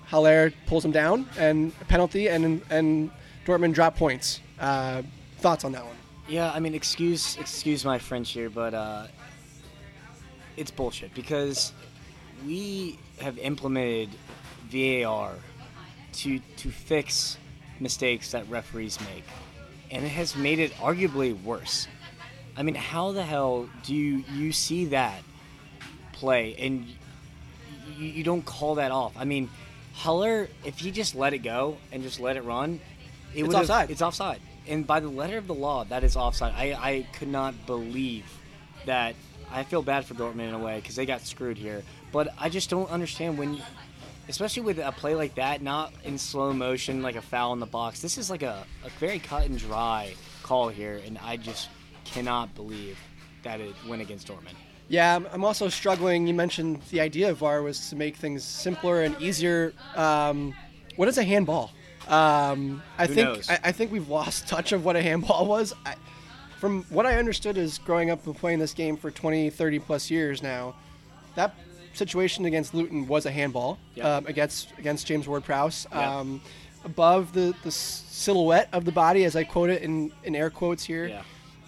Haller 0.07 0.53
pulls 0.67 0.85
him 0.85 0.91
down 0.91 1.27
and 1.37 1.73
penalty, 1.87 2.27
and 2.29 2.61
and 2.69 3.09
Dortmund 3.45 3.73
drop 3.73 3.95
points. 3.97 4.39
Uh, 4.59 5.01
thoughts 5.37 5.63
on 5.63 5.71
that 5.73 5.85
one? 5.85 5.95
Yeah, 6.27 6.51
I 6.51 6.59
mean, 6.59 6.73
excuse 6.73 7.37
excuse 7.37 7.85
my 7.85 7.99
French 7.99 8.31
here, 8.31 8.49
but 8.49 8.73
uh, 8.73 9.07
it's 10.57 10.71
bullshit 10.71 11.13
because 11.13 11.73
we 12.45 12.97
have 13.19 13.37
implemented 13.37 14.09
VAR 14.71 15.33
to 16.13 16.39
to 16.57 16.69
fix 16.69 17.37
mistakes 17.79 18.31
that 18.31 18.49
referees 18.49 18.99
make, 19.01 19.23
and 19.91 20.03
it 20.03 20.09
has 20.09 20.35
made 20.35 20.59
it 20.59 20.73
arguably 20.75 21.39
worse. 21.43 21.87
I 22.57 22.63
mean, 22.63 22.75
how 22.75 23.11
the 23.11 23.23
hell 23.23 23.69
do 23.83 23.93
you 23.93 24.23
you 24.33 24.51
see 24.51 24.85
that 24.85 25.21
play 26.13 26.55
and 26.57 26.87
you, 27.97 28.05
you 28.07 28.23
don't 28.23 28.45
call 28.45 28.75
that 28.75 28.91
off? 28.91 29.13
I 29.17 29.25
mean, 29.25 29.49
Haller, 29.93 30.49
if 30.63 30.79
he 30.79 30.91
just 30.91 31.15
let 31.15 31.33
it 31.33 31.39
go 31.39 31.77
and 31.91 32.01
just 32.01 32.19
let 32.19 32.35
it 32.37 32.43
run, 32.43 32.79
it 33.35 33.45
It's 33.45 33.53
offside. 33.53 33.91
It's 33.91 34.01
offside, 34.01 34.41
and 34.67 34.85
by 34.85 34.99
the 34.99 35.09
letter 35.09 35.37
of 35.37 35.47
the 35.47 35.53
law, 35.53 35.83
that 35.85 36.03
is 36.03 36.15
offside. 36.15 36.53
I 36.55 36.73
I 36.73 37.07
could 37.13 37.27
not 37.29 37.65
believe 37.65 38.25
that. 38.85 39.15
I 39.51 39.63
feel 39.63 39.83
bad 39.83 40.05
for 40.05 40.15
Dortmund 40.15 40.49
in 40.49 40.55
a 40.55 40.59
way 40.59 40.77
because 40.77 40.95
they 40.95 41.05
got 41.05 41.21
screwed 41.21 41.57
here, 41.57 41.83
but 42.11 42.33
I 42.37 42.49
just 42.49 42.69
don't 42.69 42.89
understand 42.89 43.37
when. 43.37 43.55
You, 43.55 43.61
especially 44.27 44.63
with 44.63 44.79
a 44.79 44.91
play 44.91 45.15
like 45.15 45.35
that, 45.35 45.61
not 45.61 45.93
in 46.03 46.17
slow 46.17 46.51
motion, 46.51 47.01
like 47.03 47.15
a 47.15 47.21
foul 47.21 47.53
in 47.53 47.59
the 47.59 47.65
box. 47.67 48.01
This 48.01 48.17
is 48.17 48.29
like 48.29 48.41
a, 48.41 48.65
a 48.83 48.89
very 48.99 49.19
cut 49.19 49.45
and 49.45 49.57
dry 49.57 50.15
call 50.41 50.69
here, 50.69 50.99
and 51.05 51.19
I 51.19 51.37
just 51.37 51.69
cannot 52.05 52.53
believe 52.55 52.97
that 53.43 53.61
it 53.61 53.75
went 53.87 54.01
against 54.01 54.27
Dortmund. 54.27 54.55
Yeah, 54.87 55.15
I'm, 55.15 55.27
I'm 55.31 55.43
also 55.43 55.69
struggling. 55.69 56.27
You 56.27 56.33
mentioned 56.33 56.81
the 56.91 57.01
idea 57.01 57.31
of 57.31 57.37
VAR 57.37 57.61
was 57.61 57.89
to 57.89 57.95
make 57.95 58.15
things 58.15 58.43
simpler 58.43 59.01
and 59.01 59.19
easier. 59.21 59.73
Um, 59.95 60.53
what 60.95 61.07
is 61.07 61.17
a 61.17 61.23
handball? 61.23 61.71
Um, 62.07 62.83
I 62.97 63.07
Who 63.07 63.13
think? 63.13 63.49
I, 63.49 63.59
I 63.65 63.71
think 63.71 63.91
we've 63.91 64.09
lost 64.09 64.47
touch 64.49 64.71
of 64.71 64.85
what 64.85 64.95
a 64.95 65.01
handball 65.01 65.45
was. 65.45 65.73
I, 65.85 65.95
from 66.59 66.83
what 66.83 67.05
I 67.05 67.17
understood 67.17 67.57
is 67.57 67.77
growing 67.79 68.09
up 68.09 68.25
and 68.25 68.35
playing 68.35 68.59
this 68.59 68.73
game 68.73 68.97
for 68.97 69.11
20, 69.11 69.49
30 69.49 69.79
plus 69.79 70.09
years 70.09 70.41
now, 70.41 70.75
that 71.35 71.53
situation 71.93 72.45
against 72.45 72.73
Luton 72.73 73.07
was 73.07 73.25
a 73.25 73.31
handball 73.31 73.77
um, 74.01 74.25
against 74.27 74.73
against 74.77 75.07
James 75.07 75.27
Ward-Prowse. 75.27 75.87
Um, 75.91 76.41
above 76.85 77.33
the, 77.33 77.53
the 77.63 77.71
silhouette 77.71 78.69
of 78.71 78.85
the 78.85 78.91
body, 78.91 79.25
as 79.25 79.35
I 79.35 79.43
quote 79.43 79.69
it 79.69 79.81
in, 79.81 80.11
in 80.23 80.35
air 80.35 80.49
quotes 80.49 80.83
here. 80.83 81.07
Yeah. 81.07 81.23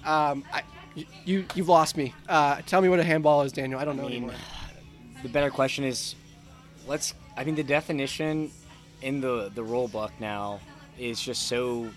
Um, 0.05 0.45
I, 0.53 0.63
you 1.25 1.45
you've 1.53 1.69
lost 1.69 1.97
me. 1.97 2.13
Uh, 2.29 2.61
tell 2.65 2.81
me 2.81 2.89
what 2.89 2.99
a 2.99 3.03
handball 3.03 3.41
is, 3.41 3.51
Daniel. 3.51 3.79
I 3.79 3.85
don't 3.85 3.97
know 3.97 4.03
mean, 4.03 4.23
anymore. 4.23 4.35
the 5.21 5.29
better 5.29 5.49
question 5.49 5.83
is, 5.83 6.15
let's. 6.88 7.13
I 7.35 7.43
mean, 7.43 7.55
the 7.55 7.63
definition 7.63 8.51
in 9.01 9.21
the 9.21 9.51
the 9.53 9.63
rule 9.63 9.87
book 9.87 10.11
now 10.19 10.59
is 10.97 11.21
just 11.21 11.47
so 11.47 11.89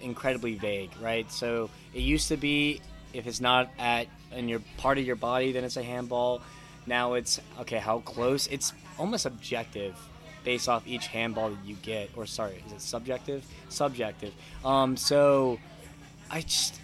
incredibly 0.00 0.54
vague, 0.54 0.90
right? 1.00 1.30
So 1.30 1.70
it 1.94 2.00
used 2.00 2.28
to 2.28 2.36
be 2.36 2.80
if 3.12 3.26
it's 3.26 3.40
not 3.40 3.70
at 3.78 4.06
in 4.32 4.48
your 4.48 4.60
part 4.76 4.98
of 4.98 5.04
your 5.04 5.16
body, 5.16 5.52
then 5.52 5.64
it's 5.64 5.76
a 5.76 5.82
handball. 5.82 6.42
Now 6.86 7.14
it's 7.14 7.40
okay. 7.60 7.78
How 7.78 8.00
close? 8.00 8.46
It's 8.48 8.72
almost 8.98 9.26
objective, 9.26 9.96
based 10.44 10.68
off 10.68 10.86
each 10.86 11.06
handball 11.06 11.50
that 11.50 11.64
you 11.64 11.76
get. 11.82 12.10
Or 12.16 12.26
sorry, 12.26 12.62
is 12.66 12.72
it 12.72 12.80
subjective? 12.80 13.44
Subjective. 13.68 14.32
Um. 14.64 14.96
So 14.96 15.58
I 16.30 16.42
just, 16.42 16.80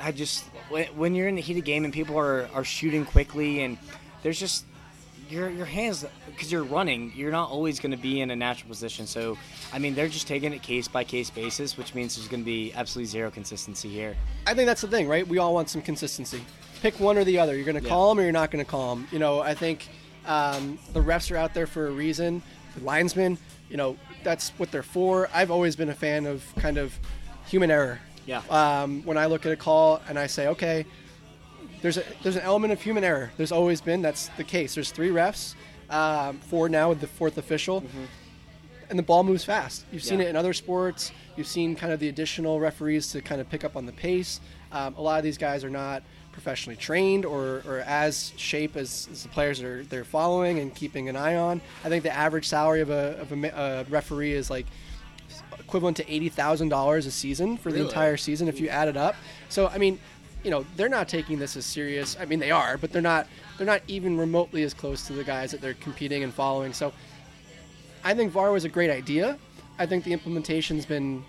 I 0.00 0.12
just 0.12 0.44
when, 0.68 0.86
when 0.96 1.14
you're 1.14 1.28
in 1.28 1.34
the 1.34 1.42
heat 1.42 1.58
of 1.58 1.64
game 1.64 1.84
and 1.84 1.92
people 1.92 2.18
are, 2.18 2.48
are 2.54 2.64
shooting 2.64 3.04
quickly 3.04 3.62
and 3.62 3.78
there's 4.22 4.38
just 4.38 4.64
your 5.28 5.50
your 5.50 5.66
hands 5.66 6.04
because 6.26 6.50
you're 6.50 6.64
running, 6.64 7.12
you're 7.14 7.30
not 7.30 7.50
always 7.50 7.80
going 7.80 7.90
to 7.92 7.96
be 7.96 8.20
in 8.20 8.30
a 8.30 8.36
natural 8.36 8.68
position. 8.68 9.06
So 9.06 9.36
I 9.72 9.78
mean, 9.78 9.94
they're 9.94 10.08
just 10.08 10.26
taking 10.26 10.52
it 10.52 10.62
case 10.62 10.88
by 10.88 11.04
case 11.04 11.30
basis, 11.30 11.76
which 11.76 11.94
means 11.94 12.16
there's 12.16 12.28
going 12.28 12.40
to 12.42 12.46
be 12.46 12.72
absolutely 12.74 13.06
zero 13.10 13.30
consistency 13.30 13.88
here. 13.88 14.16
I 14.46 14.54
think 14.54 14.66
that's 14.66 14.80
the 14.80 14.88
thing, 14.88 15.08
right? 15.08 15.26
We 15.26 15.38
all 15.38 15.54
want 15.54 15.68
some 15.70 15.82
consistency. 15.82 16.42
Pick 16.82 16.98
one 17.00 17.18
or 17.18 17.24
the 17.24 17.38
other. 17.38 17.54
You're 17.56 17.64
going 17.64 17.76
to 17.76 17.82
Yeah. 17.82 17.88
call 17.88 18.08
them 18.10 18.20
or 18.20 18.22
you're 18.22 18.32
not 18.32 18.50
going 18.50 18.64
to 18.64 18.70
call 18.70 18.94
them. 18.94 19.06
You 19.10 19.18
know, 19.18 19.40
I 19.40 19.54
think 19.54 19.88
um, 20.26 20.78
the 20.92 21.00
refs 21.00 21.30
are 21.32 21.36
out 21.36 21.54
there 21.54 21.66
for 21.66 21.88
a 21.88 21.90
reason. 21.90 22.42
The 22.76 22.84
linesmen, 22.84 23.38
you 23.68 23.76
know, 23.76 23.96
that's 24.22 24.50
what 24.50 24.70
they're 24.70 24.82
for. 24.82 25.28
I've 25.34 25.50
always 25.50 25.74
been 25.74 25.88
a 25.88 25.94
fan 25.94 26.26
of 26.26 26.44
kind 26.56 26.78
of 26.78 26.96
human 27.46 27.70
error. 27.70 27.98
Yeah. 28.26 28.42
Um, 28.50 29.02
when 29.04 29.16
I 29.18 29.26
look 29.26 29.46
at 29.46 29.52
a 29.52 29.56
call 29.56 30.00
and 30.08 30.18
I 30.18 30.26
say, 30.26 30.48
okay, 30.48 30.84
there's 31.82 31.96
a 31.98 32.04
there's 32.22 32.36
an 32.36 32.42
element 32.42 32.72
of 32.72 32.80
human 32.82 33.04
error. 33.04 33.30
There's 33.36 33.52
always 33.52 33.80
been. 33.80 34.02
That's 34.02 34.28
the 34.36 34.44
case. 34.44 34.74
There's 34.74 34.90
three 34.90 35.10
refs, 35.10 35.54
um, 35.90 36.38
four 36.38 36.68
now 36.68 36.88
with 36.90 37.00
the 37.00 37.06
fourth 37.06 37.38
official, 37.38 37.84
and 38.90 38.98
the 38.98 39.02
ball 39.02 39.22
moves 39.24 39.44
fast. 39.44 39.84
You've 39.92 40.02
seen 40.02 40.18
Yeah. 40.20 40.26
it 40.26 40.28
in 40.30 40.36
other 40.36 40.52
sports. 40.52 41.12
You've 41.36 41.46
seen 41.46 41.76
kind 41.76 41.92
of 41.92 42.00
the 42.00 42.08
additional 42.08 42.58
referees 42.60 43.10
to 43.12 43.20
kind 43.20 43.40
of 43.40 43.48
pick 43.48 43.64
up 43.64 43.76
on 43.76 43.86
the 43.86 43.92
pace. 43.92 44.40
Um, 44.72 44.94
a 44.96 45.00
lot 45.02 45.18
of 45.18 45.24
these 45.24 45.38
guys 45.38 45.62
are 45.64 45.70
not 45.70 46.02
professionally 46.32 46.76
trained 46.76 47.24
or, 47.24 47.62
or 47.66 47.80
as 47.86 48.32
shape 48.36 48.76
as, 48.76 49.08
as 49.10 49.24
the 49.24 49.28
players 49.28 49.60
are 49.60 49.82
they're 49.84 50.04
following 50.04 50.58
and 50.60 50.72
keeping 50.74 51.08
an 51.08 51.16
eye 51.16 51.34
on. 51.36 51.60
I 51.84 51.88
think 51.88 52.02
the 52.04 52.14
average 52.14 52.46
salary 52.46 52.80
of 52.80 52.90
a, 52.90 53.18
of 53.20 53.32
a, 53.32 53.48
a 53.48 53.84
referee 53.90 54.32
is 54.32 54.48
like 54.50 54.66
equivalent 55.58 55.96
to 55.98 56.12
eighty 56.12 56.28
thousand 56.28 56.68
dollars 56.68 57.06
a 57.06 57.10
season 57.10 57.56
for 57.56 57.70
the 57.72 57.80
entire 57.82 58.16
season 58.16 58.48
if 58.48 58.60
you 58.60 58.68
add 58.68 58.88
it 58.88 58.96
up. 58.96 59.14
So 59.48 59.68
I 59.68 59.78
mean, 59.78 59.98
you 60.44 60.50
know, 60.50 60.64
they're 60.76 60.88
not 60.88 61.08
taking 61.08 61.38
this 61.38 61.56
as 61.56 61.66
serious. 61.66 62.16
I 62.18 62.24
mean, 62.24 62.38
they 62.38 62.50
are, 62.50 62.76
but 62.78 62.92
they're 62.92 63.02
not. 63.02 63.26
They're 63.56 63.66
not 63.66 63.82
even 63.88 64.16
remotely 64.16 64.62
as 64.62 64.72
close 64.72 65.04
to 65.08 65.12
the 65.12 65.24
guys 65.24 65.50
that 65.50 65.60
they're 65.60 65.74
competing 65.74 66.22
and 66.22 66.32
following. 66.32 66.72
So 66.72 66.92
I 68.04 68.14
think 68.14 68.30
VAR 68.30 68.52
was 68.52 68.64
a 68.64 68.68
great 68.68 68.90
idea. 68.90 69.36
I 69.80 69.86
think 69.86 70.04
the 70.04 70.12
implementation's 70.12 70.86
been 70.86 71.24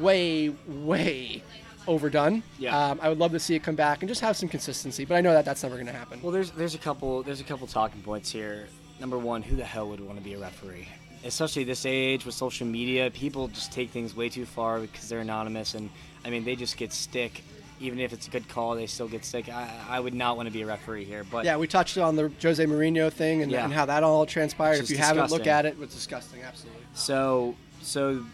way, 0.00 0.54
way 0.66 1.42
overdone. 1.86 2.42
Yeah. 2.58 2.76
Um, 2.76 3.00
I 3.02 3.08
would 3.08 3.18
love 3.18 3.32
to 3.32 3.40
see 3.40 3.54
it 3.54 3.62
come 3.62 3.74
back 3.74 4.00
and 4.02 4.08
just 4.08 4.20
have 4.20 4.36
some 4.36 4.48
consistency, 4.48 5.04
but 5.04 5.14
I 5.16 5.20
know 5.20 5.32
that 5.32 5.44
that's 5.44 5.62
never 5.62 5.76
going 5.76 5.86
to 5.86 5.92
happen. 5.92 6.20
Well, 6.22 6.32
there's 6.32 6.50
there's 6.52 6.74
a 6.74 6.78
couple 6.78 7.22
there's 7.22 7.40
a 7.40 7.44
couple 7.44 7.66
talking 7.66 8.00
points 8.02 8.30
here. 8.30 8.68
Number 9.00 9.18
one, 9.18 9.42
who 9.42 9.56
the 9.56 9.64
hell 9.64 9.88
would 9.88 10.00
want 10.00 10.18
to 10.18 10.24
be 10.24 10.34
a 10.34 10.38
referee? 10.38 10.88
Especially 11.24 11.64
this 11.64 11.84
age 11.86 12.24
with 12.24 12.34
social 12.34 12.66
media, 12.66 13.10
people 13.10 13.48
just 13.48 13.72
take 13.72 13.90
things 13.90 14.14
way 14.14 14.28
too 14.28 14.44
far 14.44 14.78
because 14.80 15.08
they're 15.08 15.20
anonymous, 15.20 15.74
and 15.74 15.90
I 16.24 16.30
mean 16.30 16.44
they 16.44 16.56
just 16.56 16.76
get 16.76 16.92
stick. 16.92 17.42
Even 17.84 18.00
if 18.00 18.14
it's 18.14 18.26
a 18.26 18.30
good 18.30 18.48
call, 18.48 18.74
they 18.74 18.86
still 18.86 19.08
get 19.08 19.26
sick. 19.26 19.50
I, 19.50 19.68
I 19.90 20.00
would 20.00 20.14
not 20.14 20.38
want 20.38 20.46
to 20.46 20.52
be 20.52 20.62
a 20.62 20.66
referee 20.66 21.04
here, 21.04 21.22
but 21.30 21.44
yeah, 21.44 21.58
we 21.58 21.66
touched 21.66 21.98
on 21.98 22.16
the 22.16 22.32
Jose 22.40 22.64
Mourinho 22.64 23.12
thing 23.12 23.42
and, 23.42 23.52
Yeah. 23.52 23.64
and 23.64 23.72
how 23.72 23.84
that 23.84 24.02
all 24.02 24.24
transpired. 24.24 24.80
If 24.80 24.88
you 24.88 24.96
is 24.96 25.02
haven't 25.02 25.30
looked 25.30 25.46
at 25.46 25.66
it, 25.66 25.76
it's 25.80 25.94
disgusting. 25.94 26.40
Absolutely. 26.42 26.82
So 26.94 27.54
so 27.82 28.24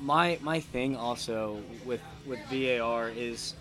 my 0.00 0.38
my 0.42 0.58
thing 0.58 0.96
also 0.96 1.62
with 1.84 2.00
with 2.26 2.40
VAR 2.50 3.08
is 3.10 3.54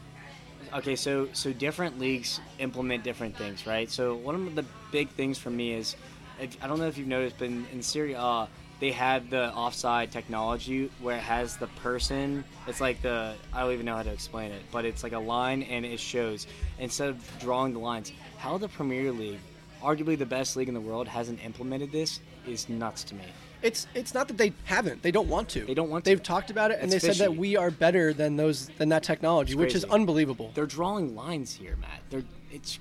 okay, 0.74 0.96
so 0.96 1.30
so 1.34 1.54
different 1.54 2.00
leagues 2.00 2.40
implement 2.58 3.04
different 3.04 3.38
things, 3.38 3.68
right? 3.68 3.92
So 3.92 4.16
one 4.16 4.34
of 4.34 4.56
the 4.56 4.66
big 4.92 5.10
things 5.10 5.38
for 5.38 5.52
me 5.52 5.74
is 5.74 5.96
I 6.40 6.68
don't 6.68 6.80
know 6.80 6.88
if 6.88 6.98
you've 6.98 7.08
noticed, 7.08 7.36
but 7.38 7.46
in, 7.46 7.68
in 7.72 7.84
Serie 7.84 8.14
A 8.14 8.48
they 8.80 8.92
have 8.92 9.30
the 9.30 9.54
offside 9.54 10.12
technology 10.12 10.92
where 11.02 11.18
it 11.18 11.22
has 11.22 11.58
the 11.58 11.68
person. 11.68 12.44
It's 12.68 12.82
like 12.82 13.02
the 13.02 13.34
I 13.54 13.62
don't 13.62 13.74
even 13.74 13.86
know 13.86 13.96
how 13.96 14.04
to 14.04 14.12
explain 14.12 14.52
it, 14.52 14.62
but 14.72 14.86
it's 14.86 15.04
like 15.04 15.14
a 15.14 15.20
line 15.20 15.64
and 15.64 15.86
it 15.86 16.00
shows 16.00 16.48
instead 16.80 17.10
of 17.10 17.40
drawing 17.40 17.74
the 17.74 17.80
lines. 17.80 18.12
How 18.38 18.58
the 18.58 18.68
Premier 18.68 19.12
League, 19.12 19.40
arguably 19.82 20.18
the 20.18 20.26
best 20.26 20.56
league 20.56 20.68
in 20.68 20.74
the 20.74 20.82
world, 20.82 21.08
hasn't 21.08 21.44
implemented 21.44 21.92
this 21.92 22.20
is 22.48 22.70
nuts 22.70 23.04
to 23.06 23.16
me. 23.16 23.24
It's 23.64 23.88
it's 23.96 24.14
not 24.14 24.28
that 24.28 24.38
they 24.38 24.54
haven't. 24.66 25.02
They 25.02 25.12
don't 25.12 25.28
want 25.28 25.50
to. 25.50 25.66
They 25.66 25.74
don't 25.74 25.90
want 25.90 26.06
to. 26.06 26.12
They've 26.12 26.22
talked 26.22 26.52
about 26.52 26.70
it 26.70 26.80
and 26.80 26.94
It's 26.94 27.04
they 27.04 27.14
said 27.14 27.26
that 27.26 27.36
we 27.36 27.58
are 27.58 27.72
better 27.72 28.14
than 28.14 28.36
those 28.36 28.68
than 28.78 28.90
that 28.90 29.02
technology, 29.02 29.56
which 29.56 29.74
is 29.74 29.84
unbelievable. 29.86 30.52
They're 30.54 30.68
drawing 30.68 31.16
lines 31.16 31.54
here, 31.54 31.76
Matt. 31.82 32.02
They're 32.12 32.24
it's 32.52 32.80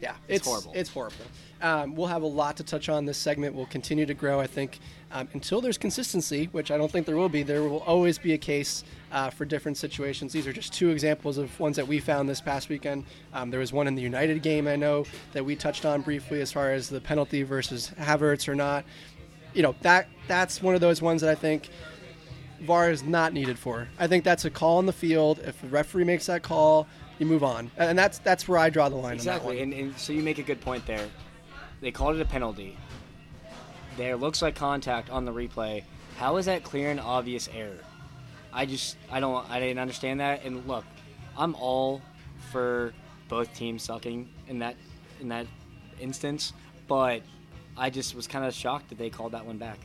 Yeah, 0.00 0.14
It's 0.28 0.46
horrible. 0.46 0.72
It's 0.74 0.90
horrible. 0.90 1.24
Um, 1.60 1.94
we'll 1.94 2.06
have 2.06 2.22
a 2.22 2.26
lot 2.26 2.56
to 2.56 2.64
touch 2.64 2.88
on. 2.88 3.04
This 3.04 3.18
segment 3.18 3.54
will 3.54 3.66
continue 3.66 4.06
to 4.06 4.14
grow, 4.14 4.40
I 4.40 4.46
think, 4.46 4.78
um, 5.12 5.28
until 5.34 5.60
there's 5.60 5.76
consistency, 5.76 6.48
which 6.52 6.70
I 6.70 6.78
don't 6.78 6.90
think 6.90 7.04
there 7.04 7.18
will 7.18 7.28
be. 7.28 7.42
There 7.42 7.62
will 7.62 7.80
always 7.80 8.16
be 8.16 8.32
a 8.32 8.38
case 8.38 8.82
uh, 9.12 9.28
for 9.28 9.44
different 9.44 9.76
situations. 9.76 10.32
These 10.32 10.46
are 10.46 10.54
just 10.54 10.72
two 10.72 10.88
examples 10.88 11.36
of 11.36 11.58
ones 11.60 11.76
that 11.76 11.86
we 11.86 12.00
found 12.00 12.28
this 12.28 12.40
past 12.40 12.70
weekend. 12.70 13.04
Um, 13.34 13.50
there 13.50 13.60
was 13.60 13.74
one 13.74 13.86
in 13.86 13.94
the 13.94 14.00
United 14.00 14.42
game 14.42 14.66
I 14.66 14.76
know 14.76 15.04
that 15.32 15.44
we 15.44 15.54
touched 15.54 15.84
on 15.84 16.00
briefly 16.00 16.40
as 16.40 16.50
far 16.50 16.72
as 16.72 16.88
the 16.88 17.00
penalty 17.00 17.42
versus 17.42 17.92
Havertz 17.98 18.48
or 18.48 18.54
not. 18.54 18.84
You 19.52 19.62
know 19.62 19.74
that 19.82 20.08
that's 20.28 20.62
one 20.62 20.74
of 20.76 20.80
those 20.80 21.02
ones 21.02 21.20
that 21.22 21.30
I 21.30 21.34
think 21.34 21.68
VAR 22.62 22.90
is 22.90 23.02
not 23.02 23.32
needed 23.32 23.58
for. 23.58 23.88
I 23.98 24.06
think 24.06 24.24
that's 24.24 24.44
a 24.44 24.50
call 24.50 24.78
on 24.78 24.86
the 24.86 24.92
field. 24.92 25.40
If 25.40 25.60
the 25.60 25.68
referee 25.68 26.04
makes 26.04 26.26
that 26.26 26.42
call, 26.42 26.86
you 27.20 27.26
move 27.26 27.44
on, 27.44 27.70
and 27.76 27.96
that's 27.96 28.18
that's 28.18 28.48
where 28.48 28.58
I 28.58 28.70
draw 28.70 28.88
the 28.88 28.96
line. 28.96 29.14
exactly. 29.14 29.58
On. 29.58 29.64
And, 29.64 29.72
and 29.74 29.98
so 29.98 30.12
you 30.12 30.22
make 30.22 30.38
a 30.38 30.42
good 30.42 30.60
point 30.60 30.86
there. 30.86 31.06
They 31.80 31.92
called 31.92 32.16
it 32.16 32.22
a 32.22 32.24
penalty. 32.24 32.76
There 33.96 34.16
looks 34.16 34.40
like 34.40 34.54
contact 34.54 35.10
on 35.10 35.26
the 35.26 35.32
replay. 35.32 35.84
How 36.16 36.38
is 36.38 36.46
that 36.46 36.64
clear 36.64 36.90
and 36.90 36.98
obvious 36.98 37.48
error? 37.54 37.78
I 38.52 38.64
just 38.64 38.96
I 39.10 39.20
don't 39.20 39.48
I 39.50 39.60
didn't 39.60 39.78
understand 39.78 40.20
that. 40.20 40.44
And 40.44 40.66
look, 40.66 40.84
I'm 41.36 41.54
all 41.56 42.00
for 42.50 42.94
both 43.28 43.54
teams 43.54 43.82
sucking 43.82 44.28
in 44.48 44.58
that 44.60 44.76
in 45.20 45.28
that 45.28 45.46
instance, 46.00 46.54
but 46.88 47.22
I 47.76 47.90
just 47.90 48.14
was 48.14 48.26
kind 48.26 48.46
of 48.46 48.54
shocked 48.54 48.88
that 48.88 48.98
they 48.98 49.10
called 49.10 49.32
that 49.32 49.44
one 49.44 49.58
back. 49.58 49.78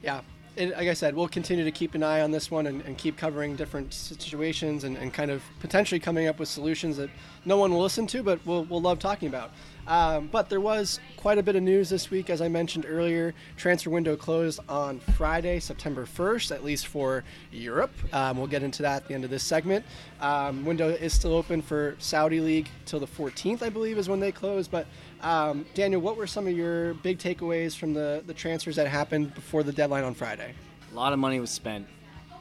Yeah, 0.00 0.20
it, 0.58 0.76
like 0.76 0.88
I 0.88 0.94
said, 0.94 1.14
we'll 1.14 1.28
continue 1.28 1.64
to 1.64 1.70
keep 1.70 1.94
an 1.94 2.02
eye 2.02 2.20
on 2.20 2.32
this 2.32 2.50
one 2.50 2.66
and, 2.66 2.82
and 2.82 2.98
keep 2.98 3.16
covering 3.16 3.54
different 3.54 3.94
situations 3.94 4.84
and, 4.84 4.96
and, 4.96 5.14
kind 5.14 5.30
of 5.30 5.42
potentially 5.60 6.00
coming 6.00 6.26
up 6.26 6.38
with 6.38 6.48
solutions 6.48 6.96
that 6.96 7.10
no 7.44 7.56
one 7.56 7.72
will 7.72 7.80
listen 7.80 8.06
to, 8.08 8.22
but 8.22 8.44
we'll, 8.44 8.64
we'll 8.64 8.80
love 8.80 8.98
talking 8.98 9.28
about. 9.28 9.52
Um, 9.88 10.28
but 10.30 10.50
there 10.50 10.60
was 10.60 11.00
quite 11.16 11.38
a 11.38 11.42
bit 11.42 11.56
of 11.56 11.62
news 11.62 11.88
this 11.88 12.10
week, 12.10 12.28
as 12.28 12.42
I 12.42 12.48
mentioned 12.48 12.84
earlier. 12.86 13.34
Transfer 13.56 13.88
window 13.88 14.16
closed 14.16 14.60
on 14.68 15.00
Friday, 15.16 15.58
September 15.60 16.04
1st, 16.04 16.54
at 16.54 16.62
least 16.62 16.88
for 16.88 17.24
Europe. 17.50 17.92
Um, 18.12 18.36
we'll 18.36 18.46
get 18.46 18.62
into 18.62 18.82
that 18.82 19.02
at 19.02 19.08
the 19.08 19.14
end 19.14 19.24
of 19.24 19.30
this 19.30 19.42
segment. 19.42 19.86
Um, 20.20 20.66
window 20.66 20.90
is 20.90 21.14
still 21.14 21.34
open 21.34 21.62
for 21.62 21.96
Saudi 21.98 22.40
League 22.40 22.68
till 22.84 23.00
the 23.00 23.06
14th, 23.06 23.62
I 23.62 23.70
believe, 23.70 23.96
is 23.96 24.10
when 24.10 24.20
they 24.20 24.30
close. 24.30 24.68
But 24.68 24.86
um, 25.22 25.64
Daniel, 25.72 26.02
what 26.02 26.18
were 26.18 26.26
some 26.26 26.46
of 26.46 26.52
your 26.52 26.92
big 26.94 27.18
takeaways 27.18 27.74
from 27.74 27.94
the, 27.94 28.22
the 28.26 28.34
transfers 28.34 28.76
that 28.76 28.88
happened 28.88 29.34
before 29.34 29.62
the 29.62 29.72
deadline 29.72 30.04
on 30.04 30.12
Friday? 30.12 30.52
A 30.92 30.94
lot 30.94 31.14
of 31.14 31.18
money 31.18 31.40
was 31.40 31.50
spent. 31.50 31.86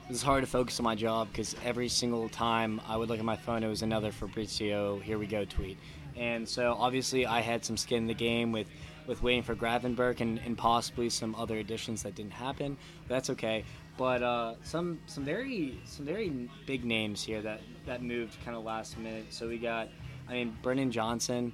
It 0.08 0.12
was 0.12 0.22
hard 0.22 0.44
to 0.44 0.50
focus 0.50 0.80
on 0.80 0.84
my 0.86 0.96
job 0.96 1.30
because 1.32 1.56
every 1.66 1.90
single 1.90 2.30
time 2.30 2.80
I 2.88 2.96
would 2.96 3.10
look 3.10 3.20
at 3.20 3.26
my 3.26 3.36
phone, 3.36 3.64
it 3.64 3.68
was 3.68 3.82
another 3.82 4.12
Fabrizio, 4.12 5.00
here 5.00 5.18
we 5.18 5.28
go 5.28 5.44
tweet. 5.44 5.78
And 6.18 6.48
so 6.48 6.76
obviously 6.80 7.26
I 7.26 7.42
had 7.42 7.64
some 7.64 7.78
skin 7.78 8.00
in 8.00 8.08
the 8.08 8.14
game 8.14 8.52
with, 8.52 8.68
with 9.06 9.22
waiting 9.22 9.44
for 9.44 9.56
Gravenberch 9.56 10.20
and, 10.22 10.40
and 10.40 10.58
possibly 10.58 11.10
some 11.10 11.36
other 11.36 11.58
additions 11.58 12.04
that 12.04 12.16
didn't 12.16 12.34
happen. 12.34 12.78
That's 13.08 13.30
okay. 13.30 13.64
But 13.98 14.22
uh, 14.22 14.56
some 14.64 15.00
some 15.08 15.26
very 15.26 15.80
some 15.86 16.06
very 16.06 16.50
big 16.66 16.86
names 16.86 17.24
here 17.24 17.42
that, 17.42 17.62
that 17.86 18.04
moved 18.04 18.38
kind 18.46 18.56
of 18.56 18.64
last 18.64 18.98
minute. 18.98 19.26
So 19.30 19.48
we 19.48 19.58
got, 19.58 19.90
I 20.30 20.34
mean, 20.34 20.58
Brennan 20.62 20.92
Johnson 20.92 21.54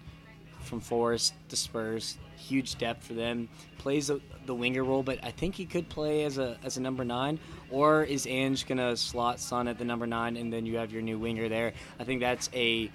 from 0.59 0.79
Forest 0.79 1.33
to 1.49 1.55
Spurs, 1.55 2.17
huge 2.37 2.77
depth 2.77 3.05
for 3.05 3.13
them. 3.13 3.49
Plays 3.77 4.07
the, 4.07 4.21
the 4.45 4.55
winger 4.55 4.83
role, 4.83 5.03
but 5.03 5.19
I 5.23 5.31
think 5.31 5.55
he 5.55 5.65
could 5.65 5.87
play 5.89 6.23
as 6.23 6.37
a 6.37 6.57
as 6.63 6.77
a 6.77 6.81
number 6.81 7.05
nine. 7.05 7.39
Or 7.69 8.03
is 8.03 8.27
Ange 8.27 8.65
gonna 8.65 8.97
slot 8.97 9.39
Son 9.39 9.67
at 9.67 9.77
the 9.77 9.85
number 9.85 10.07
nine, 10.07 10.37
and 10.37 10.51
then 10.51 10.65
you 10.65 10.77
have 10.77 10.91
your 10.91 11.01
new 11.01 11.19
winger 11.19 11.47
there? 11.49 11.73
I 11.99 12.03
think 12.03 12.21
that's 12.21 12.49
a 12.53 12.91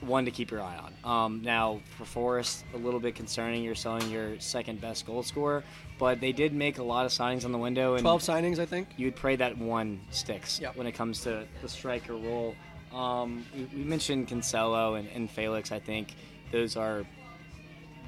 one 0.00 0.24
to 0.24 0.30
keep 0.30 0.50
your 0.50 0.60
eye 0.60 0.76
on. 0.76 1.10
Um, 1.10 1.42
now, 1.42 1.80
for 1.96 2.04
Forest, 2.04 2.64
a 2.74 2.76
little 2.76 3.00
bit 3.00 3.14
concerning. 3.14 3.64
You're 3.64 3.74
selling 3.74 4.08
your 4.10 4.38
second 4.40 4.80
best 4.80 5.06
goal 5.06 5.22
scorer, 5.22 5.64
but 5.98 6.20
they 6.20 6.32
did 6.32 6.52
make 6.52 6.78
a 6.78 6.82
lot 6.82 7.04
of 7.04 7.12
signings 7.12 7.44
on 7.44 7.52
the 7.52 7.58
window. 7.58 7.94
And 7.94 8.02
12 8.02 8.22
signings, 8.22 8.58
I 8.58 8.66
think. 8.66 8.88
You 8.96 9.06
would 9.06 9.16
pray 9.16 9.36
that 9.36 9.58
one 9.58 10.00
sticks 10.10 10.60
yep. 10.60 10.76
when 10.76 10.86
it 10.86 10.92
comes 10.92 11.22
to 11.22 11.44
the 11.62 11.68
striker 11.68 12.14
role. 12.14 12.54
Um, 12.92 13.44
we, 13.54 13.64
we, 13.64 13.84
mentioned 13.84 14.28
Cancelo 14.28 14.98
and, 14.98 15.08
and, 15.08 15.30
Felix. 15.30 15.72
I 15.72 15.78
think 15.78 16.14
those 16.52 16.76
are 16.76 17.04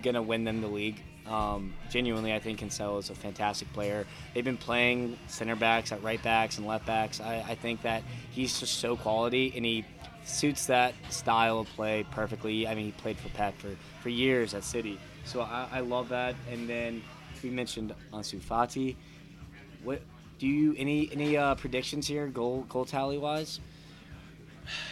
going 0.03 0.14
to 0.14 0.22
win 0.22 0.45
them 0.45 0.62
the 0.62 0.68
league. 0.68 1.03
Um, 1.26 1.74
genuinely, 1.91 2.32
I 2.32 2.38
think 2.38 2.61
Cancelo 2.61 2.99
is 2.99 3.11
a 3.11 3.14
fantastic 3.14 3.70
player. 3.74 4.07
They've 4.32 4.45
been 4.45 4.57
playing 4.57 5.18
center 5.26 5.55
backs 5.55 5.93
at 5.93 6.03
right 6.03 6.20
backs 6.22 6.57
and 6.57 6.66
left 6.66 6.86
backs. 6.86 7.20
I, 7.20 7.45
I 7.47 7.55
think 7.57 7.82
that 7.82 8.03
he's 8.30 8.59
just 8.59 8.78
so 8.78 8.97
quality, 8.97 9.53
and 9.55 9.64
he 9.64 9.84
suits 10.30 10.66
that 10.66 10.94
style 11.10 11.60
of 11.60 11.68
play 11.68 12.06
perfectly. 12.10 12.66
I 12.66 12.74
mean, 12.74 12.86
he 12.86 12.92
played 12.92 13.18
for 13.18 13.28
Pep 13.30 13.58
for, 13.58 13.70
for 14.02 14.08
years 14.08 14.54
at 14.54 14.64
City, 14.64 14.98
so 15.24 15.40
I, 15.42 15.68
I 15.72 15.80
love 15.80 16.08
that. 16.10 16.34
And 16.50 16.68
then 16.68 17.02
we 17.42 17.50
mentioned 17.50 17.94
Ansu 18.12 18.40
Fati. 18.40 18.96
What 19.82 20.02
do 20.38 20.46
you 20.46 20.74
any 20.78 21.10
any 21.12 21.36
uh, 21.36 21.54
predictions 21.54 22.06
here, 22.06 22.26
goal 22.26 22.66
goal 22.68 22.84
tally 22.84 23.18
wise? 23.18 23.60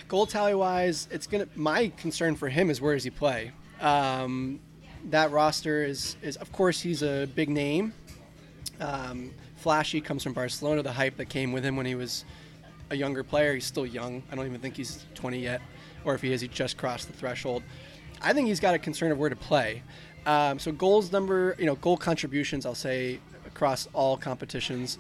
Goal 0.09 0.27
tally 0.27 0.55
wise, 0.55 1.09
it's 1.11 1.27
gonna. 1.27 1.47
My 1.55 1.89
concern 1.97 2.37
for 2.37 2.49
him 2.49 2.71
is 2.71 2.81
where 2.81 2.95
does 2.95 3.05
he 3.05 3.11
play? 3.11 3.53
Um, 3.81 4.61
that 5.11 5.31
roster 5.31 5.85
is 5.85 6.17
is 6.23 6.37
of 6.37 6.51
course 6.53 6.81
he's 6.81 7.03
a 7.03 7.27
big 7.35 7.49
name. 7.49 7.93
Um, 8.81 9.33
flashy 9.57 10.01
comes 10.01 10.23
from 10.23 10.33
Barcelona. 10.33 10.83
The 10.83 10.93
hype 10.93 11.17
that 11.17 11.29
came 11.29 11.53
with 11.53 11.65
him 11.65 11.77
when 11.77 11.87
he 11.87 11.95
was 11.95 12.25
a 12.91 12.97
younger 12.97 13.23
player. 13.23 13.55
He's 13.55 13.65
still 13.65 13.87
young. 13.87 14.23
I 14.31 14.35
don't 14.35 14.47
even 14.47 14.61
think 14.61 14.77
he's 14.77 15.05
20 15.15 15.39
yet, 15.39 15.61
or 16.05 16.15
if 16.15 16.23
he 16.23 16.33
is, 16.33 16.41
he 16.41 16.49
just 16.49 16.77
crossed 16.77 17.07
the 17.07 17.13
threshold. 17.13 17.63
I 18.21 18.33
think 18.33 18.49
he's 18.49 18.61
got 18.61 18.75
a 18.75 18.79
concern 18.79 19.13
of 19.13 19.19
where 19.19 19.31
to 19.31 19.37
play. 19.37 19.83
Um, 20.27 20.59
so 20.59 20.73
goals 20.73 21.13
number, 21.13 21.55
you 21.59 21.67
know, 21.67 21.77
goal 21.77 21.97
contributions. 21.97 22.67
I'll 22.67 22.75
say 22.75 23.21
across 23.47 23.89
all 23.93 24.17
competitions, 24.17 24.99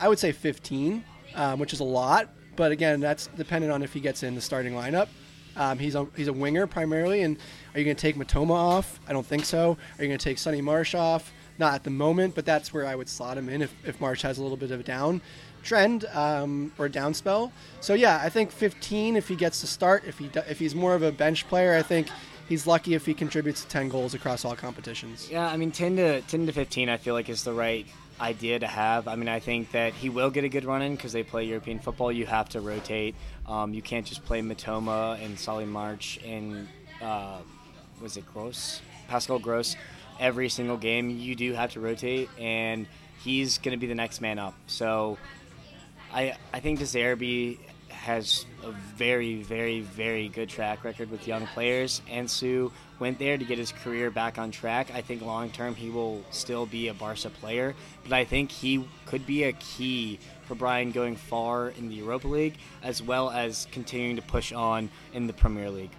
I 0.00 0.08
would 0.08 0.18
say 0.18 0.32
15, 0.32 1.04
um, 1.34 1.58
which 1.58 1.72
is 1.72 1.80
a 1.80 1.84
lot. 1.84 2.30
But 2.56 2.72
again, 2.72 3.00
that's 3.00 3.28
dependent 3.28 3.72
on 3.72 3.82
if 3.82 3.92
he 3.92 4.00
gets 4.00 4.22
in 4.22 4.34
the 4.34 4.40
starting 4.40 4.72
lineup. 4.72 5.08
Um, 5.56 5.78
he's 5.78 5.94
a 5.94 6.06
he's 6.16 6.28
a 6.28 6.32
winger 6.32 6.66
primarily, 6.66 7.22
and 7.22 7.38
are 7.72 7.78
you 7.78 7.84
going 7.84 7.96
to 7.96 8.00
take 8.00 8.16
Mitoma 8.16 8.50
off? 8.50 9.00
I 9.08 9.12
don't 9.12 9.24
think 9.24 9.46
so. 9.46 9.78
Are 9.98 10.02
you 10.02 10.08
going 10.08 10.18
to 10.18 10.24
take 10.24 10.38
Solly 10.38 10.60
March 10.60 10.94
off? 10.94 11.32
Not 11.58 11.74
at 11.74 11.84
the 11.84 11.90
moment, 11.90 12.34
but 12.34 12.44
that's 12.44 12.74
where 12.74 12.86
I 12.86 12.94
would 12.94 13.08
slot 13.08 13.38
him 13.38 13.48
in 13.48 13.62
if, 13.62 13.74
if 13.86 13.98
March 13.98 14.20
has 14.22 14.36
a 14.36 14.42
little 14.42 14.58
bit 14.58 14.70
of 14.70 14.80
a 14.80 14.82
down 14.82 15.22
trend 15.66 16.04
um, 16.06 16.72
or 16.78 16.88
down 16.88 17.12
spell. 17.12 17.52
So 17.80 17.94
yeah, 17.94 18.20
I 18.22 18.30
think 18.30 18.50
15 18.50 19.16
if 19.16 19.28
he 19.28 19.36
gets 19.36 19.60
to 19.60 19.66
start. 19.66 20.04
If 20.06 20.18
he 20.18 20.30
if 20.48 20.58
he's 20.58 20.74
more 20.74 20.94
of 20.94 21.02
a 21.02 21.12
bench 21.12 21.46
player, 21.48 21.74
I 21.74 21.82
think 21.82 22.08
he's 22.48 22.66
lucky 22.66 22.94
if 22.94 23.04
he 23.04 23.12
contributes 23.12 23.64
10 23.64 23.88
goals 23.88 24.14
across 24.14 24.44
all 24.44 24.56
competitions. 24.56 25.28
Yeah, 25.30 25.46
I 25.46 25.56
mean 25.56 25.72
10 25.72 25.96
to 25.96 26.20
10 26.22 26.46
to 26.46 26.52
15, 26.52 26.88
I 26.88 26.96
feel 26.96 27.14
like 27.14 27.28
is 27.28 27.44
the 27.44 27.52
right 27.52 27.86
idea 28.20 28.58
to 28.58 28.66
have. 28.66 29.08
I 29.08 29.16
mean, 29.16 29.28
I 29.28 29.40
think 29.40 29.72
that 29.72 29.92
he 29.92 30.08
will 30.08 30.30
get 30.30 30.44
a 30.44 30.48
good 30.48 30.64
run 30.64 30.80
in 30.80 30.96
because 30.96 31.12
they 31.12 31.22
play 31.22 31.44
European 31.44 31.78
football. 31.78 32.10
You 32.10 32.24
have 32.26 32.48
to 32.50 32.60
rotate. 32.60 33.14
Um, 33.46 33.74
you 33.74 33.82
can't 33.82 34.06
just 34.06 34.24
play 34.24 34.40
Mitoma 34.40 35.22
and 35.22 35.38
Solly 35.38 35.66
March 35.66 36.18
and 36.24 36.66
uh, 37.02 37.38
was 38.00 38.16
it 38.16 38.24
Gross, 38.32 38.80
Pascal 39.08 39.38
Gross, 39.38 39.76
every 40.18 40.48
single 40.48 40.76
game. 40.76 41.10
You 41.10 41.34
do 41.34 41.52
have 41.52 41.72
to 41.72 41.80
rotate, 41.80 42.28
and 42.38 42.86
he's 43.22 43.58
going 43.58 43.72
to 43.72 43.78
be 43.78 43.86
the 43.86 43.94
next 43.94 44.20
man 44.20 44.38
up. 44.38 44.54
So 44.66 45.18
I 46.16 46.34
I 46.54 46.60
think 46.60 46.80
Zerbi 46.80 47.58
has 47.90 48.46
a 48.64 48.70
very, 48.70 49.42
very, 49.42 49.80
very 49.80 50.28
good 50.28 50.48
track 50.48 50.82
record 50.82 51.10
with 51.10 51.26
young 51.26 51.46
players. 51.48 52.00
and 52.08 52.26
Ansu 52.26 52.70
went 52.98 53.18
there 53.18 53.36
to 53.36 53.44
get 53.44 53.58
his 53.58 53.72
career 53.72 54.10
back 54.10 54.38
on 54.38 54.50
track. 54.50 54.88
I 54.94 55.02
think 55.02 55.20
long 55.20 55.50
term 55.50 55.74
he 55.74 55.90
will 55.90 56.24
still 56.30 56.64
be 56.64 56.88
a 56.88 56.94
Barca 56.94 57.28
player, 57.28 57.74
but 58.02 58.14
I 58.14 58.24
think 58.24 58.50
he 58.50 58.88
could 59.04 59.26
be 59.26 59.44
a 59.44 59.52
key 59.52 60.18
for 60.46 60.54
Brighton 60.54 60.92
going 60.92 61.16
far 61.16 61.68
in 61.68 61.88
the 61.88 61.96
Europa 61.96 62.28
League 62.28 62.56
as 62.82 63.02
well 63.02 63.28
as 63.28 63.66
continuing 63.70 64.16
to 64.16 64.22
push 64.22 64.52
on 64.52 64.88
in 65.12 65.26
the 65.26 65.34
Premier 65.34 65.70
League. 65.70 65.90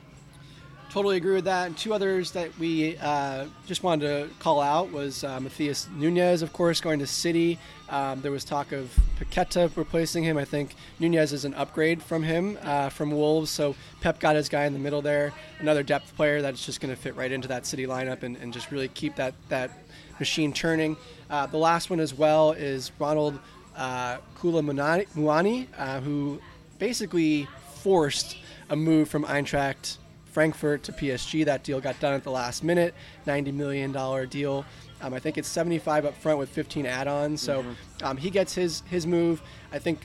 Totally 0.98 1.18
agree 1.18 1.36
with 1.36 1.46
that. 1.46 1.68
And 1.68 1.78
two 1.78 1.94
others 1.94 2.32
that 2.32 2.58
we 2.58 2.98
uh, 2.98 3.46
just 3.68 3.84
wanted 3.84 4.08
to 4.08 4.34
call 4.40 4.60
out 4.60 4.92
was 4.92 5.24
uh, 5.24 5.40
Matheus 5.40 5.88
Nunes, 5.92 6.42
of 6.42 6.54
course, 6.54 6.82
going 6.82 6.98
to 6.98 7.06
City. 7.06 7.60
Um, 7.88 8.20
there 8.22 8.32
was 8.32 8.44
talk 8.44 8.72
of 8.72 8.92
Paqueta 9.20 9.70
replacing 9.78 10.24
him. 10.24 10.40
I 10.40 10.44
think 10.44 10.74
Nunes 10.98 11.34
is 11.34 11.46
an 11.46 11.54
upgrade 11.54 12.02
from 12.02 12.24
him 12.24 12.58
uh, 12.64 12.90
from 12.90 13.12
Wolves. 13.12 13.52
So 13.52 13.76
Pep 14.02 14.20
got 14.20 14.36
his 14.36 14.50
guy 14.50 14.66
in 14.66 14.74
the 14.74 14.80
middle 14.80 15.04
there, 15.04 15.34
another 15.60 15.84
depth 15.84 16.16
player 16.16 16.42
that's 16.42 16.66
just 16.66 16.82
going 16.82 16.92
to 16.92 17.00
fit 17.00 17.16
right 17.16 17.32
into 17.32 17.48
that 17.48 17.68
City 17.68 17.86
lineup 17.86 18.24
and, 18.24 18.36
and 18.38 18.52
just 18.52 18.72
really 18.72 18.88
keep 18.88 19.16
that 19.18 19.36
that 19.50 19.70
machine 20.18 20.52
turning. 20.52 20.98
Uh, 21.30 21.46
the 21.46 21.60
last 21.60 21.92
one 21.92 22.00
as 22.00 22.16
well 22.16 22.54
is 22.54 22.92
Ronald 22.98 23.38
uh, 23.76 24.18
Kolo 24.34 24.64
Muani, 24.64 25.68
uh, 25.78 26.00
who 26.00 26.42
basically 26.80 27.48
forced 27.76 28.36
a 28.72 28.76
move 28.76 29.10
from 29.10 29.26
Eintracht 29.26 29.98
Frankfurt 30.38 30.84
to 30.84 30.92
PSG. 30.92 31.46
That 31.46 31.64
deal 31.64 31.82
got 31.82 32.00
done 32.00 32.14
at 32.14 32.24
the 32.24 32.30
last 32.30 32.64
minute, 32.64 32.94
$90 33.26 33.52
million 33.56 33.92
deal. 34.30 34.66
Um, 35.02 35.16
I 35.16 35.18
think 35.18 35.40
it's 35.40 35.48
75 35.48 36.06
up 36.06 36.16
front 36.16 36.38
with 36.38 36.50
15 36.50 36.86
add-ons. 36.86 37.42
So 37.42 37.64
mm-hmm. 37.64 38.06
um, 38.06 38.18
he 38.18 38.30
gets 38.30 38.54
his 38.54 38.82
his 38.82 39.08
move. 39.08 39.42
I 39.72 39.80
think 39.80 40.02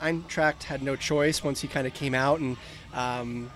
Eintracht 0.00 0.62
had 0.62 0.82
no 0.82 0.96
choice 0.96 1.44
once 1.44 1.60
he 1.60 1.68
kind 1.68 1.86
of 1.86 1.92
came 1.92 2.14
out 2.14 2.40
and 2.40 2.56
um, 2.94 3.50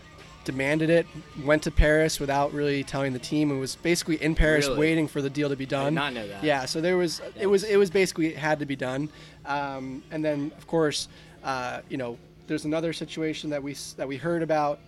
demanded 0.45 0.91
it. 0.91 1.07
Went 1.47 1.63
to 1.63 1.71
Paris 1.71 2.21
without 2.21 2.53
really 2.53 2.85
telling 2.85 3.15
the 3.15 3.19
team, 3.19 3.51
and 3.51 3.59
was 3.59 3.77
basically 3.77 4.17
in 4.17 4.35
Paris 4.35 4.67
really? 4.67 4.81
waiting 4.81 5.09
for 5.09 5.23
the 5.23 5.31
deal 5.31 5.49
to 5.49 5.57
be 5.57 5.65
done. 5.65 5.95
not 5.95 6.13
know 6.13 6.29
that. 6.29 6.45
Yeah, 6.45 6.67
so 6.67 6.83
there 6.83 6.99
was 6.99 7.23
it 7.41 7.47
was 7.47 7.65
it 7.65 7.79
was 7.79 7.89
basically 7.89 8.27
it 8.27 8.37
had 8.37 8.59
to 8.59 8.67
be 8.67 8.77
done. 8.77 9.09
Um, 9.47 10.03
and 10.11 10.23
then 10.23 10.53
of 10.59 10.67
course, 10.67 11.09
uh, 11.43 11.81
you 11.89 11.97
know, 11.97 12.19
there's 12.49 12.67
another 12.67 12.93
situation 12.93 13.49
that 13.49 13.63
we 13.63 13.75
that 13.97 14.07
we 14.07 14.19
heard 14.19 14.43
about 14.43 14.79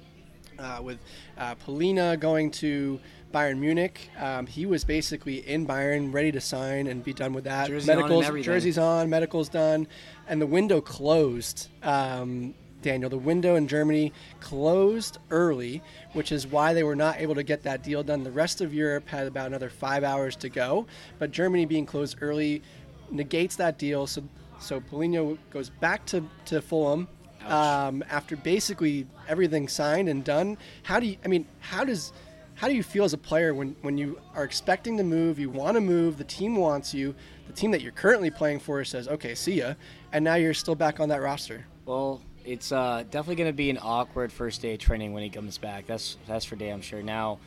uh, 0.58 0.80
with 0.82 0.98
uh, 1.38 1.54
Palhinha 1.56 2.18
going 2.18 2.50
to 2.52 3.00
Bayern 3.32 3.58
Munich. 3.58 4.10
Um, 4.18 4.46
he 4.46 4.64
was 4.64 4.84
basically 4.84 5.46
in 5.48 5.66
Bayern, 5.66 6.12
ready 6.12 6.30
to 6.32 6.40
sign 6.40 6.86
and 6.86 7.02
be 7.02 7.12
done 7.12 7.32
with 7.32 7.44
that. 7.44 7.66
Jersey 7.66 7.86
medicals, 7.86 8.28
on 8.28 8.42
jerseys 8.42 8.78
on, 8.78 9.10
medicals 9.10 9.48
done, 9.48 9.88
and 10.28 10.40
the 10.40 10.46
window 10.46 10.80
closed. 10.80 11.68
Um, 11.82 12.54
Daniel, 12.80 13.08
the 13.08 13.16
window 13.16 13.56
in 13.56 13.66
Germany 13.66 14.12
closed 14.40 15.18
early, 15.30 15.82
which 16.12 16.30
is 16.30 16.46
why 16.46 16.74
they 16.74 16.84
were 16.84 16.94
not 16.94 17.18
able 17.18 17.34
to 17.34 17.42
get 17.42 17.62
that 17.62 17.82
deal 17.82 18.02
done. 18.02 18.22
The 18.22 18.30
rest 18.30 18.60
of 18.60 18.74
Europe 18.74 19.08
had 19.08 19.26
about 19.26 19.46
another 19.46 19.70
five 19.70 20.04
hours 20.04 20.36
to 20.36 20.50
go, 20.50 20.86
but 21.18 21.30
Germany 21.30 21.64
being 21.64 21.86
closed 21.86 22.18
early 22.20 22.62
negates 23.10 23.56
that 23.56 23.78
deal. 23.78 24.06
So, 24.06 24.22
so 24.60 24.80
Palhinha 24.80 25.38
goes 25.50 25.70
back 25.70 26.04
to, 26.06 26.24
to 26.44 26.60
Fulham 26.60 27.08
um, 27.46 28.04
after 28.10 28.36
basically 28.36 29.06
everything 29.28 29.68
signed 29.68 30.08
and 30.08 30.24
done. 30.24 30.58
How 30.82 31.00
do 31.00 31.06
you? 31.06 31.16
I 31.24 31.28
mean, 31.28 31.46
how 31.60 31.84
does 31.84 32.12
how 32.54 32.68
do 32.68 32.74
you 32.74 32.82
feel 32.82 33.04
as 33.04 33.12
a 33.12 33.18
player 33.18 33.52
when, 33.52 33.74
when 33.82 33.98
you 33.98 34.18
are 34.34 34.44
expecting 34.44 34.96
to 34.96 35.02
move, 35.02 35.38
you 35.38 35.50
want 35.50 35.74
to 35.74 35.80
move, 35.80 36.18
the 36.18 36.24
team 36.24 36.56
wants 36.56 36.94
you, 36.94 37.14
the 37.46 37.52
team 37.52 37.70
that 37.72 37.82
you're 37.82 37.92
currently 37.92 38.30
playing 38.30 38.60
for 38.60 38.84
says, 38.84 39.08
okay, 39.08 39.34
see 39.34 39.54
ya, 39.54 39.74
and 40.12 40.24
now 40.24 40.34
you're 40.36 40.54
still 40.54 40.76
back 40.76 41.00
on 41.00 41.08
that 41.08 41.20
roster? 41.20 41.66
Well, 41.84 42.22
it's 42.44 42.72
uh, 42.72 43.04
definitely 43.10 43.36
going 43.36 43.50
to 43.50 43.56
be 43.56 43.70
an 43.70 43.78
awkward 43.82 44.32
first 44.32 44.62
day 44.62 44.74
of 44.74 44.78
training 44.78 45.12
when 45.12 45.22
he 45.22 45.30
comes 45.30 45.58
back. 45.58 45.86
That's 45.86 46.16
that's 46.26 46.44
for 46.44 46.56
damn 46.56 46.80
sure. 46.80 47.02
Now, 47.02 47.38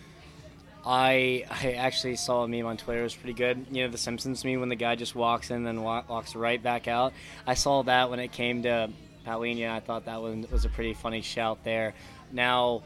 I 0.85 1.45
I 1.51 1.73
actually 1.73 2.15
saw 2.15 2.43
a 2.43 2.47
meme 2.47 2.65
on 2.65 2.77
Twitter. 2.77 3.01
It 3.01 3.03
was 3.03 3.15
pretty 3.15 3.33
good. 3.33 3.65
You 3.71 3.83
know, 3.83 3.91
the 3.91 3.97
Simpsons 3.97 4.43
meme 4.43 4.59
when 4.59 4.69
the 4.69 4.75
guy 4.75 4.95
just 4.95 5.15
walks 5.15 5.51
in 5.51 5.57
and 5.57 5.67
then 5.67 5.83
wa- 5.83 6.03
walks 6.07 6.35
right 6.35 6.61
back 6.61 6.87
out. 6.87 7.13
I 7.45 7.53
saw 7.53 7.83
that 7.83 8.09
when 8.09 8.19
it 8.19 8.31
came 8.31 8.63
to 8.63 8.89
Palhinha. 9.27 9.69
I 9.69 9.79
thought 9.79 10.05
that 10.05 10.21
one 10.21 10.47
was 10.51 10.65
a 10.65 10.69
pretty 10.69 10.93
funny 10.93 11.21
shout 11.21 11.63
there. 11.63 11.93
Now, 12.31 12.83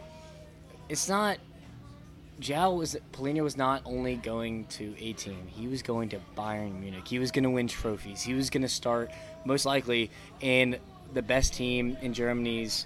it's 0.89 1.07
not. 1.07 1.37
João 2.39 2.77
was 2.77 2.97
Palhinha 3.13 3.43
was 3.43 3.55
not 3.55 3.83
only 3.85 4.15
going 4.15 4.65
to 4.65 4.95
a 4.99 5.13
team; 5.13 5.45
he 5.47 5.67
was 5.67 5.83
going 5.83 6.09
to 6.09 6.19
Bayern 6.35 6.79
Munich. 6.79 7.07
He 7.07 7.19
was 7.19 7.29
going 7.31 7.43
to 7.43 7.51
win 7.51 7.67
trophies. 7.67 8.23
He 8.23 8.33
was 8.33 8.49
going 8.49 8.63
to 8.63 8.69
start 8.69 9.11
most 9.45 9.65
likely 9.65 10.09
in 10.39 10.77
the 11.13 11.21
best 11.21 11.53
team 11.53 11.97
in 12.01 12.13
Germany's 12.13 12.85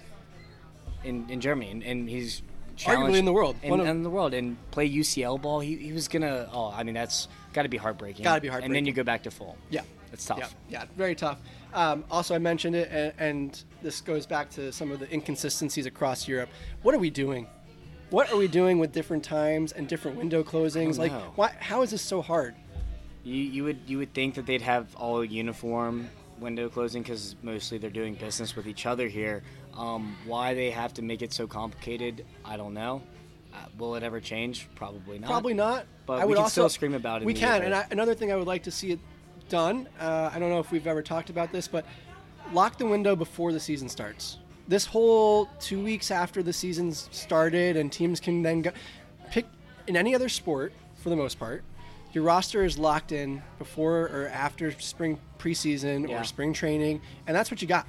in, 1.04 1.28
in 1.30 1.40
Germany, 1.40 1.70
and, 1.70 1.82
and 1.82 2.08
he's 2.08 2.42
Arguably 2.80 3.18
in 3.18 3.24
the 3.24 3.32
world. 3.32 3.56
in, 3.62 3.80
of- 3.80 3.86
in 3.86 4.02
the 4.02 4.10
world, 4.10 4.34
and 4.34 4.58
play 4.70 4.90
UCL 4.90 5.40
ball. 5.40 5.60
He, 5.60 5.76
he 5.76 5.92
was 5.92 6.08
gonna. 6.08 6.50
Oh, 6.52 6.70
I 6.76 6.82
mean, 6.82 6.94
that's 6.94 7.26
got 7.54 7.62
to 7.62 7.70
be 7.70 7.78
heartbreaking. 7.78 8.24
Gotta 8.24 8.42
be 8.42 8.48
heartbreaking. 8.48 8.76
And 8.76 8.76
then 8.76 8.84
you 8.84 8.92
go 8.92 9.04
back 9.04 9.22
to 9.22 9.30
full. 9.30 9.56
Yeah. 9.70 9.80
It's 10.12 10.24
tough. 10.26 10.38
Yeah, 10.38 10.48
yeah, 10.68 10.84
very 10.96 11.14
tough. 11.14 11.38
Um, 11.76 12.04
also, 12.10 12.34
I 12.34 12.38
mentioned 12.38 12.74
it, 12.74 12.88
and, 12.90 13.12
and 13.18 13.64
this 13.82 14.00
goes 14.00 14.26
back 14.26 14.48
to 14.52 14.72
some 14.72 14.90
of 14.90 14.98
the 14.98 15.12
inconsistencies 15.12 15.84
across 15.84 16.26
Europe. 16.26 16.48
What 16.82 16.94
are 16.94 16.98
we 16.98 17.10
doing? 17.10 17.46
What 18.08 18.32
are 18.32 18.36
we 18.36 18.48
doing 18.48 18.78
with 18.78 18.92
different 18.92 19.22
times 19.22 19.72
and 19.72 19.86
different 19.86 20.16
window 20.16 20.42
closings? 20.42 20.98
Like, 20.98 21.12
why? 21.36 21.54
How 21.60 21.82
is 21.82 21.90
this 21.90 22.00
so 22.00 22.22
hard? 22.22 22.54
You, 23.24 23.34
you 23.34 23.64
would 23.64 23.78
you 23.86 23.98
would 23.98 24.14
think 24.14 24.34
that 24.36 24.46
they'd 24.46 24.62
have 24.62 24.94
all 24.96 25.22
uniform 25.24 26.08
window 26.38 26.68
closing 26.68 27.02
because 27.02 27.36
mostly 27.42 27.76
they're 27.76 27.90
doing 27.90 28.14
business 28.14 28.56
with 28.56 28.66
each 28.66 28.86
other 28.86 29.08
here. 29.08 29.42
Um, 29.76 30.16
why 30.24 30.54
they 30.54 30.70
have 30.70 30.94
to 30.94 31.02
make 31.02 31.20
it 31.20 31.32
so 31.32 31.46
complicated, 31.46 32.24
I 32.44 32.56
don't 32.56 32.72
know. 32.72 33.02
Uh, 33.52 33.58
will 33.76 33.96
it 33.96 34.02
ever 34.02 34.20
change? 34.20 34.68
Probably 34.74 35.18
not. 35.18 35.28
Probably 35.28 35.54
not. 35.54 35.86
But 36.06 36.20
I 36.20 36.24
we 36.24 36.28
would 36.28 36.34
can 36.36 36.44
also, 36.44 36.62
still 36.62 36.68
scream 36.68 36.94
about 36.94 37.22
it 37.22 37.24
We 37.24 37.34
can, 37.34 37.62
and 37.62 37.74
I, 37.74 37.86
another 37.90 38.14
thing 38.14 38.32
I 38.32 38.36
would 38.36 38.46
like 38.46 38.62
to 38.64 38.70
see 38.70 38.92
it 38.92 39.00
done. 39.48 39.88
Uh, 40.00 40.30
I 40.32 40.38
don't 40.38 40.50
know 40.50 40.58
if 40.60 40.70
we've 40.72 40.86
ever 40.86 41.02
talked 41.02 41.30
about 41.30 41.52
this, 41.52 41.68
but 41.68 41.84
lock 42.52 42.78
the 42.78 42.86
window 42.86 43.16
before 43.16 43.52
the 43.52 43.60
season 43.60 43.88
starts. 43.88 44.38
This 44.68 44.84
whole 44.86 45.46
two 45.60 45.82
weeks 45.82 46.10
after 46.10 46.42
the 46.42 46.52
season's 46.52 47.08
started, 47.12 47.76
and 47.76 47.90
teams 47.92 48.18
can 48.20 48.42
then 48.42 48.62
go 48.62 48.72
pick 49.30 49.46
in 49.86 49.96
any 49.96 50.14
other 50.14 50.28
sport 50.28 50.72
for 50.96 51.10
the 51.10 51.16
most 51.16 51.38
part. 51.38 51.62
Your 52.12 52.24
roster 52.24 52.64
is 52.64 52.78
locked 52.78 53.12
in 53.12 53.42
before 53.58 54.02
or 54.06 54.30
after 54.32 54.72
spring 54.80 55.18
preseason 55.38 56.08
Yeah. 56.08 56.20
or 56.20 56.24
spring 56.24 56.52
training, 56.52 57.00
and 57.26 57.36
that's 57.36 57.50
what 57.50 57.60
you 57.62 57.68
got, 57.68 57.86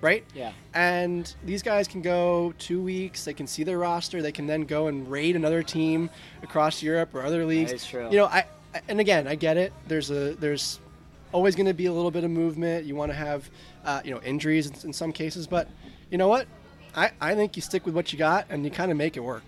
right? 0.00 0.24
Yeah. 0.34 0.52
And 0.72 1.34
these 1.44 1.62
guys 1.62 1.88
can 1.88 2.00
go 2.00 2.54
two 2.58 2.80
weeks. 2.80 3.24
They 3.24 3.34
can 3.34 3.46
see 3.46 3.64
their 3.64 3.78
roster. 3.78 4.22
They 4.22 4.32
can 4.32 4.46
then 4.46 4.62
go 4.62 4.86
and 4.86 5.10
raid 5.10 5.36
another 5.36 5.62
team 5.62 6.08
across 6.42 6.82
Europe 6.82 7.14
or 7.14 7.22
other 7.24 7.44
leagues. 7.44 7.72
is 7.72 7.84
true. 7.84 8.08
You 8.10 8.18
know, 8.18 8.26
I- 8.26 8.46
and 8.88 9.00
again, 9.00 9.26
I 9.26 9.34
get 9.34 9.56
it. 9.56 9.72
There's 9.88 10.10
a 10.10 10.34
there's 10.34 10.80
always 11.32 11.54
going 11.54 11.66
to 11.66 11.74
be 11.74 11.86
a 11.86 11.92
little 11.92 12.10
bit 12.10 12.24
of 12.24 12.30
movement. 12.30 12.86
You 12.86 12.96
want 12.96 13.10
to 13.10 13.16
have 13.16 13.50
uh, 13.84 14.00
you 14.04 14.12
know 14.12 14.20
injuries 14.22 14.66
in, 14.66 14.74
in 14.88 14.92
some 14.92 15.12
cases, 15.12 15.46
but 15.46 15.68
you 16.10 16.18
know 16.18 16.28
what? 16.28 16.46
I, 16.94 17.10
I 17.20 17.34
think 17.34 17.56
you 17.56 17.62
stick 17.62 17.84
with 17.84 17.94
what 17.94 18.12
you 18.12 18.18
got 18.18 18.46
and 18.48 18.64
you 18.64 18.70
kind 18.70 18.90
of 18.90 18.96
make 18.96 19.16
it 19.16 19.20
work. 19.20 19.44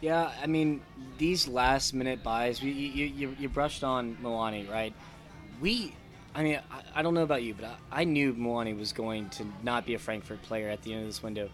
Yeah, 0.00 0.30
I 0.42 0.46
mean, 0.46 0.82
these 1.18 1.46
last 1.46 1.94
minute 1.94 2.22
buys, 2.22 2.62
you, 2.62 2.70
you, 2.70 3.34
you, 3.38 3.48
brushed 3.48 3.82
on 3.82 4.16
Muani, 4.22 4.70
right? 4.70 4.94
We, 5.60 5.94
I 6.34 6.42
mean, 6.42 6.60
I, 6.70 7.00
I 7.00 7.02
don't 7.02 7.14
know 7.14 7.22
about 7.22 7.42
you, 7.42 7.54
but 7.54 7.64
I, 7.64 8.02
I 8.02 8.04
knew 8.04 8.34
Muani 8.34 8.78
was 8.78 8.92
going 8.92 9.30
to 9.30 9.46
not 9.62 9.86
be 9.86 9.94
a 9.94 9.98
Frankfurt 9.98 10.42
player 10.42 10.68
at 10.68 10.82
the 10.82 10.92
end 10.92 11.02
of 11.02 11.06
this 11.08 11.22
window. 11.22 11.48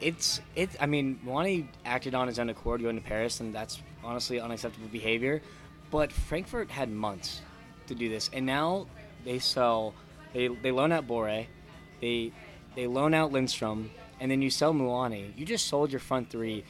It's, 0.00 0.40
it. 0.54 0.70
I 0.80 0.86
mean, 0.86 1.18
Muani 1.24 1.68
acted 1.84 2.14
on 2.14 2.26
his 2.26 2.38
own 2.38 2.50
accord 2.50 2.82
going 2.82 2.96
to 2.96 3.02
Paris, 3.02 3.40
and 3.40 3.54
that's 3.54 3.80
honestly 4.04 4.40
unacceptable 4.40 4.88
behavior. 4.88 5.40
But 5.90 6.12
Frankfurt 6.12 6.70
had 6.70 6.90
months 6.90 7.40
to 7.86 7.94
do 7.94 8.08
this, 8.08 8.28
and 8.32 8.44
now 8.44 8.88
they 9.26 9.38
sell, 9.38 9.92
they, 10.32 10.48
they 10.48 10.70
loan 10.70 10.92
out 10.92 11.06
Borré, 11.06 11.46
they, 12.00 12.32
they 12.74 12.86
loan 12.86 13.12
out 13.12 13.32
Lindstrom, 13.32 13.90
and 14.20 14.30
then 14.30 14.40
you 14.40 14.48
sell 14.48 14.72
Muani. 14.72 15.36
You 15.36 15.44
just 15.44 15.66
sold 15.66 15.90
your 15.92 16.00
front 16.00 16.30
three 16.30 16.64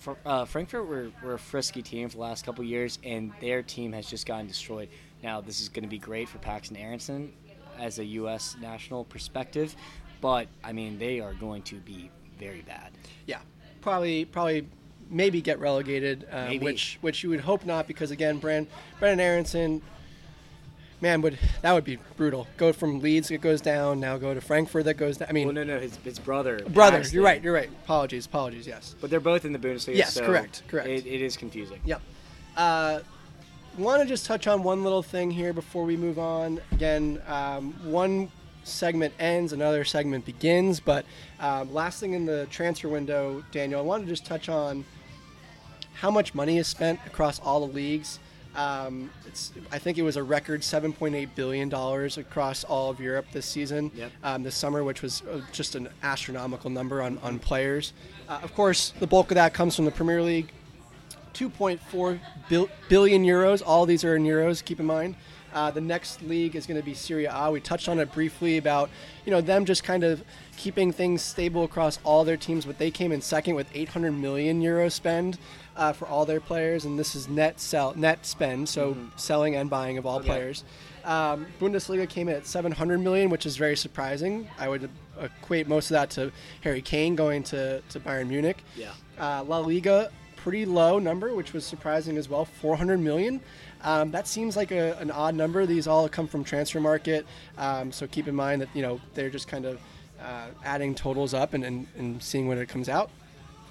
Fr- 0.00 0.12
uh, 0.24 0.46
Frankfurt 0.46 0.86
were, 0.86 1.10
were 1.22 1.34
a 1.34 1.38
frisky 1.38 1.82
team 1.82 2.08
for 2.08 2.16
the 2.16 2.22
last 2.22 2.44
couple 2.44 2.64
years, 2.64 2.98
and 3.04 3.32
their 3.40 3.62
team 3.62 3.92
has 3.92 4.06
just 4.08 4.26
gotten 4.26 4.46
destroyed. 4.46 4.88
Now, 5.22 5.42
this 5.42 5.60
is 5.60 5.68
going 5.68 5.82
to 5.82 5.90
be 5.90 5.98
great 5.98 6.26
for 6.28 6.38
Paxten 6.38 6.80
Aaronson 6.80 7.32
as 7.78 7.98
a 7.98 8.04
U.S. 8.04 8.56
national 8.60 9.04
perspective, 9.04 9.76
but 10.22 10.48
I 10.64 10.72
mean, 10.72 10.98
they 10.98 11.20
are 11.20 11.34
going 11.34 11.62
to 11.64 11.76
be 11.76 12.10
very 12.38 12.62
bad. 12.62 12.92
Yeah, 13.26 13.40
probably 13.82 14.24
probably 14.24 14.66
maybe 15.10 15.42
get 15.42 15.58
relegated, 15.58 16.26
uh, 16.30 16.46
Maybe. 16.46 16.64
which 16.64 16.98
which 17.02 17.22
you 17.22 17.28
would 17.30 17.40
hope 17.40 17.66
not 17.66 17.86
because 17.86 18.10
again, 18.10 18.38
Brand 18.38 18.68
Brenden 19.00 19.20
Aaronson. 19.20 19.82
Man, 21.02 21.22
would 21.22 21.38
that 21.62 21.72
would 21.72 21.84
be 21.84 21.98
brutal. 22.16 22.46
Go 22.58 22.72
from 22.72 23.00
Leeds, 23.00 23.30
it 23.30 23.40
goes 23.40 23.60
down. 23.60 24.00
Now 24.00 24.18
go 24.18 24.34
to 24.34 24.40
Frankfurt, 24.40 24.84
that 24.84 24.94
goes 24.94 25.16
down. 25.16 25.28
I 25.30 25.32
mean, 25.32 25.46
Well, 25.46 25.54
no, 25.54 25.64
no, 25.64 25.78
his, 25.78 25.96
his 25.96 26.18
brother. 26.18 26.60
brother, 26.68 26.98
Paxten. 27.00 27.12
you're 27.14 27.24
right. 27.24 27.42
You're 27.42 27.54
right. 27.54 27.70
Apologies, 27.84 28.26
apologies. 28.26 28.66
Yes. 28.66 28.94
But 29.00 29.08
they're 29.08 29.18
both 29.20 29.44
in 29.46 29.52
the 29.52 29.58
Bundesliga. 29.58 29.96
Yes, 29.96 30.12
so 30.14 30.26
correct, 30.26 30.62
correct. 30.68 30.88
It, 30.88 31.06
it 31.06 31.22
is 31.22 31.36
confusing. 31.36 31.80
Yep. 31.84 32.02
Uh, 32.56 33.00
Want 33.78 34.02
to 34.02 34.08
just 34.08 34.26
touch 34.26 34.48
on 34.48 34.64
one 34.64 34.82
little 34.82 35.02
thing 35.02 35.30
here 35.30 35.52
before 35.52 35.84
we 35.84 35.96
move 35.96 36.18
on. 36.18 36.60
Again, 36.72 37.22
um, 37.28 37.72
one 37.88 38.28
segment 38.64 39.14
ends, 39.20 39.52
another 39.52 39.84
segment 39.84 40.26
begins. 40.26 40.80
But 40.80 41.06
um, 41.38 41.72
last 41.72 42.00
thing 42.00 42.12
in 42.14 42.26
the 42.26 42.46
transfer 42.50 42.88
window, 42.88 43.44
Daniel, 43.52 43.78
I 43.80 43.84
want 43.84 44.02
to 44.02 44.08
just 44.08 44.26
touch 44.26 44.48
on 44.48 44.84
how 45.94 46.10
much 46.10 46.34
money 46.34 46.58
is 46.58 46.66
spent 46.66 46.98
across 47.06 47.38
all 47.38 47.64
the 47.66 47.72
leagues. 47.72 48.18
Um, 48.56 49.10
it's, 49.26 49.52
I 49.70 49.78
think 49.78 49.96
it 49.98 50.02
was 50.02 50.16
a 50.16 50.22
record 50.22 50.62
7.8 50.62 51.28
billion 51.34 51.68
dollars 51.68 52.18
across 52.18 52.64
all 52.64 52.90
of 52.90 52.98
Europe 53.00 53.26
this 53.32 53.46
season, 53.46 53.90
Yep. 53.94 54.12
um, 54.24 54.42
this 54.42 54.56
summer, 54.56 54.82
which 54.82 55.02
was 55.02 55.22
uh, 55.22 55.40
just 55.52 55.76
an 55.76 55.88
astronomical 56.02 56.68
number 56.70 57.00
on, 57.02 57.18
on 57.18 57.38
players. 57.38 57.92
Uh, 58.28 58.40
of 58.42 58.52
course, 58.54 58.92
the 58.98 59.06
bulk 59.06 59.30
of 59.30 59.36
that 59.36 59.54
comes 59.54 59.76
from 59.76 59.84
the 59.84 59.90
Premier 59.92 60.20
League. 60.22 60.50
2.4 61.34 62.18
bil- 62.48 62.68
billion 62.88 63.24
euros. 63.24 63.62
All 63.64 63.86
these 63.86 64.02
are 64.04 64.16
in 64.16 64.24
euros. 64.24 64.64
Keep 64.64 64.80
in 64.80 64.86
mind. 64.86 65.14
Uh, 65.52 65.70
the 65.70 65.80
next 65.80 66.22
league 66.22 66.54
is 66.54 66.66
going 66.66 66.78
to 66.78 66.84
be 66.84 66.94
Serie 66.94 67.26
A. 67.26 67.50
We 67.50 67.60
touched 67.60 67.88
on 67.88 67.98
it 67.98 68.12
briefly 68.12 68.56
about 68.58 68.88
you 69.24 69.32
know 69.32 69.40
them 69.40 69.64
just 69.64 69.82
kind 69.82 70.04
of 70.04 70.22
keeping 70.56 70.92
things 70.92 71.22
stable 71.22 71.64
across 71.64 71.98
all 72.04 72.24
their 72.24 72.36
teams, 72.36 72.64
but 72.66 72.78
they 72.78 72.90
came 72.90 73.10
in 73.10 73.20
second 73.20 73.54
with 73.56 73.66
800 73.74 74.12
million 74.12 74.60
euro 74.60 74.88
spend 74.88 75.38
uh, 75.80 75.92
for 75.94 76.06
all 76.06 76.26
their 76.26 76.40
players, 76.40 76.84
and 76.84 76.98
this 76.98 77.14
is 77.16 77.26
net 77.28 77.58
sell 77.58 77.94
net 77.96 78.24
spend, 78.26 78.68
so 78.68 78.96
selling 79.16 79.56
and 79.56 79.68
buying 79.70 79.96
of 79.98 80.04
all 80.06 80.18
Okay. 80.18 80.26
players. 80.28 80.62
Um, 81.04 81.46
Bundesliga 81.58 82.06
came 82.06 82.28
in 82.28 82.36
at 82.36 82.46
700 82.46 82.98
million, 82.98 83.30
which 83.30 83.46
is 83.46 83.56
very 83.56 83.76
surprising. 83.76 84.46
I 84.58 84.68
would 84.68 84.90
equate 85.18 85.66
most 85.66 85.86
of 85.90 85.94
that 85.94 86.10
to 86.10 86.30
Harry 86.60 86.82
Kane 86.82 87.16
going 87.16 87.42
to, 87.44 87.80
to 87.88 87.98
Bayern 88.00 88.28
Munich. 88.28 88.62
Yeah. 88.76 88.90
Uh, 89.18 89.42
La 89.44 89.58
Liga, 89.60 90.10
pretty 90.36 90.66
low 90.66 90.98
number, 90.98 91.34
which 91.34 91.54
was 91.54 91.64
surprising 91.64 92.18
as 92.18 92.28
well, 92.28 92.44
400 92.44 93.00
million. 93.00 93.40
Um, 93.82 94.10
that 94.10 94.28
seems 94.28 94.56
like 94.58 94.70
a, 94.72 94.94
an 94.98 95.10
odd 95.10 95.34
number. 95.34 95.64
These 95.64 95.86
all 95.86 96.06
come 96.10 96.26
from 96.26 96.44
Transfermarkt, 96.44 97.24
um, 97.56 97.90
so 97.90 98.06
keep 98.06 98.28
in 98.28 98.34
mind 98.34 98.60
that 98.60 98.68
you 98.74 98.82
know 98.82 99.00
they're 99.14 99.30
just 99.30 99.48
kind 99.48 99.64
of 99.64 99.80
uh, 100.22 100.48
adding 100.62 100.94
totals 100.94 101.32
up 101.32 101.54
and, 101.54 101.64
and, 101.64 101.86
and 101.96 102.22
seeing 102.22 102.46
when 102.46 102.58
it 102.58 102.68
comes 102.68 102.90
out. 102.90 103.10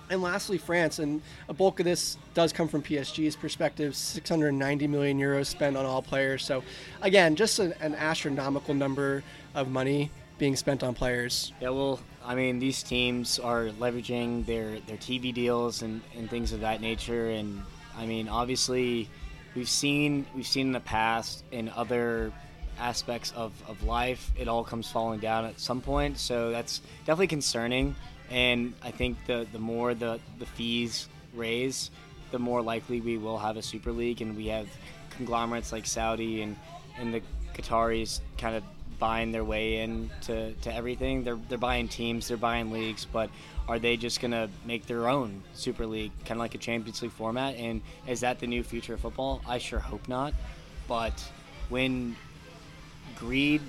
And 0.09 0.21
lastly, 0.21 0.57
France, 0.57 0.99
and 0.99 1.21
a 1.47 1.53
bulk 1.53 1.79
of 1.79 1.85
this 1.85 2.17
does 2.33 2.51
come 2.51 2.67
from 2.67 2.81
PSG's 2.81 3.35
perspective 3.35 3.95
690 3.95 4.87
million 4.87 5.19
euros 5.19 5.45
spent 5.45 5.77
on 5.77 5.85
all 5.85 6.01
players. 6.01 6.43
So, 6.43 6.63
again, 7.01 7.35
just 7.35 7.59
an, 7.59 7.73
an 7.79 7.93
astronomical 7.93 8.73
number 8.73 9.23
of 9.53 9.69
money 9.69 10.09
being 10.39 10.55
spent 10.55 10.83
on 10.83 10.95
players. 10.95 11.53
Yeah, 11.61 11.69
well, 11.69 11.99
I 12.25 12.33
mean, 12.33 12.59
these 12.59 12.81
teams 12.81 13.37
are 13.39 13.65
leveraging 13.79 14.45
their, 14.45 14.79
their 14.81 14.97
TV 14.97 15.33
deals 15.33 15.81
and, 15.81 16.01
and 16.17 16.29
things 16.29 16.53
of 16.53 16.61
that 16.61 16.81
nature, 16.81 17.29
and 17.29 17.61
I 17.97 18.05
mean, 18.05 18.29
obviously, 18.29 19.09
we've 19.53 19.69
seen 19.69 20.25
we've 20.35 20.47
seen 20.47 20.67
in 20.67 20.71
the 20.71 20.79
past 20.79 21.43
in 21.51 21.69
other 21.69 22.31
aspects 22.79 23.31
of, 23.35 23.51
of 23.67 23.83
life, 23.83 24.31
it 24.37 24.47
all 24.47 24.63
comes 24.63 24.89
falling 24.89 25.19
down 25.19 25.45
at 25.45 25.59
some 25.59 25.81
point. 25.81 26.17
So 26.17 26.51
that's 26.51 26.79
definitely 26.99 27.27
concerning, 27.27 27.95
and 28.29 28.73
I 28.83 28.91
think 28.91 29.17
the 29.25 29.47
the 29.51 29.59
more 29.59 29.93
the 29.93 30.19
the 30.37 30.45
fees 30.45 31.07
raise, 31.33 31.91
the 32.31 32.39
more 32.39 32.61
likely 32.61 33.01
we 33.01 33.17
will 33.17 33.37
have 33.37 33.57
a 33.57 33.61
Super 33.61 33.91
League, 33.91 34.21
and 34.21 34.35
we 34.35 34.47
have 34.47 34.67
conglomerates 35.09 35.71
like 35.71 35.85
Saudi 35.85 36.41
and 36.41 36.55
and 36.99 37.13
the 37.13 37.21
Qataris 37.53 38.21
kind 38.37 38.55
of 38.55 38.63
buying 38.99 39.31
their 39.31 39.45
way 39.45 39.77
in 39.77 40.09
to, 40.21 40.53
to 40.53 40.73
everything. 40.73 41.23
They're 41.23 41.39
they're 41.47 41.57
buying 41.57 41.87
teams, 41.87 42.27
they're 42.27 42.37
buying 42.37 42.71
leagues, 42.71 43.05
but 43.05 43.29
are 43.67 43.79
they 43.79 43.97
just 43.97 44.19
gonna 44.19 44.49
make 44.65 44.85
their 44.85 45.07
own 45.07 45.43
Super 45.53 45.85
League, 45.85 46.11
kind 46.25 46.31
of 46.31 46.39
like 46.39 46.55
a 46.55 46.57
Champions 46.57 47.01
League 47.01 47.11
format? 47.11 47.55
And 47.55 47.81
is 48.07 48.19
that 48.21 48.39
the 48.39 48.47
new 48.47 48.63
future 48.63 48.95
of 48.95 49.01
football? 49.01 49.41
I 49.47 49.57
sure 49.57 49.79
hope 49.79 50.07
not. 50.07 50.33
But 50.87 51.23
when 51.69 52.15
greed 53.15 53.61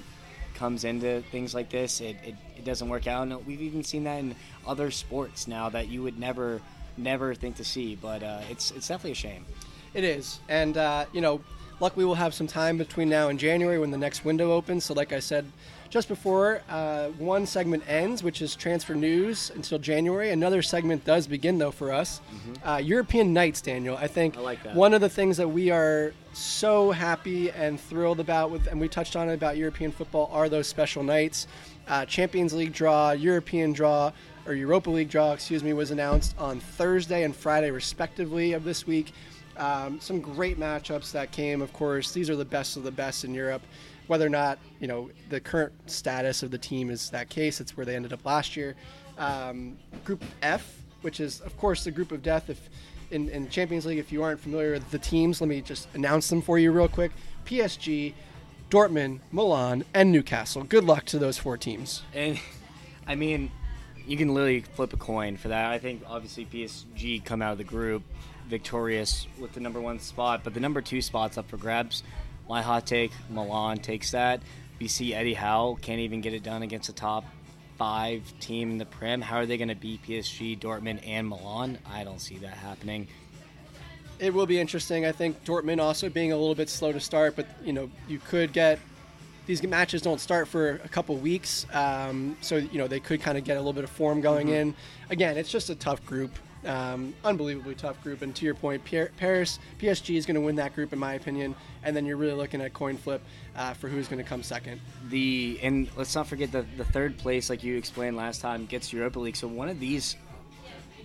comes 0.61 0.85
into 0.85 1.23
things 1.33 1.55
like 1.55 1.71
this, 1.71 2.03
it, 2.03 2.17
it, 2.23 2.35
it 2.59 2.65
doesn't 2.67 2.91
work 2.91 3.07
out. 3.07 3.23
And 3.23 3.47
we've 3.47 3.63
even 3.63 3.83
seen 3.83 4.05
that 4.05 4.19
in 4.21 4.37
other 4.67 4.91
sports 4.91 5.49
now 5.49 5.71
that 5.71 5.89
you 5.89 6.03
would 6.03 6.19
never 6.19 6.61
never 6.99 7.35
think 7.35 7.57
to 7.57 7.65
see. 7.65 7.97
But 7.97 8.23
uh, 8.23 8.41
it's 8.51 8.71
it's 8.71 8.87
definitely 8.87 9.13
a 9.13 9.15
shame. 9.15 9.47
It 9.95 10.05
is, 10.05 10.39
and 10.49 10.77
uh, 10.77 11.07
you 11.13 11.23
know, 11.23 11.41
luckily 11.81 12.05
we'll 12.05 12.15
have 12.15 12.35
some 12.35 12.47
time 12.47 12.77
between 12.77 13.09
now 13.09 13.29
and 13.31 13.39
January 13.39 13.79
when 13.79 13.91
the 13.91 13.99
next 13.99 14.25
window 14.25 14.53
opens. 14.53 14.85
So, 14.85 14.93
like 14.93 15.15
I 15.15 15.19
said 15.21 15.51
just 15.91 16.07
before 16.09 16.63
uh, 16.71 17.09
one 17.19 17.45
segment 17.45 17.83
ends, 17.89 18.23
which 18.23 18.41
is 18.41 18.55
transfer 18.55 18.95
news 18.95 19.51
until 19.55 19.79
January. 19.79 20.31
Another 20.31 20.63
segment 20.63 21.05
does 21.05 21.27
begin 21.27 21.59
though 21.59 21.73
for 21.73 21.93
us. 21.93 22.21
Mm-hmm. 22.33 22.69
Uh, 22.69 22.77
European 22.79 23.33
nights, 23.33 23.61
Daniel. 23.61 23.97
I 23.97 24.07
think 24.07 24.37
I 24.37 24.41
like 24.41 24.61
one 24.73 24.95
of 24.95 25.01
the 25.01 25.09
things 25.09 25.37
that 25.37 25.49
we 25.49 25.71
are 25.71 26.15
so 26.33 26.93
happy 26.93 27.51
and 27.51 27.79
thrilled 27.79 28.21
about 28.21 28.53
with, 28.53 28.69
and 28.69 28.81
we 28.81 28.89
touched 28.89 29.17
on 29.17 29.29
it 29.29 29.35
about 29.35 29.57
European 29.57 29.91
football, 29.91 30.31
are 30.33 30.49
those 30.49 30.69
special 30.69 31.03
nights. 31.03 31.49
Uh, 31.89 32.07
Champions 32.07 32.53
League 32.53 32.73
draw, 32.73 33.11
European 33.11 33.73
draw, 33.73 34.13
or 34.47 34.55
Europa 34.55 34.91
League 34.91 35.11
draw, 35.11 35.33
excuse 35.33 35.65
me, 35.65 35.73
was 35.73 35.91
announced 35.91 36.37
on 36.39 36.61
Thursday 36.61 37.25
and 37.25 37.35
Friday 37.35 37.73
respectively 37.73 38.53
of 38.53 38.63
this 38.63 38.87
week. 38.87 39.13
Um, 39.57 40.01
some 40.01 40.21
great 40.21 40.59
matchups 40.59 41.11
that 41.13 41.33
came, 41.33 41.61
of 41.61 41.73
course. 41.73 42.13
These 42.13 42.31
are 42.31 42.37
the 42.37 42.45
best 42.45 42.77
of 42.77 42.85
the 42.85 42.93
best 42.93 43.25
in 43.25 43.35
Europe. 43.35 43.63
Whether 44.11 44.27
or 44.27 44.31
not 44.31 44.59
you 44.81 44.89
know 44.89 45.09
the 45.29 45.39
current 45.39 45.73
status 45.89 46.43
of 46.43 46.51
the 46.51 46.59
team 46.59 46.91
is 46.91 47.11
that 47.11 47.29
case, 47.29 47.61
it's 47.61 47.77
where 47.77 47.87
they 47.87 47.95
ended 47.95 48.13
up 48.13 48.25
last 48.25 48.57
year. 48.57 48.75
Um, 49.19 49.79
group 50.05 50.25
F, 50.43 50.83
which 51.03 51.21
is 51.21 51.41
of 51.43 51.57
course 51.57 51.85
the 51.85 51.93
group 51.93 52.11
of 52.11 52.21
death. 52.21 52.51
If 52.51 52.59
in, 53.13 53.29
in 53.29 53.49
Champions 53.51 53.87
League, 53.87 53.99
if 53.99 54.11
you 54.11 54.25
aren't 54.25 54.41
familiar 54.41 54.73
with 54.73 54.91
the 54.91 54.99
teams, 54.99 55.41
let 55.41 55.47
me 55.47 55.61
just 55.61 55.87
announce 55.95 56.29
them 56.29 56.43
for 56.43 56.59
you 56.59 56.73
real 56.73 56.89
quick. 56.89 57.13
PSG, 57.47 58.15
Dortmund, 58.69 59.21
Milan, 59.31 59.85
and 59.95 60.11
Newcastle. 60.11 60.65
Good 60.65 60.83
luck 60.83 61.05
to 61.05 61.19
those 61.21 61.39
four 61.39 61.57
teams. 61.57 62.03
And 62.13 62.41
I 63.07 63.15
mean, 63.15 63.53
you 64.09 64.17
can 64.17 64.35
literally 64.35 64.63
flip 64.63 64.93
a 64.93 64.97
coin 64.97 65.37
for 65.37 65.47
that. 65.47 65.71
I 65.71 65.79
think 65.79 66.03
obviously 66.05 66.47
PSG 66.47 67.25
come 67.25 67.43
out 67.43 67.53
of 67.53 67.59
the 67.59 67.65
group 67.65 68.03
victorious 68.49 69.29
with 69.39 69.53
the 69.53 69.61
number 69.61 69.81
one 69.81 70.01
spot, 70.01 70.41
but 70.43 70.53
the 70.53 70.59
number 70.59 70.83
two 70.83 71.01
spot's 71.01 71.39
up 71.39 71.49
for 71.49 71.59
grabs. 71.59 72.03
My 72.51 72.63
hot 72.63 72.85
take: 72.85 73.13
Milan 73.29 73.79
takes 73.79 74.11
that. 74.11 74.41
We 74.81 74.89
see 74.89 75.15
Eddie 75.15 75.35
Howe 75.35 75.79
can't 75.81 76.01
even 76.01 76.21
get 76.21 76.35
it 76.35 76.43
done 76.43 76.63
against 76.63 76.89
a 76.89 76.93
top 76.93 77.25
five 77.79 78.25
team 78.41 78.73
in 78.73 78.79
the 78.79 78.87
Prem. 78.87 79.21
How 79.21 79.37
are 79.37 79.47
they 79.47 79.57
going 79.57 79.69
to 79.69 79.77
beat 79.77 80.03
PSG, 80.03 80.59
Dortmund, 80.59 81.07
and 81.07 81.29
Milan? 81.29 81.79
I 81.89 82.03
don't 82.03 82.21
see 82.21 82.39
that 82.39 82.55
happening. 82.55 83.07
It 84.19 84.35
will 84.35 84.47
be 84.47 84.59
interesting. 84.59 85.07
I 85.07 85.13
think 85.13 85.45
Dortmund 85.45 85.81
also 85.81 86.09
being 86.09 86.33
a 86.33 86.37
little 86.37 86.57
bit 86.57 86.69
slow 86.69 86.91
to 86.91 86.99
start, 86.99 87.37
but 87.37 87.47
you 87.65 87.73
know 87.73 87.89
you 88.09 88.19
could 88.19 88.53
get 88.53 88.81
these 89.47 89.63
matches 89.63 90.03
don't 90.03 90.21
start 90.21 90.49
for 90.49 90.81
a 90.83 90.89
couple 90.89 91.17
weeks, 91.19 91.67
um, 91.73 92.37
so 92.41 92.57
you 92.57 92.79
know 92.79 92.89
they 92.89 92.99
could 92.99 93.21
kind 93.21 93.39
of 93.39 93.45
get 93.45 93.59
a 93.59 93.61
little 93.61 93.73
bit 93.73 93.85
of 93.85 93.91
form 93.91 94.21
going 94.21 94.49
mm-hmm. 94.49 94.71
in. 94.71 94.75
Again, 95.09 95.37
it's 95.37 95.53
just 95.53 95.71
a 95.71 95.77
tough 95.77 96.05
group. 96.05 96.33
Um, 96.65 97.15
unbelievably 97.25 97.77
tough 97.77 98.03
group. 98.03 98.21
And 98.21 98.37
to 98.37 98.45
your 98.45 98.55
point, 98.55 98.85
Paris, 98.85 99.59
PSG 99.79 100.17
is 100.17 100.27
going 100.27 100.35
to 100.35 100.43
win 100.43 100.57
that 100.57 100.75
group, 100.75 100.93
in 100.93 100.99
my 100.99 101.15
opinion. 101.15 101.55
And 101.83 101.97
then 101.97 102.05
you're 102.05 102.19
really 102.19 102.35
looking 102.35 102.61
at 102.61 102.75
coin 102.75 102.99
flip 102.99 103.23
uh, 103.57 103.73
for 103.75 103.89
who's 103.89 104.09
going 104.09 104.23
to 104.23 104.29
come 104.29 104.43
second. 104.43 104.81
The 105.09 105.59
and 105.63 105.89
let's 105.97 106.15
not 106.15 106.27
forget 106.27 106.53
the 106.53 106.67
the 106.77 106.85
third 106.85 107.17
place, 107.17 107.49
like 107.49 107.65
you 107.65 107.77
explained 107.77 108.17
last 108.17 108.43
time, 108.43 108.67
gets 108.67 108.93
Europa 108.93 109.19
League. 109.19 109.37
So 109.37 109.49
one 109.49 109.71
of 109.71 109.81
these 109.81 110.17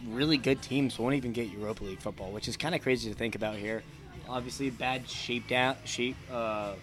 really 0.10 0.38
good 0.38 0.62
teams 0.62 1.00
won't 1.00 1.16
even 1.16 1.32
get 1.32 1.50
Europa 1.50 1.84
League 1.84 2.00
football, 2.00 2.32
which 2.32 2.48
is 2.48 2.58
kind 2.58 2.76
of 2.76 2.82
crazy 2.82 3.10
to 3.10 3.16
think 3.16 3.36
about 3.36 3.56
here. 3.56 3.84
Obviously, 4.28 4.70
bad 4.70 5.10
shape 5.10 5.48
down 5.48 5.76
shape. 5.86 6.18
Uh, 6.32 6.74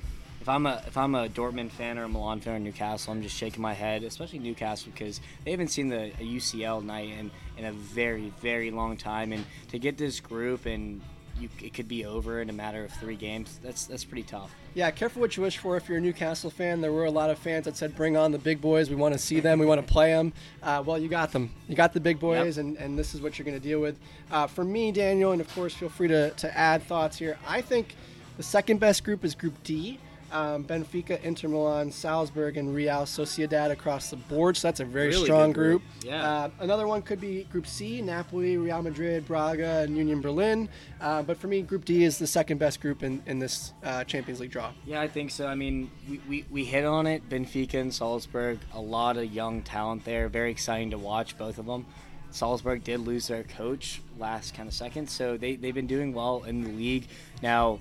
if 0.42 0.48
I'm 0.48 0.66
a 0.66 0.82
if 0.88 0.96
I'm 0.96 1.14
a 1.14 1.28
Dortmund 1.28 1.70
fan 1.70 1.98
or 1.98 2.02
a 2.02 2.08
Milan 2.08 2.40
fan 2.40 2.56
or 2.56 2.58
Newcastle, 2.58 3.12
I'm 3.12 3.22
just 3.22 3.36
shaking 3.36 3.62
my 3.62 3.74
head, 3.74 4.02
especially 4.02 4.40
Newcastle 4.40 4.90
because 4.92 5.20
they 5.44 5.52
haven't 5.52 5.68
seen 5.68 5.88
the 5.88 6.10
UCL 6.18 6.84
night 6.84 7.10
in, 7.10 7.30
in 7.56 7.64
a 7.64 7.72
very 7.72 8.32
very 8.40 8.72
long 8.72 8.96
time, 8.96 9.32
and 9.32 9.44
to 9.70 9.78
get 9.78 9.96
this 9.96 10.18
group 10.18 10.66
and 10.66 11.00
you, 11.38 11.48
it 11.62 11.72
could 11.72 11.86
be 11.86 12.04
over 12.04 12.40
in 12.42 12.50
a 12.50 12.52
matter 12.52 12.84
of 12.84 12.90
three 12.94 13.14
games. 13.14 13.60
That's 13.62 13.86
that's 13.86 14.02
pretty 14.02 14.24
tough. 14.24 14.52
Yeah, 14.74 14.90
careful 14.90 15.20
what 15.20 15.36
you 15.36 15.44
wish 15.44 15.58
for. 15.58 15.76
If 15.76 15.88
you're 15.88 15.98
a 15.98 16.00
Newcastle 16.00 16.50
fan, 16.50 16.80
there 16.80 16.92
were 16.92 17.04
a 17.04 17.10
lot 17.10 17.30
of 17.30 17.38
fans 17.38 17.66
that 17.66 17.76
said, 17.76 17.94
"Bring 17.94 18.16
on 18.16 18.32
the 18.32 18.38
big 18.38 18.60
boys. 18.60 18.90
We 18.90 18.96
want 18.96 19.14
to 19.14 19.20
see 19.20 19.38
them. 19.38 19.60
We 19.60 19.66
want 19.66 19.80
to 19.80 19.92
play 19.92 20.10
them." 20.10 20.32
Uh, 20.60 20.82
well, 20.84 20.98
you 20.98 21.08
got 21.08 21.30
them. 21.30 21.52
You 21.68 21.76
got 21.76 21.92
the 21.92 22.00
big 22.00 22.18
boys, 22.18 22.56
yep. 22.56 22.66
and, 22.66 22.76
and 22.78 22.98
this 22.98 23.14
is 23.14 23.20
what 23.20 23.38
you're 23.38 23.46
going 23.46 23.60
to 23.60 23.64
deal 23.64 23.80
with. 23.80 23.96
Uh, 24.28 24.48
for 24.48 24.64
me, 24.64 24.90
Daniel, 24.90 25.30
and 25.30 25.40
of 25.40 25.54
course, 25.54 25.72
feel 25.72 25.88
free 25.88 26.08
to, 26.08 26.30
to 26.30 26.58
add 26.58 26.82
thoughts 26.82 27.16
here. 27.16 27.38
I 27.46 27.60
think 27.60 27.94
the 28.36 28.42
second 28.42 28.80
best 28.80 29.04
group 29.04 29.24
is 29.24 29.36
Group 29.36 29.54
D 29.62 30.00
um, 30.32 30.64
Benfica, 30.64 31.22
Inter 31.22 31.48
Milan, 31.48 31.90
Salzburg, 31.90 32.56
and 32.56 32.74
Real 32.74 33.02
Sociedad 33.02 33.70
across 33.70 34.10
the 34.10 34.16
board. 34.16 34.56
So 34.56 34.68
that's 34.68 34.80
a 34.80 34.84
very 34.84 35.08
really 35.08 35.24
strong 35.24 35.52
group. 35.52 35.82
group. 35.82 36.04
Yeah. 36.04 36.28
Uh, 36.28 36.50
another 36.60 36.86
one 36.86 37.02
could 37.02 37.20
be 37.20 37.44
Group 37.44 37.66
C: 37.66 38.02
Napoli, 38.02 38.56
Real 38.56 38.82
Madrid, 38.82 39.26
Braga, 39.26 39.82
and 39.82 39.96
Union 39.96 40.20
Berlin. 40.20 40.68
Uh, 41.00 41.22
but 41.22 41.36
for 41.36 41.46
me, 41.46 41.62
Group 41.62 41.84
D 41.84 42.04
is 42.04 42.18
the 42.18 42.26
second 42.26 42.58
best 42.58 42.80
group 42.80 43.02
in 43.02 43.22
in 43.26 43.38
this 43.38 43.72
uh, 43.84 44.04
Champions 44.04 44.40
League 44.40 44.50
draw. 44.50 44.72
Yeah, 44.86 45.00
I 45.00 45.08
think 45.08 45.30
so. 45.30 45.46
I 45.46 45.54
mean, 45.54 45.90
we, 46.08 46.20
we, 46.28 46.44
we 46.50 46.64
hit 46.64 46.84
on 46.84 47.06
it. 47.06 47.28
Benfica 47.28 47.74
and 47.74 47.92
Salzburg, 47.92 48.58
a 48.72 48.80
lot 48.80 49.16
of 49.16 49.32
young 49.32 49.62
talent 49.62 50.04
there. 50.04 50.28
Very 50.28 50.50
exciting 50.50 50.90
to 50.90 50.98
watch 50.98 51.36
both 51.38 51.58
of 51.58 51.66
them. 51.66 51.86
Salzburg 52.30 52.82
did 52.82 53.00
lose 53.00 53.28
their 53.28 53.42
coach 53.42 54.00
last 54.18 54.54
kind 54.54 54.66
of 54.66 54.74
second, 54.74 55.08
so 55.08 55.36
they, 55.36 55.54
they've 55.56 55.74
been 55.74 55.86
doing 55.86 56.14
well 56.14 56.44
in 56.44 56.62
the 56.62 56.70
league. 56.70 57.06
Now, 57.42 57.78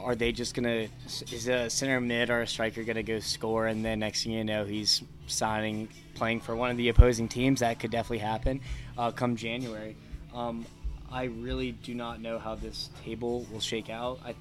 are 0.00 0.14
they 0.14 0.32
just 0.32 0.54
gonna 0.54 0.88
is 1.32 1.48
a 1.48 1.70
center 1.70 2.00
mid 2.00 2.30
or 2.30 2.42
a 2.42 2.46
striker 2.46 2.82
gonna 2.82 3.02
go 3.02 3.20
score 3.20 3.66
and 3.66 3.84
then 3.84 4.00
next 4.00 4.24
thing 4.24 4.32
you 4.32 4.44
know 4.44 4.64
he's 4.64 5.02
signing 5.26 5.88
playing 6.14 6.40
for 6.40 6.54
one 6.54 6.70
of 6.70 6.76
the 6.76 6.88
opposing 6.88 7.28
teams 7.28 7.60
that 7.60 7.78
could 7.78 7.90
definitely 7.90 8.18
happen 8.18 8.60
uh, 8.98 9.10
come 9.10 9.36
January. 9.36 9.96
Um, 10.34 10.64
I 11.10 11.24
really 11.24 11.72
do 11.72 11.94
not 11.94 12.20
know 12.20 12.38
how 12.38 12.54
this 12.54 12.90
table 13.04 13.46
will 13.52 13.60
shake 13.60 13.90
out. 13.90 14.18
I, 14.24 14.34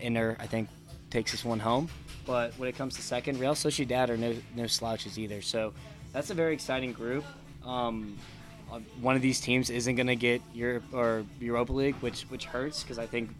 Inter 0.00 0.36
I 0.38 0.46
think 0.46 0.68
takes 1.10 1.32
this 1.32 1.44
one 1.44 1.58
home, 1.58 1.88
but 2.26 2.52
when 2.58 2.68
it 2.68 2.76
comes 2.76 2.94
to 2.96 3.02
second, 3.02 3.40
Real 3.40 3.54
Sociedad 3.54 4.08
are 4.08 4.16
no 4.16 4.34
no 4.54 4.66
slouches 4.66 5.18
either. 5.18 5.42
So 5.42 5.72
that's 6.12 6.30
a 6.30 6.34
very 6.34 6.54
exciting 6.54 6.92
group. 6.92 7.24
Um, 7.64 8.16
uh, 8.70 8.80
one 9.00 9.16
of 9.16 9.22
these 9.22 9.40
teams 9.40 9.70
isn't 9.70 9.94
going 9.94 10.08
to 10.08 10.16
get 10.16 10.42
Europe 10.52 10.84
or 10.92 11.24
Europa 11.40 11.72
League, 11.72 11.96
which 11.96 12.22
which 12.22 12.44
hurts 12.44 12.82
because 12.82 12.98
I 12.98 13.06
think 13.06 13.30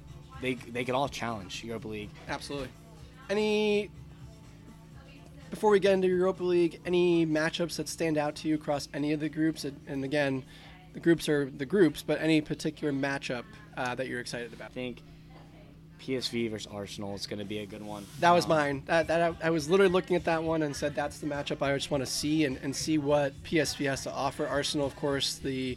they 0.40 0.54
they 0.54 0.84
could 0.84 0.94
all 0.94 1.08
challenge 1.08 1.64
Europa 1.64 1.88
League. 1.88 2.10
Absolutely. 2.28 2.68
Any 3.28 3.90
before 5.50 5.70
we 5.70 5.80
get 5.80 5.92
into 5.92 6.08
Europa 6.08 6.42
League, 6.42 6.80
any 6.84 7.24
matchups 7.26 7.76
that 7.76 7.88
stand 7.88 8.18
out 8.18 8.34
to 8.36 8.48
you 8.48 8.54
across 8.54 8.88
any 8.92 9.12
of 9.12 9.20
the 9.20 9.28
groups? 9.28 9.64
And 9.64 10.04
again, 10.04 10.44
the 10.92 11.00
groups 11.00 11.28
are 11.28 11.50
the 11.50 11.66
groups, 11.66 12.02
but 12.02 12.20
any 12.20 12.40
particular 12.40 12.92
matchup 12.92 13.44
uh, 13.76 13.94
that 13.94 14.08
you're 14.08 14.20
excited 14.20 14.52
about? 14.52 14.70
I 14.70 14.74
think 14.74 15.02
PSV 16.00 16.50
versus 16.50 16.70
Arsenal 16.72 17.14
is 17.14 17.26
going 17.26 17.38
to 17.38 17.44
be 17.44 17.58
a 17.58 17.66
good 17.66 17.82
one. 17.82 18.06
That 18.20 18.32
was 18.32 18.44
um, 18.44 18.50
mine. 18.50 18.82
That, 18.86 19.06
that 19.08 19.20
I, 19.42 19.46
I, 19.46 19.50
was 19.50 19.68
literally 19.68 19.92
looking 19.92 20.16
at 20.16 20.24
that 20.24 20.42
one 20.42 20.62
and 20.62 20.74
said 20.74 20.94
that's 20.94 21.18
the 21.18 21.26
matchup 21.26 21.62
I 21.62 21.74
just 21.74 21.90
want 21.90 22.04
to 22.04 22.10
see 22.10 22.44
and, 22.44 22.58
and 22.62 22.74
see 22.74 22.98
what 22.98 23.32
PSV 23.44 23.86
has 23.86 24.02
to 24.04 24.12
offer. 24.12 24.46
Arsenal, 24.46 24.86
of 24.86 24.94
course, 24.96 25.36
the 25.36 25.76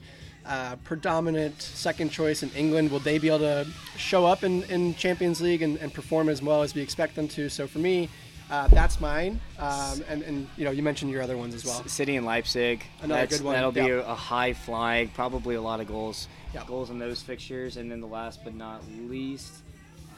uh, 0.50 0.76
predominant 0.78 1.62
second 1.62 2.10
choice 2.10 2.44
in 2.44 2.50
England. 2.52 2.92
Will 2.92 3.00
they 3.00 3.20
be 3.20 3.28
able 3.28 3.40
to 3.40 3.68
show 3.96 4.26
up 4.26 4.44
in, 4.44 4.64
in 4.64 4.96
Champions 4.96 5.40
League 5.40 5.62
and, 5.62 5.78
and 5.78 5.94
perform 5.94 6.28
as 6.28 6.42
well 6.42 6.64
as 6.64 6.74
we 6.74 6.82
expect 6.82 7.16
them 7.16 7.28
to? 7.30 7.50
So 7.50 7.68
for 7.68 7.78
me, 7.78 8.10
uh, 8.50 8.68
that's 8.70 9.00
mine. 9.00 9.40
Um, 9.60 10.04
and, 10.10 10.24
and 10.24 10.48
you 10.58 10.66
know, 10.66 10.72
you 10.72 10.82
mentioned 10.82 11.12
your 11.12 11.22
other 11.22 11.38
ones 11.38 11.54
as 11.54 11.66
well. 11.66 11.86
City 11.88 12.16
and 12.16 12.26
Leipzig. 12.26 12.84
Another 13.02 13.22
that's, 13.22 13.38
good 13.38 13.46
one. 13.46 13.54
That'll 13.54 13.72
be 13.72 13.82
yep. 13.82 14.06
a, 14.06 14.12
a, 14.12 14.16
high 14.16 14.54
flying, 14.54 15.10
probably 15.10 15.54
a 15.54 15.62
lot 15.62 15.82
of 15.82 15.88
goals. 15.88 16.28
Yep. 16.56 16.66
Goals 16.66 16.90
in 16.90 16.98
those 16.98 17.22
fixtures, 17.22 17.78
and 17.78 17.92
then 17.92 18.02
the 18.02 18.08
last 18.08 18.44
but 18.44 18.56
not 18.56 18.82
least, 19.08 19.54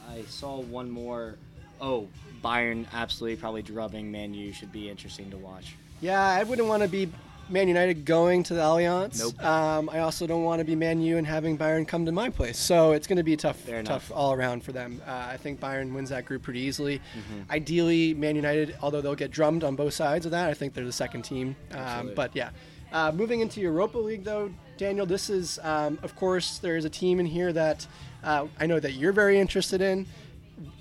I 0.09 0.21
saw 0.23 0.61
one 0.61 0.89
more. 0.89 1.35
Oh, 1.81 2.07
Bayern 2.41 2.85
absolutely 2.93 3.35
probably 3.35 3.63
drubbing 3.63 4.09
Man 4.09 4.33
U 4.33 4.53
should 4.53 4.71
be 4.71 4.89
interesting 4.89 5.29
to 5.31 5.37
watch. 5.37 5.75
Yeah, 5.99 6.21
I 6.21 6.43
wouldn't 6.43 6.67
want 6.67 6.83
to 6.83 6.89
be 6.89 7.11
Man 7.51 7.67
United 7.67 8.05
going 8.05 8.43
to 8.43 8.53
the 8.53 8.61
Allianz. 8.61 9.19
Nope. 9.19 9.43
Um, 9.43 9.89
I 9.89 9.99
also 9.99 10.25
don't 10.25 10.43
want 10.43 10.59
to 10.59 10.65
be 10.65 10.75
Man 10.75 11.01
U 11.01 11.17
and 11.17 11.27
having 11.27 11.57
Bayern 11.57 11.87
come 11.87 12.05
to 12.05 12.11
my 12.11 12.29
place. 12.29 12.57
So 12.57 12.91
it's 12.93 13.07
going 13.07 13.17
to 13.17 13.23
be 13.23 13.35
tough, 13.35 13.57
Fair 13.57 13.83
tough 13.83 14.09
enough. 14.09 14.17
all 14.17 14.33
around 14.33 14.63
for 14.63 14.71
them. 14.71 15.01
Uh, 15.05 15.11
I 15.29 15.37
think 15.37 15.59
Bayern 15.59 15.93
wins 15.93 16.09
that 16.09 16.25
group 16.25 16.43
pretty 16.43 16.61
easily. 16.61 16.97
Mm-hmm. 16.99 17.51
Ideally, 17.51 18.13
Man 18.13 18.35
United, 18.35 18.75
although 18.81 19.01
they'll 19.01 19.15
get 19.15 19.31
drummed 19.31 19.63
on 19.63 19.75
both 19.75 19.93
sides 19.93 20.25
of 20.25 20.31
that, 20.31 20.49
I 20.49 20.53
think 20.53 20.73
they're 20.73 20.85
the 20.85 20.91
second 20.91 21.23
team. 21.23 21.55
Um, 21.71 22.11
but 22.15 22.35
yeah, 22.35 22.51
uh, 22.91 23.11
moving 23.11 23.41
into 23.41 23.59
Europa 23.61 23.97
League 23.97 24.23
though, 24.23 24.51
Daniel, 24.77 25.05
this 25.05 25.29
is 25.29 25.59
um, 25.63 25.99
of 26.03 26.15
course 26.15 26.57
there 26.59 26.77
is 26.77 26.85
a 26.85 26.89
team 26.89 27.19
in 27.19 27.25
here 27.25 27.53
that 27.53 27.85
uh, 28.23 28.47
I 28.59 28.65
know 28.65 28.79
that 28.79 28.93
you're 28.93 29.13
very 29.13 29.39
interested 29.39 29.81
in. 29.81 30.07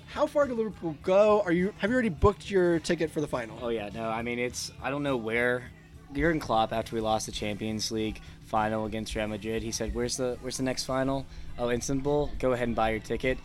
how 0.07 0.25
far 0.27 0.45
did 0.47 0.57
Liverpool 0.57 0.95
go? 1.03 1.41
Are 1.41 1.51
you 1.51 1.73
have 1.77 1.89
you 1.89 1.93
already 1.95 2.09
booked 2.09 2.49
your 2.49 2.79
ticket 2.79 3.11
for 3.11 3.21
the 3.21 3.27
final? 3.27 3.57
Oh 3.61 3.69
yeah, 3.69 3.89
no, 3.93 4.09
I 4.09 4.21
mean 4.23 4.39
it's 4.39 4.71
I 4.81 4.89
don't 4.89 5.03
know 5.03 5.17
where 5.17 5.69
Jurgen 6.13 6.39
Klopp 6.39 6.73
after 6.73 6.95
we 6.95 7.01
lost 7.01 7.25
the 7.25 7.31
Champions 7.31 7.91
League 7.91 8.19
final 8.45 8.85
against 8.85 9.15
Real 9.15 9.27
Madrid, 9.27 9.63
he 9.63 9.71
said, 9.71 9.93
"Where's 9.93 10.17
the 10.17 10.37
where's 10.41 10.57
the 10.57 10.63
next 10.63 10.83
final? 10.83 11.25
Oh, 11.57 11.69
Istanbul. 11.69 12.31
Go 12.39 12.51
ahead 12.51 12.67
and 12.67 12.75
buy 12.75 12.91
your 12.91 12.99
ticket." 12.99 13.37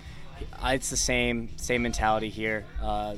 It's 0.64 0.90
the 0.90 0.96
same 0.96 1.56
same 1.56 1.82
mentality 1.82 2.28
here. 2.28 2.64
Uh, 2.82 3.16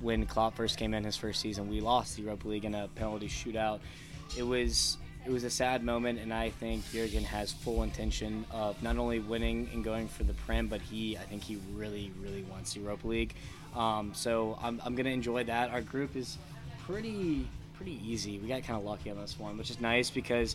when 0.00 0.26
Klopp 0.26 0.56
first 0.56 0.78
came 0.78 0.94
in 0.94 1.04
his 1.04 1.16
first 1.16 1.40
season, 1.40 1.68
we 1.68 1.80
lost 1.80 2.16
the 2.16 2.22
Europa 2.22 2.48
League 2.48 2.64
in 2.64 2.74
a 2.74 2.88
penalty 2.88 3.28
shootout. 3.28 3.80
It 4.36 4.42
was 4.42 4.98
it 5.26 5.30
was 5.30 5.44
a 5.44 5.50
sad 5.50 5.82
moment, 5.82 6.18
and 6.18 6.32
I 6.32 6.50
think 6.50 6.90
Jurgen 6.92 7.24
has 7.24 7.52
full 7.52 7.82
intention 7.82 8.44
of 8.50 8.82
not 8.82 8.96
only 8.96 9.18
winning 9.18 9.68
and 9.72 9.84
going 9.84 10.08
for 10.08 10.24
the 10.24 10.32
Prem, 10.34 10.66
but 10.66 10.80
he 10.80 11.16
I 11.16 11.22
think 11.22 11.42
he 11.42 11.58
really 11.74 12.12
really 12.20 12.42
wants 12.44 12.74
the 12.74 12.80
Europa 12.80 13.06
League. 13.08 13.34
Um, 13.74 14.12
so 14.14 14.58
I'm, 14.60 14.80
I'm 14.84 14.94
gonna 14.94 15.10
enjoy 15.10 15.44
that. 15.44 15.70
Our 15.70 15.82
group 15.82 16.16
is 16.16 16.38
pretty 16.86 17.46
pretty 17.80 17.98
easy. 18.06 18.38
We 18.38 18.48
got 18.48 18.62
kind 18.62 18.78
of 18.78 18.84
lucky 18.84 19.10
on 19.10 19.16
this 19.16 19.38
one, 19.38 19.56
which 19.56 19.70
is 19.70 19.80
nice 19.80 20.10
because 20.10 20.54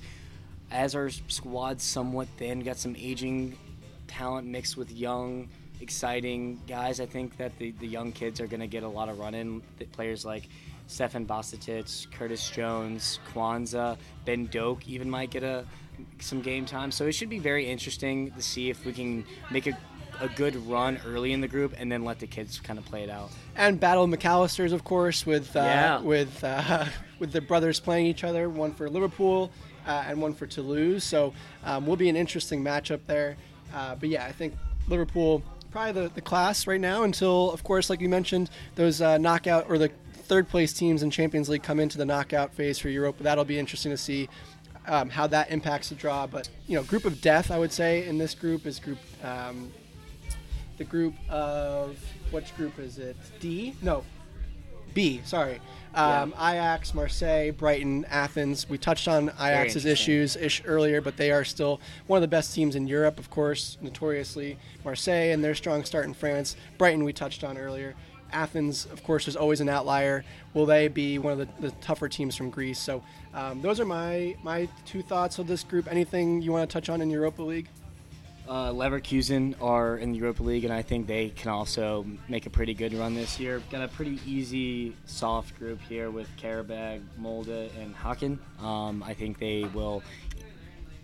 as 0.69 0.93
our 0.93 1.09
squad's 1.09 1.83
somewhat 1.83 2.27
thin, 2.37 2.59
got 2.59 2.77
some 2.77 2.95
aging 2.95 3.57
talent 4.05 4.47
mixed 4.47 4.77
with 4.77 4.91
young, 4.91 5.49
exciting 5.81 6.61
guys. 6.67 6.99
I 6.99 7.07
think 7.07 7.35
that 7.37 7.57
the, 7.57 7.71
the 7.79 7.87
young 7.87 8.11
kids 8.11 8.39
are 8.39 8.45
going 8.45 8.59
to 8.59 8.67
get 8.67 8.83
a 8.83 8.87
lot 8.87 9.09
of 9.09 9.17
run 9.17 9.33
in. 9.33 9.63
Players 9.91 10.23
like 10.23 10.47
Stefan 10.85 11.25
Bajcetic, 11.25 12.11
Curtis 12.11 12.47
Jones, 12.47 13.19
Quansah, 13.33 13.97
Ben 14.25 14.45
Doak 14.45 14.87
even 14.87 15.09
might 15.09 15.31
get 15.31 15.41
a 15.41 15.65
some 16.19 16.41
game 16.41 16.67
time. 16.67 16.91
So 16.91 17.07
it 17.07 17.13
should 17.13 17.29
be 17.29 17.39
very 17.39 17.65
interesting 17.65 18.29
to 18.33 18.41
see 18.43 18.69
if 18.69 18.85
we 18.85 18.93
can 18.93 19.25
make 19.49 19.65
a 19.65 19.75
a 20.21 20.27
good 20.29 20.55
run 20.67 20.99
early 21.05 21.33
in 21.33 21.41
the 21.41 21.47
group 21.47 21.73
and 21.77 21.91
then 21.91 22.03
let 22.03 22.19
the 22.19 22.27
kids 22.27 22.59
kind 22.59 22.79
of 22.79 22.85
play 22.85 23.03
it 23.03 23.09
out. 23.09 23.29
And 23.55 23.79
battle 23.79 24.07
Mac 24.07 24.25
Allisters, 24.25 24.71
of 24.73 24.83
course, 24.83 25.25
with 25.25 25.55
uh, 25.55 25.59
Yeah. 25.59 25.99
with 26.01 26.43
uh, 26.43 26.85
with 27.19 27.31
the 27.31 27.41
brothers 27.41 27.79
playing 27.79 28.05
each 28.07 28.23
other. 28.23 28.49
One 28.49 28.73
for 28.73 28.89
Liverpool 28.89 29.51
uh, 29.87 30.05
and 30.07 30.21
one 30.21 30.33
for 30.33 30.45
Toulouse. 30.47 31.03
So 31.03 31.33
um, 31.63 31.85
will 31.85 31.95
be 31.97 32.09
an 32.09 32.15
interesting 32.15 32.63
matchup 32.63 32.99
there. 33.07 33.37
Uh, 33.73 33.95
but 33.95 34.09
yeah, 34.09 34.25
I 34.25 34.31
think 34.31 34.53
Liverpool 34.87 35.41
probably 35.71 36.03
the, 36.03 36.09
the 36.13 36.21
class 36.21 36.67
right 36.67 36.79
now 36.79 37.03
until, 37.03 37.51
of 37.51 37.63
course, 37.63 37.89
like 37.89 37.99
you 37.99 38.07
mentioned, 38.07 38.49
those 38.75 39.01
uh, 39.01 39.17
knockout 39.17 39.65
or 39.67 39.77
the 39.77 39.89
third 40.13 40.47
place 40.47 40.71
teams 40.71 41.03
in 41.03 41.11
Champions 41.11 41.49
League 41.49 41.63
come 41.63 41.79
into 41.79 41.97
the 41.97 42.05
knockout 42.05 42.53
phase 42.53 42.79
for 42.79 42.87
Europe. 42.89 43.17
That'll 43.19 43.43
be 43.45 43.59
interesting 43.59 43.91
to 43.91 43.97
see. 43.97 44.29
Um, 44.87 45.09
how 45.09 45.25
that 45.25 45.49
impacts 45.49 45.89
the 45.89 45.95
draw, 45.95 46.27
but 46.27 46.47
you 46.67 46.75
know, 46.75 46.83
group 46.83 47.05
of 47.05 47.19
death, 47.19 47.49
I 47.49 47.57
would 47.57 47.71
say 47.73 48.07
in 48.07 48.19
this 48.19 48.35
group 48.35 48.67
is 48.67 48.79
group 48.79 48.99
um, 49.23 49.71
the 50.77 50.83
group 50.83 51.13
of 51.29 51.97
which 52.31 52.55
group 52.55 52.79
is 52.79 52.97
it? 52.97 53.15
D? 53.39 53.73
No, 53.81 54.03
B. 54.95 55.21
Sorry. 55.25 55.59
Um, 55.93 56.33
Ajax, 56.33 56.93
Marseille, 56.93 57.51
Brighton, 57.51 58.05
Athens. 58.05 58.67
We 58.67 58.77
touched 58.77 59.07
on 59.07 59.29
Ajax's 59.29 59.85
issues 59.85 60.35
ish 60.35 60.61
earlier, 60.65 60.99
but 61.01 61.15
they 61.15 61.31
are 61.31 61.45
still 61.45 61.79
one 62.07 62.17
of 62.17 62.21
the 62.21 62.27
best 62.27 62.53
teams 62.53 62.75
in 62.75 62.87
Europe, 62.87 63.19
of 63.19 63.29
course, 63.29 63.77
notoriously. 63.81 64.57
Marseille 64.83 65.31
and 65.31 65.43
their 65.43 65.55
strong 65.55 65.83
start 65.83 66.05
in 66.05 66.13
France. 66.13 66.55
Brighton, 66.77 67.03
we 67.03 67.13
touched 67.13 67.43
on 67.43 67.57
earlier. 67.57 67.93
Athens, 68.31 68.85
of 68.91 69.03
course, 69.03 69.27
is 69.27 69.35
always 69.35 69.61
an 69.61 69.69
outlier. 69.69 70.25
Will 70.53 70.65
they 70.65 70.87
be 70.87 71.19
one 71.19 71.33
of 71.33 71.39
the, 71.39 71.47
the 71.61 71.71
tougher 71.75 72.09
teams 72.09 72.35
from 72.35 72.49
Greece? 72.49 72.79
So, 72.79 73.03
um, 73.33 73.61
those 73.61 73.79
are 73.79 73.85
my 73.85 74.35
my 74.43 74.67
two 74.85 75.01
thoughts 75.01 75.39
of 75.39 75.47
this 75.47 75.63
group. 75.63 75.89
Anything 75.89 76.41
you 76.41 76.51
want 76.51 76.69
to 76.69 76.73
touch 76.73 76.89
on 76.89 77.01
in 77.01 77.09
Europa 77.09 77.43
League? 77.43 77.69
Uh, 78.47 78.71
Leverkusen 78.71 79.55
are 79.59 79.97
in 79.97 80.11
the 80.11 80.19
Europa 80.19 80.43
League, 80.43 80.65
and 80.65 80.73
I 80.73 80.83
think 80.83 81.07
they 81.07 81.29
can 81.29 81.49
also 81.49 82.05
make 82.29 82.45
a 82.45 82.49
pretty 82.49 82.75
good 82.75 82.93
run 82.93 83.15
this 83.15 83.39
year. 83.39 83.61
Got 83.71 83.81
a 83.81 83.87
pretty 83.87 84.19
easy, 84.25 84.95
soft 85.05 85.57
group 85.57 85.81
here 85.81 86.11
with 86.11 86.27
Qarabağ, 86.37 87.01
Molde, 87.19 87.71
and 87.79 87.95
Häcken. 87.95 88.37
Um, 88.63 89.01
I 89.03 89.15
think 89.15 89.39
they 89.39 89.63
will 89.73 90.03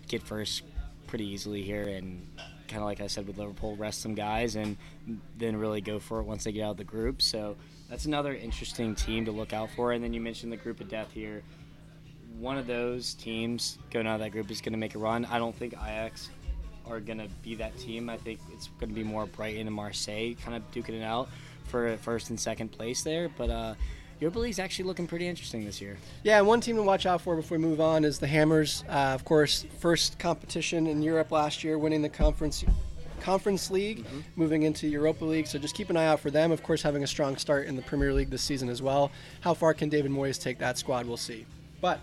get 0.06 0.22
first 0.22 0.62
pretty 1.08 1.26
easily 1.26 1.62
here, 1.62 1.88
and 1.88 2.24
kind 2.72 2.80
of 2.82 2.86
like 2.86 3.00
I 3.00 3.06
said 3.06 3.26
with 3.26 3.38
Liverpool, 3.38 3.76
rest 3.76 4.00
some 4.00 4.14
guys 4.14 4.56
and 4.56 4.78
then 5.36 5.56
really 5.56 5.82
go 5.82 5.98
for 5.98 6.20
it 6.20 6.24
once 6.24 6.44
they 6.44 6.52
get 6.52 6.62
out 6.62 6.70
of 6.70 6.76
the 6.78 6.84
group. 6.84 7.20
So 7.20 7.56
that's 7.90 8.06
another 8.06 8.34
interesting 8.34 8.94
team 8.94 9.26
to 9.26 9.32
look 9.32 9.52
out 9.52 9.68
for. 9.76 9.92
And 9.92 10.02
then 10.02 10.14
you 10.14 10.20
mentioned 10.20 10.50
the 10.50 10.56
group 10.56 10.80
of 10.80 10.88
death 10.88 11.10
here. 11.12 11.42
One 12.38 12.56
of 12.56 12.66
those 12.66 13.12
teams 13.12 13.78
going 13.90 14.06
out 14.06 14.14
of 14.14 14.20
that 14.20 14.30
group 14.30 14.50
is 14.50 14.62
going 14.62 14.72
to 14.72 14.78
make 14.78 14.94
a 14.94 14.98
run. 14.98 15.26
I 15.26 15.38
don't 15.38 15.54
think 15.54 15.74
Ajax 15.74 16.30
are 16.86 17.00
going 17.00 17.18
to 17.18 17.28
be 17.42 17.54
that 17.56 17.76
team. 17.78 18.08
I 18.08 18.16
think 18.16 18.40
it's 18.52 18.68
going 18.78 18.90
to 18.90 18.94
be 18.94 19.04
more 19.04 19.26
Brighton 19.26 19.66
and 19.66 19.74
Marseille 19.74 20.34
kind 20.44 20.56
of 20.56 20.70
duking 20.72 21.00
it 21.00 21.02
out 21.02 21.28
for 21.64 21.96
first 21.98 22.30
and 22.30 22.38
second 22.38 22.70
place 22.70 23.02
there. 23.02 23.28
But 23.28 23.50
uh, 23.50 23.74
Europa 24.20 24.38
League's 24.38 24.58
actually 24.58 24.84
looking 24.84 25.06
pretty 25.06 25.26
interesting 25.26 25.64
this 25.64 25.80
year. 25.80 25.96
Yeah, 26.22 26.38
and 26.38 26.46
one 26.46 26.60
team 26.60 26.76
to 26.76 26.82
watch 26.82 27.06
out 27.06 27.20
for 27.20 27.34
before 27.34 27.58
we 27.58 27.64
move 27.64 27.80
on 27.80 28.04
is 28.04 28.18
the 28.18 28.26
Hammers. 28.26 28.84
Uh, 28.88 29.12
of 29.14 29.24
course, 29.24 29.66
first 29.78 30.18
competition 30.18 30.86
in 30.86 31.02
Europe 31.02 31.32
last 31.32 31.64
year, 31.64 31.78
winning 31.78 32.02
the 32.02 32.08
conference 32.08 32.64
conference 33.20 33.70
league, 33.70 34.04
moving 34.34 34.64
into 34.64 34.88
Europa 34.88 35.24
League. 35.24 35.46
So 35.46 35.58
just 35.58 35.76
keep 35.76 35.90
an 35.90 35.96
eye 35.96 36.06
out 36.06 36.20
for 36.20 36.30
them. 36.30 36.50
Of 36.50 36.62
course, 36.62 36.82
having 36.82 37.04
a 37.04 37.06
strong 37.06 37.36
start 37.36 37.66
in 37.66 37.76
the 37.76 37.82
Premier 37.82 38.12
League 38.12 38.30
this 38.30 38.42
season 38.42 38.68
as 38.68 38.82
well. 38.82 39.12
How 39.40 39.54
far 39.54 39.74
can 39.74 39.88
David 39.88 40.10
Moyes 40.10 40.40
take 40.40 40.58
that 40.58 40.76
squad? 40.76 41.06
We'll 41.06 41.16
see. 41.16 41.46
But 41.80 42.00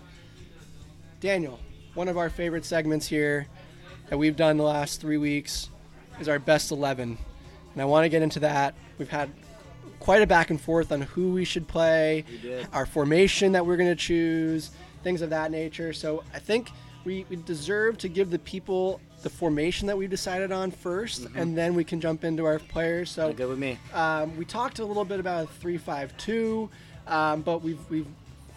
Daniel, 1.20 1.58
one 1.94 2.08
of 2.08 2.16
our 2.16 2.30
favorite 2.30 2.64
segments 2.64 3.06
here 3.06 3.46
that 4.10 4.18
we've 4.18 4.36
done 4.36 4.56
the 4.56 4.64
last 4.64 5.00
three 5.00 5.16
weeks 5.16 5.70
is 6.20 6.28
our 6.28 6.38
best 6.38 6.70
11. 6.70 7.16
And 7.72 7.82
I 7.82 7.84
want 7.86 8.04
to 8.04 8.08
get 8.08 8.22
into 8.22 8.40
that. 8.40 8.74
We've 8.98 9.08
had 9.08 9.30
quite 10.00 10.20
a 10.20 10.26
back 10.26 10.50
and 10.50 10.60
forth 10.60 10.92
on 10.92 11.00
who 11.02 11.32
we 11.32 11.44
should 11.44 11.66
play, 11.68 12.24
We 12.42 12.66
our 12.72 12.86
formation 12.86 13.52
that 13.52 13.64
we're 13.64 13.76
going 13.76 13.88
to 13.88 13.96
choose, 13.96 14.72
things 15.02 15.22
of 15.22 15.30
that 15.30 15.50
nature. 15.50 15.92
So 15.92 16.24
I 16.34 16.40
think 16.40 16.70
we, 17.04 17.24
we 17.30 17.36
deserve 17.36 17.98
to 17.98 18.08
give 18.08 18.30
the 18.30 18.38
people 18.40 19.00
the 19.22 19.30
formation 19.30 19.86
that 19.86 19.96
we've 19.96 20.10
decided 20.10 20.50
on 20.50 20.72
1st 20.72 21.36
and 21.36 21.56
then 21.56 21.74
we 21.74 21.84
can 21.84 22.00
jump 22.00 22.24
into 22.24 22.44
our 22.46 22.58
players. 22.58 23.10
So 23.10 23.32
Good 23.32 23.48
with 23.48 23.58
me. 23.58 23.78
um, 23.94 24.36
we 24.36 24.44
talked 24.44 24.78
a 24.80 24.84
little 24.84 25.04
bit 25.04 25.20
about 25.20 25.44
a 25.44 25.46
three-five-two, 25.46 26.68
um, 27.06 27.42
but 27.42 27.62
we've 27.62 27.78
we've 27.90 28.06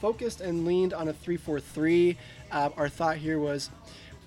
focused 0.01 0.41
and 0.41 0.65
leaned 0.65 0.93
on 0.93 1.09
a 1.09 1.13
three-four-three. 1.13 2.17
Um, 2.51 2.73
our 2.77 2.87
thought 2.87 3.17
here 3.17 3.39
was, 3.39 3.69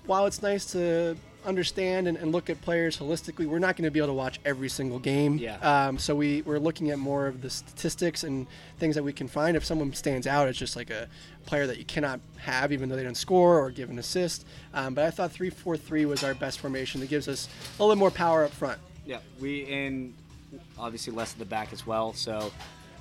while 0.07 0.25
it's 0.25 0.41
nice 0.41 0.65
to 0.71 1.15
understand 1.45 2.07
and, 2.09 2.17
and 2.17 2.33
look 2.33 2.49
at 2.49 2.59
players 2.61 2.97
holistically, 2.97 3.45
we're 3.45 3.59
not 3.59 3.77
going 3.77 3.85
to 3.85 3.91
be 3.91 3.99
able 3.99 4.07
to 4.07 4.13
watch 4.13 4.39
every 4.43 4.67
single 4.67 4.99
game. 4.99 5.37
Yeah. 5.37 5.57
Um, 5.59 5.97
so 5.97 6.15
we 6.15 6.41
we're 6.41 6.59
looking 6.59 6.91
at 6.91 6.99
more 6.99 7.27
of 7.27 7.41
the 7.41 7.49
statistics 7.49 8.23
and 8.23 8.47
things 8.79 8.95
that 8.95 9.03
we 9.03 9.13
can 9.13 9.27
find. 9.27 9.55
If 9.55 9.63
someone 9.63 9.93
stands 9.93 10.27
out, 10.27 10.49
it's 10.49 10.57
just 10.57 10.75
like 10.75 10.89
a 10.89 11.07
player 11.45 11.67
that 11.67 11.77
you 11.77 11.85
cannot 11.85 12.19
have, 12.37 12.73
even 12.73 12.89
though 12.89 12.97
they 12.97 13.03
don't 13.03 13.15
score 13.15 13.59
or 13.59 13.69
give 13.69 13.89
an 13.89 13.99
assist. 13.99 14.45
Um, 14.73 14.93
but 14.93 15.05
I 15.05 15.11
thought 15.11 15.31
three-four-three 15.31 16.05
was 16.05 16.23
our 16.23 16.33
best 16.33 16.59
formation 16.59 16.99
that 17.01 17.09
gives 17.09 17.27
us 17.29 17.47
a 17.79 17.83
little 17.83 17.95
more 17.95 18.11
power 18.11 18.43
up 18.43 18.51
front. 18.51 18.79
Yeah, 19.05 19.19
we 19.39 19.65
and 19.71 20.13
obviously 20.77 21.13
less 21.13 21.31
at 21.33 21.39
the 21.39 21.45
back 21.45 21.71
as 21.71 21.87
well. 21.87 22.13
So, 22.13 22.51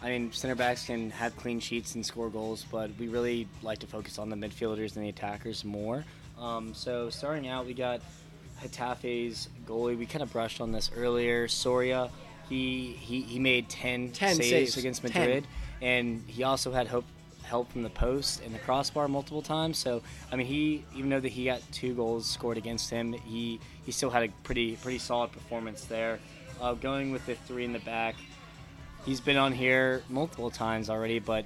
I 0.02 0.10
mean, 0.10 0.30
center 0.30 0.54
backs 0.54 0.86
can 0.86 1.10
have 1.10 1.36
clean 1.36 1.58
sheets 1.58 1.96
and 1.96 2.06
score 2.06 2.30
goals, 2.30 2.64
but 2.70 2.90
we 2.98 3.08
really 3.08 3.48
like 3.62 3.80
to 3.80 3.86
focus 3.88 4.18
on 4.18 4.30
the 4.30 4.36
midfielders 4.36 4.94
and 4.94 5.04
the 5.04 5.08
attackers 5.08 5.64
more. 5.64 6.04
Um, 6.46 6.74
so, 6.74 7.10
starting 7.10 7.48
out, 7.48 7.66
we 7.66 7.74
got 7.74 8.00
Getafe's 8.62 9.48
goalie. 9.66 9.98
We 9.98 10.06
kind 10.06 10.22
of 10.22 10.32
brushed 10.32 10.60
on 10.60 10.70
this 10.70 10.90
earlier. 10.96 11.48
Soria, 11.48 12.10
he 12.48 12.96
he, 13.00 13.22
he 13.22 13.38
made 13.38 13.68
10, 13.68 14.12
10 14.12 14.36
saves, 14.36 14.48
saves. 14.48 14.76
against 14.76 15.02
10. 15.02 15.10
Madrid, 15.10 15.46
and 15.82 16.22
he 16.28 16.44
also 16.44 16.70
had 16.70 16.86
hope 16.86 17.04
help 17.42 17.70
from 17.70 17.84
the 17.84 17.90
post 17.90 18.42
and 18.44 18.52
the 18.54 18.58
crossbar 18.60 19.08
multiple 19.08 19.42
times. 19.42 19.78
So 19.78 20.02
I 20.30 20.36
mean, 20.36 20.46
he 20.46 20.84
even 20.94 21.10
though 21.10 21.20
that 21.20 21.28
he 21.28 21.46
got 21.46 21.60
two 21.72 21.94
goals 21.94 22.26
scored 22.26 22.58
against 22.58 22.90
him, 22.90 23.12
he 23.12 23.58
he 23.84 23.90
still 23.90 24.10
had 24.10 24.22
a 24.22 24.28
pretty 24.44 24.76
pretty 24.76 24.98
solid 24.98 25.32
performance 25.32 25.84
there. 25.84 26.20
Uh, 26.60 26.74
going 26.74 27.10
with 27.10 27.26
the 27.26 27.34
three 27.34 27.64
in 27.64 27.72
the 27.72 27.80
back, 27.80 28.14
he's 29.04 29.20
been 29.20 29.36
on 29.36 29.52
here 29.52 30.02
multiple 30.08 30.50
times 30.50 30.88
already, 30.88 31.18
but 31.18 31.44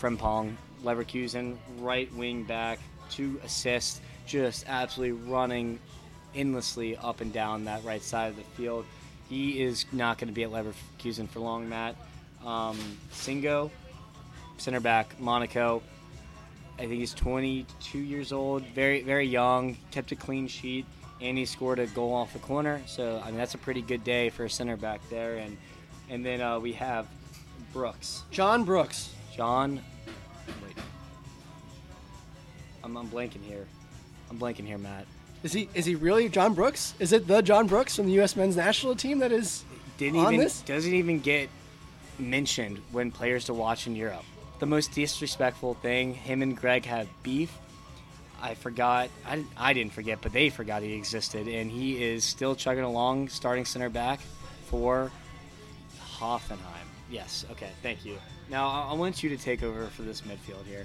Frimpong, 0.00 0.54
Leverkusen, 0.84 1.56
right 1.78 2.12
wing 2.14 2.44
back, 2.44 2.78
two 3.10 3.40
assists, 3.44 4.00
just 4.26 4.64
absolutely 4.68 5.30
running 5.30 5.78
endlessly 6.34 6.96
up 6.96 7.20
and 7.20 7.32
down 7.32 7.64
that 7.64 7.84
right 7.84 8.02
side 8.02 8.30
of 8.30 8.36
the 8.36 8.42
field. 8.42 8.84
He 9.28 9.62
is 9.62 9.86
not 9.92 10.18
going 10.18 10.28
to 10.28 10.34
be 10.34 10.42
at 10.42 10.50
Leverkusen 10.50 11.28
for 11.28 11.40
long, 11.40 11.68
Matt. 11.68 11.96
Um, 12.44 12.78
Singo, 13.12 13.70
center 14.58 14.80
back, 14.80 15.18
Monaco. 15.18 15.82
I 16.76 16.82
think 16.82 16.94
he's 16.94 17.14
22 17.14 17.98
years 17.98 18.32
old, 18.32 18.64
very 18.74 19.02
very 19.02 19.26
young, 19.26 19.76
kept 19.92 20.10
a 20.12 20.16
clean 20.16 20.48
sheet, 20.48 20.86
and 21.20 21.38
he 21.38 21.44
scored 21.46 21.78
a 21.78 21.86
goal 21.86 22.12
off 22.12 22.32
the 22.32 22.40
corner. 22.40 22.82
So 22.86 23.20
I 23.24 23.28
mean 23.28 23.36
that's 23.36 23.54
a 23.54 23.58
pretty 23.58 23.80
good 23.80 24.02
day 24.02 24.28
for 24.30 24.44
a 24.44 24.50
center 24.50 24.76
back 24.76 25.00
there. 25.08 25.36
And 25.36 25.56
and 26.10 26.26
then 26.26 26.40
uh, 26.40 26.58
we 26.58 26.72
have 26.72 27.06
Brooks, 27.72 28.24
John 28.30 28.64
Brooks. 28.64 29.10
John. 29.34 29.80
Wait, 30.62 30.76
I'm, 32.82 32.96
I'm 32.96 33.08
blanking 33.08 33.42
here. 33.42 33.66
I'm 34.34 34.40
blanking 34.40 34.66
here, 34.66 34.78
Matt. 34.78 35.06
Is 35.42 35.52
he 35.52 35.68
is 35.74 35.84
he 35.84 35.94
really 35.94 36.28
John 36.28 36.54
Brooks? 36.54 36.94
Is 36.98 37.12
it 37.12 37.26
the 37.26 37.42
John 37.42 37.66
Brooks 37.66 37.94
from 37.96 38.06
the 38.06 38.12
U.S. 38.14 38.34
Men's 38.34 38.56
National 38.56 38.94
Team 38.96 39.18
that 39.18 39.30
is 39.30 39.64
didn't 39.98 40.18
on 40.20 40.32
even 40.34 40.44
this? 40.44 40.60
doesn't 40.62 40.92
even 40.92 41.20
get 41.20 41.48
mentioned 42.18 42.78
when 42.92 43.10
players 43.10 43.44
to 43.46 43.54
watch 43.54 43.86
in 43.86 43.94
Europe. 43.94 44.24
The 44.58 44.66
most 44.66 44.92
disrespectful 44.92 45.74
thing. 45.74 46.14
Him 46.14 46.42
and 46.42 46.56
Greg 46.56 46.86
have 46.86 47.06
beef. 47.22 47.52
I 48.40 48.54
forgot. 48.54 49.08
I, 49.26 49.36
didn't- 49.36 49.50
I 49.56 49.72
didn't 49.72 49.92
forget, 49.92 50.18
but 50.22 50.32
they 50.32 50.48
forgot 50.50 50.82
he 50.82 50.94
existed, 50.94 51.46
and 51.46 51.70
he 51.70 52.02
is 52.02 52.24
still 52.24 52.54
chugging 52.54 52.84
along, 52.84 53.28
starting 53.28 53.64
center 53.64 53.88
back 53.90 54.20
for 54.66 55.10
Hoffenheim. 56.18 56.58
Yes. 57.10 57.44
Okay. 57.52 57.70
Thank 57.82 58.04
you. 58.04 58.16
Now 58.50 58.66
I, 58.68 58.90
I 58.90 58.94
want 58.94 59.22
you 59.22 59.28
to 59.30 59.36
take 59.36 59.62
over 59.62 59.86
for 59.86 60.02
this 60.02 60.22
midfield 60.22 60.64
here. 60.66 60.84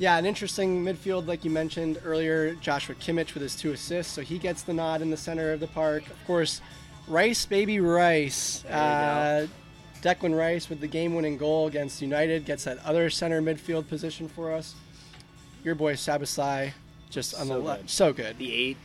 Yeah, 0.00 0.16
an 0.16 0.24
interesting 0.24 0.82
midfield, 0.82 1.26
like 1.26 1.44
you 1.44 1.50
mentioned 1.50 2.00
earlier. 2.06 2.54
Joshua 2.54 2.94
Kimmich 2.94 3.34
with 3.34 3.42
his 3.42 3.54
two 3.54 3.72
assists, 3.72 4.10
so 4.10 4.22
he 4.22 4.38
gets 4.38 4.62
the 4.62 4.72
nod 4.72 5.02
in 5.02 5.10
the 5.10 5.16
center 5.16 5.52
of 5.52 5.60
the 5.60 5.66
park. 5.66 6.06
Of 6.06 6.26
course, 6.26 6.62
Rice, 7.06 7.44
baby 7.44 7.80
Rice. 7.80 8.64
Uh, 8.64 9.46
Declan 10.00 10.34
Rice 10.34 10.70
with 10.70 10.80
the 10.80 10.86
game-winning 10.86 11.36
goal 11.36 11.66
against 11.66 12.00
United 12.00 12.46
gets 12.46 12.64
that 12.64 12.78
other 12.82 13.10
center 13.10 13.42
midfield 13.42 13.88
position 13.88 14.26
for 14.26 14.50
us. 14.50 14.74
Your 15.64 15.74
boy 15.74 15.92
Szoboszlai, 15.92 16.72
just 17.10 17.34
on 17.34 17.48
So 17.48 17.52
the 17.52 17.58
left, 17.58 17.90
so 17.90 18.14
good. 18.14 18.38
The 18.38 18.54
eight. 18.54 18.76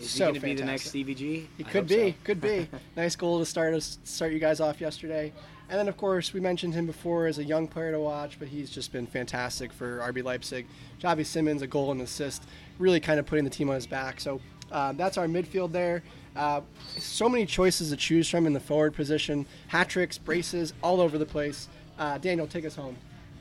Is 0.00 0.08
So 0.08 0.16
he 0.16 0.20
going 0.30 0.34
to 0.34 0.40
be 0.40 0.54
the 0.54 0.64
next. 0.64 0.94
DVG? 0.94 1.46
He 1.58 1.64
could 1.64 1.86
be, 1.86 2.12
so. 2.12 2.16
could 2.24 2.40
be. 2.40 2.68
nice 2.96 3.16
goal 3.16 3.38
to 3.38 3.44
start 3.44 3.74
us, 3.74 3.98
start 4.04 4.32
you 4.32 4.38
guys 4.38 4.60
off 4.60 4.80
yesterday. 4.80 5.30
And 5.70 5.78
then, 5.78 5.88
of 5.88 5.98
course, 5.98 6.32
we 6.32 6.40
mentioned 6.40 6.72
him 6.72 6.86
before 6.86 7.26
as 7.26 7.38
a 7.38 7.44
young 7.44 7.68
player 7.68 7.92
to 7.92 8.00
watch, 8.00 8.38
but 8.38 8.48
he's 8.48 8.70
just 8.70 8.90
been 8.90 9.06
fantastic 9.06 9.70
for 9.70 9.98
RB 9.98 10.24
Leipzig. 10.24 10.66
Xavi 11.00 11.26
Simons, 11.26 11.60
a 11.60 11.66
goal 11.66 11.92
and 11.92 12.00
assist, 12.00 12.44
really 12.78 13.00
kind 13.00 13.20
of 13.20 13.26
putting 13.26 13.44
the 13.44 13.50
team 13.50 13.68
on 13.68 13.74
his 13.74 13.86
back. 13.86 14.18
So 14.18 14.40
uh, 14.72 14.92
that's 14.92 15.18
our 15.18 15.26
midfield 15.26 15.72
there. 15.72 16.02
Uh, 16.34 16.62
so 16.96 17.28
many 17.28 17.44
choices 17.44 17.90
to 17.90 17.96
choose 17.96 18.28
from 18.30 18.46
in 18.46 18.54
the 18.54 18.60
forward 18.60 18.94
position, 18.94 19.46
hat 19.66 19.90
tricks, 19.90 20.16
braces, 20.16 20.72
all 20.82 21.00
over 21.00 21.18
the 21.18 21.26
place. 21.26 21.68
Uh, 21.98 22.16
Daniel, 22.16 22.46
take 22.46 22.64
us 22.64 22.74
home. 22.74 22.96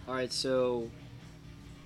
All 0.08 0.16
right, 0.16 0.32
so 0.32 0.90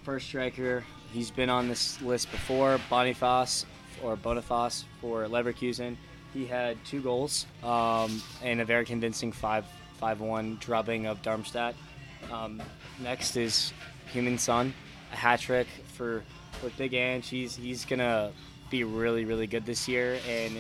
first 0.04 0.28
striker, 0.28 0.84
he's 1.12 1.30
been 1.30 1.50
on 1.50 1.68
this 1.68 2.02
list 2.02 2.32
before, 2.32 2.80
Boniface 2.90 3.66
or 4.02 4.16
Boniface 4.16 4.86
for 5.02 5.26
Leverkusen. 5.26 5.98
He 6.34 6.46
had 6.46 6.84
two 6.86 7.02
goals 7.02 7.46
um, 7.62 8.22
and 8.42 8.62
a 8.62 8.66
very 8.66 8.86
convincing 8.86 9.32
5 9.32 9.66
5-1 10.02 10.60
drubbing 10.60 11.06
of 11.06 11.22
Darmstadt. 11.22 11.76
Um, 12.32 12.62
next 13.02 13.38
is 13.38 13.74
Heung-min 14.14 14.38
Son, 14.38 14.74
a 15.12 15.16
hat 15.16 15.40
trick 15.40 15.68
for 15.94 16.24
with 16.64 16.76
Big 16.78 16.94
Ange. 16.94 17.28
He's 17.28 17.56
he's 17.56 17.86
gonna 17.86 18.32
be 18.70 18.84
really 18.84 19.26
really 19.26 19.48
good 19.48 19.66
this 19.66 19.88
year, 19.88 20.20
and 20.28 20.56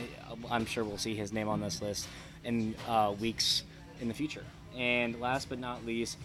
I'm 0.49 0.65
sure 0.65 0.84
we'll 0.84 0.97
see 0.97 1.15
his 1.15 1.31
name 1.31 1.47
on 1.47 1.61
this 1.61 1.81
list 1.81 2.07
in 2.43 2.76
uh, 2.88 3.13
weeks 3.19 3.63
in 3.99 4.07
the 4.07 4.13
future. 4.13 4.43
And 4.77 5.19
last 5.19 5.49
but 5.49 5.59
not 5.59 5.85
least, 5.85 6.18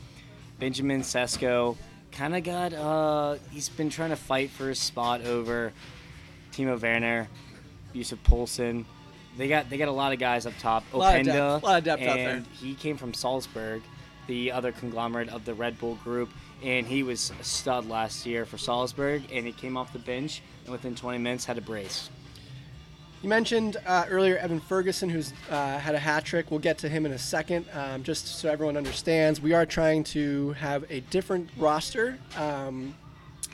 Benjamin 0.59 1.03
Sesko 1.03 1.77
kind 2.13 2.37
of 2.37 2.45
got 2.45 2.73
uh 2.73 3.37
he's 3.51 3.69
been 3.69 3.91
trying 3.91 4.11
to 4.11 4.17
fight 4.17 4.51
for 4.51 4.69
his 4.69 4.79
spot 4.79 5.23
over 5.23 5.73
Timo 6.53 6.81
Werner, 6.81 7.29
Yusuf 7.93 8.23
Poulsen. 8.23 8.85
They 9.37 9.49
got 9.49 9.69
they 9.69 9.77
got 9.77 9.89
a 9.89 9.93
lot 9.93 10.13
of 10.13 10.19
guys 10.19 10.47
up 10.47 10.55
top. 10.59 10.85
A 10.93 10.97
lot 10.97 11.15
of 11.15 11.27
Openda, 11.27 11.33
depth- 11.33 11.65
lot 11.65 11.79
of 11.79 11.85
depth 11.85 12.03
out 12.03 12.19
and 12.19 12.45
there. 12.45 12.53
he 12.55 12.75
came 12.75 12.97
from 12.97 13.13
Salzburg, 13.13 13.83
the 14.27 14.51
other 14.53 14.73
conglomerate 14.73 15.29
of 15.29 15.45
the 15.45 15.55
Red 15.55 15.79
Bull 15.79 15.97
group, 15.97 16.31
and 16.63 16.87
he 16.87 17.03
was 17.03 17.33
a 17.41 17.45
stud 17.45 17.89
last 17.89 18.25
year 18.27 18.47
for 18.47 18.59
Salzburg. 18.59 19.23
And 19.33 19.47
he 19.47 19.53
came 19.53 19.77
off 19.77 19.93
the 19.93 19.99
bench 19.99 20.43
and 20.65 20.73
within 20.73 20.95
20 20.95 21.19
minutes 21.19 21.45
had 21.45 21.59
a 21.59 21.61
brace. 21.61 22.09
You 23.23 23.29
mentioned 23.31 23.79
uh, 23.87 24.05
earlier 24.09 24.37
Evan 24.37 24.61
Ferguson, 24.61 25.09
who's 25.09 25.33
uh, 25.51 25.79
had 25.79 25.95
a 25.95 25.99
hat 25.99 26.25
trick. 26.25 26.51
We'll 26.51 26.61
get 26.61 26.79
to 26.79 26.89
him 26.89 27.07
in 27.07 27.13
a 27.13 27.19
second. 27.19 27.67
Um, 27.73 28.03
just 28.03 28.27
so 28.27 28.49
everyone 28.49 28.77
understands, 28.77 29.41
we 29.41 29.53
are 29.53 29.67
trying 29.67 30.05
to 30.05 30.53
have 30.53 30.85
a 30.91 31.01
different 31.01 31.49
roster 31.57 32.19
um, 32.37 32.95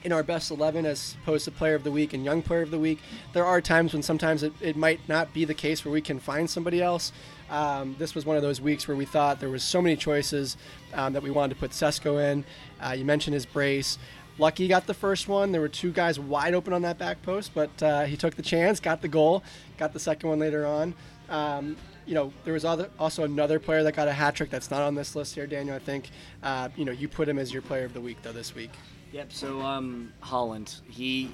in 0.04 0.12
our 0.12 0.22
best 0.22 0.50
11 0.50 0.86
as 0.86 1.16
opposed 1.22 1.44
to 1.44 1.50
player 1.50 1.74
of 1.74 1.84
the 1.84 1.90
week 1.90 2.12
and 2.12 2.24
young 2.24 2.42
player 2.42 2.62
of 2.62 2.70
the 2.70 2.78
week. 2.78 2.98
There 3.32 3.44
are 3.44 3.60
times 3.60 3.92
when 3.92 4.02
sometimes 4.02 4.42
it, 4.42 4.52
it 4.60 4.76
might 4.76 5.00
not 5.08 5.32
be 5.32 5.44
the 5.44 5.54
case 5.54 5.84
where 5.84 5.92
we 5.92 6.00
can 6.00 6.18
find 6.18 6.48
somebody 6.48 6.82
else. 6.82 7.12
Um, 7.50 7.96
this 7.98 8.14
was 8.14 8.24
one 8.24 8.36
of 8.36 8.42
those 8.42 8.60
weeks 8.60 8.88
where 8.88 8.96
we 8.96 9.04
thought 9.04 9.40
there 9.40 9.50
was 9.50 9.62
so 9.62 9.82
many 9.82 9.96
choices 9.96 10.56
um, 10.94 11.12
that 11.12 11.22
we 11.22 11.30
wanted 11.30 11.54
to 11.54 11.60
put 11.60 11.70
Sesko 11.70 12.32
in. 12.32 12.44
Uh, 12.80 12.92
you 12.92 13.04
mentioned 13.04 13.34
his 13.34 13.46
brace. 13.46 13.98
Lucky 14.38 14.66
got 14.66 14.86
the 14.86 14.94
first 14.94 15.28
one. 15.28 15.52
There 15.52 15.60
were 15.60 15.68
two 15.68 15.92
guys 15.92 16.18
wide 16.18 16.54
open 16.54 16.72
on 16.72 16.82
that 16.82 16.98
back 16.98 17.22
post, 17.22 17.52
but 17.54 17.82
uh, 17.82 18.04
he 18.04 18.16
took 18.16 18.34
the 18.34 18.42
chance, 18.42 18.80
got 18.80 19.02
the 19.02 19.08
goal, 19.08 19.42
got 19.76 19.92
the 19.92 20.00
second 20.00 20.28
one 20.30 20.38
later 20.38 20.66
on. 20.66 20.94
Um, 21.28 21.76
you 22.06 22.14
know, 22.14 22.32
there 22.44 22.54
was 22.54 22.64
other, 22.64 22.90
also 22.98 23.24
another 23.24 23.58
player 23.58 23.82
that 23.82 23.94
got 23.94 24.08
a 24.08 24.12
hat 24.12 24.34
trick 24.34 24.50
that's 24.50 24.70
not 24.70 24.82
on 24.82 24.94
this 24.94 25.14
list 25.14 25.34
here, 25.34 25.46
Daniel. 25.46 25.76
I 25.76 25.78
think, 25.78 26.10
uh, 26.42 26.70
you 26.76 26.84
know, 26.84 26.92
you 26.92 27.08
put 27.08 27.28
him 27.28 27.38
as 27.38 27.52
your 27.52 27.62
player 27.62 27.84
of 27.84 27.94
the 27.94 28.00
week 28.00 28.18
though 28.22 28.32
this 28.32 28.54
week. 28.54 28.70
Yep. 29.12 29.32
So 29.32 29.60
um, 29.60 30.12
Haaland, 30.22 30.80
he 30.88 31.30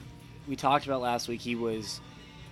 we 0.49 0.57
talked 0.57 0.87
about 0.87 1.01
last 1.01 1.29
week. 1.29 1.41
He 1.41 1.55
was 1.55 2.01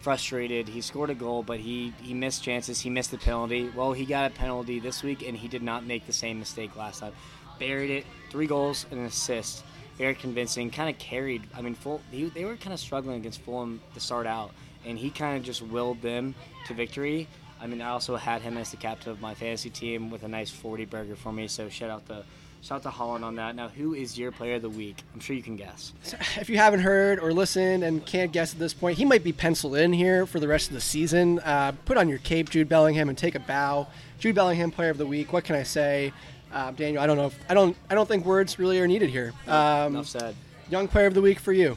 frustrated. 0.01 0.69
He 0.69 0.81
scored 0.81 1.11
a 1.11 1.15
goal, 1.15 1.43
but 1.43 1.59
he 1.59 1.93
he 2.01 2.15
missed 2.15 2.45
chances. 2.45 2.81
He 2.81 2.91
missed 2.91 3.11
the 3.11 3.19
penalty. 3.19 3.69
Well, 3.75 3.93
he 3.93 4.07
got 4.07 4.31
a 4.31 4.35
penalty 4.35 4.79
this 4.79 5.03
week, 5.03 5.27
and 5.27 5.37
he 5.37 5.49
did 5.49 5.63
not 5.63 5.85
make 5.85 6.07
the 6.07 6.13
same 6.13 6.39
mistake 6.39 6.77
last 6.77 7.01
time. 7.01 7.13
Buried 7.59 7.91
it. 7.91 8.07
Three 8.31 8.47
goals 8.47 8.87
and 8.91 9.01
an 9.01 9.07
assist. 9.07 9.65
Very 9.99 10.15
convincing. 10.15 10.71
Kind 10.71 10.91
of 10.91 10.99
carried. 10.99 11.43
I 11.57 11.61
mean, 11.61 11.75
full. 11.75 12.01
He, 12.13 12.27
they 12.27 12.45
were 12.45 12.57
kind 12.57 12.73
of 12.73 12.79
struggling 12.79 13.17
against 13.17 13.41
Fulham 13.41 13.81
to 13.95 14.01
start 14.01 14.27
out, 14.27 14.53
and 14.85 14.97
he 14.97 15.11
kind 15.11 15.37
of 15.37 15.43
just 15.43 15.61
willed 15.61 16.01
them 16.03 16.37
to 16.69 16.75
victory. 16.75 17.27
I 17.61 17.67
mean, 17.67 17.81
I 17.81 17.89
also 17.89 18.15
had 18.15 18.43
him 18.43 18.59
as 18.59 18.71
the 18.71 18.77
captain 18.77 19.11
of 19.11 19.21
my 19.21 19.35
fantasy 19.35 19.71
team 19.71 20.11
with 20.11 20.23
a 20.23 20.29
nice 20.29 20.51
40 20.51 20.85
burger 20.85 21.17
for 21.17 21.33
me. 21.33 21.49
So 21.49 21.69
shout 21.69 21.91
out 21.91 22.07
to 22.09 22.25
shout 22.67 22.85
out 22.85 22.91
to 22.91 22.99
Haaland 22.99 23.23
on 23.23 23.37
that. 23.37 23.55
Now, 23.55 23.69
who 23.69 23.95
is 23.95 24.19
your 24.19 24.33
player 24.33 24.57
of 24.57 24.63
the 24.63 24.71
week? 24.71 25.03
I'm 25.15 25.21
sure 25.21 25.37
you 25.37 25.43
can 25.43 25.57
guess. 25.57 25.93
if 26.41 26.51
you 26.51 26.57
haven't 26.57 26.81
heard 26.81 27.21
or 27.21 27.33
listened 27.33 27.85
and 27.85 28.05
can't 28.05 28.33
guess 28.33 28.53
at 28.53 28.59
this 28.59 28.75
point, 28.75 28.99
he 28.99 29.05
might 29.05 29.23
be 29.23 29.33
penciled 29.33 29.77
in 29.77 29.93
here 29.93 30.27
for 30.27 30.41
the 30.41 30.49
rest 30.49 30.69
of 30.69 30.75
the 30.75 30.81
season. 30.81 31.39
Uh, 31.41 31.73
put 31.85 31.97
on 31.97 32.09
your 32.09 32.19
cape, 32.19 32.51
Jude 32.51 32.69
Bellingham, 32.69 33.09
and 33.09 33.17
take 33.17 33.37
a 33.37 33.41
bow. 33.41 33.87
Jude 34.19 34.35
Bellingham, 34.35 34.73
Player 34.73 34.91
of 34.91 34.99
the 34.99 35.07
Week. 35.07 35.33
What 35.33 35.45
can 35.45 35.55
I 35.55 35.63
say, 35.63 36.13
uh, 36.53 36.73
Daniel? 36.73 37.03
I 37.03 37.07
don't 37.07 37.17
know. 37.17 37.27
If, 37.27 37.39
I 37.49 37.55
don't. 37.55 37.77
I 37.89 37.95
don't 37.95 38.09
think 38.09 38.27
words 38.27 38.59
really 38.59 38.81
are 38.81 38.89
needed 38.89 39.11
here. 39.11 39.33
Um, 39.47 39.95
Enough 39.95 40.09
said. 40.09 40.35
young 40.69 40.89
Player 40.89 41.07
of 41.07 41.15
the 41.15 41.23
Week 41.23 41.39
for 41.39 41.53
you. 41.53 41.77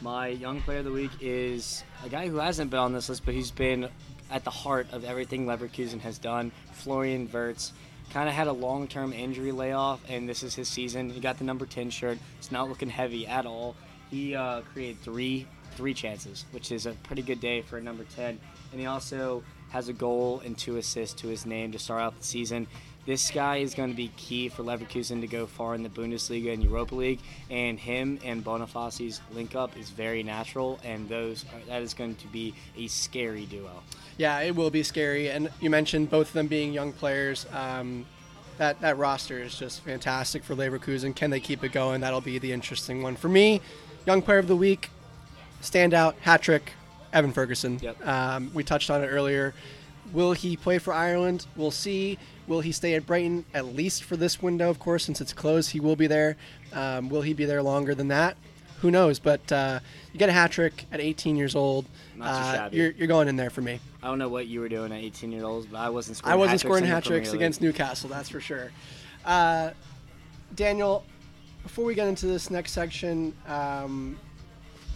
My 0.00 0.28
young 0.28 0.60
player 0.62 0.78
of 0.78 0.84
the 0.84 0.90
week 0.90 1.12
is 1.20 1.84
a 2.04 2.08
guy 2.08 2.26
who 2.26 2.38
hasn't 2.38 2.72
been 2.72 2.80
on 2.80 2.92
this 2.92 3.08
list, 3.08 3.24
but 3.24 3.34
he's 3.34 3.52
been 3.52 3.88
at 4.32 4.42
the 4.42 4.50
heart 4.50 4.88
of 4.90 5.04
everything 5.04 5.46
Leverkusen 5.46 6.00
has 6.00 6.18
done. 6.18 6.50
Florian 6.72 7.30
Wirtz 7.32 7.72
kind 8.12 8.28
of 8.28 8.34
had 8.34 8.46
a 8.46 8.52
long-term 8.52 9.12
injury 9.12 9.52
layoff, 9.52 10.00
and 10.08 10.28
this 10.28 10.42
is 10.42 10.54
his 10.54 10.68
season. 10.68 11.08
He 11.08 11.20
got 11.20 11.38
the 11.38 11.44
number 11.44 11.64
10 11.64 11.90
shirt. 11.90 12.18
It's 12.38 12.52
not 12.52 12.68
looking 12.68 12.90
heavy 12.90 13.26
at 13.26 13.46
all. 13.46 13.74
He 14.10 14.34
uh, 14.34 14.60
created 14.72 15.00
three 15.00 15.46
three 15.74 15.94
chances, 15.94 16.44
which 16.50 16.70
is 16.70 16.86
a 16.86 16.92
pretty 17.04 17.22
good 17.22 17.40
day 17.40 17.62
for 17.62 17.78
a 17.78 17.80
number 17.80 18.04
10. 18.16 18.38
And 18.72 18.80
he 18.80 18.86
also 18.86 19.42
has 19.70 19.88
a 19.88 19.92
goal 19.92 20.42
and 20.44 20.56
two 20.56 20.76
assists 20.76 21.20
to 21.22 21.28
his 21.28 21.46
name 21.46 21.72
to 21.72 21.78
start 21.78 22.02
out 22.02 22.18
the 22.18 22.24
season. 22.24 22.66
This 23.04 23.30
guy 23.30 23.56
is 23.56 23.74
going 23.74 23.90
to 23.90 23.96
be 23.96 24.08
key 24.16 24.48
for 24.48 24.62
Leverkusen 24.62 25.22
to 25.22 25.26
go 25.26 25.46
far 25.46 25.74
in 25.74 25.82
the 25.82 25.88
Bundesliga 25.88 26.52
and 26.52 26.62
Europa 26.62 26.94
League, 26.94 27.20
and 27.50 27.78
him 27.78 28.20
and 28.22 28.44
Boniface's 28.44 29.20
link 29.32 29.56
up 29.56 29.76
is 29.76 29.90
very 29.90 30.22
natural, 30.22 30.78
and 30.84 31.08
those 31.08 31.44
are, 31.46 31.66
that 31.66 31.82
is 31.82 31.94
going 31.94 32.14
to 32.16 32.28
be 32.28 32.54
a 32.76 32.86
scary 32.86 33.46
duo. 33.46 33.82
Yeah, 34.18 34.40
it 34.40 34.54
will 34.54 34.70
be 34.70 34.82
scary. 34.82 35.30
And 35.30 35.50
you 35.60 35.70
mentioned 35.70 36.10
both 36.10 36.28
of 36.28 36.32
them 36.34 36.46
being 36.46 36.72
young 36.72 36.92
players. 36.92 37.46
Um, 37.52 38.06
that 38.58 38.80
that 38.80 38.98
roster 38.98 39.38
is 39.38 39.58
just 39.58 39.82
fantastic 39.82 40.44
for 40.44 40.54
Leverkusen. 40.54 41.16
Can 41.16 41.30
they 41.30 41.40
keep 41.40 41.64
it 41.64 41.72
going? 41.72 42.00
That'll 42.00 42.20
be 42.20 42.38
the 42.38 42.52
interesting 42.52 43.02
one 43.02 43.16
for 43.16 43.28
me. 43.28 43.60
Young 44.06 44.22
player 44.22 44.38
of 44.38 44.48
the 44.48 44.56
week, 44.56 44.90
standout 45.62 46.14
hat 46.20 46.42
trick, 46.42 46.72
Evan 47.12 47.32
Ferguson. 47.32 47.78
Yep. 47.80 48.06
Um, 48.06 48.50
we 48.52 48.62
touched 48.62 48.90
on 48.90 49.02
it 49.02 49.06
earlier. 49.06 49.54
Will 50.12 50.32
he 50.32 50.56
play 50.56 50.78
for 50.78 50.92
Ireland? 50.92 51.46
We'll 51.56 51.70
see. 51.70 52.18
Will 52.46 52.60
he 52.60 52.72
stay 52.72 52.94
at 52.94 53.06
Brighton 53.06 53.44
at 53.54 53.74
least 53.74 54.04
for 54.04 54.16
this 54.16 54.42
window? 54.42 54.68
Of 54.68 54.78
course, 54.78 55.04
since 55.04 55.20
it's 55.20 55.32
closed, 55.32 55.70
he 55.70 55.80
will 55.80 55.96
be 55.96 56.06
there. 56.06 56.36
Um, 56.72 57.08
will 57.08 57.22
he 57.22 57.32
be 57.32 57.44
there 57.44 57.62
longer 57.62 57.94
than 57.94 58.08
that? 58.08 58.36
Who 58.82 58.90
knows? 58.90 59.20
But 59.20 59.50
uh, 59.52 59.78
you 60.12 60.18
get 60.18 60.28
a 60.28 60.32
hat 60.32 60.50
trick 60.50 60.86
at 60.90 61.00
18 61.00 61.36
years 61.36 61.54
old. 61.54 61.86
Not 62.16 62.26
too 62.26 62.60
uh, 62.60 62.68
you're, 62.72 62.90
you're 62.90 63.08
going 63.08 63.28
in 63.28 63.36
there 63.36 63.48
for 63.48 63.62
me. 63.62 63.78
I 64.02 64.08
don't 64.08 64.18
know 64.18 64.28
what 64.28 64.48
you 64.48 64.60
were 64.60 64.68
doing 64.68 64.90
at 64.90 64.98
18 64.98 65.30
years 65.30 65.44
old, 65.44 65.70
but 65.70 65.78
I 65.78 65.88
wasn't 65.88 66.16
scoring 66.16 66.32
I 66.32 66.36
wasn't 66.36 66.60
scoring 66.60 66.84
hat 66.84 67.04
tricks 67.04 67.32
against 67.32 67.60
Newcastle, 67.60 68.10
that's 68.10 68.28
for 68.28 68.40
sure. 68.40 68.72
Uh, 69.24 69.70
Daniel, 70.56 71.04
before 71.62 71.84
we 71.84 71.94
get 71.94 72.08
into 72.08 72.26
this 72.26 72.50
next 72.50 72.72
section, 72.72 73.32
um, 73.46 74.18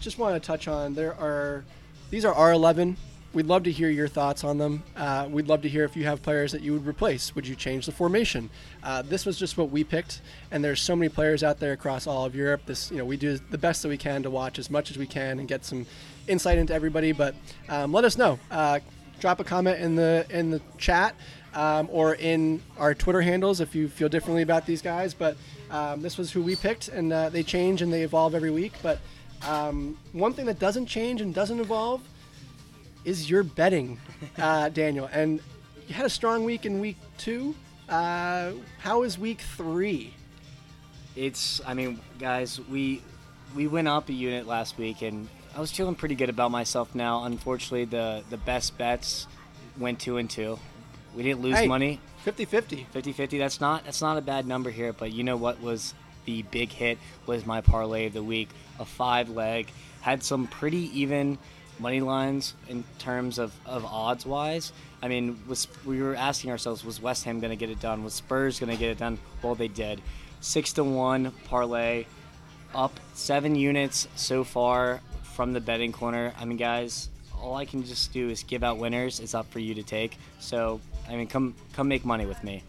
just 0.01 0.19
want 0.19 0.35
to 0.35 0.45
touch 0.45 0.67
on 0.67 0.93
there 0.95 1.15
are 1.15 1.65
these 2.11 2.25
are 2.25 2.35
R11. 2.35 2.97
We'd 3.33 3.47
love 3.47 3.65
to 3.65 3.71
hear 3.71 3.91
your 3.91 4.09
thoughts 4.09 4.45
on 4.45 4.57
them. 4.57 4.83
Uh, 4.97 5.29
we'd 5.31 5.47
love 5.47 5.61
to 5.63 5.69
hear 5.69 5.85
if 5.85 5.95
you 5.95 6.05
have 6.05 6.23
players 6.23 6.53
that 6.53 6.63
you 6.63 6.73
would 6.73 6.87
replace. 6.87 7.35
Would 7.35 7.47
you 7.47 7.55
change 7.55 7.85
the 7.85 7.93
formation? 7.93 8.49
Uh, 8.83 9.03
this 9.03 9.27
was 9.27 9.39
just 9.39 9.59
what 9.59 9.71
we 9.71 9.85
picked, 9.85 10.23
and 10.51 10.65
there's 10.65 10.81
so 10.81 10.97
many 10.97 11.11
players 11.11 11.43
out 11.45 11.61
there 11.61 11.73
across 11.73 12.07
all 12.07 12.25
of 12.25 12.35
Europe. 12.35 12.63
This, 12.65 12.91
you 12.91 12.97
know, 12.97 13.05
we 13.05 13.19
do 13.19 13.39
the 13.51 13.59
best 13.59 13.83
that 13.83 13.89
we 13.89 13.99
can 13.99 14.23
to 14.23 14.31
watch 14.31 14.59
as 14.59 14.71
much 14.71 14.91
as 14.91 14.97
we 14.97 15.07
can 15.07 15.39
and 15.39 15.47
get 15.47 15.65
some 15.67 15.85
insight 16.27 16.57
into 16.57 16.73
everybody. 16.73 17.13
But 17.13 17.35
um, 17.69 17.93
let 17.93 18.05
us 18.05 18.17
know. 18.17 18.39
Uh, 18.51 18.81
drop 19.21 19.39
a 19.39 19.45
comment 19.45 19.81
in 19.81 19.97
the 19.97 20.27
in 20.31 20.51
the 20.51 20.63
chat. 20.79 21.15
um, 21.57 21.89
or 21.91 22.15
in 22.15 22.63
our 22.77 22.95
Twitter 22.95 23.23
handles 23.23 23.61
if 23.61 23.75
you 23.75 23.89
feel 23.89 24.09
differently 24.09 24.43
about 24.43 24.67
these 24.67 24.83
guys. 24.83 25.15
But 25.15 25.37
um, 25.71 26.03
this 26.03 26.19
was 26.19 26.31
who 26.31 26.43
we 26.43 26.55
picked, 26.55 26.89
and 26.89 27.13
uh, 27.13 27.31
they 27.31 27.43
change 27.43 27.83
and 27.83 27.93
they 27.93 28.03
evolve 28.03 28.35
every 28.35 28.51
week. 28.51 28.75
But 28.83 29.01
um, 29.49 29.97
one 30.13 30.35
thing 30.35 30.47
that 30.47 30.59
doesn't 30.59 30.87
change 30.87 31.21
and 31.23 31.35
doesn't 31.35 31.59
evolve 31.59 32.03
is 33.07 33.31
your 33.31 33.43
betting, 33.43 33.99
uh, 34.37 34.69
Daniel. 34.69 35.09
And 35.11 35.41
you 35.89 35.95
had 35.95 36.05
a 36.05 36.11
strong 36.11 36.45
week 36.45 36.67
in 36.67 36.81
week 36.81 36.97
two. 37.17 37.55
Uh, 37.89 38.53
how 38.79 39.05
is 39.05 39.19
week 39.19 39.41
three? 39.57 40.13
It's, 41.15 41.61
I 41.67 41.73
mean, 41.73 42.01
guys, 42.19 42.61
we 42.69 43.01
we 43.55 43.67
went 43.69 43.89
up 43.89 44.09
a 44.11 44.13
unit 44.13 44.47
last 44.47 44.77
week, 44.77 45.01
and 45.03 45.29
I 45.57 45.61
was 45.61 45.71
feeling 45.71 45.95
pretty 45.95 46.17
good 46.17 46.29
about 46.29 46.51
myself. 46.51 46.95
Now, 46.95 47.25
unfortunately, 47.25 47.85
the 47.87 48.23
the 48.29 48.37
best 48.37 48.77
bets 48.77 49.27
went 49.79 50.01
two 50.01 50.19
and 50.19 50.29
two. 50.29 50.59
We 51.15 51.23
didn't 51.23 51.41
lose 51.41 51.57
Hey. 51.57 51.67
money. 51.69 52.01
50-50. 52.27 52.87
50-50 52.93 53.39
that's 53.39 53.61
not 53.61 53.85
that's 53.85 54.03
not 54.03 54.19
a 54.19 54.21
bad 54.21 54.49
number 54.49 54.69
here 54.69 54.93
but 54.93 55.13
you 55.13 55.23
know 55.23 55.37
what 55.37 55.63
was 55.63 55.95
the 56.25 56.43
big 56.43 56.73
hit 56.73 56.99
was 57.25 57.47
my 57.47 57.61
parlay 57.61 58.07
of 58.07 58.15
the 58.15 58.23
week 58.23 58.49
a 58.81 58.85
five 58.85 59.29
leg 59.31 59.71
had 60.01 60.25
some 60.25 60.49
pretty 60.49 60.91
even 61.01 61.39
money 61.79 62.01
lines 62.01 62.55
in 62.69 62.85
terms 62.99 63.39
of, 63.39 63.53
of 63.67 63.85
odds 63.85 64.25
wise 64.25 64.73
i 65.03 65.09
mean 65.09 65.39
was 65.47 65.69
we 65.85 66.03
were 66.03 66.15
asking 66.15 66.51
ourselves 66.51 66.85
was 66.85 67.01
west 67.01 67.25
ham 67.25 67.41
going 67.41 67.51
to 67.51 67.57
get 67.57 67.71
it 67.71 67.81
done 67.81 68.03
was 68.03 68.15
spurs 68.15 68.59
going 68.59 68.71
to 68.71 68.79
get 68.79 68.91
it 68.91 68.99
done 68.99 69.19
well 69.43 69.55
they 69.55 69.69
did 69.69 70.01
six 70.41 70.73
to 70.73 70.85
one 70.85 71.33
parlay 71.49 72.05
up 72.75 72.99
seven 73.15 73.55
units 73.55 74.07
so 74.17 74.45
far 74.45 75.01
from 75.37 75.53
the 75.53 75.61
betting 75.61 75.93
corner. 75.93 76.33
I 76.39 76.45
mean, 76.45 76.57
guys, 76.57 77.09
all 77.41 77.55
I 77.57 77.65
can 77.65 77.85
just 77.85 78.13
do 78.13 78.29
is 78.31 78.43
give 78.43 78.65
out 78.65 78.79
winners. 78.79 79.21
It's 79.21 79.35
up 79.35 79.51
for 79.51 79.59
you 79.59 79.75
to 79.75 79.83
take. 79.83 80.19
So, 80.39 80.81
I 81.09 81.17
mean, 81.17 81.27
come 81.27 81.55
come 81.75 81.89
make 81.89 82.05
money 82.05 82.27
with 82.27 82.43
me. 82.43 82.63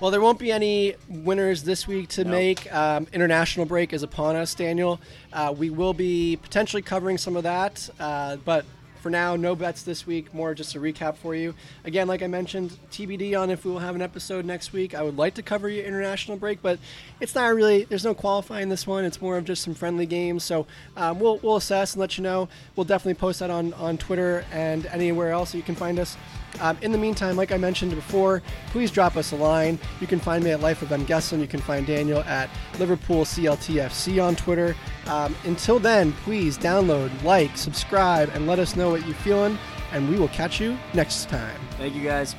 Well, 0.00 0.12
there 0.12 0.20
won't 0.20 0.38
be 0.38 0.52
any 0.52 0.94
winners 1.08 1.64
this 1.64 1.88
week 1.88 2.08
to 2.10 2.24
No. 2.24 2.30
make. 2.30 2.72
Um, 2.72 3.08
international 3.12 3.66
break 3.66 3.92
is 3.92 4.04
upon 4.04 4.36
us, 4.36 4.54
Daniel. 4.54 5.00
Uh, 5.32 5.52
we 5.56 5.70
will 5.70 5.92
be 5.94 6.36
potentially 6.40 6.82
covering 6.82 7.18
some 7.18 7.36
of 7.36 7.42
that, 7.42 7.90
uh, 7.98 8.36
but 8.44 8.64
for 9.00 9.10
now, 9.10 9.34
no 9.36 9.54
bets 9.56 9.82
this 9.82 10.06
week. 10.06 10.32
More 10.34 10.54
just 10.54 10.74
a 10.76 10.80
recap 10.80 11.16
for 11.16 11.34
you. 11.34 11.54
Again, 11.84 12.06
like 12.06 12.22
I 12.22 12.26
mentioned, 12.28 12.76
TBD 12.92 13.34
on 13.40 13.48
if 13.50 13.64
we 13.64 13.70
will 13.72 13.78
have 13.80 13.94
an 13.96 14.02
episode 14.02 14.44
next 14.44 14.72
week. 14.72 14.94
I 14.94 15.02
would 15.02 15.16
like 15.16 15.34
to 15.34 15.42
cover 15.42 15.68
your 15.68 15.84
international 15.84 16.36
break, 16.36 16.62
but 16.62 16.78
it's 17.20 17.34
not 17.34 17.54
really. 17.54 17.84
There's 17.84 18.04
no 18.04 18.14
qualifying 18.14 18.68
this 18.68 18.86
one. 18.86 19.04
It's 19.04 19.20
more 19.20 19.36
of 19.36 19.44
just 19.44 19.62
some 19.62 19.74
friendly 19.74 20.06
games. 20.06 20.44
So 20.44 20.66
um, 20.96 21.18
we'll 21.20 21.38
we'll 21.38 21.56
assess 21.56 21.94
and 21.94 22.00
let 22.00 22.18
you 22.18 22.24
know. 22.24 22.48
We'll 22.76 22.84
definitely 22.84 23.14
post 23.14 23.38
that 23.40 23.50
on 23.50 23.72
on 23.74 23.98
Twitter 23.98 24.44
and 24.52 24.86
anywhere 24.86 25.30
else 25.30 25.54
you 25.54 25.62
can 25.62 25.74
find 25.76 25.98
us. 25.98 26.16
Um, 26.60 26.76
in 26.82 26.92
the 26.92 26.98
meantime, 26.98 27.36
like 27.36 27.52
I 27.52 27.56
mentioned 27.56 27.94
before, 27.94 28.42
please 28.68 28.90
drop 28.90 29.16
us 29.16 29.32
a 29.32 29.36
line. 29.36 29.78
You 30.00 30.06
can 30.06 30.18
find 30.18 30.42
me 30.42 30.50
at 30.50 30.60
Life 30.60 30.82
of 30.82 30.88
Ben 30.88 31.06
Gesson. 31.06 31.40
You 31.40 31.46
can 31.46 31.60
find 31.60 31.86
Daniel 31.86 32.20
at 32.20 32.50
Liverpool 32.78 33.24
CLTFC 33.24 34.22
on 34.22 34.36
Twitter. 34.36 34.74
Um, 35.06 35.34
until 35.44 35.78
then, 35.78 36.12
please 36.24 36.58
download, 36.58 37.10
like, 37.22 37.56
subscribe, 37.56 38.30
and 38.34 38.46
let 38.46 38.58
us 38.58 38.76
know 38.76 38.90
what 38.90 39.06
you're 39.06 39.14
feeling. 39.16 39.58
And 39.92 40.08
we 40.08 40.18
will 40.18 40.28
catch 40.28 40.60
you 40.60 40.76
next 40.94 41.28
time. 41.28 41.58
Thank 41.78 41.94
you 41.94 42.02
guys. 42.02 42.34